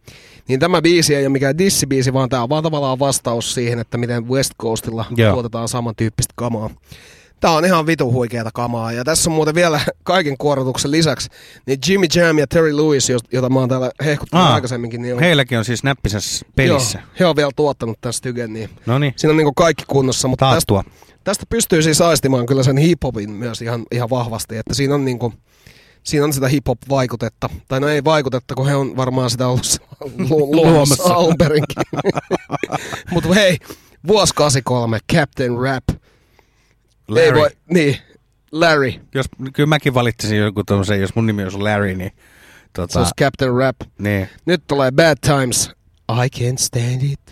Niin 0.48 0.60
tämä 0.60 0.82
biisi 0.82 1.14
ei 1.14 1.22
ole 1.22 1.28
mikään 1.28 1.55
dissibiisi, 1.58 2.12
vaan 2.12 2.28
tämä 2.28 2.42
on 2.42 2.48
vaan 2.48 2.62
tavallaan 2.62 2.98
vastaus 2.98 3.54
siihen, 3.54 3.78
että 3.78 3.98
miten 3.98 4.28
West 4.28 4.50
Coastilla 4.62 5.04
Joo. 5.16 5.32
tuotetaan 5.32 5.68
samantyyppistä 5.68 6.32
kamaa. 6.36 6.70
Tää 7.40 7.50
on 7.50 7.64
ihan 7.64 7.86
vitu 7.86 8.12
huikeata 8.12 8.50
kamaa. 8.54 8.92
Ja 8.92 9.04
tässä 9.04 9.30
on 9.30 9.34
muuten 9.36 9.54
vielä 9.54 9.80
kaiken 10.02 10.36
kuorotuksen 10.38 10.90
lisäksi, 10.90 11.28
niin 11.66 11.78
Jimmy 11.88 12.06
Jam 12.14 12.38
ja 12.38 12.46
Terry 12.46 12.76
Lewis, 12.76 13.08
jota 13.32 13.48
mä 13.48 13.58
oon 13.60 13.68
täällä 13.68 13.90
hehkuttanut 14.04 14.46
Aa, 14.46 14.54
aikaisemminkin, 14.54 15.02
niin 15.02 15.14
on, 15.14 15.20
Heilläkin 15.20 15.58
on 15.58 15.64
siis 15.64 15.82
näppisessä 15.84 16.46
pelissä. 16.56 16.98
Joo, 16.98 17.08
he 17.20 17.26
on 17.26 17.36
vielä 17.36 17.50
tuottanut 17.56 18.00
tämän 18.00 18.12
stygen, 18.12 18.52
niin 18.52 18.70
No 18.86 18.98
niin, 18.98 19.14
siinä 19.16 19.30
on 19.30 19.36
niinku 19.36 19.52
kaikki 19.52 19.84
kunnossa. 19.86 20.28
Mutta 20.28 20.50
tästä, 20.54 20.74
taattua. 20.74 20.92
tästä 21.24 21.44
pystyy 21.48 21.82
siis 21.82 22.00
aistimaan 22.00 22.46
kyllä 22.46 22.62
sen 22.62 22.78
hip-hopin 22.78 23.30
myös 23.30 23.62
ihan, 23.62 23.82
ihan 23.92 24.10
vahvasti, 24.10 24.56
että 24.56 24.74
siinä 24.74 24.94
on 24.94 25.04
niinku, 25.04 25.32
siinä 26.06 26.24
on 26.24 26.32
sitä 26.32 26.48
hip-hop-vaikutetta. 26.48 27.48
Tai 27.68 27.80
no 27.80 27.88
ei 27.88 28.04
vaikutetta, 28.04 28.54
kun 28.54 28.66
he 28.66 28.74
on 28.74 28.96
varmaan 28.96 29.30
sitä 29.30 29.48
ollut 29.48 29.76
luomassa 30.08 30.56
Luomassa. 30.72 31.14
alun 31.14 31.34
perinkin. 31.38 31.76
Mutta 33.12 33.34
hei, 33.34 33.58
vuosi 34.06 34.34
83, 34.34 34.98
Captain 35.12 35.58
Rap. 35.60 35.84
Ei 35.88 35.96
Larry. 37.08 37.40
voi, 37.40 37.50
niin, 37.72 37.96
Larry. 38.52 38.92
Jos, 39.14 39.26
kyllä 39.52 39.66
mäkin 39.66 39.94
valitsisin 39.94 40.38
joku 40.38 40.64
tommosen, 40.64 41.00
jos 41.00 41.14
mun 41.14 41.26
nimi 41.26 41.42
olisi 41.42 41.58
Larry, 41.58 41.94
niin 41.94 42.10
Se 42.16 42.22
tota, 42.72 42.98
olisi 42.98 43.12
Captain 43.20 43.54
Rap. 43.54 43.76
niin. 43.98 44.28
Nyt 44.46 44.62
tulee 44.66 44.90
Bad 44.92 45.16
Times. 45.20 45.70
I 46.24 46.28
can't 46.42 46.58
stand 46.58 47.02
it. 47.02 47.25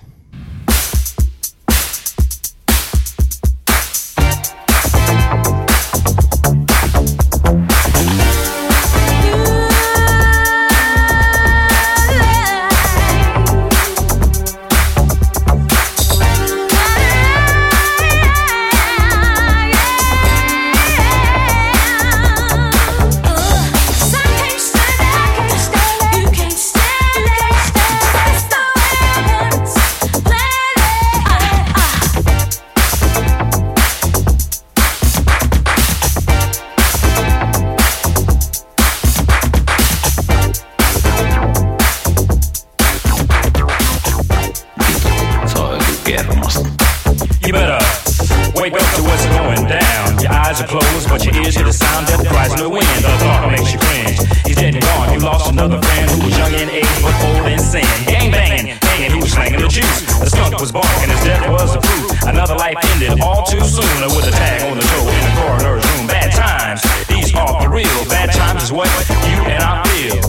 Eyes 50.55 50.63
are 50.63 50.67
closed, 50.67 51.09
but 51.09 51.25
your 51.25 51.35
ears 51.43 51.57
hear 51.57 51.65
the 51.65 51.73
sound 51.73 52.07
that 52.07 52.23
cries 52.27 52.53
in 52.53 52.61
the 52.61 52.69
wind. 52.69 52.87
The 53.03 53.11
thought 53.19 53.51
makes 53.51 53.73
you 53.73 53.79
cringe. 53.79 54.19
He's 54.47 54.57
dead 54.57 54.75
and 54.75 54.85
gone. 54.85 55.13
You 55.13 55.21
lost 55.21 55.51
another 55.51 55.81
friend 55.83 56.11
who 56.11 56.27
was 56.27 56.37
young 56.39 56.55
in 56.55 56.71
age 56.71 56.97
but 57.03 57.15
old 57.27 57.47
in 57.51 57.59
sin. 57.59 57.87
Gang 58.07 58.31
banging, 58.31 58.79
hanging, 58.83 59.11
he 59.11 59.21
was 59.21 59.33
slanging 59.33 59.61
the 59.61 59.69
juice. 59.69 60.07
The 60.23 60.31
skunk 60.31 60.61
was 60.61 60.71
barking, 60.71 61.11
his 61.11 61.23
death 61.25 61.49
was 61.51 61.75
the 61.75 61.81
proof. 61.81 62.07
Another 62.27 62.55
life 62.55 62.79
ended 62.95 63.21
all 63.21 63.43
too 63.43 63.63
soon 63.63 63.99
with 64.15 64.31
a 64.31 64.35
tag 64.35 64.63
on 64.71 64.79
the 64.79 64.87
toe 64.87 65.07
in 65.11 65.23
the 65.27 65.33
coroner's 65.35 65.83
room. 65.83 66.07
Bad 66.07 66.31
times, 66.31 66.83
these 67.09 67.35
are 67.35 67.61
for 67.61 67.71
real. 67.71 67.99
Bad 68.07 68.31
times 68.31 68.65
is 68.65 68.73
what 68.73 68.89
you 69.27 69.39
and 69.51 69.63
I 69.63 69.83
feel. 69.91 70.23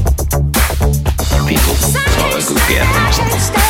Vitu, 1.46 1.74
se 1.78 2.02
on 2.24 2.32
joku 2.34 2.56
kermasta. 2.66 3.66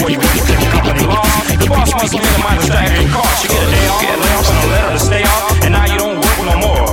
Way 0.00 0.16
you 0.16 0.20
work, 0.24 0.32
the 0.32 0.56
company 0.72 1.04
lost. 1.04 1.60
The 1.60 1.68
boss 1.68 1.92
must 1.92 2.16
minimize 2.16 2.64
the 2.64 2.72
staggering 2.72 3.12
cost. 3.12 3.44
You 3.44 3.52
get 3.52 3.60
a 3.60 3.68
day 3.68 3.84
off, 3.92 4.00
a 4.00 4.16
layoff, 4.16 4.48
and 4.48 4.64
a 4.64 4.68
letter 4.72 4.92
to 4.96 5.00
stay 5.00 5.24
off, 5.28 5.52
and 5.60 5.72
now 5.76 5.84
you 5.84 5.98
don't 6.00 6.16
work 6.16 6.40
no 6.40 6.56
more. 6.56 6.88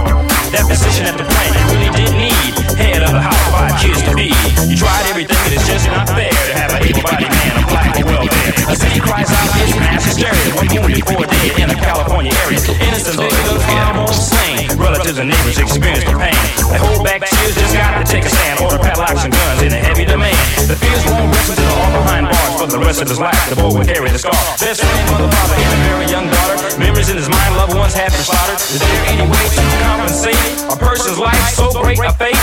That 0.51 0.67
position 0.67 1.07
at 1.07 1.15
the 1.15 1.23
plant 1.23 1.55
you 1.55 1.63
really 1.71 1.91
did 1.95 2.11
need. 2.19 2.51
Head 2.75 3.03
of 3.07 3.15
the 3.15 3.23
house, 3.23 3.39
five 3.51 3.79
kids 3.79 4.03
to 4.03 4.11
be. 4.11 4.35
You 4.67 4.75
tried 4.75 5.07
everything, 5.07 5.39
and 5.47 5.53
it's 5.55 5.63
just 5.63 5.87
not 5.87 6.07
fair 6.11 6.31
to 6.31 6.53
have 6.55 6.75
an 6.75 6.83
able-bodied 6.83 7.31
man 7.31 7.51
apply 7.63 7.95
for 7.95 8.03
welfare. 8.11 8.51
A 8.67 8.75
city 8.75 8.99
cries 8.99 9.31
out 9.31 9.55
its 9.55 9.71
mass 9.79 10.03
hysteria. 10.03 10.51
One 10.59 10.67
wounded, 10.67 11.03
four 11.07 11.23
dead 11.23 11.51
in 11.63 11.71
a 11.71 11.79
California 11.79 12.35
area. 12.43 12.59
Innocent 12.91 13.23
victims, 13.23 13.63
almost 13.71 14.35
slain. 14.35 14.67
Relatives 14.75 15.19
and 15.19 15.31
neighbors 15.31 15.59
experience 15.59 16.03
the 16.03 16.15
pain. 16.15 16.35
They 16.71 16.79
hold 16.79 17.07
back 17.07 17.23
tears, 17.23 17.55
just 17.55 17.71
got 17.71 17.99
to 17.99 18.03
take 18.03 18.27
a 18.27 18.31
stand. 18.31 18.59
Order 18.59 18.83
padlocks 18.83 19.23
and 19.23 19.31
guns 19.31 19.63
in 19.63 19.71
a 19.71 19.79
heavy 19.79 20.03
demand. 20.03 20.35
The 20.67 20.75
fears 20.75 21.03
won't 21.07 21.31
rest 21.31 21.55
until 21.55 21.71
all 21.75 21.91
behind 22.03 22.27
bars 22.27 22.46
for 22.67 22.79
the 22.79 22.83
rest 22.83 23.01
of 23.01 23.07
his 23.07 23.19
life. 23.19 23.39
The 23.49 23.55
boy 23.55 23.71
will 23.71 23.87
carry 23.87 24.11
the 24.11 24.19
scar. 24.19 24.35
Best 24.59 24.83
friend, 24.83 25.07
mother, 25.11 25.31
father, 25.31 25.55
and 25.55 25.71
a 25.71 25.79
very 25.87 26.07
young 26.11 26.27
daughter. 26.27 26.55
Memories 26.79 27.09
in 27.09 27.17
his 27.17 27.29
mind, 27.29 27.55
loved 27.55 27.75
ones 27.75 27.93
have 27.95 28.11
been 28.11 28.23
slaughtered. 28.23 28.59
Is 28.59 28.79
there 28.83 29.03
any 29.07 29.23
way 29.23 29.45
to 29.55 29.61
compensate 29.87 30.47
a 30.67 30.75
person's 30.75 31.19
life 31.19 31.39
so 31.55 31.71
great 31.71 31.99
a 31.99 32.11
fate? 32.11 32.35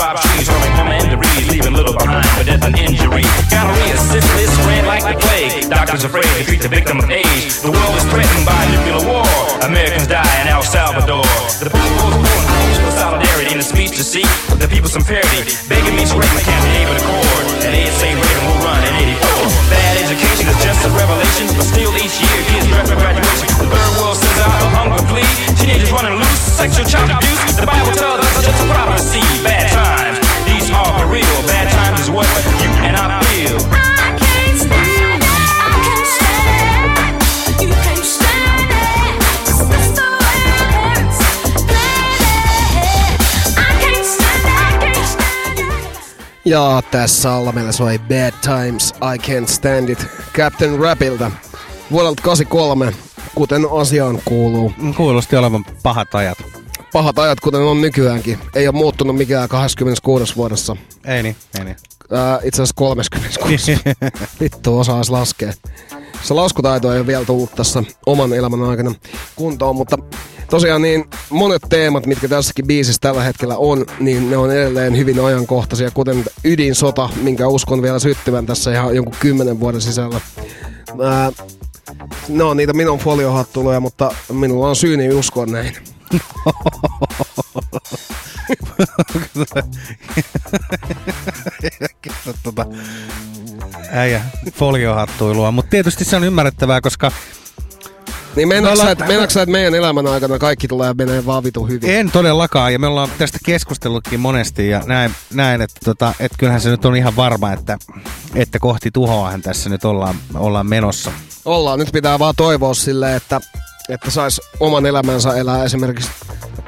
Drop 0.00 0.16
trees, 0.24 0.48
hurling 0.48 0.72
mama 0.80 0.96
and 0.96 1.12
debris, 1.12 1.44
leaving 1.52 1.76
little 1.76 1.92
behind 1.92 2.24
for 2.32 2.44
death 2.48 2.64
and 2.64 2.72
injury. 2.80 3.20
Gonorrhea, 3.52 3.96
syphilis, 4.08 4.48
spread 4.56 4.88
like 4.88 5.04
the 5.04 5.12
plague. 5.20 5.68
Doctors 5.68 6.04
afraid 6.08 6.24
to 6.40 6.42
treat 6.48 6.62
the 6.64 6.72
victim 6.72 7.04
of 7.04 7.10
age. 7.12 7.60
The 7.60 7.68
world 7.68 7.94
is 8.00 8.04
threatened 8.08 8.44
by 8.48 8.56
nuclear 8.72 9.04
war. 9.04 9.28
Americans 9.60 10.08
die 10.08 10.24
in 10.40 10.48
El 10.48 10.64
Salvador. 10.64 11.20
The 11.60 11.68
people 11.68 12.00
calling 12.00 12.80
for 12.80 12.92
solidarity 12.96 13.52
in 13.52 13.60
a 13.60 13.66
speech 13.66 13.92
to 14.00 14.04
seek 14.04 14.30
the 14.56 14.68
people 14.72 14.88
some 14.88 15.04
parity. 15.04 15.44
Begging 15.68 15.92
me 15.92 16.08
straight, 16.08 16.32
I 16.32 16.44
can't 16.48 16.64
be 16.64 16.72
able 16.80 16.96
to 16.96 17.04
accord. 17.04 17.44
And 17.68 17.72
they 17.76 17.84
say 18.00 18.16
Reagan 18.16 18.44
will 18.48 18.60
run 18.64 18.80
in 18.80 19.20
84. 19.20 19.52
Bad 19.68 19.94
education 20.00 20.48
is 20.48 20.58
just 20.64 20.80
a 20.80 20.90
revelation, 20.96 21.44
but 21.60 21.68
still 21.68 21.92
each 22.00 22.16
year 22.24 22.40
kids 22.48 22.72
draft 22.72 22.88
for 22.88 22.96
graduation. 22.96 23.48
The 23.60 23.68
third 23.68 23.92
world 24.00 24.16
sends 24.16 24.40
out 24.48 24.64
a 24.64 24.68
hunger 24.80 25.04
plea. 25.12 25.28
Teenagers 25.60 25.92
running 25.92 26.16
loose, 26.16 26.40
sexual 26.56 26.88
child 26.88 27.12
abuse. 27.12 27.40
The 27.52 27.68
Bible 27.68 27.92
tells 27.92 28.24
us 28.24 28.32
it's 28.40 28.48
just 28.48 28.64
a 28.64 28.66
prophecy. 28.72 29.20
Bad 29.44 29.59
Ja 46.50 46.82
tässä 46.90 47.34
alla 47.34 47.52
meillä 47.52 47.72
soi 47.72 47.98
Bad 47.98 48.32
Times, 48.42 48.90
I 48.92 49.18
Can't 49.18 49.46
Stand 49.46 49.88
It, 49.88 50.06
Captain 50.36 50.78
Rapilta 50.78 51.30
vuodelta 51.90 52.22
83, 52.22 52.92
kuten 53.34 53.62
asiaan 53.80 54.18
kuuluu. 54.24 54.72
Kuulosti 54.96 55.36
olevan 55.36 55.64
pahat 55.82 56.14
ajat. 56.14 56.38
Pahat 56.92 57.18
ajat, 57.18 57.40
kuten 57.40 57.60
on 57.60 57.80
nykyäänkin. 57.80 58.38
Ei 58.54 58.68
ole 58.68 58.76
muuttunut 58.76 59.16
mikään 59.16 59.48
26 59.48 60.36
vuodessa. 60.36 60.76
Ei 61.04 61.22
niin, 61.22 61.36
ei 61.58 61.64
niin. 61.64 61.76
Ää, 62.12 62.38
itse 62.44 62.62
asiassa 62.62 62.74
36. 62.76 63.78
Vittu, 64.40 64.78
osaas 64.78 65.10
laskea. 65.10 65.52
Se 66.22 66.34
laskutaito 66.34 66.92
ei 66.92 66.98
ole 66.98 67.06
vielä 67.06 67.24
tullut 67.24 67.54
tässä 67.54 67.82
oman 68.06 68.32
elämän 68.32 68.62
aikana 68.62 68.94
kuntoon, 69.36 69.76
mutta 69.76 69.98
tosiaan 70.50 70.82
niin 70.82 71.04
monet 71.30 71.62
teemat, 71.68 72.06
mitkä 72.06 72.28
tässäkin 72.28 72.66
biisissä 72.66 73.00
tällä 73.00 73.22
hetkellä 73.22 73.56
on, 73.56 73.86
niin 74.00 74.30
ne 74.30 74.36
on 74.36 74.50
edelleen 74.50 74.96
hyvin 74.96 75.24
ajankohtaisia, 75.24 75.90
kuten 75.90 76.24
ydinsota, 76.44 77.08
minkä 77.22 77.48
uskon 77.48 77.82
vielä 77.82 77.98
syttyvän 77.98 78.46
tässä 78.46 78.72
ihan 78.72 78.96
jonkun 78.96 79.16
kymmenen 79.20 79.60
vuoden 79.60 79.80
sisällä. 79.80 80.20
Ää, 81.02 81.32
ne 82.28 82.44
on 82.44 82.56
niitä 82.56 82.72
minun 82.72 82.98
foliohattuloja, 82.98 83.80
mutta 83.80 84.14
minulla 84.32 84.68
on 84.68 84.76
syyni 84.76 85.14
uskoa 85.14 85.46
näin. 85.46 85.76
tota, 92.42 92.66
äijä 93.90 94.22
foliohattuilua, 94.52 95.50
mutta 95.50 95.70
tietysti 95.70 96.04
se 96.04 96.16
on 96.16 96.24
ymmärrettävää, 96.24 96.80
koska 96.80 97.12
Niin 98.36 98.48
Me 98.48 98.54
meinaatko 98.54 98.84
sä, 98.84 98.90
että, 98.90 99.04
että 99.24 99.46
meidän 99.46 99.74
elämän 99.74 100.06
aikana 100.06 100.38
kaikki 100.38 100.68
tulee 100.68 100.94
menee 100.94 101.26
vaan 101.26 101.44
vitu 101.44 101.66
hyvin? 101.66 101.90
En 101.90 102.10
todellakaan, 102.10 102.72
ja 102.72 102.78
me 102.78 102.86
ollaan 102.86 103.08
tästä 103.18 103.38
keskustellutkin 103.44 104.20
monesti, 104.20 104.68
ja 104.68 104.82
näin, 104.86 105.14
näin 105.34 105.62
että, 105.62 105.80
tota, 105.84 106.14
että 106.20 106.38
kyllähän 106.38 106.60
se 106.60 106.70
nyt 106.70 106.84
on 106.84 106.96
ihan 106.96 107.16
varma, 107.16 107.52
että, 107.52 107.78
että 108.34 108.58
kohti 108.58 108.90
tuhoahan 108.90 109.42
tässä 109.42 109.70
nyt 109.70 109.84
ollaan, 109.84 110.14
ollaan 110.34 110.66
menossa. 110.66 111.12
Ollaan. 111.44 111.78
Nyt 111.78 111.92
pitää 111.92 112.18
vaan 112.18 112.34
toivoa 112.36 112.74
silleen, 112.74 113.16
että, 113.16 113.40
että 113.92 114.10
sais 114.10 114.40
oman 114.60 114.86
elämänsä 114.86 115.36
elää 115.36 115.64
esimerkiksi 115.64 116.10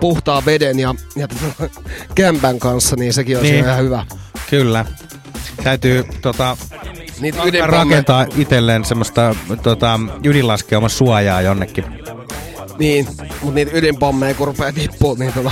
puhtaa 0.01 0.43
veden 0.47 0.78
ja, 0.78 0.94
ja 1.16 1.28
kämpän 2.15 2.59
kanssa, 2.59 2.97
niin 2.97 3.12
sekin 3.12 3.36
on 3.36 3.43
Niin. 3.43 3.55
ihan 3.65 3.78
hyvä. 3.85 4.07
Kyllä. 4.51 4.85
Täytyy 5.65 6.05
tota, 6.23 6.57
Niitä 7.20 7.66
rakentaa 7.66 8.27
itselleen 8.36 8.85
semmoista 8.85 9.35
tota, 9.62 10.01
ydinlaskeuman 10.24 10.90
suojaa 10.90 11.40
jonnekin. 11.40 11.85
Niin, 12.78 13.07
mutta 13.40 13.55
niitä 13.55 13.70
ydinpommeja 13.74 14.35
kun 14.35 14.47
rupeaa 14.47 14.73
tippuu, 14.73 15.15
niin 15.15 15.32
tota, 15.32 15.51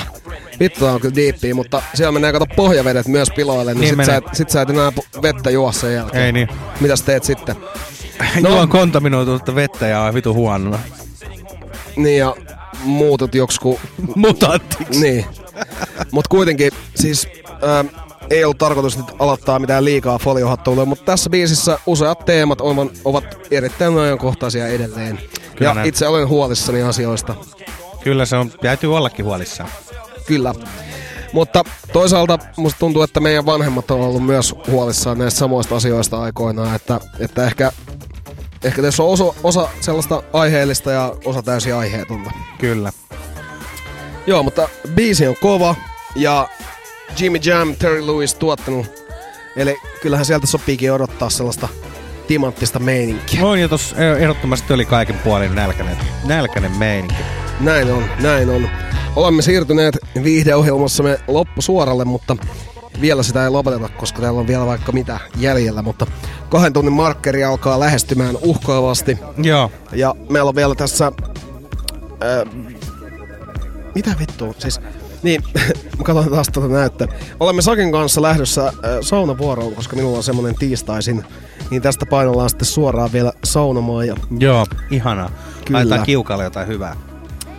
vittu 0.60 0.86
on 0.86 1.01
kyllä 1.01 1.14
diippiä, 1.14 1.55
mutta 1.55 1.82
siellä 1.94 2.12
menee 2.12 2.32
kato 2.32 2.47
pohjavedet 2.56 3.06
myös 3.09 3.28
piloille, 3.36 3.74
niin, 3.74 3.80
Niin 3.80 3.97
sit, 3.97 4.05
sä 4.06 4.16
et, 4.16 4.24
sit 4.32 4.51
sä 4.51 4.62
et 4.62 4.70
enää 4.70 4.92
vettä 5.22 5.51
juo 5.51 5.72
sen 5.72 5.94
jälkeen. 5.94 6.24
Ei 6.24 6.32
niin. 6.32 6.48
Mitäs 6.80 7.02
teet 7.02 7.24
sitten? 7.24 7.56
No. 8.40 8.51
Juon 8.51 8.68
kontaminoitunutta 8.68 9.55
vettä 9.55 9.86
ja 9.86 10.01
on 10.01 10.14
vitu 10.14 10.34
huono. 10.34 10.78
Niin 12.02 12.18
ja 12.18 12.36
muutut 12.85 13.35
joksku... 13.35 13.81
Mutantiksi. 14.14 15.01
Niin. 15.01 15.27
Mut 16.12 16.28
kuitenkin, 16.28 16.72
siis 16.94 17.28
ää, 17.62 17.85
ei 18.31 18.44
ollut 18.44 18.59
tarkoitus 18.59 18.97
nyt 18.97 19.06
aloittaa 19.18 19.59
mitään 19.59 19.85
liikaa 19.85 20.18
foliohattuilua, 20.18 20.85
mutta 20.85 21.05
tässä 21.05 21.31
biisissä 21.31 21.78
useat 21.86 22.24
teemat 22.24 22.60
ovat, 22.60 22.89
ovat 23.05 23.24
erittäin 23.51 23.98
ajankohtaisia 23.98 24.68
edelleen. 24.68 25.18
Kyllä 25.56 25.70
ja 25.70 25.74
näin. 25.74 25.89
itse 25.89 26.09
olen 26.09 26.28
huolissani 26.28 26.82
asioista. 26.82 27.35
Kyllä 28.05 28.24
se 28.24 28.36
on, 28.36 28.51
täytyy 28.51 28.97
ollakin 28.97 29.24
huolissaan. 29.24 29.70
Kyllä. 30.27 30.55
Mutta 31.32 31.64
toisaalta 31.93 32.39
musta 32.56 32.78
tuntuu, 32.78 33.02
että 33.02 33.20
meidän 33.20 33.47
vanhemmat 33.47 33.90
on 33.90 34.01
ollut 34.01 34.27
myös 34.27 34.55
huolissaan 34.66 35.18
näistä 35.18 35.39
samoista 35.39 35.77
asioista 35.77 36.20
aikoinaan, 36.22 36.77
että, 36.77 37.01
että 37.18 37.44
ehkä, 37.44 37.72
ehkä 38.64 38.82
tässä 38.82 39.02
on 39.02 39.08
osa, 39.08 39.24
osa 39.42 39.68
sellaista 39.80 40.22
aiheellista 40.32 40.92
ja 40.92 41.14
osa 41.24 41.42
täysin 41.42 41.74
aiheetonta. 41.74 42.30
Kyllä. 42.58 42.92
Joo, 44.26 44.42
mutta 44.42 44.68
biisi 44.94 45.26
on 45.26 45.36
kova 45.40 45.74
ja 46.14 46.48
Jimmy 47.20 47.38
Jam, 47.44 47.76
Terry 47.76 48.06
Lewis 48.06 48.34
tuottanut. 48.34 48.86
Eli 49.56 49.76
kyllähän 50.02 50.26
sieltä 50.26 50.46
sopiikin 50.46 50.92
odottaa 50.92 51.30
sellaista 51.30 51.68
timanttista 52.26 52.78
meininkiä. 52.78 53.46
On 53.46 53.60
ja 53.60 53.68
tossa 53.68 53.96
ehdottomasti 53.96 54.72
oli 54.72 54.84
kaiken 54.84 55.18
puolin 55.18 55.54
nälkäinen, 55.54 55.96
nälkäinen 56.24 56.72
meininki. 56.78 57.14
Näin 57.60 57.92
on, 57.92 58.04
näin 58.20 58.50
on. 58.50 58.68
Olemme 59.16 59.42
siirtyneet 59.42 59.98
viihdeohjelmassamme 60.22 61.20
loppusuoralle, 61.28 62.04
mutta 62.04 62.36
vielä 63.00 63.22
sitä 63.22 63.44
ei 63.44 63.50
lopeteta, 63.50 63.88
koska 63.88 64.20
täällä 64.20 64.40
on 64.40 64.46
vielä 64.46 64.66
vaikka 64.66 64.92
mitä 64.92 65.20
jäljellä, 65.36 65.82
mutta 65.82 66.06
kahden 66.48 66.72
tunnin 66.72 66.92
markkeri 66.92 67.44
alkaa 67.44 67.80
lähestymään 67.80 68.36
uhkaavasti. 68.42 69.18
Joo. 69.42 69.70
Ja 69.92 70.14
meillä 70.28 70.48
on 70.48 70.54
vielä 70.54 70.74
tässä... 70.74 71.12
Ää, 72.20 72.46
mitä 73.94 74.10
vittua? 74.20 74.54
Siis, 74.58 74.80
niin, 75.22 75.42
mä 75.98 76.04
katson 76.04 76.30
taas 76.30 76.48
tuota 76.48 76.68
näyttöä. 76.68 77.08
Olemme 77.40 77.62
Saken 77.62 77.92
kanssa 77.92 78.22
lähdössä 78.22 78.66
äh, 78.66 78.72
saunavuoroon, 79.00 79.74
koska 79.74 79.96
minulla 79.96 80.16
on 80.16 80.22
semmonen 80.22 80.54
tiistaisin. 80.54 81.24
Niin 81.70 81.82
tästä 81.82 82.06
painollaan 82.06 82.50
sitten 82.50 82.66
suoraan 82.66 83.12
vielä 83.12 83.32
saunomaan. 83.44 84.06
Ja 84.06 84.16
Joo, 84.38 84.66
ihanaa. 84.90 85.30
Kyllä. 85.64 85.78
Laitetaan 85.78 86.06
kiukalle 86.06 86.44
jotain 86.44 86.68
hyvää. 86.68 86.96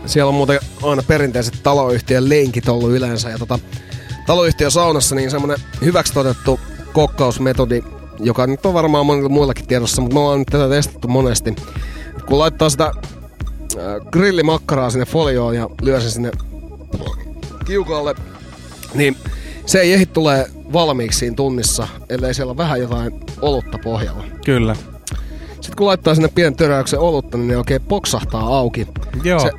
siellä 0.05 0.29
on 0.29 0.35
muuten 0.35 0.59
aina 0.83 1.03
perinteiset 1.03 1.59
taloyhtiön 1.63 2.29
lenkit 2.29 2.69
ollut 2.69 2.89
yleensä. 2.89 3.29
Ja 3.29 3.37
tota, 3.37 3.59
taloyhtiö 4.25 4.69
saunassa 4.69 5.15
niin 5.15 5.31
semmonen 5.31 5.57
hyväksi 5.81 6.13
todettu 6.13 6.59
kokkausmetodi, 6.93 7.83
joka 8.19 8.47
nyt 8.47 8.65
on 8.65 8.73
varmaan 8.73 9.05
monilla 9.05 9.29
muillakin 9.29 9.67
tiedossa, 9.67 10.01
mutta 10.01 10.13
me 10.13 10.19
ollaan 10.19 10.39
nyt 10.39 10.47
tätä 10.51 10.69
testattu 10.69 11.07
monesti. 11.07 11.55
Kun 12.25 12.39
laittaa 12.39 12.69
sitä 12.69 12.85
äh, 12.85 12.91
grillimakkaraa 14.11 14.89
sinne 14.89 15.05
folioon 15.05 15.55
ja 15.55 15.69
lyö 15.81 16.01
sen 16.01 16.11
sinne 16.11 16.31
kiukalle, 17.65 18.15
niin 18.93 19.17
se 19.65 19.79
ei 19.79 19.93
ehdi 19.93 20.05
tulee 20.05 20.45
valmiiksi 20.73 21.19
siinä 21.19 21.35
tunnissa, 21.35 21.87
ellei 22.09 22.33
siellä 22.33 22.51
ole 22.51 22.57
vähän 22.57 22.79
jotain 22.81 23.13
olutta 23.41 23.77
pohjalla. 23.83 24.23
Kyllä. 24.45 24.75
Sitten 25.51 25.77
kun 25.77 25.87
laittaa 25.87 26.15
sinne 26.15 26.29
pienen 26.35 26.55
töräyksen 26.55 26.99
olutta, 26.99 27.37
niin 27.37 27.47
ne 27.47 27.57
oikein 27.57 27.81
poksahtaa 27.81 28.57
auki. 28.57 28.87
Joo. 29.23 29.39
Se 29.39 29.51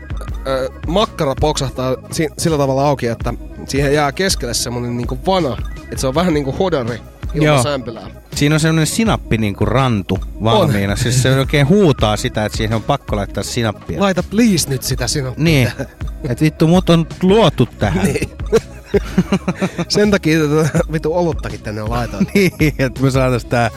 ö, 0.46 0.70
makkara 0.86 1.34
poksahtaa 1.40 1.96
si- 2.10 2.30
sillä 2.38 2.58
tavalla 2.58 2.88
auki, 2.88 3.06
että 3.06 3.34
siihen 3.68 3.94
jää 3.94 4.12
keskelle 4.12 4.54
semmonen 4.54 4.96
niinku 4.96 5.18
vana. 5.26 5.56
Että 5.82 5.96
se 5.96 6.06
on 6.06 6.14
vähän 6.14 6.34
niinku 6.34 6.52
hodari 6.52 7.00
ilman 7.34 7.46
Joo. 7.46 7.62
sämpylää. 7.62 8.06
Siinä 8.34 8.54
on 8.54 8.60
semmoinen 8.60 8.86
sinappi 8.86 9.38
niin 9.38 9.56
kuin 9.56 9.68
rantu 9.68 10.18
valmiina. 10.44 10.96
Siis 10.96 11.22
se 11.22 11.38
oikein 11.38 11.68
huutaa 11.68 12.16
sitä, 12.16 12.44
että 12.44 12.56
siihen 12.56 12.76
on 12.76 12.82
pakko 12.82 13.16
laittaa 13.16 13.42
sinappia. 13.42 14.00
Laita 14.00 14.22
please 14.22 14.70
nyt 14.70 14.82
sitä 14.82 15.08
sinun. 15.08 15.34
Niin. 15.36 15.72
Et 16.28 16.40
vittu, 16.40 16.68
mut 16.68 16.90
on 16.90 17.06
luotu 17.22 17.68
tähän. 17.78 18.04
Niin. 18.04 18.30
Sen 19.88 20.10
takia 20.10 20.38
tätä 20.40 20.78
vitu 20.92 21.14
oluttakin 21.14 21.60
tänne 21.60 21.82
laitoin. 21.82 22.26
niin, 22.34 22.74
että 22.78 23.02
me 23.02 23.10
saatais 23.10 23.44
tää. 23.44 23.70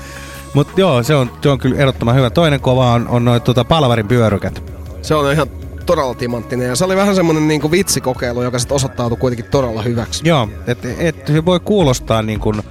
Mut 0.53 0.67
joo, 0.77 1.03
se 1.03 1.15
on, 1.15 1.31
se 1.41 1.49
on 1.49 1.59
kyllä 1.59 1.79
ehdottoman 1.79 2.15
hyvä. 2.15 2.29
Toinen 2.29 2.59
kova 2.59 2.91
on, 2.91 3.07
on 3.07 3.25
noin 3.25 3.41
tota 3.41 3.65
palvarin 3.65 4.07
pyörykät. 4.07 4.63
Se 5.01 5.15
on 5.15 5.33
ihan 5.33 5.47
todella 5.85 6.13
timanttinen. 6.13 6.67
Ja 6.67 6.75
se 6.75 6.85
oli 6.85 6.95
vähän 6.95 7.15
semmonen 7.15 7.47
niinku 7.47 7.71
vitsikokeilu, 7.71 8.43
joka 8.43 8.59
sitten 8.59 8.75
osoittautui 8.75 9.17
kuitenkin 9.17 9.51
todella 9.51 9.81
hyväksi. 9.81 10.27
Joo, 10.27 10.49
että 10.67 10.87
et, 10.99 11.27
se 11.27 11.45
voi 11.45 11.59
kuulostaa 11.59 12.21
niin 12.21 12.39
kuin 12.39 12.61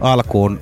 alkuun 0.00 0.60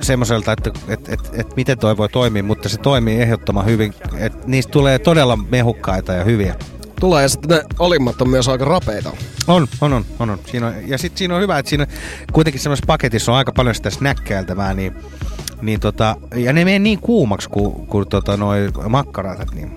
semmoiselta, 0.00 0.52
että 0.52 0.70
et, 0.88 1.08
et, 1.08 1.20
et 1.32 1.56
miten 1.56 1.78
toi 1.78 1.96
voi 1.96 2.08
toimia, 2.08 2.42
mutta 2.42 2.68
se 2.68 2.78
toimii 2.78 3.20
ehdottoman 3.20 3.66
hyvin. 3.66 3.94
Et 4.18 4.46
niistä 4.46 4.70
tulee 4.70 4.98
todella 4.98 5.36
mehukkaita 5.36 6.12
ja 6.12 6.24
hyviä. 6.24 6.54
Tulee 7.00 7.22
ja 7.22 7.28
sitten 7.28 7.58
ne 7.58 7.64
olimmat 7.78 8.22
on 8.22 8.28
myös 8.28 8.48
aika 8.48 8.64
rapeita. 8.64 9.10
On, 9.46 9.68
on, 9.80 9.92
on, 9.92 10.04
on. 10.18 10.30
on. 10.30 10.38
Siinä 10.46 10.66
on 10.66 10.74
ja 10.86 10.98
sitten 10.98 11.18
siinä 11.18 11.34
on 11.34 11.42
hyvä, 11.42 11.58
että 11.58 11.70
siinä 11.70 11.86
kuitenkin 12.32 12.62
semmoisessa 12.62 12.86
paketissa 12.86 13.32
on 13.32 13.38
aika 13.38 13.52
paljon 13.52 13.74
sitä 13.74 13.90
snäkkäiltävää, 13.90 14.74
niin, 14.74 14.94
niin 15.62 15.80
tota, 15.80 16.16
ja 16.34 16.52
ne 16.52 16.64
menee 16.64 16.78
niin 16.78 17.00
kuumaksi 17.00 17.48
kuin, 17.48 17.86
kuin 17.86 18.08
tota, 18.08 18.36
noi 18.36 18.70
makkaratat, 18.88 19.54
niin 19.54 19.76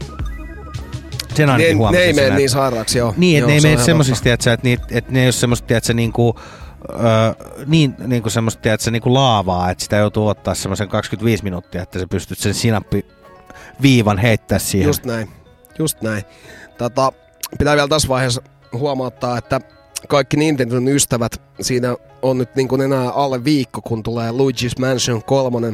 sen 1.37 1.47
Ne, 1.47 1.53
ainakin 1.53 1.71
ne 1.73 1.77
huomasin 1.77 2.01
ei 2.01 2.13
mene 2.13 2.29
niin 2.29 2.45
että- 2.45 2.51
sairaaksi, 2.51 2.97
joo. 2.97 3.13
Niin, 3.17 3.37
että 3.37 3.47
ne 3.47 3.53
ei 3.53 3.61
mene 3.61 4.03
tiedätkö, 4.23 4.53
että, 4.53 4.67
niit, 4.67 4.81
että 4.91 5.11
ne 5.13 5.19
ei 5.19 5.25
ole 5.25 5.31
semmoista, 5.31 5.67
tiedätkö, 5.67 5.93
niinku, 5.93 6.35
öö, 6.89 6.97
niin, 7.65 7.95
niinku 8.07 8.29
semmoista, 8.29 8.61
tiedätkö, 8.61 8.91
niinku 8.91 9.13
laavaa, 9.13 9.69
että 9.69 9.83
sitä 9.83 9.95
joutuu 9.95 10.27
ottaa 10.27 10.55
semmoisen 10.55 10.87
25 10.87 11.43
minuuttia, 11.43 11.81
että 11.81 11.99
sä 11.99 12.07
pystyt 12.07 12.37
sen 12.39 12.53
sinappi 12.53 13.05
viivan 13.81 14.17
heittää 14.17 14.59
siihen. 14.59 14.87
Just 14.87 15.05
näin. 15.05 15.29
Just 15.79 16.01
näin. 16.01 16.23
Tota, 16.77 17.11
pitää 17.59 17.75
vielä 17.75 17.87
tässä 17.87 18.07
vaiheessa 18.07 18.41
huomauttaa, 18.73 19.37
että 19.37 19.61
kaikki 20.07 20.37
Nintendon 20.37 20.87
ystävät, 20.87 21.41
siinä 21.61 21.95
on 22.21 22.37
nyt 22.37 22.55
niin 22.55 22.67
kuin 22.67 22.81
enää 22.81 23.09
alle 23.09 23.43
viikko, 23.43 23.81
kun 23.81 24.03
tulee 24.03 24.31
Luigi's 24.31 24.79
Mansion 24.79 25.23
3. 25.23 25.73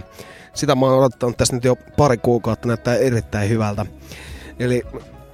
Sitä 0.54 0.76
mä 0.76 0.86
oon 0.86 1.00
odottanut 1.00 1.38
tässä 1.38 1.56
nyt 1.56 1.64
jo 1.64 1.76
pari 1.98 2.18
kuukautta, 2.18 2.68
näyttää 2.68 2.96
erittäin 2.96 3.50
hyvältä. 3.50 3.86
Eli 4.60 4.84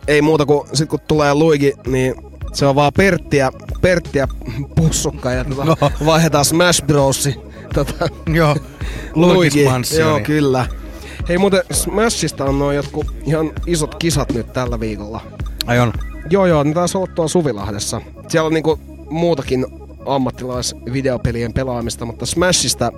ei 0.10 0.22
muuta 0.22 0.46
kuin 0.46 0.68
sit 0.74 0.90
kun 0.90 1.00
tulee 1.08 1.34
Luigi, 1.34 1.74
niin 1.88 2.16
se 2.54 2.66
on 2.66 2.76
vaan 2.76 2.92
Perttiä, 2.98 3.52
Perttiä 3.82 4.28
pussukka 4.76 5.32
ja 5.32 5.46
tota, 5.46 5.66
No. 5.66 5.76
vaihdetaan 6.06 6.46
Smash 6.46 6.86
Bros. 6.86 7.30
Tota, 7.74 8.08
Joo, 8.34 8.56
Mansion. 9.66 10.10
Joo, 10.10 10.20
kyllä. 10.20 10.66
Hei 11.30 11.38
muuten 11.38 11.62
Smashista 11.72 12.46
on 12.46 12.60
noin 12.60 12.76
jotkut 12.76 13.06
ihan 13.26 13.52
isot 13.68 13.96
kisat 13.96 14.34
nyt 14.34 14.54
tällä 14.54 14.80
viikolla. 14.80 15.22
Ai 15.68 15.80
on. 15.80 15.94
Joo 16.30 16.46
joo, 16.46 16.64
ne 16.64 16.74
taisi 16.74 16.98
olla 16.98 17.08
tuolla 17.16 17.30
Suvilahdessa. 17.30 18.02
Siellä 18.28 18.48
on 18.48 18.54
niinku 18.54 18.80
muutakin 19.10 19.66
ammattilaisvideopelien 20.06 21.54
pelaamista, 21.54 22.06
mutta 22.06 22.26
Smashista 22.26 22.92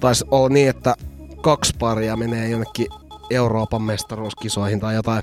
taisi 0.00 0.24
olla 0.30 0.48
niin, 0.48 0.68
että 0.68 0.94
kaksi 1.42 1.74
paria 1.78 2.16
menee 2.16 2.48
jonnekin 2.48 2.86
Euroopan 3.30 3.82
mestaruuskisoihin 3.82 4.80
tai 4.80 4.94
jotain. 4.94 5.22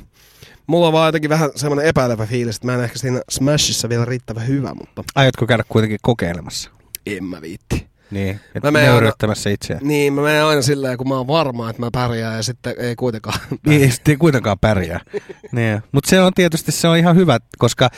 Mulla 0.72 0.88
on 0.88 0.94
vaan 0.94 1.08
jotenkin 1.08 1.30
vähän 1.30 1.50
semmoinen 1.56 1.86
epäilevä 1.86 2.26
fiilis, 2.26 2.56
että 2.56 2.68
mä 2.68 2.74
en 2.74 2.84
ehkä 2.84 3.00
siinä 3.00 3.22
Smashissa 3.30 3.90
vielä 3.90 4.06
riittävän 4.06 4.48
hyvä, 4.48 4.74
mutta 4.74 5.04
Aiotko 5.16 5.48
käydä 5.48 5.64
kuitenkin 5.70 6.00
kokeilemassa? 6.02 6.72
en 7.06 7.24
mä 7.24 7.42
viitti. 7.42 7.88
Niin, 8.12 8.40
Mä 8.64 8.72
menen 8.72 8.90
nöyryttämässä 8.90 9.50
itseään. 9.50 9.88
Niin, 9.88 10.14
mä 10.14 10.22
menen 10.22 10.44
aina 10.44 10.62
silleen, 10.62 10.98
kun 10.98 11.08
mä 11.08 11.16
oon 11.16 11.28
varma, 11.28 11.70
että 11.70 11.82
mä 11.82 11.90
pärjään 11.92 12.36
ja 12.36 12.44
sitten 12.44 12.76
ei 12.78 12.96
kuitenkaan. 12.96 13.40
Niin, 13.68 13.82
ei 13.82 13.92
sitten 13.92 14.20
kuitenkaan 14.20 14.60
pärjää. 14.60 15.00
niin. 15.52 15.82
Mutta 15.92 16.10
se 16.10 16.22
on 16.22 16.34
tietysti 16.34 16.72
se 16.72 16.88
on 16.88 16.98
ihan 16.98 17.16
hyvä, 17.16 17.40
koska 17.58 17.90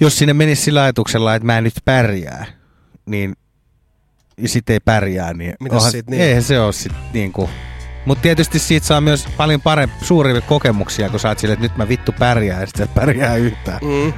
jos 0.00 0.18
sinne 0.18 0.34
menisi 0.34 0.62
sillä 0.62 0.82
ajatuksella, 0.82 1.34
että 1.34 1.46
mä 1.46 1.58
en 1.58 1.64
nyt 1.64 1.74
pärjää, 1.84 2.46
niin 3.06 3.34
ja 4.38 4.48
sitten 4.48 4.74
ei 4.74 4.80
pärjää, 4.80 5.34
niin, 5.34 5.54
Mitäs 5.60 5.90
siitä 5.90 6.10
niin? 6.10 6.22
eihän 6.22 6.42
se 6.42 6.60
ole 6.60 6.72
sitten 6.72 7.02
niin 7.12 7.32
kuin... 7.32 7.48
Mutta 8.06 8.22
tietysti 8.22 8.58
siitä 8.58 8.86
saa 8.86 9.00
myös 9.00 9.28
paljon 9.36 9.60
parempi, 9.60 10.04
suuria 10.04 10.40
kokemuksia, 10.40 11.08
kun 11.08 11.20
sä 11.20 11.28
oot 11.28 11.38
silleen, 11.38 11.54
että 11.54 11.64
nyt 11.64 11.76
mä 11.76 11.88
vittu 11.88 12.12
pärjään 12.18 12.60
ja 12.60 12.66
sitten 12.66 12.88
pärjää 12.88 13.36
yhtään. 13.36 13.78
Mm. 13.82 14.12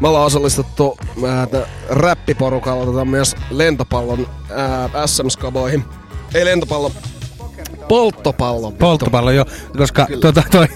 Me 0.00 0.08
ollaan 0.08 0.26
osallistuttu 0.26 0.98
ää, 1.28 1.46
tä- 1.46 1.66
räppiporukalla 1.90 2.84
tota, 2.84 3.04
myös 3.04 3.36
lentopallon 3.50 4.28
ää, 4.56 5.06
SM-skaboihin. 5.06 5.84
Ei 6.34 6.44
lentopallon, 6.44 6.92
polttopallon. 7.90 8.72
vittu. 8.72 8.84
Polttopallo 8.84 9.30
jo, 9.30 9.44
koska 9.78 10.06
tota, 10.20 10.42
toi 10.50 10.66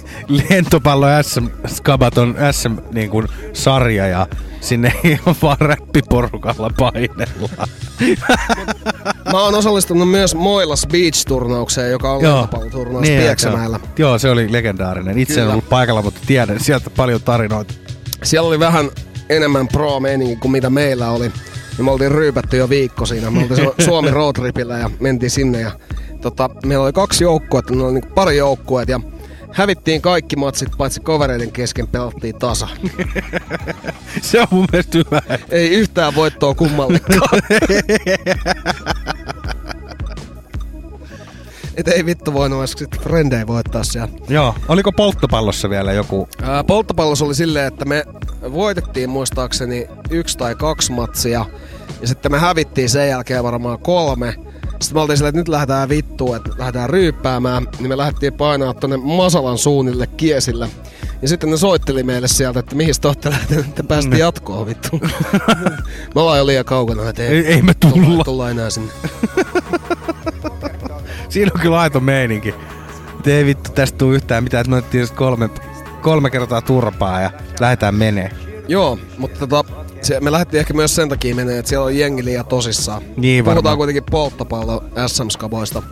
lentopallo 0.50 1.06
SM 1.22 1.46
Skabat 1.66 2.18
on 2.18 2.36
SM 2.52 2.76
niin 2.92 3.10
kuin, 3.10 3.28
sarja 3.52 4.06
ja 4.06 4.26
sinne 4.60 4.92
ei 5.04 5.18
ole 5.26 5.36
vaan 5.42 5.56
räppiporukalla 5.60 6.70
painella. 6.78 7.48
Mä 9.32 9.42
oon 9.42 9.54
osallistunut 9.54 10.10
myös 10.10 10.34
Moilas 10.34 10.86
Beach-turnaukseen, 10.92 11.90
joka 11.90 12.12
on 12.12 12.22
lentopalloturnaus 12.22 13.02
niin, 13.02 13.20
Pieksämäellä. 13.20 13.80
Joo, 13.82 14.10
joo, 14.10 14.18
se 14.18 14.30
oli 14.30 14.52
legendaarinen. 14.52 15.18
Itse 15.18 15.34
en 15.34 15.40
Kyllä. 15.40 15.52
ollut 15.52 15.68
paikalla, 15.68 16.02
mutta 16.02 16.20
tiedän 16.26 16.60
sieltä 16.60 16.90
paljon 16.90 17.22
tarinoita. 17.22 17.74
Siellä 18.22 18.48
oli 18.48 18.58
vähän 18.58 18.90
enemmän 19.28 19.68
pro 19.68 20.00
meininki 20.00 20.36
kuin 20.36 20.52
mitä 20.52 20.70
meillä 20.70 21.10
oli. 21.10 21.32
Ja 21.78 21.84
me 21.84 21.90
oltiin 21.90 22.12
ryypätty 22.12 22.56
jo 22.56 22.68
viikko 22.68 23.06
siinä. 23.06 23.30
Me 23.30 23.38
oltiin 23.42 23.66
Su- 23.66 23.74
Suomi 23.84 24.10
roadtripillä 24.10 24.78
ja 24.78 24.90
mentiin 25.00 25.30
sinne. 25.30 25.60
Ja, 25.60 25.70
tota, 26.24 26.51
meillä 26.66 26.84
oli 26.84 26.92
kaksi 26.92 27.24
joukkuetta, 27.24 27.72
meillä 27.72 27.86
oli 27.86 27.94
niinku 27.94 28.14
pari 28.14 28.36
joukkuetta 28.36 28.92
ja 28.92 29.01
hävittiin 29.52 30.02
kaikki 30.02 30.36
matsit, 30.36 30.68
paitsi 30.78 31.01
kavereiden 31.01 31.52
kesken 31.52 31.88
pelattiin 31.88 32.38
tasa. 32.38 32.68
Se 34.22 34.40
on 34.40 34.46
mun 34.51 34.66
mielestä 34.72 34.98
hyvä. 34.98 35.22
Ei 35.51 35.68
yhtään 35.70 36.14
voittoa 36.14 36.55
kummallekaan. 36.55 37.20
Et 41.76 41.88
ei 41.88 42.06
vittu 42.06 42.32
voinut 42.32 42.59
edes 42.59 42.72
sit 42.72 43.01
frendejä 43.02 43.46
voittaa 43.46 43.84
siellä. 43.84 44.09
Joo, 44.28 44.55
oliko 44.68 44.92
polttopallossa 44.92 45.70
vielä 45.70 45.92
joku? 45.92 46.28
Ää, 46.42 46.64
polttopallossa 46.64 47.24
oli 47.24 47.34
silleen, 47.34 47.66
että 47.66 47.84
me 47.84 48.05
voitettiin 48.52 49.10
muistaakseni 49.10 49.88
yksi 50.10 50.38
tai 50.38 50.55
kaksi 50.55 50.92
matsia. 50.92 51.44
Ja 52.01 52.09
sitten 52.09 52.32
me 52.32 52.38
hävittiin 52.38 52.90
sen 52.90 53.09
jälkeen 53.09 53.44
varmaan 53.44 53.78
kolme. 53.78 54.34
Sitten 54.85 54.97
me 54.97 55.01
oltiin 55.01 55.16
silleen, 55.16 55.28
että 55.28 55.40
nyt 55.40 55.48
lähdetään 55.48 55.89
vittuun, 55.89 56.36
että 56.36 56.51
lähdetään 56.59 56.90
ryyppäämään. 56.90 57.66
Niin 57.78 57.89
me 57.89 57.97
lähdettiin 57.97 58.32
painaa 58.32 58.74
tonne 58.74 58.97
Masalan 58.97 59.59
suunnille 59.59 60.06
kiesillä. 60.06 60.69
Ja 61.23 61.28
sitten 61.28 61.51
ne 61.51 61.56
soitteli 61.56 62.02
meille 62.02 62.28
sieltä, 62.28 62.61
että 62.61 62.74
mihin 62.77 62.94
te 63.01 63.09
olette 63.09 63.31
lähteneet, 63.31 63.66
että 63.66 63.85
päästiin 63.85 64.19
jatkoon 64.19 64.66
vittu. 64.66 65.01
me 66.15 66.20
ollaan 66.20 66.39
jo 66.39 66.47
liian 66.47 66.65
kaukana, 66.65 67.09
että 67.09 67.23
ei, 67.23 67.28
Ei, 67.28 67.47
ei 67.47 67.62
me 67.62 67.74
tulla, 67.74 67.94
tulla. 68.06 68.24
tulla 68.24 68.51
enää 68.51 68.70
sinne. 68.70 68.93
Siinä 71.28 71.51
on 71.55 71.61
kyllä 71.61 71.81
aito 71.81 72.01
meininki. 72.01 72.55
Et 73.20 73.27
ei 73.27 73.44
vittu 73.44 73.70
tästä 73.73 73.98
tuu 73.98 74.12
yhtään 74.12 74.44
mitään, 74.44 74.61
että 74.61 74.70
me 74.70 74.77
otettiin 74.77 75.09
kolme, 75.15 75.51
kolme 76.01 76.31
kertaa 76.31 76.62
turpaa 76.62 77.20
ja 77.20 77.31
lähdetään 77.61 77.94
menee. 77.94 78.31
Joo, 78.69 78.98
mutta 79.19 79.47
tota, 79.47 79.65
se, 80.05 80.20
me 80.20 80.32
lähdettiin 80.32 80.59
ehkä 80.60 80.74
myös 80.74 80.94
sen 80.94 81.09
takia 81.09 81.35
menee, 81.35 81.59
että 81.59 81.68
siellä 81.68 81.85
on 81.86 81.98
jengi 81.98 82.24
liian 82.24 82.47
tosissaan. 82.47 83.02
Niin 83.16 83.44
Puhutaan 83.44 83.56
varmaan. 83.64 83.76
kuitenkin 83.76 84.05
polttopallo 84.10 84.85
SM-skaboista. 85.06 85.82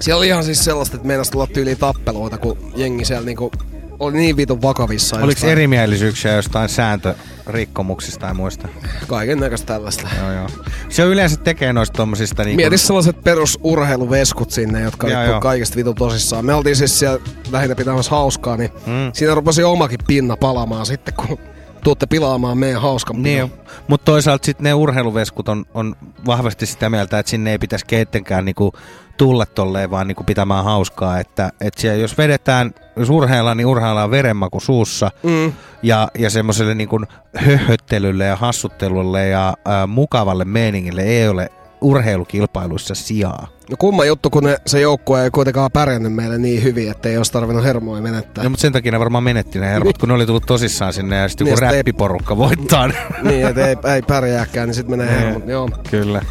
Siellä 0.00 0.18
oli 0.18 0.26
ihan 0.26 0.44
siis 0.44 0.64
sellaista, 0.64 0.96
että 0.96 1.08
meinas 1.08 1.30
tulla 1.30 1.46
tyyliin 1.46 1.78
tappeluita, 1.78 2.38
kun 2.38 2.56
jengi 2.76 3.04
siellä 3.04 3.26
niinku 3.26 3.52
oli 3.98 4.16
niin 4.16 4.36
vitun 4.36 4.62
vakavissa. 4.62 5.16
Oliko 5.16 5.28
jostain- 5.30 5.52
erimielisyyksiä 5.52 6.32
jostain 6.32 6.68
sääntörikkomuksista 6.68 8.20
tai 8.20 8.34
muista? 8.34 8.68
Kaiken 9.06 9.40
näköistä 9.40 9.66
tällaista. 9.66 10.08
Joo, 10.20 10.32
joo. 10.32 10.46
Se 10.88 11.02
yleensä 11.02 11.36
tekee 11.36 11.72
noista 11.72 11.96
tommosista 11.96 12.44
niinku... 12.44 12.56
Mieti 12.56 12.78
sellaiset 12.78 13.24
perusurheiluveskut 13.24 14.50
sinne, 14.50 14.80
jotka 14.80 15.08
Joo, 15.08 15.22
joo. 15.24 15.40
kaikesta 15.40 15.76
vitun 15.76 15.94
tosissaan. 15.94 16.44
Me 16.44 16.54
oltiin 16.54 16.76
siis 16.76 16.98
siellä 16.98 17.18
lähinnä 17.50 17.74
pitämässä 17.74 18.10
hauskaa, 18.10 18.56
niin 18.56 18.70
Mm. 18.86 19.10
siinä 19.12 19.34
rupesi 19.34 19.62
omakin 19.64 19.98
pinna 20.06 20.36
palamaan 20.36 20.86
sitten, 20.86 21.14
kun 21.14 21.38
tuutte 21.84 22.06
pilaamaan 22.06 22.58
meidän 22.58 22.82
hauskan 22.82 23.22
Niin, 23.22 23.52
mutta 23.88 24.04
toisaalta 24.04 24.46
sitten 24.46 24.64
ne 24.64 24.74
urheiluveskut 24.74 25.48
on, 25.48 25.64
on 25.74 25.96
vahvasti 26.26 26.66
sitä 26.66 26.90
mieltä, 26.90 27.18
että 27.18 27.30
sinne 27.30 27.50
ei 27.50 27.58
pitäisi 27.58 27.86
keittenkään 27.86 28.44
niinku 28.44 28.72
tulla 29.16 29.46
tolleen, 29.46 29.90
vaan 29.90 30.08
niinku 30.08 30.24
pitämään 30.24 30.64
hauskaa. 30.64 31.18
Että, 31.20 31.52
että 31.60 31.80
siellä, 31.80 31.98
jos 31.98 32.18
vedetään, 32.18 32.74
jos 32.96 33.10
urheillaan, 33.10 33.56
niin 33.56 33.66
urheillaan 33.66 34.10
verenmaku 34.10 34.60
suussa. 34.60 35.10
Mm. 35.22 35.52
Ja, 35.82 36.08
ja 36.18 36.30
semmoiselle 36.30 36.74
niinku 36.74 37.00
höhöttelylle 37.36 38.24
ja 38.24 38.36
hassuttelulle 38.36 39.28
ja 39.28 39.54
ää, 39.64 39.86
mukavalle 39.86 40.44
meiningille 40.44 41.02
ei 41.02 41.28
ole 41.28 41.50
urheilukilpailuissa 41.80 42.94
sijaa. 42.94 43.48
No 43.70 43.76
kumma 43.78 44.04
juttu, 44.04 44.30
kun 44.30 44.44
ne, 44.44 44.56
se 44.66 44.80
joukkue 44.80 45.24
ei 45.24 45.30
kuitenkaan 45.30 45.70
pärjännyt 45.72 46.12
meille 46.12 46.38
niin 46.38 46.62
hyvin, 46.62 46.90
että 46.90 47.08
ei 47.08 47.16
olisi 47.16 47.32
tarvinnut 47.32 47.64
hermoja 47.64 48.02
menettää. 48.02 48.44
No, 48.44 48.50
mutta 48.50 48.60
sen 48.62 48.72
takia 48.72 48.92
ne 48.92 48.98
varmaan 48.98 49.24
menetti 49.24 49.58
ne 49.58 49.66
hermot, 49.66 49.98
kun 49.98 50.08
ne 50.08 50.14
oli 50.14 50.26
tullut 50.26 50.46
tosissaan 50.46 50.92
sinne 50.92 51.16
ja 51.16 51.28
sitten 51.28 51.44
Niin, 51.44 51.52
joku 51.52 51.58
sit 51.60 51.70
ei- 51.70 51.76
räppiporukka 51.78 52.36
voittaa. 52.36 52.88
niin, 53.22 53.46
että 53.46 53.66
ei, 53.68 53.76
ei 53.94 54.02
pärjääkään, 54.02 54.68
niin 54.68 54.74
sitten 54.74 54.98
menee 54.98 55.06
Niin. 55.14 55.24
hermot. 55.26 55.48
Joo. 55.48 55.68
Kyllä. 55.90 56.22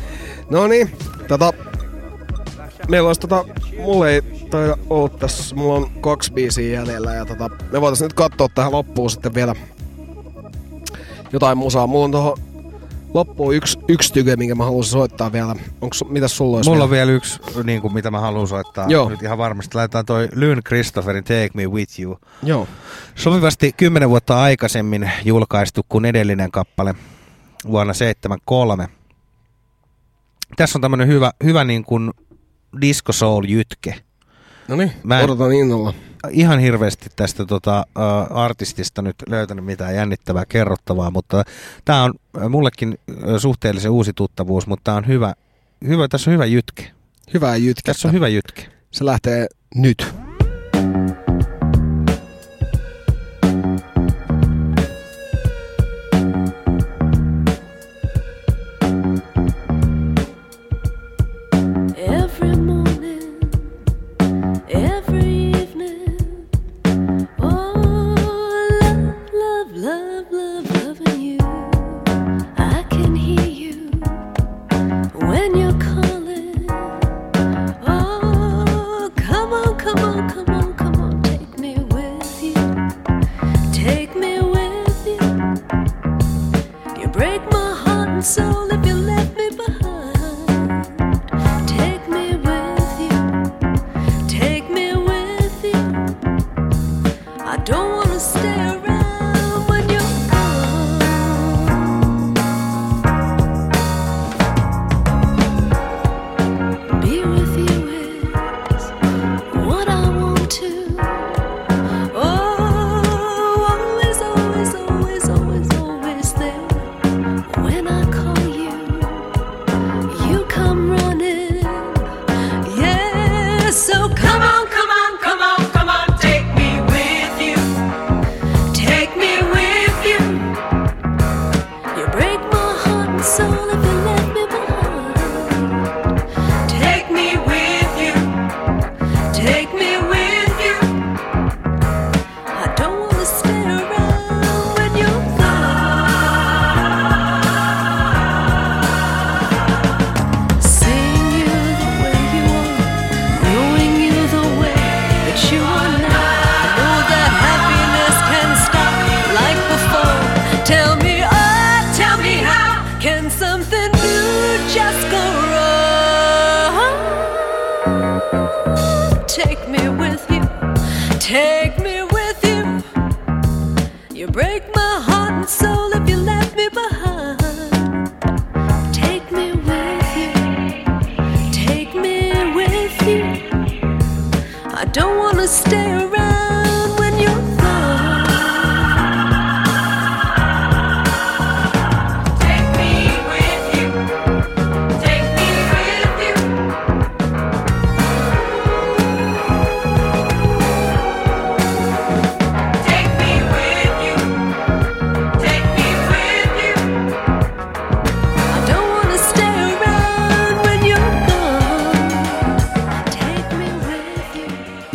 No 0.50 0.68
niin, 0.68 0.92
tota, 1.28 1.54
meillä 2.88 3.08
olisi 3.08 3.22
tota, 3.22 3.46
mulla 3.84 4.10
ei 4.10 4.22
taida 4.50 4.78
olla 4.90 5.10
tässä, 5.10 5.56
mulla 5.56 5.74
on 5.76 5.90
kaksi 6.02 6.34
biisiä 6.34 6.74
jäljellä 6.80 7.14
ja 7.14 7.26
tota, 7.26 7.50
me 7.72 7.82
voitaisiin 7.82 8.06
nyt 8.06 8.14
katsoa 8.14 8.48
tähän 8.56 8.72
loppuun 8.72 9.10
sitten 9.10 9.34
vielä 9.36 9.56
jotain 11.34 11.58
musaa. 11.58 11.88
Mulla 11.88 12.06
on 12.06 12.12
tuohon 12.12 12.38
loppuun 13.14 13.56
yksi, 13.56 13.80
yksi 13.88 14.14
tyke, 14.14 14.36
minkä 14.36 14.56
mä 14.56 14.64
haluaisin 14.64 14.92
soittaa 14.92 15.32
vielä. 15.32 15.56
Onks, 15.82 16.04
mitäs 16.10 16.38
sulla 16.38 16.58
olisi 16.58 16.70
Mulla 16.70 16.78
vielä? 16.78 16.84
on 16.84 16.92
vielä 16.92 17.12
yksi, 17.12 17.40
niin 17.64 17.82
kuin, 17.82 17.94
mitä 17.94 18.12
mä 18.12 18.20
haluan 18.20 18.48
soittaa. 18.48 18.86
Joo. 18.90 19.10
Nyt 19.10 19.22
ihan 19.24 19.38
varmasti 19.38 19.76
laitetaan 19.76 20.06
toi 20.06 20.30
Lynn 20.36 20.64
Christopherin 20.64 21.24
Take 21.24 21.50
Me 21.54 21.68
With 21.68 22.00
You. 22.00 22.20
Joo. 22.44 22.68
Sopivasti 23.16 23.74
kymmenen 23.78 24.10
vuotta 24.10 24.42
aikaisemmin 24.42 25.12
julkaistu 25.26 25.86
kuin 25.90 26.06
edellinen 26.06 26.52
kappale 26.52 26.96
vuonna 27.68 27.94
73. 27.94 28.88
Tässä 30.56 30.78
on 30.78 30.82
tämmönen 30.82 31.08
hyvä, 31.08 31.32
hyvä 31.44 31.64
niin 31.64 31.84
kuin 31.84 32.12
disco 32.82 33.12
soul 33.14 33.44
jytke. 33.48 33.96
No 34.68 34.76
niin, 34.76 34.92
odotan 35.24 35.52
innolla. 35.54 35.94
Ihan 36.30 36.60
hirveästi 36.60 37.10
tästä 37.16 37.46
tota, 37.46 37.86
artistista 38.30 39.02
nyt 39.02 39.16
löytänyt 39.28 39.66
mitään 39.66 39.96
jännittävää 39.96 40.46
kerrottavaa, 40.46 41.12
mutta 41.12 41.44
tämä 41.86 42.04
on 42.04 42.14
mullekin 42.50 43.00
suhteellisen 43.38 43.92
uusi 43.92 44.14
tuttavuus, 44.14 44.68
mutta 44.68 44.84
tää 44.84 44.96
on 44.96 45.08
hyvä, 45.08 45.34
hyvä, 45.88 46.08
tässä 46.08 46.32
on 46.32 46.34
hyvä 46.34 46.46
jytke. 46.46 46.92
Hyvää 47.34 47.56
jytkettä. 47.56 47.94
Tässä 47.94 48.08
on 48.08 48.14
hyvä 48.14 48.28
jytke. 48.28 48.68
Se 48.92 49.06
lähtee 49.06 49.48
nyt. 49.76 50.29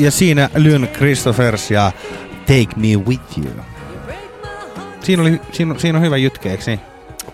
Ja 0.04 0.10
siinä 0.10 0.50
Lyn 0.54 0.88
Christophers 0.96 1.70
ja 1.70 1.92
Take 2.40 2.76
Me 2.76 2.88
With 3.08 3.38
You. 3.38 3.64
Siinä, 5.02 5.22
oli, 5.22 5.40
siinä, 5.52 5.74
on- 5.74 5.80
siinä 5.80 5.98
on 5.98 6.04
hyvä 6.04 6.16
jytke, 6.16 6.50
eikö 6.50 6.62
niin? 6.66 6.80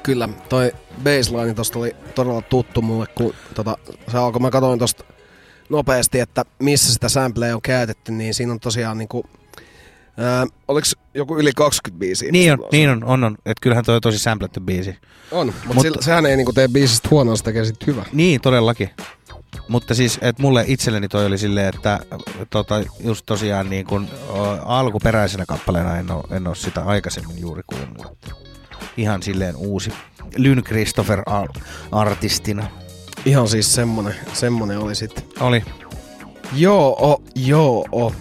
Kyllä, 0.03 0.29
toi 0.49 0.73
baseline 1.05 1.55
tosta 1.55 1.79
oli 1.79 1.97
todella 2.15 2.43
tuttu 2.43 2.83
mulle, 2.83 3.07
kun 3.15 3.35
tota, 3.55 3.77
se 4.11 4.19
alkoi, 4.19 4.41
mä 4.41 4.51
katsoin 4.51 4.79
tosta 4.79 5.05
nopeasti, 5.69 6.21
että 6.21 6.45
missä 6.59 6.93
sitä 6.93 7.09
sampleja 7.09 7.55
on 7.55 7.63
käytetty, 7.63 8.13
niin 8.13 8.35
siinä 8.35 8.53
on 8.53 8.61
tosiaan 8.61 8.99
niinku, 8.99 9.25
ää, 10.17 10.47
oliks 10.69 10.97
joku 11.15 11.39
yli 11.39 11.51
20 11.57 12.01
biisiä? 12.01 12.33
Niin 12.33 12.53
on, 12.53 12.59
mistä 12.59 12.77
niin 12.77 12.91
on, 12.91 13.05
on, 13.05 13.25
on. 13.25 13.35
Että 13.35 13.61
kyllähän 13.63 13.85
toi 13.85 13.95
on 13.95 14.01
tosi 14.01 14.19
sampletty 14.19 14.61
biisi. 14.61 14.97
On, 15.31 15.47
mutta 15.47 15.69
Mut- 15.75 15.87
Mut, 15.95 16.03
sehän 16.03 16.27
ei 16.27 16.37
niinku 16.37 16.53
tee 16.53 16.69
biisistä 16.69 17.09
huonoa, 17.11 17.37
se 17.37 17.45
tekee 17.45 17.65
sit 17.65 17.87
hyvä. 17.87 18.05
Niin, 18.13 18.41
todellakin. 18.41 18.91
Mutta 19.69 19.95
siis, 19.95 20.19
että 20.23 20.43
mulle 20.43 20.65
itselleni 20.67 21.09
toi 21.09 21.27
oli 21.27 21.39
silleen, 21.39 21.75
että 21.75 22.01
tota, 22.51 22.75
just 23.01 23.27
tosiaan 23.27 23.71
niin 23.71 23.87
kun, 23.87 24.09
alkuperäisenä 24.65 25.47
kappaleena 25.47 25.97
en 25.97 26.11
ole, 26.11 26.25
en 26.31 26.57
sitä 26.57 26.83
aikaisemmin 26.83 27.41
juuri 27.41 27.63
kuunnellut. 27.67 28.19
Ihan 28.97 29.23
silleen 29.23 29.57
uusi 29.57 29.93
Lyn 30.37 30.65
Christopher 30.65 31.23
artistina. 31.93 32.67
Ihan 33.25 33.49
siis 33.49 33.75
semmonen, 33.75 34.15
semmonen 34.33 34.79
oli 34.79 34.95
sitten. 34.95 35.25
Oli. 35.41 35.63
Joo, 36.53 37.11
o, 37.11 37.23
joo. 37.35 37.85
O. 37.93 38.13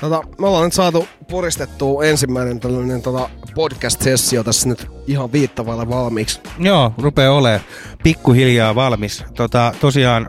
Tota, 0.00 0.22
me 0.38 0.46
ollaan 0.46 0.64
nyt 0.64 0.72
saatu 0.72 1.08
puristettua 1.30 2.04
ensimmäinen 2.04 2.60
tällainen 2.60 3.02
tota, 3.02 3.30
podcast-sessio 3.54 4.44
tässä 4.44 4.68
nyt 4.68 4.86
ihan 5.06 5.32
viittavailla 5.32 5.88
valmiiksi. 5.88 6.40
Joo, 6.58 6.92
rupeaa 6.98 7.34
olemaan 7.34 7.60
pikkuhiljaa 8.02 8.74
valmis. 8.74 9.24
Tota, 9.34 9.74
tosiaan 9.80 10.26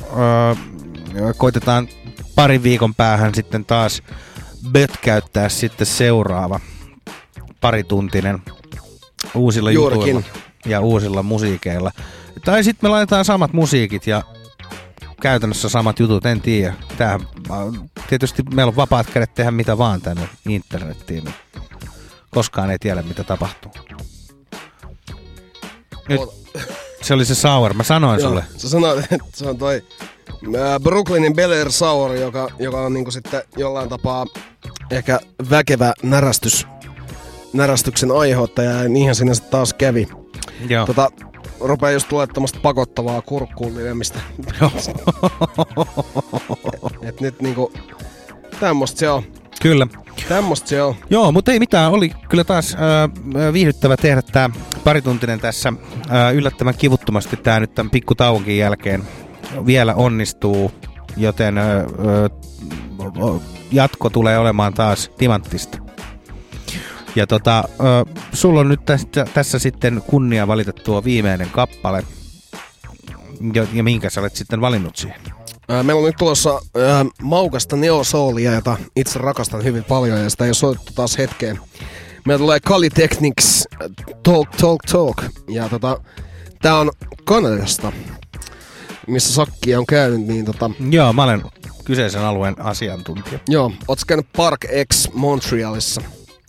öö, 1.16 1.34
koitetaan 1.38 1.88
parin 2.36 2.64
viikon 2.64 2.96
päähän 2.96 3.36
sitten 3.36 3.66
taas 3.66 4.04
bötkäyttää 4.72 5.50
sitten 5.50 5.88
seuraava 5.88 6.60
parituntinen 7.62 8.40
uusilla 9.36 9.72
Juurikin. 9.72 10.16
jutuilla 10.16 10.40
ja 10.66 10.82
uusilla 10.82 11.24
musiikeilla. 11.24 11.91
Tai 12.46 12.64
sitten 12.64 12.90
me 12.90 12.91
laitetaan 12.91 13.26
samat 13.26 13.54
musiikit 13.54 14.08
ja 14.08 14.24
käytännössä 15.20 15.70
samat 15.70 16.00
jutut, 16.00 16.26
en 16.26 16.41
tiedä. 16.41 16.74
Tää, 16.98 17.20
tietysti 18.10 18.44
meillä 18.54 18.70
on 18.70 18.76
vapaat 18.76 19.10
kädet 19.10 19.34
tehdä 19.34 19.52
mitä 19.52 19.78
vaan 19.78 20.02
tänne 20.02 20.30
internettiin. 20.50 21.24
Niin 21.24 21.36
koskaan 22.30 22.72
ei 22.72 22.80
tiedä, 22.80 23.02
mitä 23.02 23.24
tapahtuu. 23.24 23.72
Nyt, 26.10 26.22
se 27.02 27.14
oli 27.14 27.26
se 27.26 27.36
sour, 27.36 27.74
mä 27.74 27.84
sanoin 27.84 28.20
Joo, 28.20 28.30
sulle. 28.30 28.44
Sä 28.58 28.70
sanoit, 28.70 29.00
että 29.00 29.18
se 29.34 29.48
on 29.50 29.58
toi 29.58 29.84
Brooklynin 30.84 31.36
Bel 31.36 31.52
Air 31.52 31.72
Sour, 31.72 32.12
joka, 32.12 32.50
joka 32.60 32.82
on 32.82 32.94
niinku 32.94 33.12
sitten 33.12 33.41
jollain 33.58 33.90
tapaa 33.90 34.26
ehkä 34.91 35.20
väkevä 35.50 35.94
närästys, 36.04 36.68
närästyksen 37.54 38.12
aiheuttaja, 38.12 38.72
ja 38.72 38.90
niinhän 38.90 39.16
sitten 39.16 39.41
taas 39.52 39.74
kävi. 39.74 40.08
Joo. 40.70 40.86
Tota, 40.86 41.12
rupeaa 41.61 41.91
just 41.91 42.10
tulee 42.10 42.27
tämmöstä 42.27 42.60
pakottavaa 42.60 43.22
kurkkuun 43.22 43.76
lyömistä. 43.76 44.19
Et 47.02 47.22
nyt 47.22 47.41
niinku, 47.41 47.72
tämmöstä 48.60 48.99
se 48.99 49.10
on. 49.10 49.23
Kyllä. 49.61 49.88
Tämmöstä 50.30 50.69
se 50.69 50.84
on. 50.84 50.95
Joo, 51.10 51.31
mutta 51.31 51.52
ei 51.52 51.60
mitään. 51.60 51.91
Oli 51.91 52.11
kyllä 52.30 52.44
taas 52.44 52.73
äh, 52.73 53.53
viihdyttävä 53.53 53.98
tehdä 53.98 54.22
tämä 54.22 54.49
parituntinen 54.84 55.40
tässä 55.40 55.73
äh, 56.11 56.36
yllättävän 56.36 56.76
kivuttomasti 56.77 57.38
tämä 57.38 57.60
nyt 57.60 57.76
tämän 57.76 57.90
pikkutauonkin 57.90 58.57
jälkeen 58.57 59.03
vielä 59.65 59.95
onnistuu, 59.95 60.72
joten 61.18 61.57
äh, 61.57 61.65
äh, 61.68 63.41
jatko 63.72 64.10
tulee 64.10 64.38
olemaan 64.38 64.73
taas 64.73 65.11
timanttista. 65.18 65.89
Ja 67.15 67.27
tota, 67.27 67.64
ö, 67.80 68.06
sulla 68.34 68.60
on 68.60 68.69
nyt 68.69 68.86
tästä, 68.86 69.26
tässä 69.34 69.60
sitten 69.60 70.02
kunnia 70.07 70.48
valita 70.48 70.73
tuo 70.73 71.03
viimeinen 71.03 71.49
kappale. 71.49 72.03
Ja, 73.53 73.68
ja 73.73 73.84
minkä 73.84 74.10
sä 74.10 74.22
olet 74.22 74.36
sitten 74.36 74.61
valinnut 74.61 74.95
siihen? 74.95 75.22
Meillä 75.84 75.99
on 75.99 76.06
nyt 76.06 76.15
tulossa 76.19 76.49
ää, 76.49 77.06
maukasta 77.22 77.76
neo 77.76 78.03
soulia, 78.03 78.53
jota 78.53 78.77
itse 78.95 79.19
rakastan 79.19 79.64
hyvin 79.64 79.84
paljon 79.84 80.19
ja 80.23 80.30
sitä 80.30 80.44
ei 80.44 80.48
ole 80.49 80.53
soitettu 80.53 80.94
taas 80.95 81.18
hetkeen. 81.18 81.60
Meillä 82.26 82.41
tulee 82.41 82.60
Kali 82.60 82.90
Technics 82.90 83.64
äh, 83.73 83.90
Talk 84.23 84.49
Talk 84.56 84.80
Talk 84.91 85.23
ja 85.49 85.69
tota, 85.69 86.02
tää 86.61 86.76
on 86.80 86.91
Kanadasta, 87.23 87.91
missä 89.07 89.34
Sakki 89.34 89.76
on 89.76 89.86
käynyt, 89.86 90.22
niin 90.22 90.45
tota, 90.45 90.72
Joo, 90.90 91.14
mä 91.14 91.23
olen 91.23 91.44
kyseisen 91.86 92.22
alueen 92.22 92.61
asiantuntija. 92.61 93.40
joo, 93.48 93.72
ootko 93.88 94.03
käynyt 94.07 94.27
Park 94.38 94.65
X 94.94 95.10
Montrealissa? 95.14 96.02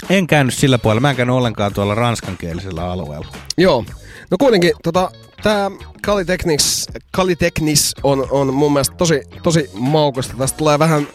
En 0.08 0.26
käynyt 0.26 0.54
sillä 0.54 0.78
puolella, 0.78 1.00
mä 1.00 1.10
en 1.10 1.16
käynyt 1.16 1.34
ollenkaan 1.36 1.74
tuolla 1.74 1.94
ranskankielisellä 1.94 2.90
alueella. 2.90 3.26
Joo. 3.58 3.84
No 4.30 4.36
kuitenkin, 4.40 4.72
tota, 4.82 5.10
tää 5.42 5.70
Kali 6.02 6.24
Technics, 6.24 6.86
Kali 7.10 7.36
Technics 7.36 7.94
on, 8.02 8.26
on 8.30 8.54
mun 8.54 8.72
mielestä 8.72 8.96
tosi, 8.96 9.22
tosi 9.42 9.70
maukasta. 9.74 10.34
Tästä 10.38 10.56
tulee 10.58 10.78
vähän 10.78 11.08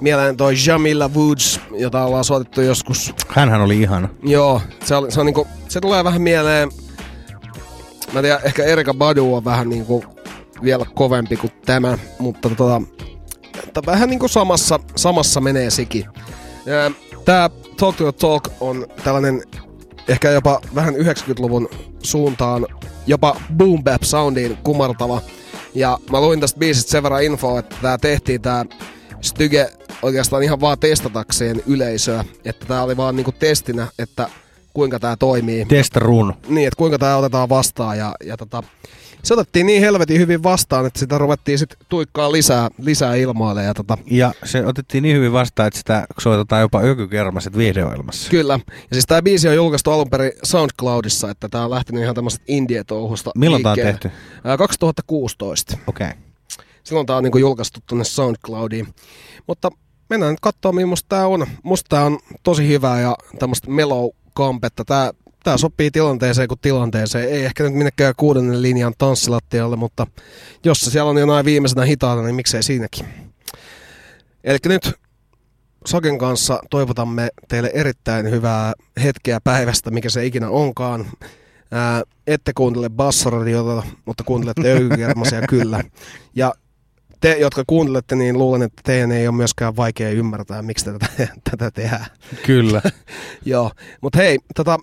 mieleen 0.00 0.36
toi 0.36 0.54
Jamila 0.66 1.08
Woods, 1.08 1.60
jota 1.78 2.04
ollaan 2.04 2.24
soitettu 2.24 2.60
joskus. 2.60 3.14
Hänhän 3.28 3.60
oli 3.60 3.80
ihana. 3.80 4.08
Joo, 4.22 4.62
se, 4.84 4.94
oli, 4.94 5.12
se, 5.12 5.20
on 5.20 5.26
niinku, 5.26 5.46
se 5.68 5.80
tulee 5.80 6.04
vähän 6.04 6.22
mieleen, 6.22 6.68
mä 8.12 8.18
en 8.18 8.24
tiedä, 8.24 8.40
ehkä 8.44 8.64
Erika 8.64 8.94
Badu 8.94 9.34
on 9.34 9.44
vähän 9.44 9.68
niinku 9.68 10.04
vielä 10.62 10.86
kovempi 10.94 11.36
kuin 11.36 11.52
tämä, 11.66 11.98
mutta 12.18 12.50
tota, 12.50 12.82
vähän 13.86 14.08
niinku 14.08 14.28
samassa, 14.28 14.80
samassa 14.96 15.40
menee 15.40 15.70
sekin. 15.70 16.04
Tää 17.24 17.50
Talk 17.80 17.96
to 17.96 18.12
Talk 18.12 18.48
on 18.60 18.86
tällainen 19.04 19.42
ehkä 20.08 20.30
jopa 20.30 20.60
vähän 20.74 20.94
90-luvun 20.94 21.68
suuntaan 22.02 22.66
jopa 23.06 23.40
boom 23.56 23.84
bap 23.84 24.02
soundiin 24.02 24.56
kumartava. 24.56 25.20
Ja 25.74 25.98
mä 26.10 26.20
luin 26.20 26.40
tästä 26.40 26.58
biisistä 26.58 26.90
sen 26.90 27.02
verran 27.02 27.22
infoa, 27.22 27.58
että 27.58 27.76
tää 27.82 27.98
tehtiin 27.98 28.42
tää 28.42 28.64
Styge 29.20 29.70
oikeastaan 30.02 30.42
ihan 30.42 30.60
vaan 30.60 30.78
testatakseen 30.78 31.62
yleisöä. 31.66 32.24
Että 32.44 32.66
tää 32.66 32.82
oli 32.82 32.96
vaan 32.96 33.16
niinku 33.16 33.32
testinä, 33.32 33.86
että 33.98 34.28
kuinka 34.74 35.00
tää 35.00 35.16
toimii. 35.16 35.64
Testa 35.64 36.00
run. 36.00 36.34
Niin, 36.48 36.66
että 36.66 36.78
kuinka 36.78 36.98
tämä 36.98 37.16
otetaan 37.16 37.48
vastaan. 37.48 37.98
Ja, 37.98 38.14
ja 38.24 38.36
tota, 38.36 38.62
se 39.22 39.34
otettiin 39.34 39.66
niin 39.66 39.80
helvetin 39.80 40.20
hyvin 40.20 40.42
vastaan, 40.42 40.86
että 40.86 40.98
sitä 40.98 41.18
ruvettiin 41.18 41.58
sitten 41.58 41.78
tuikkaa 41.88 42.32
lisää, 42.32 42.68
lisää 42.78 43.14
ilmoille. 43.14 43.62
Ja 43.64 43.74
tota, 43.74 43.98
Ja 44.10 44.32
se 44.44 44.66
otettiin 44.66 45.02
niin 45.02 45.16
hyvin 45.16 45.32
vastaan, 45.32 45.66
että 45.66 45.78
sitä 45.78 46.06
soitetaan 46.18 46.60
jopa 46.60 46.80
ökykermaset 46.80 47.56
videoilmassa. 47.56 48.30
Kyllä. 48.30 48.60
Ja 48.66 48.88
siis 48.92 49.06
tämä 49.06 49.22
biisi 49.22 49.48
on 49.48 49.54
julkaistu 49.54 49.90
alun 49.90 50.10
perin 50.10 50.32
SoundCloudissa, 50.42 51.30
että 51.30 51.48
tämä 51.48 51.64
on 51.64 51.70
lähtenyt 51.70 52.02
ihan 52.02 52.14
tämmöisestä 52.14 52.44
indie-touhusta 52.48 53.30
Milloin 53.34 53.62
tää 53.62 53.72
on 53.72 53.78
tehty? 53.78 54.10
Ää, 54.44 54.56
2016. 54.56 55.78
Okei. 55.86 56.06
Okay. 56.06 56.20
Silloin 56.84 57.06
tämä 57.06 57.16
on 57.16 57.24
niinku 57.24 57.38
julkaistu 57.38 57.80
tuonne 57.86 58.04
SoundCloudiin. 58.04 58.88
Mutta 59.46 59.70
mennään 60.10 60.32
nyt 60.32 60.40
katsomaan, 60.40 60.74
millaista 60.74 61.08
tämä 61.08 61.26
on. 61.26 61.46
Musta 61.62 61.88
tämä 61.88 62.04
on 62.04 62.18
tosi 62.42 62.68
hyvää 62.68 63.00
ja 63.00 63.16
tämmöistä 63.38 63.70
mellow 63.70 64.08
kampetta. 64.34 64.84
Tää, 64.84 65.12
tää 65.44 65.56
sopii 65.56 65.90
tilanteeseen 65.90 66.48
kuin 66.48 66.58
tilanteeseen. 66.62 67.28
Ei 67.28 67.44
ehkä 67.44 67.64
nyt 67.64 67.72
minnekään 67.72 68.14
kuudennen 68.16 68.62
linjan 68.62 68.94
tanssilattialle, 68.98 69.76
mutta 69.76 70.06
jos 70.64 70.80
se 70.80 70.90
siellä 70.90 71.10
on 71.10 71.18
jonain 71.18 71.44
viimeisenä 71.44 71.84
hitaana, 71.84 72.22
niin 72.22 72.34
miksei 72.34 72.62
siinäkin. 72.62 73.06
Eli 74.44 74.58
nyt 74.64 74.92
Saken 75.86 76.18
kanssa 76.18 76.60
toivotamme 76.70 77.28
teille 77.48 77.70
erittäin 77.74 78.30
hyvää 78.30 78.72
hetkeä 79.02 79.40
päivästä, 79.44 79.90
mikä 79.90 80.08
se 80.10 80.26
ikinä 80.26 80.48
onkaan. 80.48 81.06
Ää, 81.72 82.02
ette 82.26 82.52
kuuntele 82.54 82.88
bassoradiota, 82.88 83.82
mutta 84.04 84.24
kuuntelette 84.24 84.72
ökykermasia 84.76 85.42
kyllä. 85.48 85.84
Ja 86.34 86.54
te, 87.20 87.36
jotka 87.38 87.64
kuuntelette, 87.66 88.16
niin 88.16 88.38
luulen, 88.38 88.62
että 88.62 88.82
teidän 88.84 89.12
ei 89.12 89.28
ole 89.28 89.36
myöskään 89.36 89.76
vaikea 89.76 90.10
ymmärtää, 90.10 90.62
miksi 90.62 90.84
tätä, 90.84 91.06
tätä 91.50 91.70
tehdään. 91.70 92.06
Kyllä. 92.46 92.82
Joo, 93.44 93.70
mutta 94.00 94.18
hei, 94.18 94.38
tota, 94.54 94.78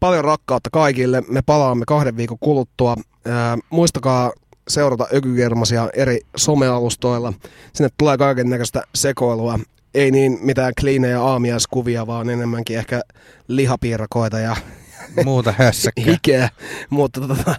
paljon 0.00 0.24
rakkautta 0.24 0.70
kaikille. 0.72 1.22
Me 1.28 1.42
palaamme 1.42 1.84
kahden 1.86 2.16
viikon 2.16 2.38
kuluttua. 2.40 2.96
Ää, 3.24 3.58
muistakaa 3.70 4.32
seurata 4.68 5.06
Ökykermasia 5.14 5.88
eri 5.94 6.20
somealustoilla. 6.36 7.32
Sinne 7.72 7.90
tulee 7.98 8.18
kaiken 8.18 8.50
näköistä 8.50 8.82
sekoilua. 8.94 9.58
Ei 9.94 10.10
niin 10.10 10.38
mitään 10.42 10.72
kliinejä 10.80 11.22
aamiaiskuvia, 11.22 12.06
vaan 12.06 12.30
enemmänkin 12.30 12.78
ehkä 12.78 13.00
lihapiirakoita 13.48 14.38
ja 14.38 14.56
Muuta 15.24 15.54
hässäkkää. 15.58 16.04
hikeä. 16.04 16.48
Mutta 16.90 17.20
tota, 17.20 17.54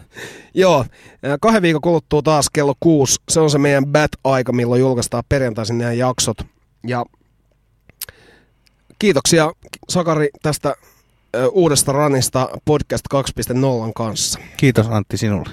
joo, 0.53 0.85
kahden 1.41 1.61
viikon 1.61 1.81
kuluttua 1.81 2.21
taas 2.21 2.49
kello 2.49 2.73
kuusi. 2.79 3.15
Se 3.29 3.39
on 3.39 3.49
se 3.49 3.57
meidän 3.57 3.85
bat-aika, 3.85 4.53
milloin 4.53 4.79
julkaistaan 4.79 5.23
perjantaisin 5.29 5.77
nämä 5.77 5.93
jaksot. 5.93 6.37
Ja 6.87 7.05
kiitoksia 8.99 9.51
Sakari 9.89 10.29
tästä 10.41 10.75
uudesta 11.51 11.91
ranista 11.91 12.49
Podcast 12.65 13.05
2.0 13.13 13.91
kanssa. 13.95 14.39
Kiitos 14.57 14.87
Antti 14.87 15.17
sinulle. 15.17 15.49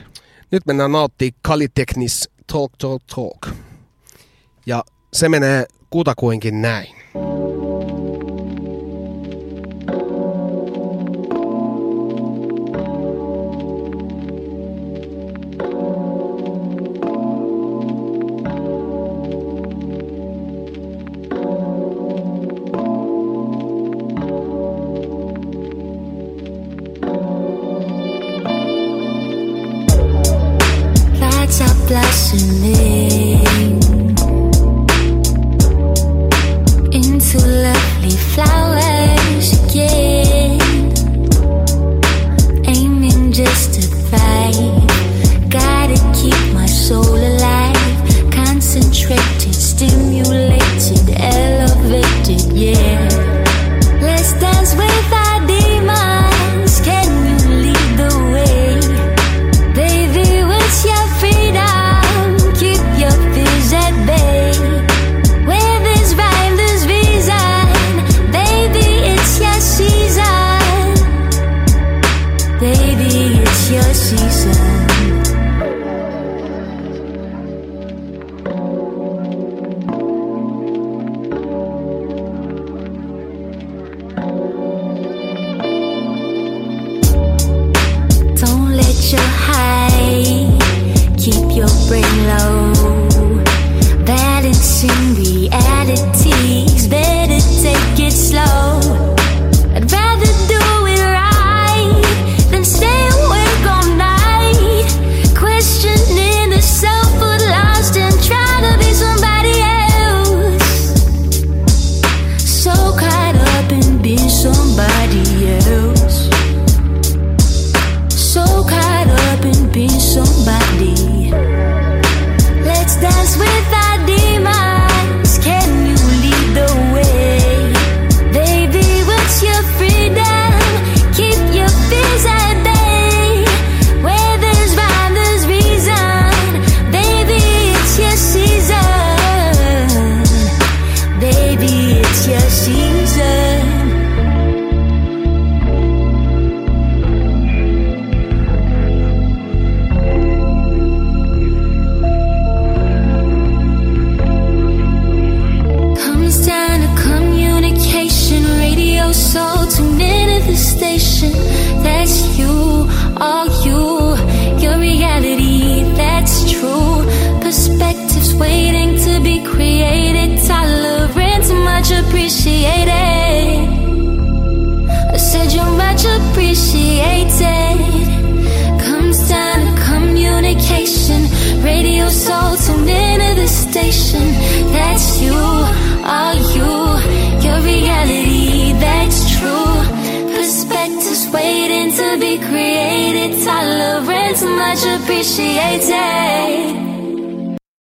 Nyt 0.51 0.67
mennään 0.67 0.93
nauttii 0.93 1.31
Kaliteknis 1.43 2.31
Talk 2.53 2.73
Talk 2.79 3.03
Talk. 3.15 3.57
Ja 4.67 4.85
se 5.13 5.29
menee 5.29 5.67
kutakuinkin 5.91 6.63
näin. 6.63 6.95